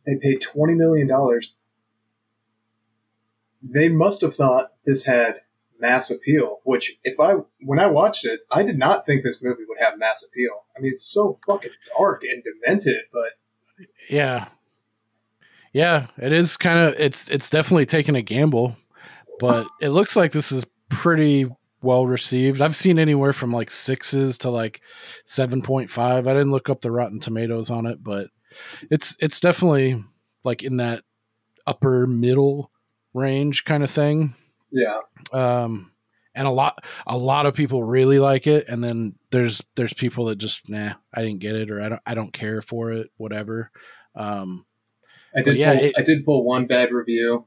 they 0.05 0.15
paid 0.21 0.41
twenty 0.41 0.73
million 0.73 1.07
dollars, 1.07 1.55
they 3.61 3.89
must 3.89 4.21
have 4.21 4.35
thought 4.35 4.71
this 4.85 5.03
had 5.03 5.41
mass 5.81 6.09
appeal. 6.09 6.59
Which, 6.63 6.97
if 7.03 7.19
I 7.19 7.35
when 7.61 7.79
I 7.79 7.87
watched 7.87 8.25
it, 8.25 8.41
I 8.51 8.63
did 8.63 8.77
not 8.77 9.05
think 9.05 9.23
this 9.23 9.41
movie 9.43 9.63
would 9.67 9.79
have 9.79 9.99
mass 9.99 10.23
appeal. 10.23 10.65
I 10.77 10.79
mean, 10.79 10.93
it's 10.93 11.03
so 11.05 11.37
fucking 11.45 11.71
dark 11.97 12.23
and 12.23 12.43
demented, 12.43 13.03
but 13.11 13.87
Yeah. 14.09 14.47
Yeah, 15.73 16.07
it 16.17 16.33
is 16.33 16.57
kind 16.57 16.79
of 16.79 16.99
it's 16.99 17.29
it's 17.29 17.49
definitely 17.49 17.85
taking 17.85 18.15
a 18.15 18.21
gamble, 18.21 18.75
but 19.39 19.67
it 19.81 19.89
looks 19.89 20.15
like 20.15 20.33
this 20.33 20.51
is 20.51 20.65
pretty 20.89 21.47
well 21.81 22.05
received. 22.05 22.61
I've 22.61 22.75
seen 22.75 22.99
anywhere 22.99 23.33
from 23.33 23.51
like 23.51 23.69
6s 23.69 24.37
to 24.39 24.49
like 24.49 24.81
7.5. 25.25 25.99
I 25.99 26.21
didn't 26.21 26.51
look 26.51 26.69
up 26.69 26.81
the 26.81 26.91
rotten 26.91 27.19
tomatoes 27.19 27.71
on 27.71 27.85
it, 27.85 28.03
but 28.03 28.27
it's 28.89 29.15
it's 29.19 29.39
definitely 29.39 30.03
like 30.43 30.61
in 30.61 30.77
that 30.77 31.03
upper 31.65 32.05
middle 32.05 32.71
range 33.13 33.63
kind 33.65 33.83
of 33.83 33.89
thing. 33.89 34.35
Yeah, 34.71 34.99
Um 35.33 35.91
and 36.33 36.47
a 36.47 36.51
lot 36.51 36.85
a 37.05 37.17
lot 37.17 37.45
of 37.45 37.53
people 37.53 37.83
really 37.83 38.17
like 38.19 38.47
it 38.47 38.65
and 38.69 38.83
then 38.83 39.15
there's 39.31 39.61
there's 39.75 39.93
people 39.93 40.25
that 40.25 40.37
just 40.37 40.69
nah, 40.69 40.93
I 41.13 41.21
didn't 41.21 41.39
get 41.39 41.55
it 41.55 41.69
or 41.69 41.81
I 41.81 41.89
don't 41.89 42.01
I 42.05 42.13
don't 42.13 42.31
care 42.33 42.61
for 42.61 42.91
it, 42.91 43.11
whatever. 43.17 43.71
Um 44.15 44.65
I 45.35 45.41
did. 45.41 45.57
yeah, 45.57 45.73
pull, 45.77 45.83
it- 45.85 45.93
I 45.97 46.01
did 46.01 46.25
pull 46.25 46.43
one 46.45 46.67
bad 46.67 46.91
review, 46.91 47.45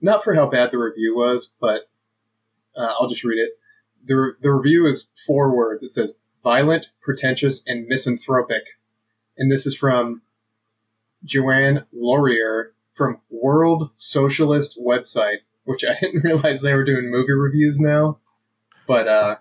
not 0.00 0.22
for 0.24 0.34
how 0.34 0.46
bad 0.48 0.70
the 0.70 0.78
review 0.78 1.16
was, 1.16 1.52
but 1.60 1.88
uh, 2.76 2.92
I'll 3.00 3.08
just 3.08 3.24
read 3.24 3.38
it. 3.38 3.50
the 4.04 4.34
The 4.42 4.52
review 4.52 4.86
is 4.86 5.10
four 5.26 5.56
words. 5.56 5.82
It 5.82 5.90
says 5.92 6.18
violent, 6.44 6.90
pretentious, 7.00 7.62
and 7.66 7.86
misanthropic, 7.88 8.62
and 9.36 9.50
this 9.50 9.66
is 9.66 9.76
from 9.76 10.22
Joanne 11.24 11.86
Laurier 11.92 12.74
from 12.92 13.20
World 13.30 13.90
Socialist 13.94 14.78
website, 14.80 15.38
which 15.66 15.84
I 15.84 15.92
didn't 16.00 16.24
realize 16.24 16.62
they 16.62 16.72
were 16.74 16.84
doing 16.84 17.10
movie 17.10 17.32
reviews 17.32 17.78
now, 17.78 18.18
but 18.86 19.06
uh, 19.06 19.36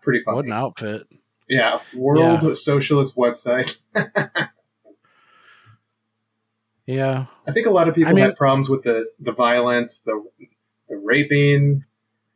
pretty 0.00 0.22
funny. 0.24 0.36
What 0.36 0.44
an 0.46 0.52
outfit. 0.52 1.02
Yeah, 1.48 1.80
World 1.94 2.56
Socialist 2.56 3.16
website. 3.16 3.76
Yeah. 6.86 7.26
I 7.46 7.52
think 7.52 7.66
a 7.68 7.70
lot 7.70 7.88
of 7.88 7.94
people 7.94 8.10
I 8.10 8.14
mean- 8.14 8.24
had 8.24 8.36
problems 8.36 8.68
with 8.68 8.82
the 8.82 9.10
the 9.20 9.32
violence, 9.32 10.00
the 10.00 10.24
the 10.88 10.96
raping, 10.96 11.84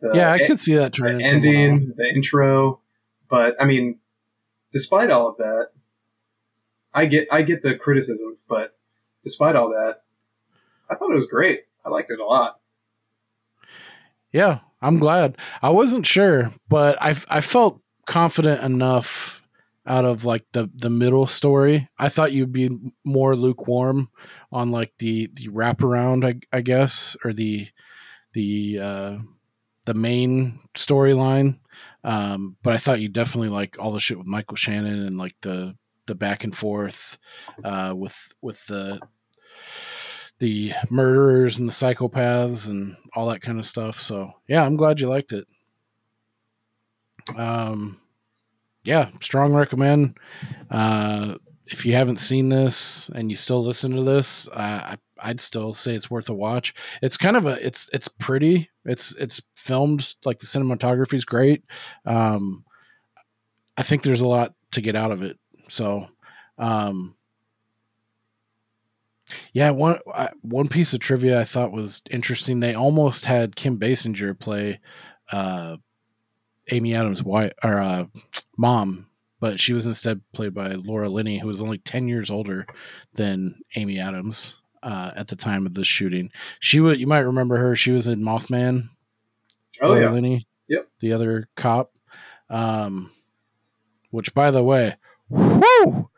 the 0.01 0.13
Yeah, 0.15 0.31
I 0.33 0.37
e- 0.39 0.47
could 0.47 0.61
see 0.61 0.75
that 0.77 0.93
the 0.93 0.99
turning 0.99 1.15
one 1.17 1.35
ending, 1.35 1.95
the 1.97 2.09
intro. 2.09 2.81
But 3.29 3.57
I 3.61 3.65
mean, 3.65 3.99
despite 4.73 5.11
all 5.11 5.29
of 5.29 5.39
that, 5.39 5.71
I 6.93 7.07
get 7.07 7.27
I 7.33 7.43
get 7.43 7.63
the 7.63 7.75
criticism, 7.75 8.39
but 8.49 8.77
despite 9.25 9.57
all 9.57 9.71
that, 9.71 10.03
I 10.89 10.95
thought 10.95 11.11
it 11.11 11.17
was 11.17 11.27
great. 11.27 11.63
I 11.85 11.89
liked 11.89 12.11
it 12.13 12.21
a 12.21 12.25
lot. 12.25 12.61
Yeah, 14.35 14.59
I'm 14.83 14.99
glad. 14.99 15.39
I 15.63 15.71
wasn't 15.71 16.05
sure, 16.05 16.51
but 16.69 17.01
I 17.01 17.15
I 17.29 17.41
felt 17.41 17.81
confident 18.05 18.63
enough 18.65 19.41
out 19.87 20.05
of 20.05 20.25
like 20.25 20.45
the 20.53 20.69
the 20.75 20.91
middle 20.91 21.29
story. 21.29 21.89
I 21.99 22.09
thought 22.09 22.33
you'd 22.33 22.53
be 22.53 22.77
more 23.05 23.37
lukewarm 23.37 24.09
on 24.51 24.73
like 24.73 24.93
the 24.99 25.31
the 25.33 25.49
wraparound, 25.51 26.25
I, 26.25 26.57
I 26.57 26.63
guess, 26.63 27.17
or 27.25 27.33
the 27.33 27.69
the 28.33 28.81
uh 28.81 29.19
the 29.87 29.95
main 29.95 30.59
storyline. 30.77 31.61
Um, 32.03 32.57
but 32.65 32.75
I 32.75 32.79
thought 32.79 33.01
you 33.01 33.09
definitely 33.09 33.51
like 33.51 33.79
all 33.79 33.93
the 33.93 34.01
shit 34.01 34.19
with 34.19 34.27
Michael 34.27 34.57
Shannon 34.57 35.07
and 35.07 35.17
like 35.17 35.37
the 35.43 35.77
the 36.07 36.17
back 36.17 36.43
and 36.43 36.57
forth 36.57 37.19
uh 37.63 37.95
with 37.97 38.33
with 38.43 38.67
the 38.67 38.99
the 40.39 40.73
murderers 40.91 41.59
and 41.59 41.69
the 41.69 41.73
psychopaths 41.73 42.69
and 42.69 42.97
all 43.15 43.29
that 43.29 43.41
kind 43.41 43.59
of 43.59 43.67
stuff. 43.67 44.01
So 44.01 44.33
yeah, 44.49 44.65
I'm 44.65 44.77
glad 44.77 45.01
you 45.01 45.09
liked 45.09 45.33
it. 45.33 45.47
Um, 47.37 48.01
yeah, 48.85 49.09
strong 49.21 49.55
recommend. 49.55 50.19
Uh, 50.71 51.37
if 51.67 51.87
you 51.87 51.95
haven't 51.95 52.19
seen 52.19 52.51
this 52.51 53.09
and 53.15 53.31
you 53.31 53.37
still 53.37 53.65
listen 53.65 53.93
to 53.97 54.03
this, 54.03 54.49
uh, 54.49 54.53
I, 54.95 54.97
I'd 55.19 55.41
still 55.41 55.73
say 55.73 55.95
it's 55.95 56.11
worth 56.11 56.29
a 56.29 56.35
watch. 56.35 56.75
It's 57.01 57.17
kind 57.17 57.37
of 57.37 57.47
a 57.47 57.65
it's 57.65 57.89
it's 57.93 58.09
pretty. 58.09 58.69
It's 58.85 59.15
it's 59.15 59.41
filmed 59.55 60.15
like 60.25 60.39
the 60.39 60.47
cinematography 60.47 61.15
is 61.15 61.25
great. 61.25 61.65
Um, 62.05 62.65
I 63.77 63.83
think 63.83 64.03
there's 64.03 64.21
a 64.21 64.29
lot 64.29 64.55
to 64.73 64.83
get 64.83 64.97
out 64.97 65.11
of 65.11 65.23
it. 65.23 65.39
So, 65.69 66.09
um, 66.59 67.17
yeah, 69.53 69.71
one 69.71 69.99
I, 70.13 70.31
one 70.43 70.69
piece 70.69 70.93
of 70.95 71.01
trivia 71.01 71.41
I 71.41 71.45
thought 71.45 71.73
was 71.73 72.03
interesting. 72.11 72.61
They 72.61 72.75
almost 72.75 73.27
had 73.27 73.57
Kim 73.57 73.79
Basinger 73.79 74.39
play 74.39 74.81
uh, 75.33 75.77
Amy 76.71 76.95
Adams' 76.95 77.23
wife 77.23 77.53
or 77.63 77.81
uh, 77.81 78.05
mom, 78.59 79.07
but 79.41 79.59
she 79.59 79.73
was 79.73 79.87
instead 79.87 80.21
played 80.33 80.55
by 80.55 80.73
Laura 80.73 81.09
Linney, 81.09 81.39
who 81.39 81.47
was 81.49 81.61
only 81.61 81.79
ten 81.79 82.09
years 82.09 82.31
older 82.31 82.67
than 83.15 83.57
Amy 83.77 83.99
Adams 83.99 84.61
uh, 84.83 85.13
at 85.17 85.29
the 85.29 85.37
time 85.37 85.67
of 85.67 85.75
the 85.75 85.85
shooting. 85.85 86.31
She 86.61 86.81
would 86.81 87.01
you 87.01 87.07
might 87.07 87.21
remember 87.21 87.57
her. 87.57 87.75
She 87.77 87.91
was 87.91 88.07
in 88.07 88.21
Mothman. 88.21 88.89
Oh 89.81 89.89
Laura 89.89 90.03
yeah, 90.03 90.11
Linney, 90.11 90.47
Yep. 90.69 90.89
the 91.01 91.13
other 91.13 91.49
cop. 91.57 91.93
Um, 92.51 93.11
which, 94.11 94.33
by 94.35 94.51
the 94.53 94.63
way, 94.63 94.95
whoo, 95.29 96.09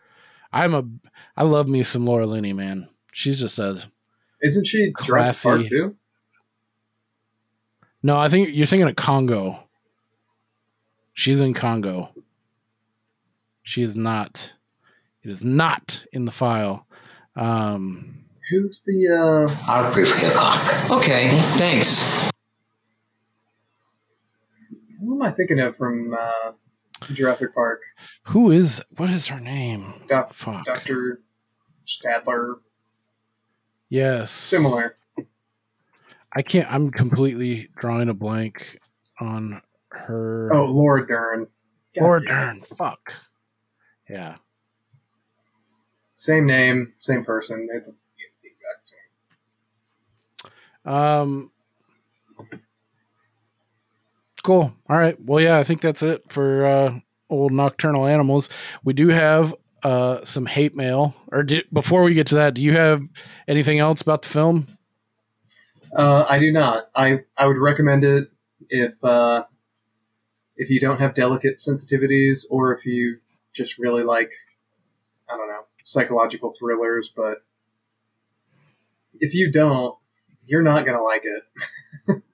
I'm 0.53 0.75
a 0.75 0.85
I 1.37 1.45
love 1.45 1.69
me 1.69 1.83
some 1.83 2.05
Laura 2.05 2.27
Linney, 2.27 2.53
man. 2.53 2.89
She's 3.17 3.41
just 3.41 3.59
a 3.59 3.83
isn't 4.43 4.67
she 4.67 4.93
Jurassic 5.03 5.43
Park 5.43 5.61
Classy. 5.61 5.71
too? 5.71 5.97
no. 8.03 8.19
I 8.19 8.29
think 8.29 8.51
you're 8.53 8.67
thinking 8.67 8.87
of 8.87 8.95
Congo. 8.95 9.65
She's 11.15 11.41
in 11.41 11.55
Congo. 11.55 12.11
She 13.63 13.81
is 13.81 13.97
not. 13.97 14.55
It 15.23 15.31
is 15.31 15.43
not 15.43 16.05
in 16.13 16.27
the 16.27 16.31
file. 16.31 16.87
Um, 17.37 18.27
Who's 18.51 18.83
the? 18.83 19.09
uh 19.09 19.55
I'll 19.67 19.91
brief 19.95 20.13
Hickok. 20.13 20.91
Okay, 20.91 21.31
thanks. 21.57 22.05
Who 25.01 25.15
am 25.15 25.23
I 25.23 25.31
thinking 25.31 25.59
of 25.61 25.75
from 25.75 26.13
uh, 26.13 26.53
Jurassic 27.15 27.55
Park? 27.55 27.81
who 28.25 28.51
is 28.51 28.83
what 28.99 29.09
is 29.09 29.29
her 29.29 29.41
name? 29.41 30.03
Doc, 30.07 30.35
Fuck. 30.35 30.67
Doctor 30.67 31.23
Stadler. 31.87 32.57
Yes. 33.89 34.31
Similar. 34.31 34.97
I 36.35 36.43
can't. 36.43 36.71
I'm 36.73 36.91
completely 36.91 37.69
drawing 37.77 38.09
a 38.09 38.15
blank 38.15 38.79
on 39.21 39.61
her. 39.91 40.51
Oh, 40.53 40.65
Laura 40.67 41.07
Dern. 41.07 41.47
Laura 41.99 42.21
damn 42.23 42.57
Dern. 42.59 42.61
Fuck. 42.63 43.15
Yeah. 44.09 44.37
Same 46.15 46.47
name, 46.47 46.95
same 47.01 47.25
person. 47.25 47.67
They're 47.71 47.81
the- 47.81 47.95
the 48.43 48.49
exact 48.49 48.91
same. 50.85 50.93
Um. 50.93 51.51
Cool. 54.43 54.73
All 54.89 54.97
right. 54.99 55.17
Well, 55.25 55.41
yeah, 55.41 55.59
I 55.59 55.65
think 55.65 55.81
that's 55.81 56.03
it 56.05 56.23
for 56.31 56.65
uh, 56.65 56.99
old 57.29 57.51
nocturnal 57.53 58.07
animals. 58.07 58.49
We 58.85 58.93
do 58.93 59.09
have 59.09 59.53
uh, 59.87 60.25
some 60.25 60.47
hate 60.47 60.75
mail. 60.75 61.15
Or 61.31 61.45
did, 61.45 61.67
before 61.73 62.03
we 62.03 62.13
get 62.15 62.27
to 62.29 62.35
that, 62.37 62.55
do 62.55 62.63
you 62.63 62.73
have 62.73 63.03
anything 63.47 63.79
else 63.79 64.01
about 64.03 64.23
the 64.23 64.29
film? 64.29 64.67
Uh, 65.97 66.27
I 66.29 66.39
do 66.41 66.51
not. 66.53 66.91
I 66.95 67.21
I 67.37 67.47
would 67.47 67.57
recommend 67.59 68.03
it 68.03 68.29
if 68.69 69.03
uh, 69.05 69.45
if 70.57 70.71
you 70.71 70.81
don't 70.81 70.99
have 71.01 71.15
delicate 71.15 71.59
sensitivities 71.59 72.41
or 72.51 72.75
if 72.75 72.85
you 72.85 73.19
just 73.55 73.79
really 73.79 74.03
like 74.03 74.33
I 75.31 75.37
don't 75.37 75.49
know 75.49 75.63
psychological 75.85 76.53
thrillers. 76.59 77.13
But 77.15 77.39
if 79.21 79.35
you 79.35 79.53
don't, 79.53 79.95
you're 80.45 80.63
not 80.63 80.85
gonna 80.85 81.03
like 81.03 81.23
it. 81.25 82.23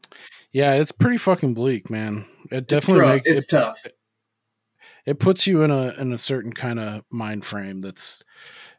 Yeah, 0.52 0.74
it's 0.74 0.92
pretty 0.92 1.16
fucking 1.16 1.54
bleak, 1.54 1.88
man. 1.88 2.26
It 2.50 2.56
It's, 2.58 2.66
definitely 2.66 3.00
rough. 3.00 3.14
makes 3.14 3.26
it's 3.30 3.46
it, 3.46 3.56
tough. 3.56 3.86
it 3.86 3.96
puts 5.18 5.46
you 5.46 5.62
in 5.62 5.70
a 5.70 5.92
in 5.94 6.12
a 6.12 6.18
certain 6.18 6.52
kind 6.52 6.78
of 6.78 7.02
mind 7.10 7.44
frame 7.44 7.80
that's 7.80 8.22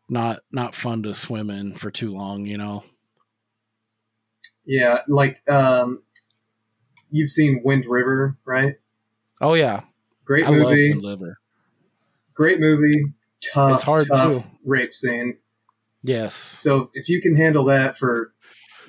not 0.10 0.40
not 0.52 0.76
fun 0.76 1.04
to 1.04 1.14
swim 1.14 1.50
in 1.50 1.74
for 1.74 1.92
too 1.92 2.14
long. 2.14 2.46
You 2.46 2.58
know. 2.58 2.84
Yeah, 4.66 5.02
like 5.08 5.42
um, 5.50 6.04
you've 7.12 7.30
seen 7.30 7.62
Wind 7.64 7.86
River, 7.88 8.38
right? 8.46 8.76
Oh 9.42 9.56
yeah, 9.56 9.82
Great 10.26 10.48
I 10.48 10.52
movie. 10.52 10.94
Great 12.34 12.60
movie. 12.60 13.04
Tough, 13.54 13.74
It's 13.74 13.84
hard, 13.84 14.08
tough 14.08 14.44
too. 14.44 14.50
rape 14.66 14.94
scene. 14.94 15.38
Yes. 16.02 16.34
So 16.34 16.90
if 16.94 17.10
you 17.10 17.22
can 17.22 17.36
handle 17.36 17.66
that 17.66 17.98
for 17.98 18.34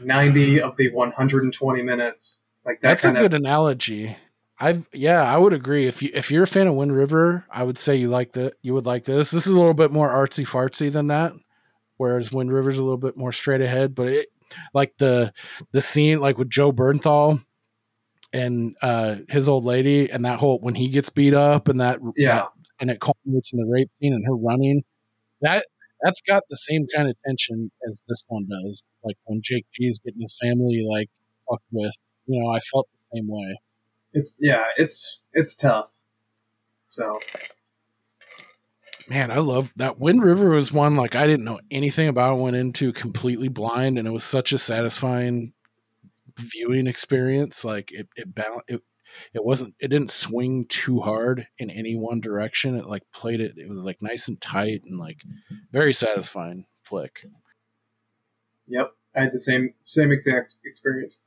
90 0.01 0.61
of 0.61 0.77
the 0.77 0.91
120 0.91 1.83
minutes, 1.83 2.41
like 2.65 2.81
that 2.81 2.89
That's 2.89 3.05
a 3.05 3.13
good 3.13 3.35
of 3.35 3.41
analogy. 3.41 4.17
I've 4.61 4.89
yeah, 4.93 5.23
I 5.23 5.37
would 5.37 5.53
agree. 5.53 5.87
If 5.87 6.03
you 6.03 6.11
if 6.15 6.31
you're 6.31 6.45
a 6.45 6.47
fan 6.47 6.67
of 6.69 6.75
Wind 6.75 6.95
River, 6.95 7.45
I 7.51 7.65
would 7.65 7.77
say 7.79 7.97
you 7.97 8.09
like 8.09 8.33
the 8.33 8.53
you 8.63 8.73
would 8.75 8.87
like 8.87 9.05
this. 9.05 9.31
This 9.31 9.47
is 9.47 9.53
a 9.53 9.59
little 9.59 9.75
bit 9.75 9.91
more 9.91 10.09
artsy 10.09 10.47
fartsy 10.47 10.93
than 10.93 11.09
that, 11.09 11.33
whereas 11.99 12.33
Wind 12.33 12.53
River's 12.53 12.79
a 12.79 12.83
little 12.85 12.99
bit 12.99 13.17
more 13.17 13.33
straight 13.33 13.61
ahead. 13.63 13.95
But 13.95 14.09
it 14.09 14.29
like 14.75 14.95
the 14.99 15.33
the 15.73 15.81
scene 15.81 16.21
like 16.21 16.39
with 16.39 16.51
Jon 16.51 16.73
Bernthal 16.77 17.45
and 18.33 18.77
uh 18.83 19.17
his 19.29 19.49
old 19.49 19.65
lady 19.65 20.11
and 20.11 20.25
that 20.25 20.39
whole 20.41 20.59
when 20.61 20.75
he 20.77 20.89
gets 20.89 21.11
beat 21.11 21.35
up 21.35 21.69
and 21.69 21.81
that 21.81 22.01
Yeah. 22.17 22.37
that- 22.41 22.49
and 22.81 22.91
it 22.91 23.01
culminates 23.01 23.53
in 23.53 23.61
the 23.61 23.67
rape 23.67 23.91
scene 24.01 24.15
and 24.15 24.27
her 24.27 24.37
running 24.37 24.85
that 25.43 25.67
that's 26.03 26.21
got 26.23 26.45
the 26.51 26.57
same 26.57 26.87
kind 26.95 27.09
of 27.11 27.17
tension 27.27 27.71
as 27.89 28.05
this 28.09 28.23
one 28.29 28.47
does. 28.49 28.85
Like 29.05 29.17
when 29.25 29.41
Jake 29.43 29.67
g 29.75 29.87
is 29.87 30.01
getting 30.05 30.21
his 30.23 30.37
family 30.43 30.85
like 30.89 31.09
fucked 31.51 31.65
with, 31.73 31.95
you 32.27 32.43
know, 32.43 32.51
I 32.51 32.61
felt 32.61 32.89
the 32.95 33.19
same 33.19 33.29
way. 33.29 33.59
It's 34.15 34.35
yeah, 34.41 34.65
it's 34.79 35.21
it's 35.35 35.55
tough. 35.55 35.93
So 36.89 37.19
Man, 39.09 39.31
I 39.31 39.39
love 39.39 39.73
that. 39.77 39.99
Wind 39.99 40.23
River 40.23 40.51
was 40.51 40.73
one 40.73 40.95
like 40.95 41.15
I 41.15 41.27
didn't 41.27 41.45
know 41.45 41.61
anything 41.71 42.09
about. 42.09 42.39
Went 42.39 42.57
into 42.57 42.93
completely 42.93 43.49
blind, 43.49 43.99
and 43.99 44.09
it 44.09 44.13
was 44.13 44.25
such 44.25 44.53
a 44.53 44.59
satisfying 44.59 45.53
viewing 46.39 46.87
experience. 46.87 47.65
Like 47.65 47.93
it, 47.93 48.09
it 48.17 48.35
bal- 48.35 48.63
it, 48.67 48.81
it 49.35 49.45
wasn't. 49.45 49.75
It 49.79 49.89
didn't 49.89 50.11
swing 50.11 50.65
too 50.69 51.01
hard 51.01 51.47
in 51.59 51.69
any 51.69 51.97
one 51.97 52.21
direction. 52.21 52.77
It 52.77 52.87
like 52.87 53.03
played 53.13 53.41
it. 53.41 53.59
It 53.59 53.69
was 53.69 53.85
like 53.85 54.01
nice 54.01 54.29
and 54.29 54.41
tight 54.41 54.83
and 54.85 54.99
like 54.99 55.23
very 55.71 55.93
satisfying 55.93 56.65
flick. 56.83 57.27
yep, 58.67 58.95
I 59.15 59.21
had 59.23 59.33
the 59.33 59.39
same 59.39 59.75
same 59.85 60.13
exact 60.13 60.55
experience. 60.65 61.21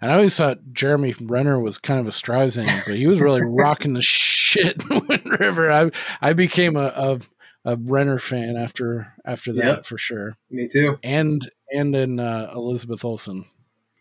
And 0.00 0.10
I 0.10 0.14
always 0.14 0.36
thought 0.36 0.58
Jeremy 0.72 1.14
Renner 1.20 1.58
was 1.60 1.78
kind 1.78 2.00
of 2.00 2.06
a 2.06 2.10
Streisand, 2.10 2.84
but 2.86 2.96
he 2.96 3.06
was 3.06 3.20
really 3.20 3.42
rocking 3.44 3.94
the 3.94 4.02
shit 4.02 4.82
in 4.90 5.06
Wind 5.06 5.38
River. 5.40 5.70
I 5.70 5.90
I 6.20 6.32
became 6.32 6.76
a, 6.76 6.92
a 6.94 7.18
a 7.64 7.76
Renner 7.76 8.18
fan 8.18 8.56
after 8.56 9.12
after 9.24 9.52
that 9.54 9.64
Yep. 9.64 9.86
for 9.86 9.98
sure. 9.98 10.36
Me 10.50 10.68
too. 10.68 10.98
and 11.02 11.48
and 11.72 11.94
in 11.94 12.20
uh, 12.20 12.50
Elizabeth 12.54 13.04
Olsen. 13.04 13.44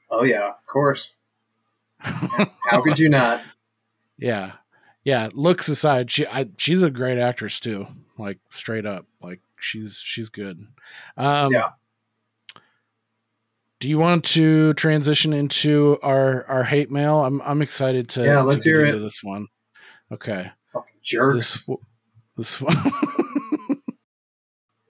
Oh 0.09 0.23
yeah, 0.23 0.49
of 0.49 0.65
course. 0.67 1.15
How 1.99 2.81
could 2.81 2.99
you 2.99 3.09
not? 3.09 3.41
Yeah, 4.19 4.53
yeah. 5.03 5.29
Looks 5.35 5.67
aside, 5.67 6.09
she 6.09 6.25
I, 6.25 6.47
she's 6.57 6.81
a 6.81 6.89
great 6.89 7.19
actress 7.19 7.59
too. 7.59 7.85
Like 8.17 8.39
straight 8.49 8.87
up, 8.87 9.05
like 9.21 9.41
she's 9.59 10.01
she's 10.03 10.29
good. 10.29 10.65
Um, 11.15 11.53
Yeah. 11.53 11.69
Do 13.79 13.89
you 13.89 13.99
want 13.99 14.23
to 14.25 14.73
transition 14.73 15.33
into 15.33 15.99
our 16.01 16.45
our 16.45 16.63
hate 16.63 16.89
mail? 16.91 17.23
I'm 17.23 17.41
I'm 17.43 17.61
excited 17.61 18.09
to 18.09 18.23
Yeah, 18.23 18.41
let's 18.41 18.63
to 18.63 18.69
get 18.69 18.75
hear 18.77 18.85
into 18.85 18.97
it. 18.99 19.01
this 19.01 19.23
one. 19.23 19.47
Okay, 20.11 20.51
Fucking 20.73 20.95
jerks. 21.03 21.63
this 21.65 21.77
this 22.37 22.61
one. 22.61 22.75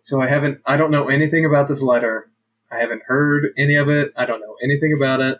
So 0.03 0.21
I 0.21 0.29
haven't. 0.29 0.61
I 0.65 0.77
don't 0.77 0.91
know 0.91 1.09
anything 1.09 1.43
about 1.43 1.67
this 1.67 1.81
letter. 1.81 2.31
I 2.71 2.77
haven't 2.77 3.01
heard 3.07 3.47
any 3.57 3.75
of 3.75 3.89
it. 3.89 4.13
I 4.15 4.25
don't 4.25 4.39
know 4.39 4.55
anything 4.63 4.93
about 4.95 5.19
it, 5.19 5.39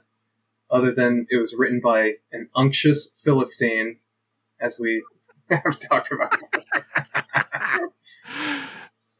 other 0.70 0.92
than 0.92 1.26
it 1.30 1.38
was 1.38 1.56
written 1.58 1.80
by 1.82 2.16
an 2.34 2.50
unctuous 2.54 3.10
philistine, 3.16 4.00
as 4.60 4.78
we 4.78 5.06
have 5.50 5.80
talked 5.80 6.12
about. 6.12 6.36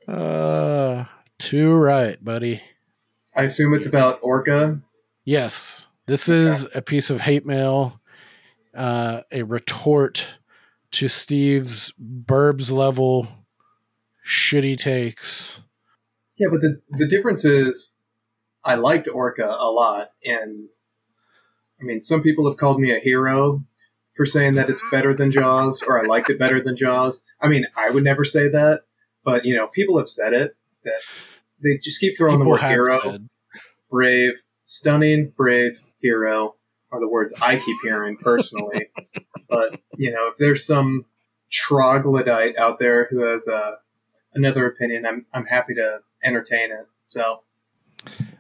uh, 0.10 1.06
too 1.40 1.74
right, 1.74 2.22
buddy. 2.22 2.62
I 3.38 3.44
assume 3.44 3.76
it's 3.76 3.86
about 3.86 4.20
Orca. 4.24 4.82
Yes, 5.24 5.86
this 6.08 6.28
is 6.28 6.68
a 6.74 6.82
piece 6.82 7.12
of 7.12 7.22
hate 7.22 7.46
mail, 7.46 8.02
uh, 8.76 9.22
a 9.32 9.44
retort 9.44 10.26
to 10.92 11.08
Steve's 11.08 11.94
Burbs 12.02 12.72
level 12.72 13.28
shitty 14.26 14.76
takes. 14.76 15.62
Yeah, 16.38 16.48
but 16.50 16.62
the 16.62 16.82
the 16.98 17.08
difference 17.08 17.46
is, 17.46 17.92
I 18.66 18.74
liked 18.74 19.08
Orca 19.08 19.46
a 19.48 19.70
lot, 19.70 20.10
and 20.24 20.68
I 21.80 21.84
mean, 21.84 22.02
some 22.02 22.24
people 22.24 22.50
have 22.50 22.58
called 22.58 22.80
me 22.80 22.92
a 22.92 23.00
hero 23.00 23.64
for 24.16 24.26
saying 24.26 24.56
that 24.56 24.70
it's 24.70 24.84
better 24.90 25.14
than 25.14 25.32
Jaws, 25.32 25.84
or 25.84 26.04
I 26.04 26.08
liked 26.08 26.32
it 26.32 26.40
better 26.40 26.60
than 26.60 26.76
Jaws. 26.76 27.22
I 27.40 27.50
mean, 27.50 27.68
I 27.78 27.92
would 27.92 28.04
never 28.04 28.26
say 28.26 28.50
that, 28.50 28.86
but 29.24 29.46
you 29.46 29.56
know, 29.56 29.68
people 29.68 30.00
have 30.00 30.10
said 30.10 30.34
it 30.34 30.56
that 30.84 31.02
they 31.64 31.78
just 31.78 32.00
keep 32.00 32.18
throwing 32.18 32.40
the 32.40 32.48
word 32.48 32.62
hero, 32.62 33.00
said, 33.02 33.30
brave, 33.90 34.34
stunning, 34.66 35.34
brave, 35.36 35.82
hero 36.00 36.56
are 36.92 37.00
the 37.00 37.08
words 37.08 37.34
I 37.42 37.58
keep 37.58 37.78
hearing 37.84 38.18
personally. 38.18 38.88
but 39.50 39.80
you 39.98 40.12
know, 40.12 40.30
if 40.32 40.38
there's 40.38 40.66
some 40.66 41.06
troglodyte 41.52 42.58
out 42.58 42.80
there 42.80 43.08
who 43.10 43.28
has 43.30 43.48
uh, 43.48 43.76
another 44.34 44.66
opinion, 44.68 45.06
I'm 45.06 45.26
I'm 45.34 45.46
happy 45.46 45.74
to 45.76 46.00
entertain 46.24 46.72
it. 46.72 46.88
So. 47.10 47.42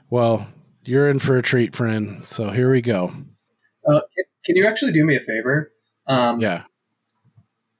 well, 0.10 0.48
you're 0.84 1.10
in 1.10 1.19
for 1.19 1.38
a 1.38 1.41
treat, 1.41 1.76
friend. 1.76 2.26
So 2.26 2.49
here 2.49 2.72
we 2.72 2.81
go. 2.81 3.11
Uh, 3.88 4.02
can 4.45 4.56
you 4.56 4.65
actually 4.65 4.91
do 4.91 5.06
me 5.06 5.15
a 5.15 5.19
favor? 5.19 5.72
Um, 6.07 6.39
Yeah. 6.39 6.64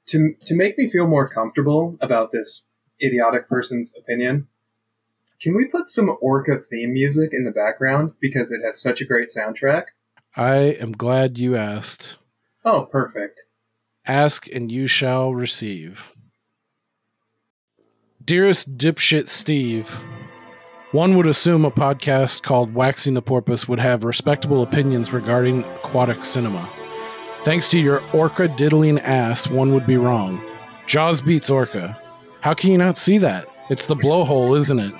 To 0.08 0.34
to 0.46 0.56
make 0.56 0.78
me 0.78 0.90
feel 0.90 1.08
more 1.08 1.28
comfortable 1.28 1.98
about 2.02 2.32
this 2.32 2.70
idiotic 3.04 3.50
person's 3.50 3.94
opinion, 3.98 4.48
can 5.42 5.56
we 5.56 5.66
put 5.66 5.90
some 5.90 6.16
Orca 6.22 6.58
theme 6.58 6.94
music 6.94 7.30
in 7.32 7.46
the 7.46 7.52
background 7.52 8.14
because 8.20 8.52
it 8.52 8.62
has 8.66 8.82
such 8.82 9.02
a 9.02 9.06
great 9.06 9.30
soundtrack? 9.30 9.86
I 10.36 10.56
am 10.56 10.92
glad 10.92 11.40
you 11.40 11.56
asked. 11.56 12.18
Oh, 12.66 12.88
perfect. 12.92 13.46
Ask 14.06 14.48
and 14.48 14.72
you 14.72 14.88
shall 14.88 15.34
receive. 15.34 16.12
Dearest 18.24 18.78
dipshit 18.78 19.28
Steve, 19.28 19.90
one 20.92 21.16
would 21.16 21.28
assume 21.28 21.66
a 21.66 21.72
podcast 21.72 22.44
called 22.44 22.74
Waxing 22.74 23.14
the 23.14 23.22
Porpoise 23.22 23.68
would 23.68 23.80
have 23.80 24.04
respectable 24.04 24.64
opinions 24.64 25.14
regarding 25.14 25.64
aquatic 25.64 26.24
cinema. 26.24 26.68
Thanks 27.44 27.70
to 27.70 27.80
your 27.80 28.02
orca 28.14 28.48
diddling 28.48 29.00
ass, 29.00 29.50
one 29.50 29.74
would 29.74 29.86
be 29.86 29.98
wrong. 29.98 30.42
Jaws 30.88 31.22
beats 31.22 31.50
orca. 31.50 32.02
How 32.42 32.54
can 32.54 32.72
you 32.72 32.78
not 32.78 32.98
see 32.98 33.18
that? 33.20 33.48
It's 33.70 33.88
the 33.88 33.96
blowhole, 33.96 34.58
isn't 34.58 34.80
it? 34.80 34.94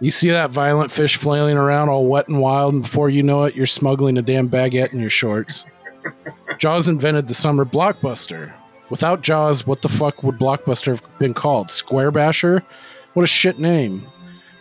You 0.00 0.10
see 0.10 0.30
that 0.30 0.50
violent 0.50 0.90
fish 0.90 1.16
flailing 1.16 1.56
around 1.56 1.88
all 1.88 2.06
wet 2.06 2.28
and 2.28 2.40
wild, 2.40 2.74
and 2.74 2.82
before 2.82 3.08
you 3.08 3.22
know 3.22 3.44
it, 3.44 3.54
you're 3.54 3.66
smuggling 3.66 4.18
a 4.18 4.22
damn 4.22 4.48
baguette 4.48 4.92
in 4.92 5.00
your 5.00 5.10
shorts. 5.10 5.66
Jaws 6.58 6.88
invented 6.88 7.28
the 7.28 7.34
summer 7.34 7.64
blockbuster. 7.64 8.52
Without 8.90 9.22
Jaws, 9.22 9.66
what 9.66 9.82
the 9.82 9.88
fuck 9.88 10.22
would 10.22 10.38
Blockbuster 10.38 10.88
have 10.88 11.18
been 11.18 11.34
called? 11.34 11.70
Square 11.70 12.10
Basher? 12.12 12.62
What 13.14 13.22
a 13.22 13.26
shit 13.26 13.58
name. 13.58 14.06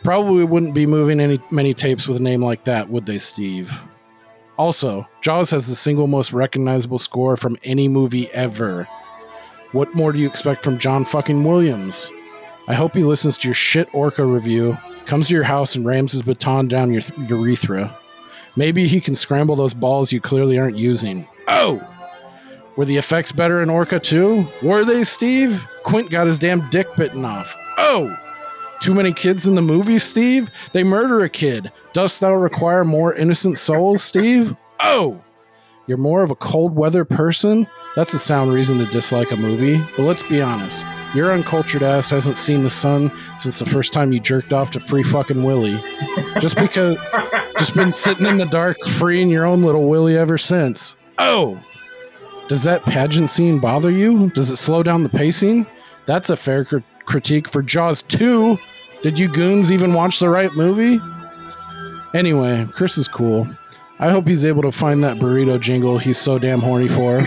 Probably 0.04 0.44
wouldn't 0.44 0.74
be 0.74 0.86
moving 0.86 1.20
any 1.20 1.40
many 1.52 1.74
tapes 1.74 2.08
with 2.08 2.18
a 2.18 2.24
name 2.24 2.44
like 2.44 2.64
that, 2.64 2.90
would 2.90 3.06
they, 3.06 3.18
Steve? 3.18 3.72
Also, 4.58 5.08
Jaws 5.22 5.50
has 5.50 5.68
the 5.68 5.76
single 5.76 6.08
most 6.08 6.32
recognizable 6.32 7.00
score 7.00 7.36
from 7.36 7.58
any 7.64 7.88
movie 7.88 8.32
ever. 8.32 8.88
What 9.72 9.94
more 9.96 10.12
do 10.12 10.20
you 10.20 10.28
expect 10.28 10.64
from 10.64 10.78
John 10.78 11.04
fucking 11.04 11.44
Williams? 11.44 12.12
I 12.68 12.74
hope 12.74 12.94
he 12.94 13.04
listens 13.04 13.38
to 13.40 13.48
your 13.48 13.56
shit 13.56 13.94
Orca 13.94 14.26
review, 14.26 14.78
comes 15.06 15.28
to 15.28 15.34
your 15.34 15.44
house 15.44 15.76
and 15.76 15.86
rams 15.86 16.14
his 16.14 16.22
baton 16.22 16.68
down 16.68 16.92
your 16.92 17.02
th- 17.02 17.30
urethra. 17.30 17.98
Maybe 18.56 18.88
he 18.88 19.02
can 19.02 19.16
scramble 19.16 19.56
those 19.56 19.74
balls 19.74 20.12
you 20.12 20.22
clearly 20.22 20.58
aren't 20.58 20.78
using. 20.78 21.28
Oh! 21.48 21.86
Were 22.76 22.86
the 22.86 22.98
effects 22.98 23.32
better 23.32 23.62
in 23.62 23.70
Orca 23.70 24.00
too? 24.00 24.48
Were 24.62 24.86
they, 24.86 25.04
Steve? 25.04 25.64
Quint 25.84 26.10
got 26.10 26.28
his 26.28 26.40
damn 26.40 26.70
dick 26.70 26.88
bitten 26.96 27.26
off. 27.26 27.56
Oh! 27.78 28.18
Too 28.80 28.94
many 28.94 29.14
kids 29.14 29.48
in 29.48 29.56
the 29.56 29.62
movie, 29.62 30.00
Steve? 30.00 30.50
They 30.72 30.84
murder 30.84 31.24
a 31.24 31.30
kid. 31.30 31.72
Dost 31.94 32.20
thou 32.20 32.34
require 32.34 32.84
more 32.84 33.14
innocent 33.14 33.58
souls, 33.58 34.04
Steve? 34.04 34.56
Oh! 34.80 35.22
You're 35.88 35.98
more 35.98 36.24
of 36.24 36.32
a 36.32 36.36
cold 36.36 36.76
weather 36.76 37.06
person? 37.06 37.68
That's 37.96 38.14
a 38.14 38.20
sound 38.20 38.54
reason 38.54 38.78
to 38.80 38.86
dislike 38.86 39.32
a 39.32 39.38
movie. 39.38 39.78
But 39.96 40.04
let's 40.04 40.24
be 40.24 40.42
honest. 40.42 40.84
Your 41.14 41.32
uncultured 41.32 41.84
ass 41.84 42.10
hasn't 42.10 42.38
seen 42.38 42.64
the 42.64 42.70
sun 42.70 43.12
since 43.38 43.60
the 43.60 43.66
first 43.66 43.94
time 43.94 44.12
you 44.12 44.20
jerked 44.20 44.52
off 44.52 44.72
to 44.72 44.80
Free 44.80 45.04
Fucking 45.04 45.44
Willie. 45.44 45.80
Just 46.40 46.58
because, 46.58 46.98
just 47.60 47.76
been 47.76 47.92
sitting 47.92 48.26
in 48.26 48.38
the 48.38 48.46
dark, 48.46 48.80
freeing 48.80 49.30
your 49.30 49.46
own 49.46 49.62
little 49.62 49.88
Willie 49.88 50.18
ever 50.18 50.38
since. 50.38 50.96
Oh! 51.20 51.62
Does 52.48 52.64
that 52.64 52.84
pageant 52.84 53.30
scene 53.30 53.60
bother 53.60 53.92
you? 53.92 54.32
Does 54.32 54.50
it 54.52 54.58
slow 54.58 54.82
down 54.82 55.04
the 55.04 55.10
pacing? 55.10 55.68
That's 56.06 56.30
a 56.30 56.36
fair 56.36 56.66
cr- 56.66 56.80
critique 57.06 57.48
for 57.48 57.62
Jaws 57.62 58.02
2. 58.04 58.58
Did 59.04 59.20
you 59.20 59.28
goons 59.28 59.72
even 59.72 59.94
watch 59.94 60.20
the 60.20 60.30
right 60.30 60.54
movie? 60.54 61.00
Anyway, 62.14 62.66
Chris 62.72 62.98
is 62.98 63.08
cool. 63.08 63.48
I 64.04 64.10
hope 64.10 64.28
he's 64.28 64.44
able 64.44 64.64
to 64.64 64.72
find 64.74 65.02
that 65.06 65.16
burrito 65.16 65.58
jingle 65.58 65.98
he's 65.98 66.18
so 66.18 66.38
damn 66.38 66.60
horny 66.60 66.90
for. 66.90 67.26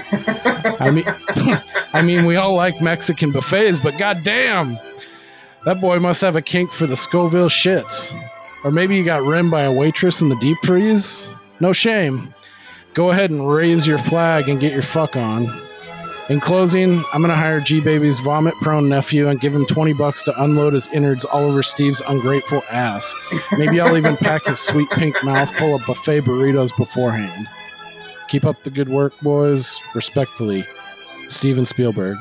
I 0.79 0.91
mean, 0.91 1.05
I 1.95 2.03
mean, 2.03 2.27
we 2.27 2.37
all 2.37 2.53
like 2.53 2.83
Mexican 2.83 3.33
buffets, 3.33 3.79
but 3.79 3.97
goddamn, 3.97 4.79
that 5.65 5.81
boy 5.81 6.01
must 6.01 6.21
have 6.21 6.37
a 6.37 6.43
kink 6.43 6.71
for 6.71 6.87
the 6.87 6.95
Scoville 6.95 7.49
shits. 7.49 8.13
Or 8.63 8.71
maybe 8.71 8.99
he 8.99 9.05
got 9.05 9.23
rimmed 9.23 9.51
by 9.51 9.63
a 9.63 9.73
waitress 9.73 10.21
in 10.21 10.29
the 10.29 10.37
deep 10.37 10.59
freeze. 10.65 11.33
No 11.61 11.73
shame. 11.73 12.35
Go 12.93 13.09
ahead 13.09 13.31
and 13.31 13.51
raise 13.51 13.87
your 13.87 13.97
flag 13.97 14.51
and 14.51 14.61
get 14.61 14.75
your 14.75 14.83
fuck 14.83 15.17
on. 15.17 15.47
In 16.29 16.41
closing, 16.41 17.05
I'm 17.13 17.21
gonna 17.23 17.37
hire 17.37 17.61
G 17.61 17.81
Baby's 17.81 18.19
vomit 18.19 18.55
prone 18.57 18.89
nephew 18.89 19.29
and 19.29 19.41
give 19.41 19.55
him 19.55 19.65
20 19.65 19.93
bucks 19.93 20.25
to 20.25 20.43
unload 20.43 20.73
his 20.73 20.89
innards 20.93 21.25
all 21.25 21.45
over 21.45 21.63
Steve's 21.63 22.03
ungrateful 22.09 22.65
ass. 22.69 23.15
Maybe 23.57 23.81
I'll 23.81 23.97
even 23.97 24.17
pack 24.17 24.47
his 24.47 24.59
sweet 24.59 24.91
pink 24.91 25.23
mouth 25.23 25.49
full 25.57 25.77
of 25.77 25.87
buffet 25.87 26.23
burritos 26.23 26.77
beforehand. 26.77 27.47
Keep 28.29 28.45
up 28.45 28.61
the 28.65 28.71
good 28.71 28.89
work, 28.89 29.13
boys. 29.21 29.81
Respectfully, 29.95 30.65
Steven 31.29 31.65
Spielberg. 31.67 32.19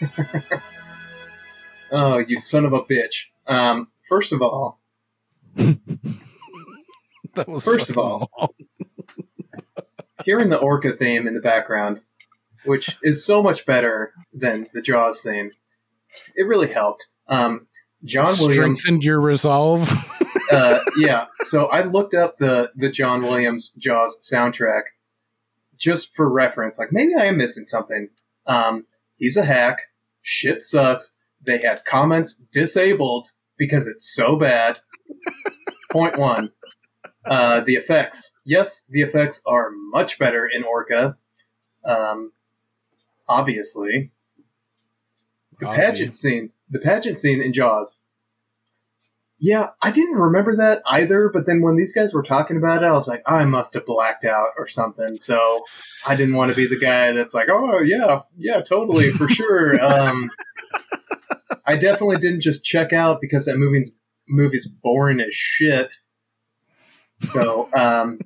Oh, 1.90 2.18
you 2.18 2.36
son 2.36 2.66
of 2.66 2.74
a 2.74 2.82
bitch. 2.82 3.28
Um, 3.46 3.88
first 4.10 4.34
of 4.34 4.42
all, 4.42 4.78
That 5.56 5.78
was 7.48 7.64
First 7.64 7.88
of 7.88 7.96
all- 7.96 8.28
hearing 10.26 10.50
the 10.50 10.58
Orca 10.58 10.92
theme 10.92 11.26
in 11.26 11.32
the 11.32 11.40
background, 11.40 12.02
which 12.68 12.96
is 13.02 13.24
so 13.24 13.42
much 13.42 13.64
better 13.66 14.12
than 14.32 14.68
the 14.74 14.82
Jaws 14.82 15.22
theme, 15.22 15.50
it 16.36 16.46
really 16.46 16.72
helped. 16.72 17.08
Um, 17.28 17.66
John 18.04 18.26
Williams, 18.38 18.80
strengthened 18.80 19.04
your 19.04 19.20
resolve. 19.20 19.90
uh, 20.52 20.80
yeah. 20.98 21.26
So 21.46 21.66
I 21.66 21.82
looked 21.82 22.14
up 22.14 22.38
the 22.38 22.70
the 22.76 22.90
John 22.90 23.22
Williams 23.22 23.70
Jaws 23.70 24.18
soundtrack 24.22 24.82
just 25.76 26.14
for 26.14 26.30
reference. 26.30 26.78
Like 26.78 26.92
maybe 26.92 27.14
I 27.18 27.24
am 27.24 27.38
missing 27.38 27.64
something. 27.64 28.08
Um, 28.46 28.86
he's 29.16 29.36
a 29.36 29.44
hack. 29.44 29.80
Shit 30.22 30.62
sucks. 30.62 31.16
They 31.44 31.58
had 31.58 31.84
comments 31.84 32.34
disabled 32.52 33.32
because 33.56 33.86
it's 33.86 34.08
so 34.08 34.36
bad. 34.36 34.78
Point 35.90 36.18
one. 36.18 36.52
Uh, 37.24 37.60
the 37.60 37.74
effects. 37.74 38.32
Yes, 38.44 38.84
the 38.88 39.02
effects 39.02 39.42
are 39.46 39.70
much 39.70 40.18
better 40.18 40.46
in 40.46 40.64
Orca. 40.64 41.16
Um, 41.84 42.32
obviously, 43.28 44.12
the 45.60 45.66
pageant 45.66 46.14
scene. 46.14 46.50
The 46.70 46.78
pageant 46.78 47.18
scene 47.18 47.40
in 47.40 47.52
Jaws. 47.52 47.98
Yeah, 49.40 49.68
I 49.80 49.92
didn't 49.92 50.18
remember 50.18 50.56
that 50.56 50.82
either. 50.86 51.30
But 51.32 51.46
then 51.46 51.62
when 51.62 51.76
these 51.76 51.92
guys 51.92 52.12
were 52.12 52.22
talking 52.22 52.56
about 52.56 52.82
it, 52.82 52.86
I 52.86 52.92
was 52.92 53.06
like, 53.06 53.22
I 53.24 53.44
must 53.44 53.74
have 53.74 53.86
blacked 53.86 54.24
out 54.24 54.48
or 54.58 54.66
something. 54.66 55.18
So 55.18 55.64
I 56.06 56.16
didn't 56.16 56.34
want 56.34 56.50
to 56.50 56.56
be 56.56 56.66
the 56.66 56.78
guy 56.78 57.12
that's 57.12 57.34
like, 57.34 57.48
oh 57.50 57.80
yeah, 57.80 58.20
yeah, 58.36 58.60
totally 58.60 59.12
for 59.12 59.28
sure. 59.28 59.82
Um, 59.82 60.30
I 61.66 61.76
definitely 61.76 62.16
didn't 62.16 62.40
just 62.40 62.64
check 62.64 62.92
out 62.92 63.20
because 63.20 63.44
that 63.44 63.58
movie's 63.58 63.92
movie's 64.28 64.66
boring 64.66 65.20
as 65.20 65.34
shit. 65.34 65.96
So 67.30 67.68
um, 67.74 68.20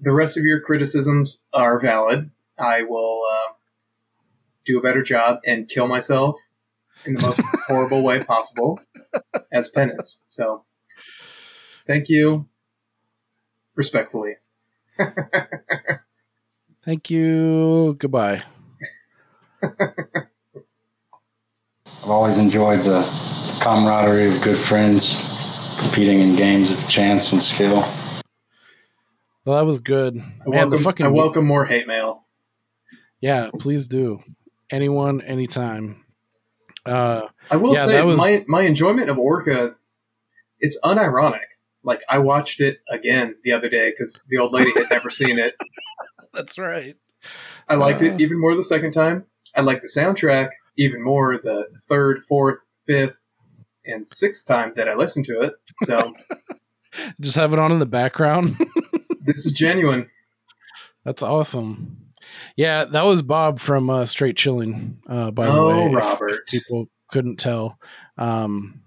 the 0.00 0.12
rest 0.12 0.36
of 0.36 0.44
your 0.44 0.60
criticisms 0.60 1.42
are 1.52 1.78
valid. 1.78 2.30
I 2.58 2.82
will 2.82 3.22
uh, 3.30 3.52
do 4.64 4.78
a 4.78 4.82
better 4.82 5.02
job 5.02 5.38
and 5.46 5.68
kill 5.68 5.86
myself 5.86 6.36
in 7.04 7.14
the 7.14 7.22
most 7.22 7.40
horrible 7.66 8.02
way 8.02 8.22
possible 8.22 8.80
as 9.52 9.68
penance. 9.68 10.18
So 10.28 10.64
thank 11.86 12.08
you, 12.08 12.48
respectfully. 13.74 14.36
Thank 16.84 17.10
you. 17.10 17.94
Goodbye. 17.98 18.42
I've 19.62 20.26
always 22.08 22.38
enjoyed 22.38 22.80
the 22.80 23.02
camaraderie 23.62 24.34
of 24.34 24.42
good 24.42 24.58
friends 24.58 25.76
competing 25.80 26.18
in 26.20 26.34
games 26.34 26.72
of 26.72 26.88
chance 26.88 27.32
and 27.32 27.40
skill. 27.40 27.86
Well, 29.44 29.58
that 29.58 29.64
was 29.64 29.80
good. 29.80 30.18
I 30.18 30.20
Man, 30.20 30.34
welcome, 30.44 30.70
the 30.70 30.78
fucking 30.78 31.06
I 31.06 31.08
welcome 31.10 31.44
more 31.44 31.64
hate 31.64 31.86
mail. 31.86 32.24
yeah. 33.20 33.50
Please 33.58 33.86
do. 33.86 34.20
Anyone, 34.72 35.20
anytime. 35.20 36.04
Uh, 36.84 37.28
I 37.50 37.56
will 37.56 37.74
Yeah, 37.74 37.84
say 37.86 38.02
was- 38.02 38.18
my 38.18 38.44
my 38.48 38.62
enjoyment 38.62 39.08
of 39.10 39.18
Orca, 39.18 39.76
it's 40.58 40.78
unironic. 40.82 41.46
Like 41.84 42.02
I 42.08 42.18
watched 42.18 42.60
it 42.60 42.78
again 42.90 43.36
the 43.44 43.52
other 43.52 43.68
day 43.68 43.90
because 43.90 44.20
the 44.28 44.38
old 44.38 44.52
lady 44.52 44.72
had 44.74 44.86
never 44.90 45.10
seen 45.10 45.38
it. 45.38 45.54
that's 46.32 46.58
right. 46.58 46.96
I 47.68 47.74
liked 47.76 48.02
Uh. 48.02 48.06
it 48.06 48.20
even 48.20 48.40
more 48.40 48.56
the 48.56 48.64
second 48.64 48.92
time. 48.92 49.26
I 49.54 49.60
liked 49.60 49.82
the 49.82 49.88
soundtrack 49.88 50.50
even 50.76 51.02
more 51.02 51.38
the 51.42 51.66
third, 51.88 52.24
fourth, 52.24 52.64
fifth, 52.86 53.16
and 53.84 54.08
sixth 54.08 54.46
time 54.46 54.72
that 54.76 54.88
I 54.88 54.94
listened 54.94 55.26
to 55.26 55.40
it. 55.42 55.54
So 55.84 56.14
Just 57.20 57.36
have 57.36 57.52
it 57.52 57.58
on 57.58 57.72
in 57.72 57.78
the 57.78 57.86
background. 57.86 58.56
this 59.20 59.44
is 59.46 59.52
genuine. 59.52 60.08
That's 61.04 61.22
awesome. 61.22 62.11
Yeah, 62.56 62.84
that 62.86 63.04
was 63.04 63.22
Bob 63.22 63.58
from 63.58 63.88
uh, 63.90 64.06
Straight 64.06 64.36
Chilling. 64.36 64.98
Uh, 65.08 65.30
by 65.30 65.46
the 65.46 65.52
Oh, 65.52 65.66
way, 65.68 65.98
if- 65.98 66.20
if 66.28 66.38
people 66.48 66.88
couldn't 67.10 67.36
tell. 67.36 67.78
Um, 68.18 68.80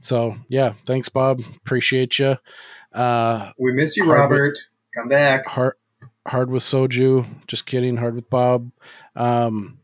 so 0.00 0.36
yeah, 0.48 0.72
thanks, 0.86 1.08
Bob. 1.08 1.40
Appreciate 1.56 2.18
you. 2.18 2.36
Uh, 2.92 3.52
We 3.58 3.72
miss 3.72 3.96
you, 3.96 4.10
Robert. 4.10 4.58
Come 4.94 5.08
back. 5.08 5.46
hard, 5.46 5.74
hard 6.26 6.50
with 6.50 6.62
Soju. 6.62 7.46
Just 7.46 7.66
kidding. 7.66 7.96
Hard 7.96 8.14
with 8.14 8.28
Bob. 8.28 8.70
Um, 9.16 9.78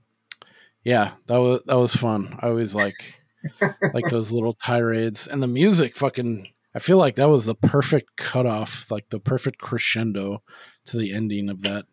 yeah, 0.84 1.12
that 1.26 1.38
was 1.38 1.62
that 1.66 1.78
was 1.78 1.94
fun. 1.94 2.38
I 2.40 2.48
always 2.48 2.74
like 2.74 3.14
like 3.94 4.08
those 4.10 4.30
little 4.30 4.52
tirades 4.54 5.26
and 5.26 5.42
the 5.42 5.46
music. 5.46 5.96
Fucking, 5.96 6.48
I 6.74 6.78
feel 6.78 6.98
like 6.98 7.16
that 7.16 7.28
was 7.28 7.44
the 7.46 7.54
perfect 7.54 8.16
cutoff, 8.16 8.90
like 8.90 9.08
the 9.10 9.20
perfect 9.20 9.58
crescendo 9.58 10.42
to 10.86 10.96
the 10.98 11.12
ending 11.14 11.48
of 11.48 11.62
that 11.62 11.86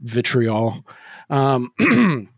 vitriol. 0.00 0.84
Um, 1.30 1.72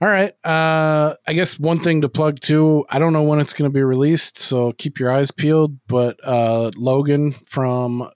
all 0.00 0.08
right. 0.08 0.32
Uh, 0.44 1.14
I 1.26 1.32
guess 1.32 1.58
one 1.58 1.80
thing 1.80 2.02
to 2.02 2.08
plug 2.08 2.40
too. 2.40 2.84
I 2.90 2.98
don't 2.98 3.12
know 3.12 3.22
when 3.22 3.40
it's 3.40 3.52
going 3.52 3.70
to 3.70 3.74
be 3.74 3.82
released, 3.82 4.38
so 4.38 4.72
keep 4.72 4.98
your 4.98 5.10
eyes 5.10 5.30
peeled. 5.30 5.78
But 5.86 6.18
uh, 6.24 6.70
Logan 6.76 7.32
from 7.32 8.08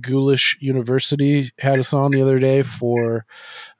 Ghoulish 0.00 0.58
University 0.60 1.50
had 1.58 1.78
us 1.78 1.92
on 1.92 2.10
the 2.10 2.22
other 2.22 2.38
day 2.38 2.62
for 2.62 3.26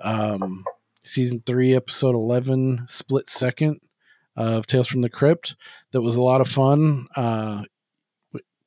um, 0.01 0.65
season 1.03 1.43
three, 1.47 1.75
episode 1.75 2.15
eleven, 2.15 2.85
split 2.89 3.29
second 3.29 3.81
of 4.37 4.67
Tales 4.67 4.89
from 4.89 5.01
the 5.01 5.09
Crypt. 5.09 5.57
That 5.93 6.03
was 6.03 6.17
a 6.17 6.23
lot 6.23 6.41
of 6.41 6.49
fun. 6.49 7.07
Uh, 7.17 7.65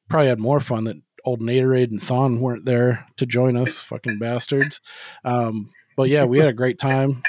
probably 0.09 0.27
had 0.27 0.39
more 0.39 0.59
fun 0.59 0.85
that 0.85 0.97
old 1.29 1.41
Naderade 1.41 1.91
and 1.91 2.01
Thon 2.01 2.41
weren't 2.41 2.65
there 2.65 3.05
to 3.17 3.25
join 3.25 3.55
us, 3.55 3.79
fucking 3.81 4.17
bastards. 4.17 4.81
Um, 5.23 5.69
but 5.95 6.09
yeah, 6.09 6.25
we 6.25 6.39
had 6.39 6.47
a 6.47 6.53
great 6.53 6.79
time. 6.79 7.21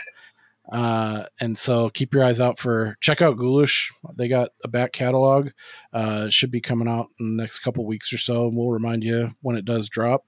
Uh, 0.72 1.24
and 1.40 1.58
so 1.58 1.90
keep 1.90 2.14
your 2.14 2.24
eyes 2.24 2.40
out 2.40 2.58
for 2.58 2.96
check 3.00 3.20
out 3.20 3.36
Ghoulish. 3.36 3.90
They 4.16 4.28
got 4.28 4.50
a 4.64 4.68
back 4.68 4.92
catalog. 4.92 5.50
Uh, 5.92 6.30
should 6.30 6.50
be 6.50 6.60
coming 6.60 6.88
out 6.88 7.08
in 7.18 7.36
the 7.36 7.42
next 7.42 7.58
couple 7.58 7.84
weeks 7.84 8.12
or 8.12 8.18
so. 8.18 8.46
And 8.46 8.56
we'll 8.56 8.70
remind 8.70 9.04
you 9.04 9.30
when 9.42 9.56
it 9.56 9.64
does 9.64 9.88
drop. 9.88 10.24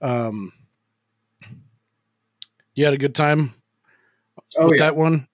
Um, 0.00 0.52
you 2.74 2.84
had 2.84 2.94
a 2.94 2.98
good 2.98 3.14
time 3.14 3.54
Oh 4.56 4.66
with 4.66 4.78
yeah. 4.78 4.86
that 4.86 4.96
one? 4.96 5.26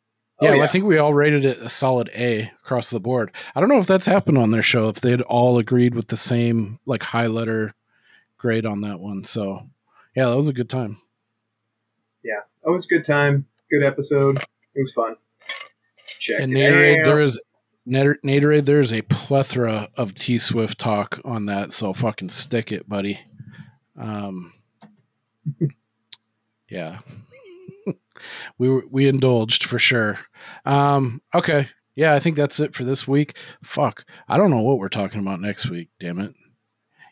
Yeah, 0.45 0.51
Oh, 0.51 0.55
yeah. 0.55 0.63
I 0.63 0.67
think 0.67 0.85
we 0.85 0.99
all 0.99 1.15
rated 1.15 1.45
it 1.45 1.59
a 1.59 1.69
solid 1.69 2.11
A 2.15 2.51
across 2.63 2.91
the 2.91 3.01
board. 3.01 3.33
I 3.55 3.61
don't 3.61 3.69
know 3.69 3.79
if 3.79 3.87
that's 3.87 4.07
happened 4.07 4.39
on 4.39 4.51
their 4.51 4.63
show 4.63 4.89
if 4.89 5.01
they'd 5.01 5.23
all 5.23 5.59
agreed 5.59 5.95
with 5.95 6.09
the 6.09 6.17
same 6.17 6.79
like 6.87 7.03
high 7.03 7.27
letter 7.27 7.75
grade 8.39 8.67
on 8.67 8.83
that 8.83 9.01
one. 9.01 9.25
So 9.25 9.69
yeah, 10.15 10.29
that 10.29 10.37
was 10.37 10.49
a 10.49 10.53
good 10.55 10.71
time. 10.71 10.99
Yeah, 12.23 12.41
it 12.67 12.71
was 12.71 12.85
a 12.87 12.89
good 12.89 13.05
time. 13.05 13.47
Good 13.71 13.83
episode. 13.83 14.39
It 14.75 14.81
was 14.81 14.93
fun. 14.93 15.17
Check 16.19 16.41
And 16.41 16.53
Naderade, 16.53 17.05
there 17.05 17.21
is 17.21 17.41
Naderade, 17.87 18.65
there 18.65 18.81
is 18.81 18.93
a 18.93 19.03
plethora 19.03 19.89
of 19.97 20.15
T 20.15 20.39
Swift 20.39 20.79
talk 20.79 21.21
on 21.25 21.47
that, 21.47 21.73
so 21.73 21.93
fucking 21.93 22.31
stick 22.31 22.73
it, 22.73 22.89
buddy. 22.89 23.21
Um, 23.97 24.53
yeah, 26.69 26.99
we 28.59 28.83
we 28.91 29.09
indulged 29.09 29.65
for 29.65 29.79
sure. 29.79 30.19
Um, 30.65 31.23
okay, 31.35 31.69
yeah, 31.95 32.15
I 32.15 32.21
think 32.21 32.37
that's 32.37 32.61
it 32.61 32.75
for 32.75 32.85
this 32.85 33.07
week. 33.07 33.37
Fuck, 33.63 34.05
I 34.29 34.37
don't 34.37 34.51
know 34.51 34.63
what 34.63 34.79
we're 34.79 34.89
talking 34.89 35.21
about 35.21 35.41
next 35.41 35.71
week. 35.71 35.89
Damn 35.99 36.19
it. 36.19 36.35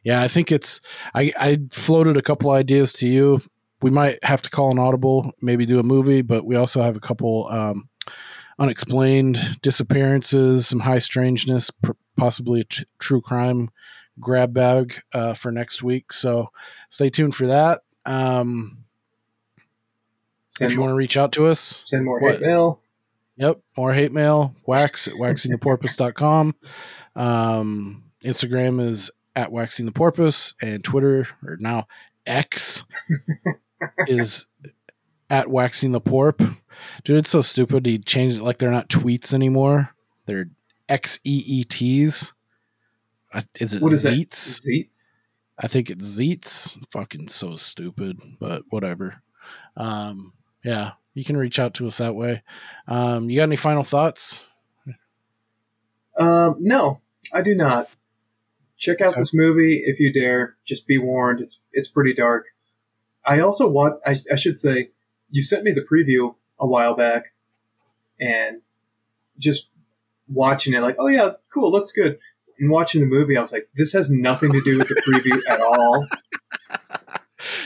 Yeah, 0.04 0.22
I 0.22 0.28
think 0.28 0.50
it's. 0.50 0.80
I 1.14 1.32
I 1.38 1.58
floated 1.70 2.16
a 2.16 2.22
couple 2.22 2.50
ideas 2.50 2.92
to 2.94 3.06
you. 3.06 3.40
We 3.80 3.90
might 3.90 4.22
have 4.24 4.42
to 4.42 4.50
call 4.50 4.70
an 4.70 4.78
audible, 4.78 5.32
maybe 5.40 5.66
do 5.66 5.80
a 5.80 5.84
movie, 5.84 6.22
but 6.22 6.44
we 6.44 6.56
also 6.56 6.82
have 6.82 6.96
a 6.96 7.00
couple 7.00 7.48
um, 7.50 7.88
unexplained 8.58 9.38
disappearances, 9.60 10.68
some 10.68 10.80
high 10.80 10.98
strangeness, 10.98 11.70
possibly 12.16 12.60
a 12.60 12.64
t- 12.64 12.84
true 13.00 13.20
crime 13.20 13.70
grab 14.20 14.52
bag 14.52 15.02
uh, 15.14 15.34
for 15.34 15.50
next 15.50 15.82
week. 15.82 16.12
So 16.12 16.48
stay 16.90 17.08
tuned 17.08 17.34
for 17.34 17.46
that. 17.46 17.80
Um, 18.04 18.81
send 20.52 20.70
if 20.70 20.74
you 20.74 20.78
more, 20.80 20.88
want 20.88 20.94
to 20.94 20.98
reach 20.98 21.16
out 21.16 21.32
to 21.32 21.46
us, 21.46 21.82
send 21.86 22.04
more 22.04 22.20
what? 22.20 22.32
hate 22.32 22.42
mail. 22.42 22.80
Yep. 23.36 23.60
More 23.76 23.94
hate 23.94 24.12
mail. 24.12 24.54
Wax 24.66 25.08
at 25.08 25.14
waxingtheporpoise.com. 25.14 26.54
Um, 27.16 28.04
Instagram 28.22 28.80
is 28.80 29.10
at 29.34 29.50
waxing 29.50 29.86
the 29.86 29.92
porpoise 29.92 30.54
and 30.60 30.84
Twitter 30.84 31.26
or 31.42 31.56
now 31.58 31.86
X 32.26 32.84
is 34.06 34.46
at 35.30 35.48
waxing 35.48 35.92
the 35.92 36.00
porp. 36.00 36.56
Dude, 37.04 37.16
it's 37.16 37.30
so 37.30 37.40
stupid. 37.40 37.86
He 37.86 37.98
changed 37.98 38.38
it 38.38 38.42
like 38.42 38.58
they're 38.58 38.70
not 38.70 38.88
tweets 38.88 39.32
anymore. 39.32 39.94
They're 40.26 40.50
X 40.88 41.18
E 41.24 41.42
E 41.46 41.64
T's. 41.64 42.32
Is 43.58 43.74
it 43.74 43.82
What 43.82 43.92
is? 43.92 44.04
Zeets? 44.04 44.60
Zeets. 44.66 45.08
I 45.58 45.68
think 45.68 45.88
it's 45.90 46.04
Zeets. 46.04 46.76
Fucking 46.92 47.28
so 47.28 47.56
stupid, 47.56 48.20
but 48.38 48.64
whatever. 48.68 49.22
Um, 49.76 50.34
yeah, 50.64 50.92
you 51.14 51.24
can 51.24 51.36
reach 51.36 51.58
out 51.58 51.74
to 51.74 51.86
us 51.86 51.98
that 51.98 52.14
way. 52.14 52.42
Um, 52.88 53.28
you 53.30 53.36
got 53.36 53.44
any 53.44 53.56
final 53.56 53.84
thoughts? 53.84 54.44
Um, 56.16 56.56
no, 56.60 57.00
I 57.32 57.42
do 57.42 57.54
not. 57.54 57.88
Check 58.76 59.00
out 59.00 59.12
Okay. 59.12 59.20
this 59.20 59.32
movie 59.32 59.82
if 59.84 59.98
you 60.00 60.12
dare. 60.12 60.56
Just 60.66 60.86
be 60.86 60.98
warned; 60.98 61.40
it's 61.40 61.60
it's 61.72 61.88
pretty 61.88 62.14
dark. 62.14 62.46
I 63.24 63.40
also 63.40 63.68
want. 63.68 64.00
I, 64.04 64.16
I 64.30 64.36
should 64.36 64.58
say, 64.58 64.90
you 65.30 65.42
sent 65.42 65.62
me 65.64 65.72
the 65.72 65.82
preview 65.82 66.34
a 66.58 66.66
while 66.66 66.96
back, 66.96 67.32
and 68.20 68.60
just 69.38 69.68
watching 70.28 70.74
it, 70.74 70.80
like, 70.80 70.96
oh 70.98 71.08
yeah, 71.08 71.32
cool, 71.52 71.70
looks 71.70 71.92
good. 71.92 72.18
And 72.58 72.70
watching 72.70 73.00
the 73.00 73.06
movie, 73.06 73.36
I 73.36 73.40
was 73.40 73.52
like, 73.52 73.68
this 73.74 73.92
has 73.92 74.10
nothing 74.10 74.52
to 74.52 74.60
do 74.62 74.78
with 74.78 74.88
the 74.88 74.94
preview 74.96 75.52
at 75.52 75.60
all. 75.60 76.06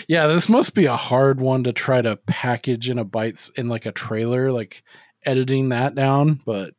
Yeah, 0.09 0.29
this 0.29 0.49
must 0.49 0.75
be 0.75 0.87
a 0.87 0.97
hard 0.97 1.41
one 1.41 1.65
to 1.65 1.73
try 1.73 2.01
to 2.01 2.17
package 2.27 2.89
in 2.89 2.99
a 2.99 3.05
bites 3.05 3.51
in 3.51 3.69
like 3.69 3.87
a 3.87 3.93
trailer, 3.93 4.53
like 4.53 4.83
editing 5.25 5.71
that 5.71 5.95
down. 5.95 6.41
But 6.47 6.75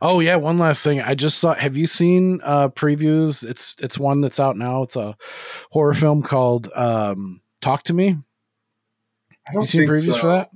oh 0.00 0.20
yeah, 0.20 0.36
one 0.36 0.56
last 0.56 0.82
thing. 0.82 1.00
I 1.02 1.14
just 1.14 1.38
saw. 1.38 1.54
Have 1.54 1.76
you 1.76 1.86
seen 1.86 2.40
uh, 2.42 2.70
previews? 2.70 3.44
It's 3.48 3.76
it's 3.80 3.98
one 3.98 4.22
that's 4.22 4.40
out 4.40 4.56
now. 4.56 4.82
It's 4.82 4.96
a 4.96 5.16
horror 5.70 5.94
film 5.94 6.22
called 6.22 6.70
um, 6.74 7.42
Talk 7.60 7.82
to 7.84 7.94
Me. 7.94 8.16
Don't 9.52 9.62
you 9.62 9.66
seen 9.66 9.88
previews 9.88 10.14
so. 10.14 10.20
for 10.20 10.26
that? 10.28 10.50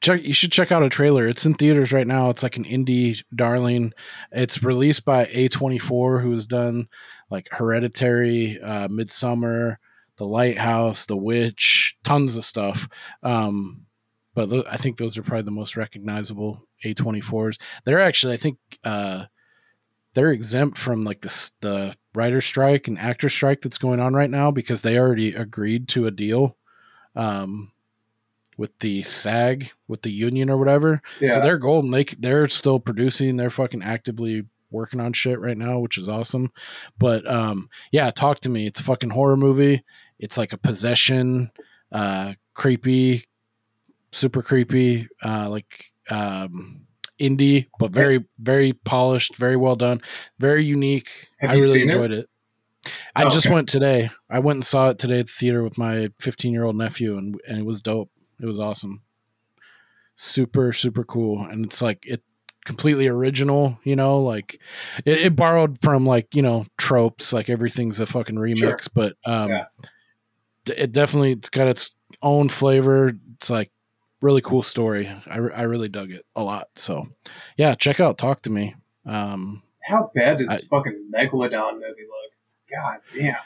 Check. 0.00 0.22
You 0.22 0.32
should 0.32 0.52
check 0.52 0.72
out 0.72 0.82
a 0.82 0.88
trailer. 0.88 1.26
It's 1.26 1.46
in 1.46 1.54
theaters 1.54 1.92
right 1.92 2.06
now. 2.06 2.28
It's 2.30 2.42
like 2.42 2.56
an 2.56 2.64
indie 2.64 3.22
darling. 3.34 3.92
It's 4.32 4.62
released 4.62 5.04
by 5.04 5.28
A 5.30 5.48
twenty 5.48 5.78
four, 5.78 6.20
who 6.20 6.32
has 6.32 6.46
done 6.46 6.88
like 7.30 7.48
Hereditary, 7.50 8.60
uh, 8.60 8.88
Midsommar, 8.88 9.76
The 10.18 10.26
Lighthouse, 10.26 11.06
The 11.06 11.16
Witch, 11.16 11.96
tons 12.04 12.36
of 12.36 12.44
stuff. 12.44 12.88
Um, 13.22 13.86
but 14.34 14.52
I 14.70 14.76
think 14.76 14.96
those 14.98 15.16
are 15.18 15.22
probably 15.22 15.42
the 15.42 15.50
most 15.50 15.76
recognizable 15.76 16.62
A 16.84 16.94
twenty 16.94 17.20
fours. 17.20 17.58
They're 17.84 18.00
actually, 18.00 18.34
I 18.34 18.36
think, 18.36 18.58
uh, 18.84 19.24
they're 20.14 20.30
exempt 20.32 20.78
from 20.78 21.00
like 21.00 21.20
the 21.22 21.50
the 21.60 21.96
writer 22.14 22.40
strike 22.40 22.88
and 22.88 22.98
actor 22.98 23.28
strike 23.28 23.60
that's 23.60 23.78
going 23.78 24.00
on 24.00 24.14
right 24.14 24.30
now 24.30 24.50
because 24.50 24.82
they 24.82 24.98
already 24.98 25.34
agreed 25.34 25.88
to 25.88 26.06
a 26.06 26.10
deal. 26.10 26.56
Um, 27.16 27.72
with 28.56 28.76
the 28.80 29.02
SAG, 29.04 29.70
with 29.86 30.02
the 30.02 30.10
union 30.10 30.50
or 30.50 30.56
whatever, 30.56 31.00
Yeah. 31.20 31.28
so 31.28 31.40
they're 31.40 31.58
golden. 31.58 31.92
They 31.92 32.04
they're 32.04 32.48
still 32.48 32.80
producing. 32.80 33.36
They're 33.36 33.50
fucking 33.50 33.82
actively 33.84 34.46
working 34.70 35.00
on 35.00 35.12
shit 35.12 35.38
right 35.40 35.56
now, 35.58 35.78
which 35.78 35.98
is 35.98 36.08
awesome. 36.08 36.52
But 36.98 37.26
um, 37.26 37.68
yeah, 37.92 38.10
talk 38.10 38.40
to 38.40 38.48
me. 38.48 38.66
It's 38.66 38.80
a 38.80 38.84
fucking 38.84 39.10
horror 39.10 39.36
movie. 39.36 39.82
It's 40.18 40.36
like 40.38 40.52
a 40.52 40.58
possession, 40.58 41.50
uh, 41.92 42.34
creepy, 42.54 43.24
super 44.12 44.42
creepy, 44.42 45.08
uh, 45.22 45.48
like 45.48 45.84
um, 46.10 46.82
indie, 47.20 47.66
but 47.78 47.90
very 47.92 48.24
very 48.38 48.72
polished, 48.72 49.36
very 49.36 49.56
well 49.56 49.76
done, 49.76 50.00
very 50.38 50.64
unique. 50.64 51.28
Have 51.38 51.50
I 51.50 51.54
really 51.54 51.78
seen 51.80 51.88
it? 51.88 51.94
enjoyed 51.94 52.12
it. 52.12 52.28
I 53.14 53.24
Oh, 53.24 53.30
just 53.30 53.46
okay. 53.46 53.54
went 53.54 53.68
today. 53.68 54.08
I 54.30 54.38
went 54.38 54.56
and 54.58 54.64
saw 54.64 54.88
it 54.90 54.98
today 54.98 55.18
at 55.20 55.26
the 55.26 55.32
theater 55.32 55.62
with 55.62 55.76
my 55.78 56.08
15 56.20 56.52
year 56.52 56.64
old 56.64 56.76
nephew, 56.76 57.18
and 57.18 57.38
and 57.46 57.58
it 57.58 57.64
was 57.66 57.82
dope. 57.82 58.10
It 58.40 58.46
was 58.46 58.60
awesome. 58.60 59.02
Super 60.14 60.72
super 60.72 61.04
cool, 61.04 61.44
and 61.44 61.64
it's 61.64 61.80
like 61.80 62.04
it 62.06 62.22
completely 62.64 63.06
original. 63.08 63.78
You 63.84 63.96
know, 63.96 64.20
like 64.20 64.60
it, 65.04 65.18
it 65.20 65.36
borrowed 65.36 65.80
from 65.80 66.04
like 66.06 66.34
you 66.34 66.42
know 66.42 66.66
tropes. 66.76 67.32
Like 67.32 67.48
everything's 67.50 68.00
a 68.00 68.06
fucking 68.06 68.36
remix, 68.36 68.88
but 68.92 69.16
um, 69.24 69.50
Yeah. 69.50 69.64
it 70.68 70.92
definitely 70.92 71.32
it's 71.32 71.48
got 71.48 71.68
its 71.68 71.92
own 72.22 72.48
flavor. 72.48 73.12
It's 73.36 73.50
like 73.50 73.70
really 74.20 74.40
cool 74.40 74.62
story. 74.62 75.06
I, 75.26 75.36
I 75.36 75.62
really 75.62 75.88
dug 75.88 76.10
it 76.10 76.26
a 76.36 76.42
lot. 76.42 76.68
So 76.76 77.08
yeah, 77.56 77.74
check 77.74 78.00
out 78.00 78.18
Talk 78.18 78.42
to 78.42 78.50
Me. 78.50 78.74
Um, 79.06 79.62
How 79.80 80.10
bad 80.14 80.38
does 80.38 80.48
I- 80.48 80.54
this 80.54 80.66
fucking 80.66 81.10
Megalodon 81.14 81.74
movie 81.74 81.84
look? 82.08 82.32
God 82.70 82.98
damn. 83.16 83.36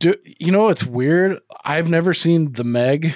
Do 0.00 0.16
you 0.24 0.50
know 0.50 0.68
it's 0.68 0.84
weird? 0.84 1.40
I've 1.64 1.88
never 1.90 2.12
seen 2.14 2.52
the 2.52 2.64
Meg, 2.64 3.14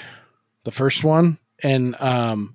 the 0.64 0.70
first 0.70 1.02
one, 1.02 1.38
and 1.62 1.96
um, 2.00 2.53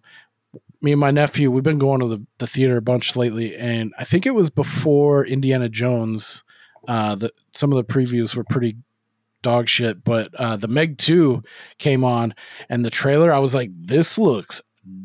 me 0.81 0.91
and 0.91 0.99
my 0.99 1.11
nephew 1.11 1.51
we've 1.51 1.63
been 1.63 1.79
going 1.79 1.99
to 1.99 2.07
the, 2.07 2.25
the 2.37 2.47
theater 2.47 2.77
a 2.77 2.81
bunch 2.81 3.15
lately, 3.15 3.55
and 3.55 3.93
I 3.97 4.03
think 4.03 4.25
it 4.25 4.35
was 4.35 4.49
before 4.49 5.25
Indiana 5.25 5.69
Jones. 5.69 6.43
Uh, 6.87 7.15
the 7.15 7.31
some 7.51 7.71
of 7.71 7.75
the 7.75 7.93
previews 7.93 8.35
were 8.35 8.45
pretty 8.45 8.77
dog 9.41 9.67
shit, 9.69 10.03
but 10.03 10.33
uh, 10.35 10.57
the 10.57 10.67
Meg 10.67 10.97
two 10.97 11.43
came 11.77 12.03
on, 12.03 12.33
and 12.69 12.85
the 12.85 12.89
trailer 12.89 13.31
I 13.33 13.39
was 13.39 13.53
like, 13.53 13.69
this 13.75 14.17
looks 14.17 14.61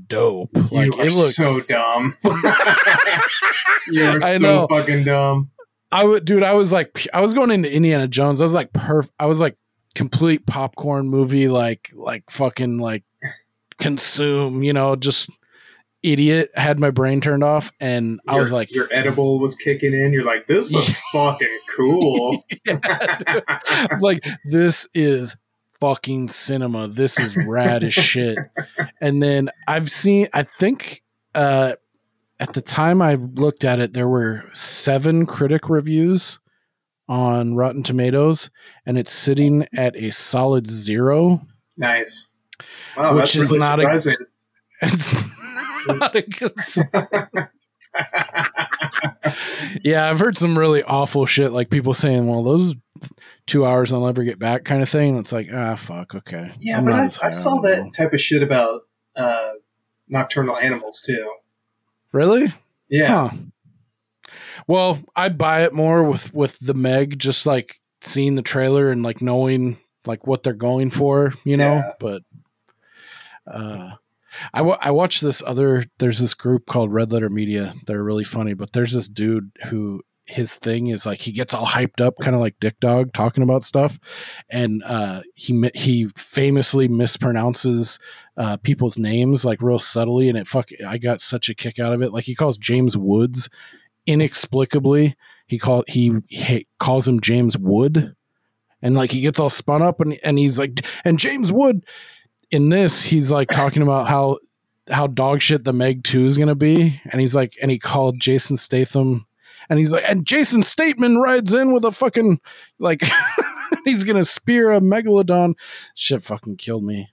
dope. 0.07 0.51
Like 0.71 0.97
it 0.99 1.13
looks 1.13 1.37
so 1.37 1.61
dumb. 1.61 2.17
you 3.89 4.05
are 4.05 4.23
I 4.23 4.37
so 4.37 4.39
know. 4.39 4.67
fucking 4.71 5.05
dumb. 5.05 5.51
I 5.93 6.05
would, 6.05 6.25
dude. 6.25 6.43
I 6.43 6.55
was 6.55 6.73
like, 6.73 7.07
I 7.15 7.21
was 7.21 7.35
going 7.35 7.51
into 7.51 7.71
Indiana 7.71 8.09
Jones. 8.09 8.41
I 8.41 8.45
was 8.45 8.55
like, 8.55 8.73
perf. 8.73 9.11
I 9.19 9.27
was 9.27 9.41
like, 9.41 9.57
complete 9.95 10.45
popcorn 10.47 11.09
movie, 11.09 11.49
like, 11.49 11.91
like 11.95 12.29
fucking 12.31 12.79
like 12.79 13.05
consume. 13.79 14.63
You 14.63 14.73
know, 14.73 14.97
just 14.97 15.31
idiot. 16.05 16.51
Had 16.55 16.79
my 16.79 16.91
brain 16.91 17.21
turned 17.21 17.43
off, 17.43 17.73
and 17.81 18.21
I 18.29 18.37
was 18.37 18.53
like, 18.53 18.71
your 18.73 18.89
edible 18.93 19.41
was 19.41 19.57
kicking 19.57 19.93
in. 19.93 20.13
You're 20.13 20.25
like, 20.25 20.47
this 20.47 20.73
is 20.73 20.97
fucking 21.13 21.59
cool. 21.77 22.45
I 22.69 23.89
was 23.91 24.03
like, 24.03 24.25
this 24.45 24.87
is 24.95 25.37
fucking 25.81 26.29
cinema. 26.29 26.87
This 26.89 27.19
is 27.19 27.37
rad 27.37 27.83
as 27.83 27.95
shit. 27.95 28.39
And 29.01 29.23
then 29.23 29.51
I've 29.67 29.91
seen, 29.91 30.29
I 30.33 30.45
think, 30.45 31.03
uh, 31.35 31.75
at 32.39 32.53
the 32.53 32.61
time 32.61 33.01
I 33.03 33.15
looked 33.15 33.65
at 33.65 33.81
it, 33.81 33.93
there 33.93 34.09
were 34.09 34.45
seven 34.53 35.25
critic 35.27 35.69
reviews 35.69 36.39
on 37.09 37.55
Rotten 37.55 37.83
Tomatoes, 37.83 38.51
and 38.87 38.99
it's 38.99 39.13
sitting 39.13 39.67
at 39.77 39.95
a 39.97 40.11
solid 40.11 40.67
zero. 40.67 41.47
Nice. 41.77 42.29
Wow, 42.97 43.15
Which 43.15 43.35
that's 43.35 43.37
is 43.37 43.51
really 43.51 43.59
not 43.59 43.79
a- 43.79 43.83
surprising. 43.83 44.17
It's 44.83 45.13
not 45.89 46.15
a 46.15 46.23
good. 46.23 46.55
yeah, 49.83 50.09
I've 50.09 50.19
heard 50.19 50.37
some 50.37 50.59
really 50.59 50.83
awful 50.83 51.27
shit, 51.27 51.53
like 51.53 51.71
people 51.71 51.95
saying, 51.95 52.27
"Well, 52.27 52.43
those 52.43 52.75
two 53.47 53.65
hours 53.67 53.93
I'll 53.93 54.05
never 54.05 54.25
get 54.25 54.39
back," 54.39 54.65
kind 54.65 54.83
of 54.83 54.89
thing. 54.89 55.17
It's 55.19 55.33
like, 55.33 55.49
ah, 55.53 55.77
fuck, 55.77 56.15
okay. 56.15 56.53
yeah, 56.59 56.79
I'm 56.79 56.85
but 56.85 56.95
I, 56.95 57.05
I 57.05 57.31
saw 57.31 57.61
that 57.61 57.93
type 57.95 58.13
of 58.13 58.21
shit 58.21 58.43
about 58.43 58.83
uh, 59.17 59.53
Nocturnal 60.09 60.57
Animals 60.57 61.03
too. 61.05 61.31
Really? 62.13 62.53
Yeah. 62.89 63.29
Huh. 63.29 63.37
Well, 64.67 65.01
I 65.15 65.29
buy 65.29 65.65
it 65.65 65.73
more 65.73 66.03
with 66.03 66.33
with 66.35 66.59
the 66.59 66.75
Meg, 66.75 67.19
just 67.19 67.47
like 67.47 67.81
seeing 68.01 68.35
the 68.35 68.43
trailer 68.43 68.91
and 68.91 69.03
like 69.03 69.21
knowing 69.23 69.79
like 70.07 70.27
what 70.27 70.43
they're 70.43 70.53
going 70.53 70.91
for, 70.91 71.33
you 71.45 71.57
know. 71.57 71.75
Yeah. 71.75 71.93
But 71.99 72.23
uh, 73.47 73.93
I 74.53 74.63
wa- 74.63 74.79
I 74.81 74.91
watched 74.91 75.23
this 75.23 75.43
other. 75.47 75.85
There's 75.99 76.19
this 76.19 76.35
group 76.35 76.67
called 76.67 76.93
Red 76.93 77.13
Letter 77.13 77.31
Media. 77.31 77.73
They're 77.87 78.03
really 78.03 78.25
funny, 78.25 78.55
but 78.55 78.73
there's 78.73 78.93
this 78.93 79.09
dude 79.09 79.51
who 79.67 80.03
his 80.27 80.57
thing 80.57 80.87
is 80.87 81.05
like 81.05 81.19
he 81.19 81.33
gets 81.33 81.53
all 81.53 81.67
hyped 81.67 82.01
up, 82.01 82.15
kind 82.21 82.35
of 82.35 82.41
like 82.41 82.57
Dick 82.59 82.81
Dog, 82.81 83.13
talking 83.13 83.43
about 83.43 83.63
stuff, 83.63 83.99
and 84.49 84.83
uh, 84.85 85.23
he 85.35 85.71
he 85.75 86.09
famously 86.17 86.89
mispronounces 86.89 87.99
uh, 88.37 88.57
people's 88.59 88.97
names 88.97 89.45
like 89.45 89.61
real 89.61 89.79
subtly, 89.79 90.29
and 90.29 90.39
it 90.39 90.47
fuck. 90.47 90.71
I 90.87 90.99
got 90.99 91.21
such 91.21 91.49
a 91.49 91.55
kick 91.55 91.79
out 91.79 91.93
of 91.93 92.03
it. 92.03 92.13
Like 92.13 92.25
he 92.25 92.35
calls 92.35 92.57
James 92.57 92.97
Woods 92.97 93.49
inexplicably. 94.07 95.15
He 95.47 95.59
call 95.59 95.85
he, 95.89 96.13
he 96.29 96.67
calls 96.79 97.07
him 97.07 97.21
James 97.21 97.59
Wood, 97.59 98.15
and 98.81 98.95
like 98.95 99.11
he 99.11 99.21
gets 99.21 99.39
all 99.39 99.51
spun 99.51 99.83
up, 99.83 100.01
and 100.01 100.19
and 100.25 100.39
he's 100.39 100.59
like, 100.59 100.81
and 101.05 101.19
James 101.19 101.53
Wood 101.53 101.85
in 102.55 102.69
this, 102.69 103.03
he's 103.03 103.33
like 103.33 103.49
talking 103.49 103.83
about 103.83 104.07
how 104.07 104.39
how 104.91 105.07
dog 105.07 105.41
shit 105.41 105.65
the 105.65 105.73
Meg 105.73 106.05
Two 106.05 106.25
is 106.25 106.37
gonna 106.37 106.55
be, 106.55 107.01
and 107.11 107.21
he's 107.21 107.35
like, 107.35 107.57
and 107.61 107.71
he 107.71 107.79
called 107.79 108.21
Jason 108.21 108.57
Statham. 108.57 109.27
And 109.71 109.79
he's 109.79 109.95
like, 109.95 110.05
and 110.07 110.27
Jason 110.27 110.63
Statham 110.63 111.17
rides 111.17 111.55
in 111.55 111.73
with 111.73 111.85
a 111.85 111.91
fucking 111.91 112.39
like, 112.79 113.03
he's 113.85 114.05
gonna 114.05 114.25
spear 114.25 114.73
a 114.73 114.81
megalodon. 114.81 115.55
Shit, 115.95 116.23
fucking 116.23 116.57
killed 116.57 116.85
me. 116.85 117.09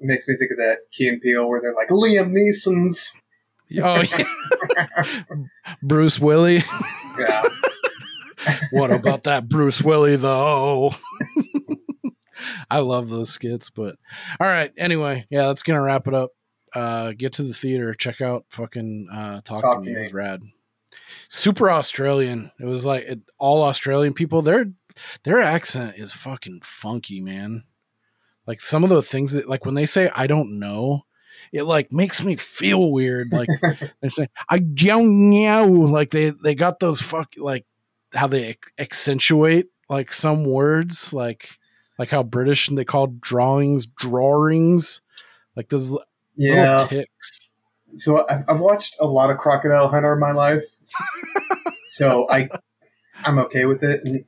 It 0.00 0.04
makes 0.06 0.28
me 0.28 0.36
think 0.36 0.50
of 0.50 0.58
that 0.58 0.78
Key 0.92 1.08
and 1.08 1.20
Peele 1.22 1.48
where 1.48 1.60
they're 1.60 1.74
like 1.74 1.88
Liam 1.88 2.32
Neeson's. 2.32 3.12
Oh, 3.82 4.02
yeah. 4.02 5.26
Bruce 5.82 6.20
Willie. 6.20 6.62
Yeah. 7.18 7.42
what 8.70 8.90
about 8.90 9.24
that 9.24 9.48
Bruce 9.48 9.82
Willie 9.82 10.16
though? 10.16 10.90
I 12.70 12.78
love 12.78 13.08
those 13.08 13.30
skits, 13.30 13.70
but 13.70 13.96
all 14.40 14.46
right. 14.46 14.72
Anyway, 14.76 15.26
yeah, 15.30 15.46
that's 15.46 15.62
gonna 15.62 15.82
wrap 15.82 16.06
it 16.08 16.14
up. 16.14 16.30
Uh, 16.74 17.12
get 17.12 17.34
to 17.34 17.42
the 17.42 17.54
theater, 17.54 17.94
check 17.94 18.20
out 18.20 18.44
fucking 18.48 19.08
uh, 19.10 19.40
talk, 19.42 19.62
Talk 19.62 19.82
to 19.82 19.90
me. 19.90 19.96
It 19.96 20.02
was 20.02 20.12
rad. 20.12 20.42
Super 21.28 21.70
Australian. 21.70 22.50
It 22.60 22.66
was 22.66 22.84
like 22.84 23.04
it, 23.04 23.20
all 23.38 23.62
Australian 23.62 24.12
people. 24.12 24.42
Their 24.42 24.66
their 25.24 25.40
accent 25.40 25.96
is 25.96 26.12
fucking 26.12 26.60
funky, 26.62 27.20
man. 27.20 27.64
Like 28.46 28.60
some 28.60 28.84
of 28.84 28.90
the 28.90 29.02
things 29.02 29.32
that, 29.32 29.48
like 29.48 29.64
when 29.64 29.74
they 29.74 29.86
say 29.86 30.10
"I 30.14 30.26
don't 30.26 30.58
know," 30.58 31.02
it 31.52 31.64
like 31.64 31.92
makes 31.92 32.22
me 32.22 32.36
feel 32.36 32.90
weird. 32.92 33.32
Like 33.32 33.48
they're 34.00 34.10
saying 34.10 34.28
"I 34.48 34.58
don't 34.58 35.30
know," 35.30 35.66
like 35.66 36.10
they 36.10 36.30
they 36.30 36.54
got 36.54 36.78
those 36.80 37.00
fuck 37.00 37.34
like 37.36 37.64
how 38.14 38.26
they 38.26 38.44
ac- 38.48 38.58
accentuate 38.78 39.66
like 39.88 40.12
some 40.12 40.44
words, 40.44 41.12
like 41.12 41.58
like 41.98 42.10
how 42.10 42.22
British 42.22 42.68
they 42.68 42.84
call 42.84 43.06
drawings 43.08 43.86
drawings, 43.86 45.00
like 45.56 45.68
those 45.68 45.96
Yeah. 46.36 46.72
little 46.76 46.88
ticks. 46.88 47.48
So 47.96 48.26
I've, 48.28 48.44
I've 48.48 48.60
watched 48.60 48.96
a 49.00 49.06
lot 49.06 49.30
of 49.30 49.38
Crocodile 49.38 49.88
Hunter 49.88 50.12
in 50.12 50.20
my 50.20 50.32
life, 50.32 50.64
so 51.88 52.28
I 52.30 52.48
I'm 53.24 53.38
okay 53.40 53.64
with 53.64 53.82
it. 53.82 54.02
And 54.06 54.24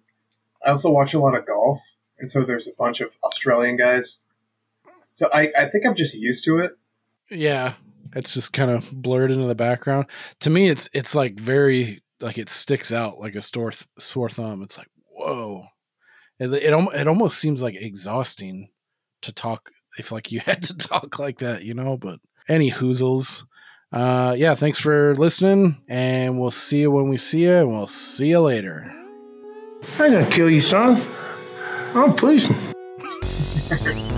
I 0.64 0.70
also 0.70 0.90
watch 0.90 1.14
a 1.14 1.18
lot 1.18 1.36
of 1.36 1.46
golf, 1.46 1.78
and 2.18 2.30
so 2.30 2.42
there's 2.44 2.66
a 2.66 2.72
bunch 2.78 3.00
of 3.00 3.10
Australian 3.24 3.76
guys. 3.76 4.22
So 5.12 5.28
I, 5.32 5.52
I 5.58 5.66
think 5.66 5.84
I'm 5.84 5.94
just 5.94 6.14
used 6.14 6.44
to 6.44 6.58
it. 6.58 6.78
Yeah, 7.30 7.74
it's 8.14 8.32
just 8.34 8.52
kind 8.52 8.70
of 8.70 8.90
blurred 8.90 9.30
into 9.30 9.46
the 9.46 9.54
background. 9.54 10.06
To 10.40 10.50
me, 10.50 10.68
it's 10.68 10.88
it's 10.94 11.14
like 11.14 11.38
very 11.38 12.02
like 12.20 12.38
it 12.38 12.48
sticks 12.48 12.92
out 12.92 13.20
like 13.20 13.34
a 13.34 13.42
sore 13.42 13.72
th- 13.72 13.86
sore 13.98 14.28
thumb. 14.30 14.62
It's 14.62 14.78
like 14.78 14.88
whoa, 15.10 15.66
it 16.38 16.52
it, 16.52 16.72
it 16.72 17.08
almost 17.08 17.38
seems 17.38 17.62
like 17.62 17.74
exhausting 17.74 18.68
to 19.22 19.32
talk 19.32 19.70
if 19.98 20.12
like 20.12 20.30
you 20.32 20.40
had 20.40 20.62
to 20.64 20.76
talk 20.76 21.18
like 21.18 21.38
that, 21.38 21.64
you 21.64 21.74
know. 21.74 21.96
But 21.96 22.20
any 22.48 22.70
hoozles, 22.70 23.44
uh, 23.92 24.34
yeah. 24.36 24.54
Thanks 24.54 24.78
for 24.78 25.14
listening, 25.16 25.76
and 25.88 26.38
we'll 26.38 26.50
see 26.50 26.80
you 26.80 26.90
when 26.90 27.08
we 27.08 27.16
see 27.16 27.42
you, 27.42 27.54
and 27.54 27.68
we'll 27.68 27.86
see 27.86 28.28
you 28.28 28.40
later. 28.40 28.92
I 29.98 30.06
ain't 30.06 30.12
gonna 30.14 30.30
kill 30.30 30.50
you, 30.50 30.60
son. 30.60 31.02
I'm 31.94 32.10
a 32.10 32.14
policeman. 32.14 32.58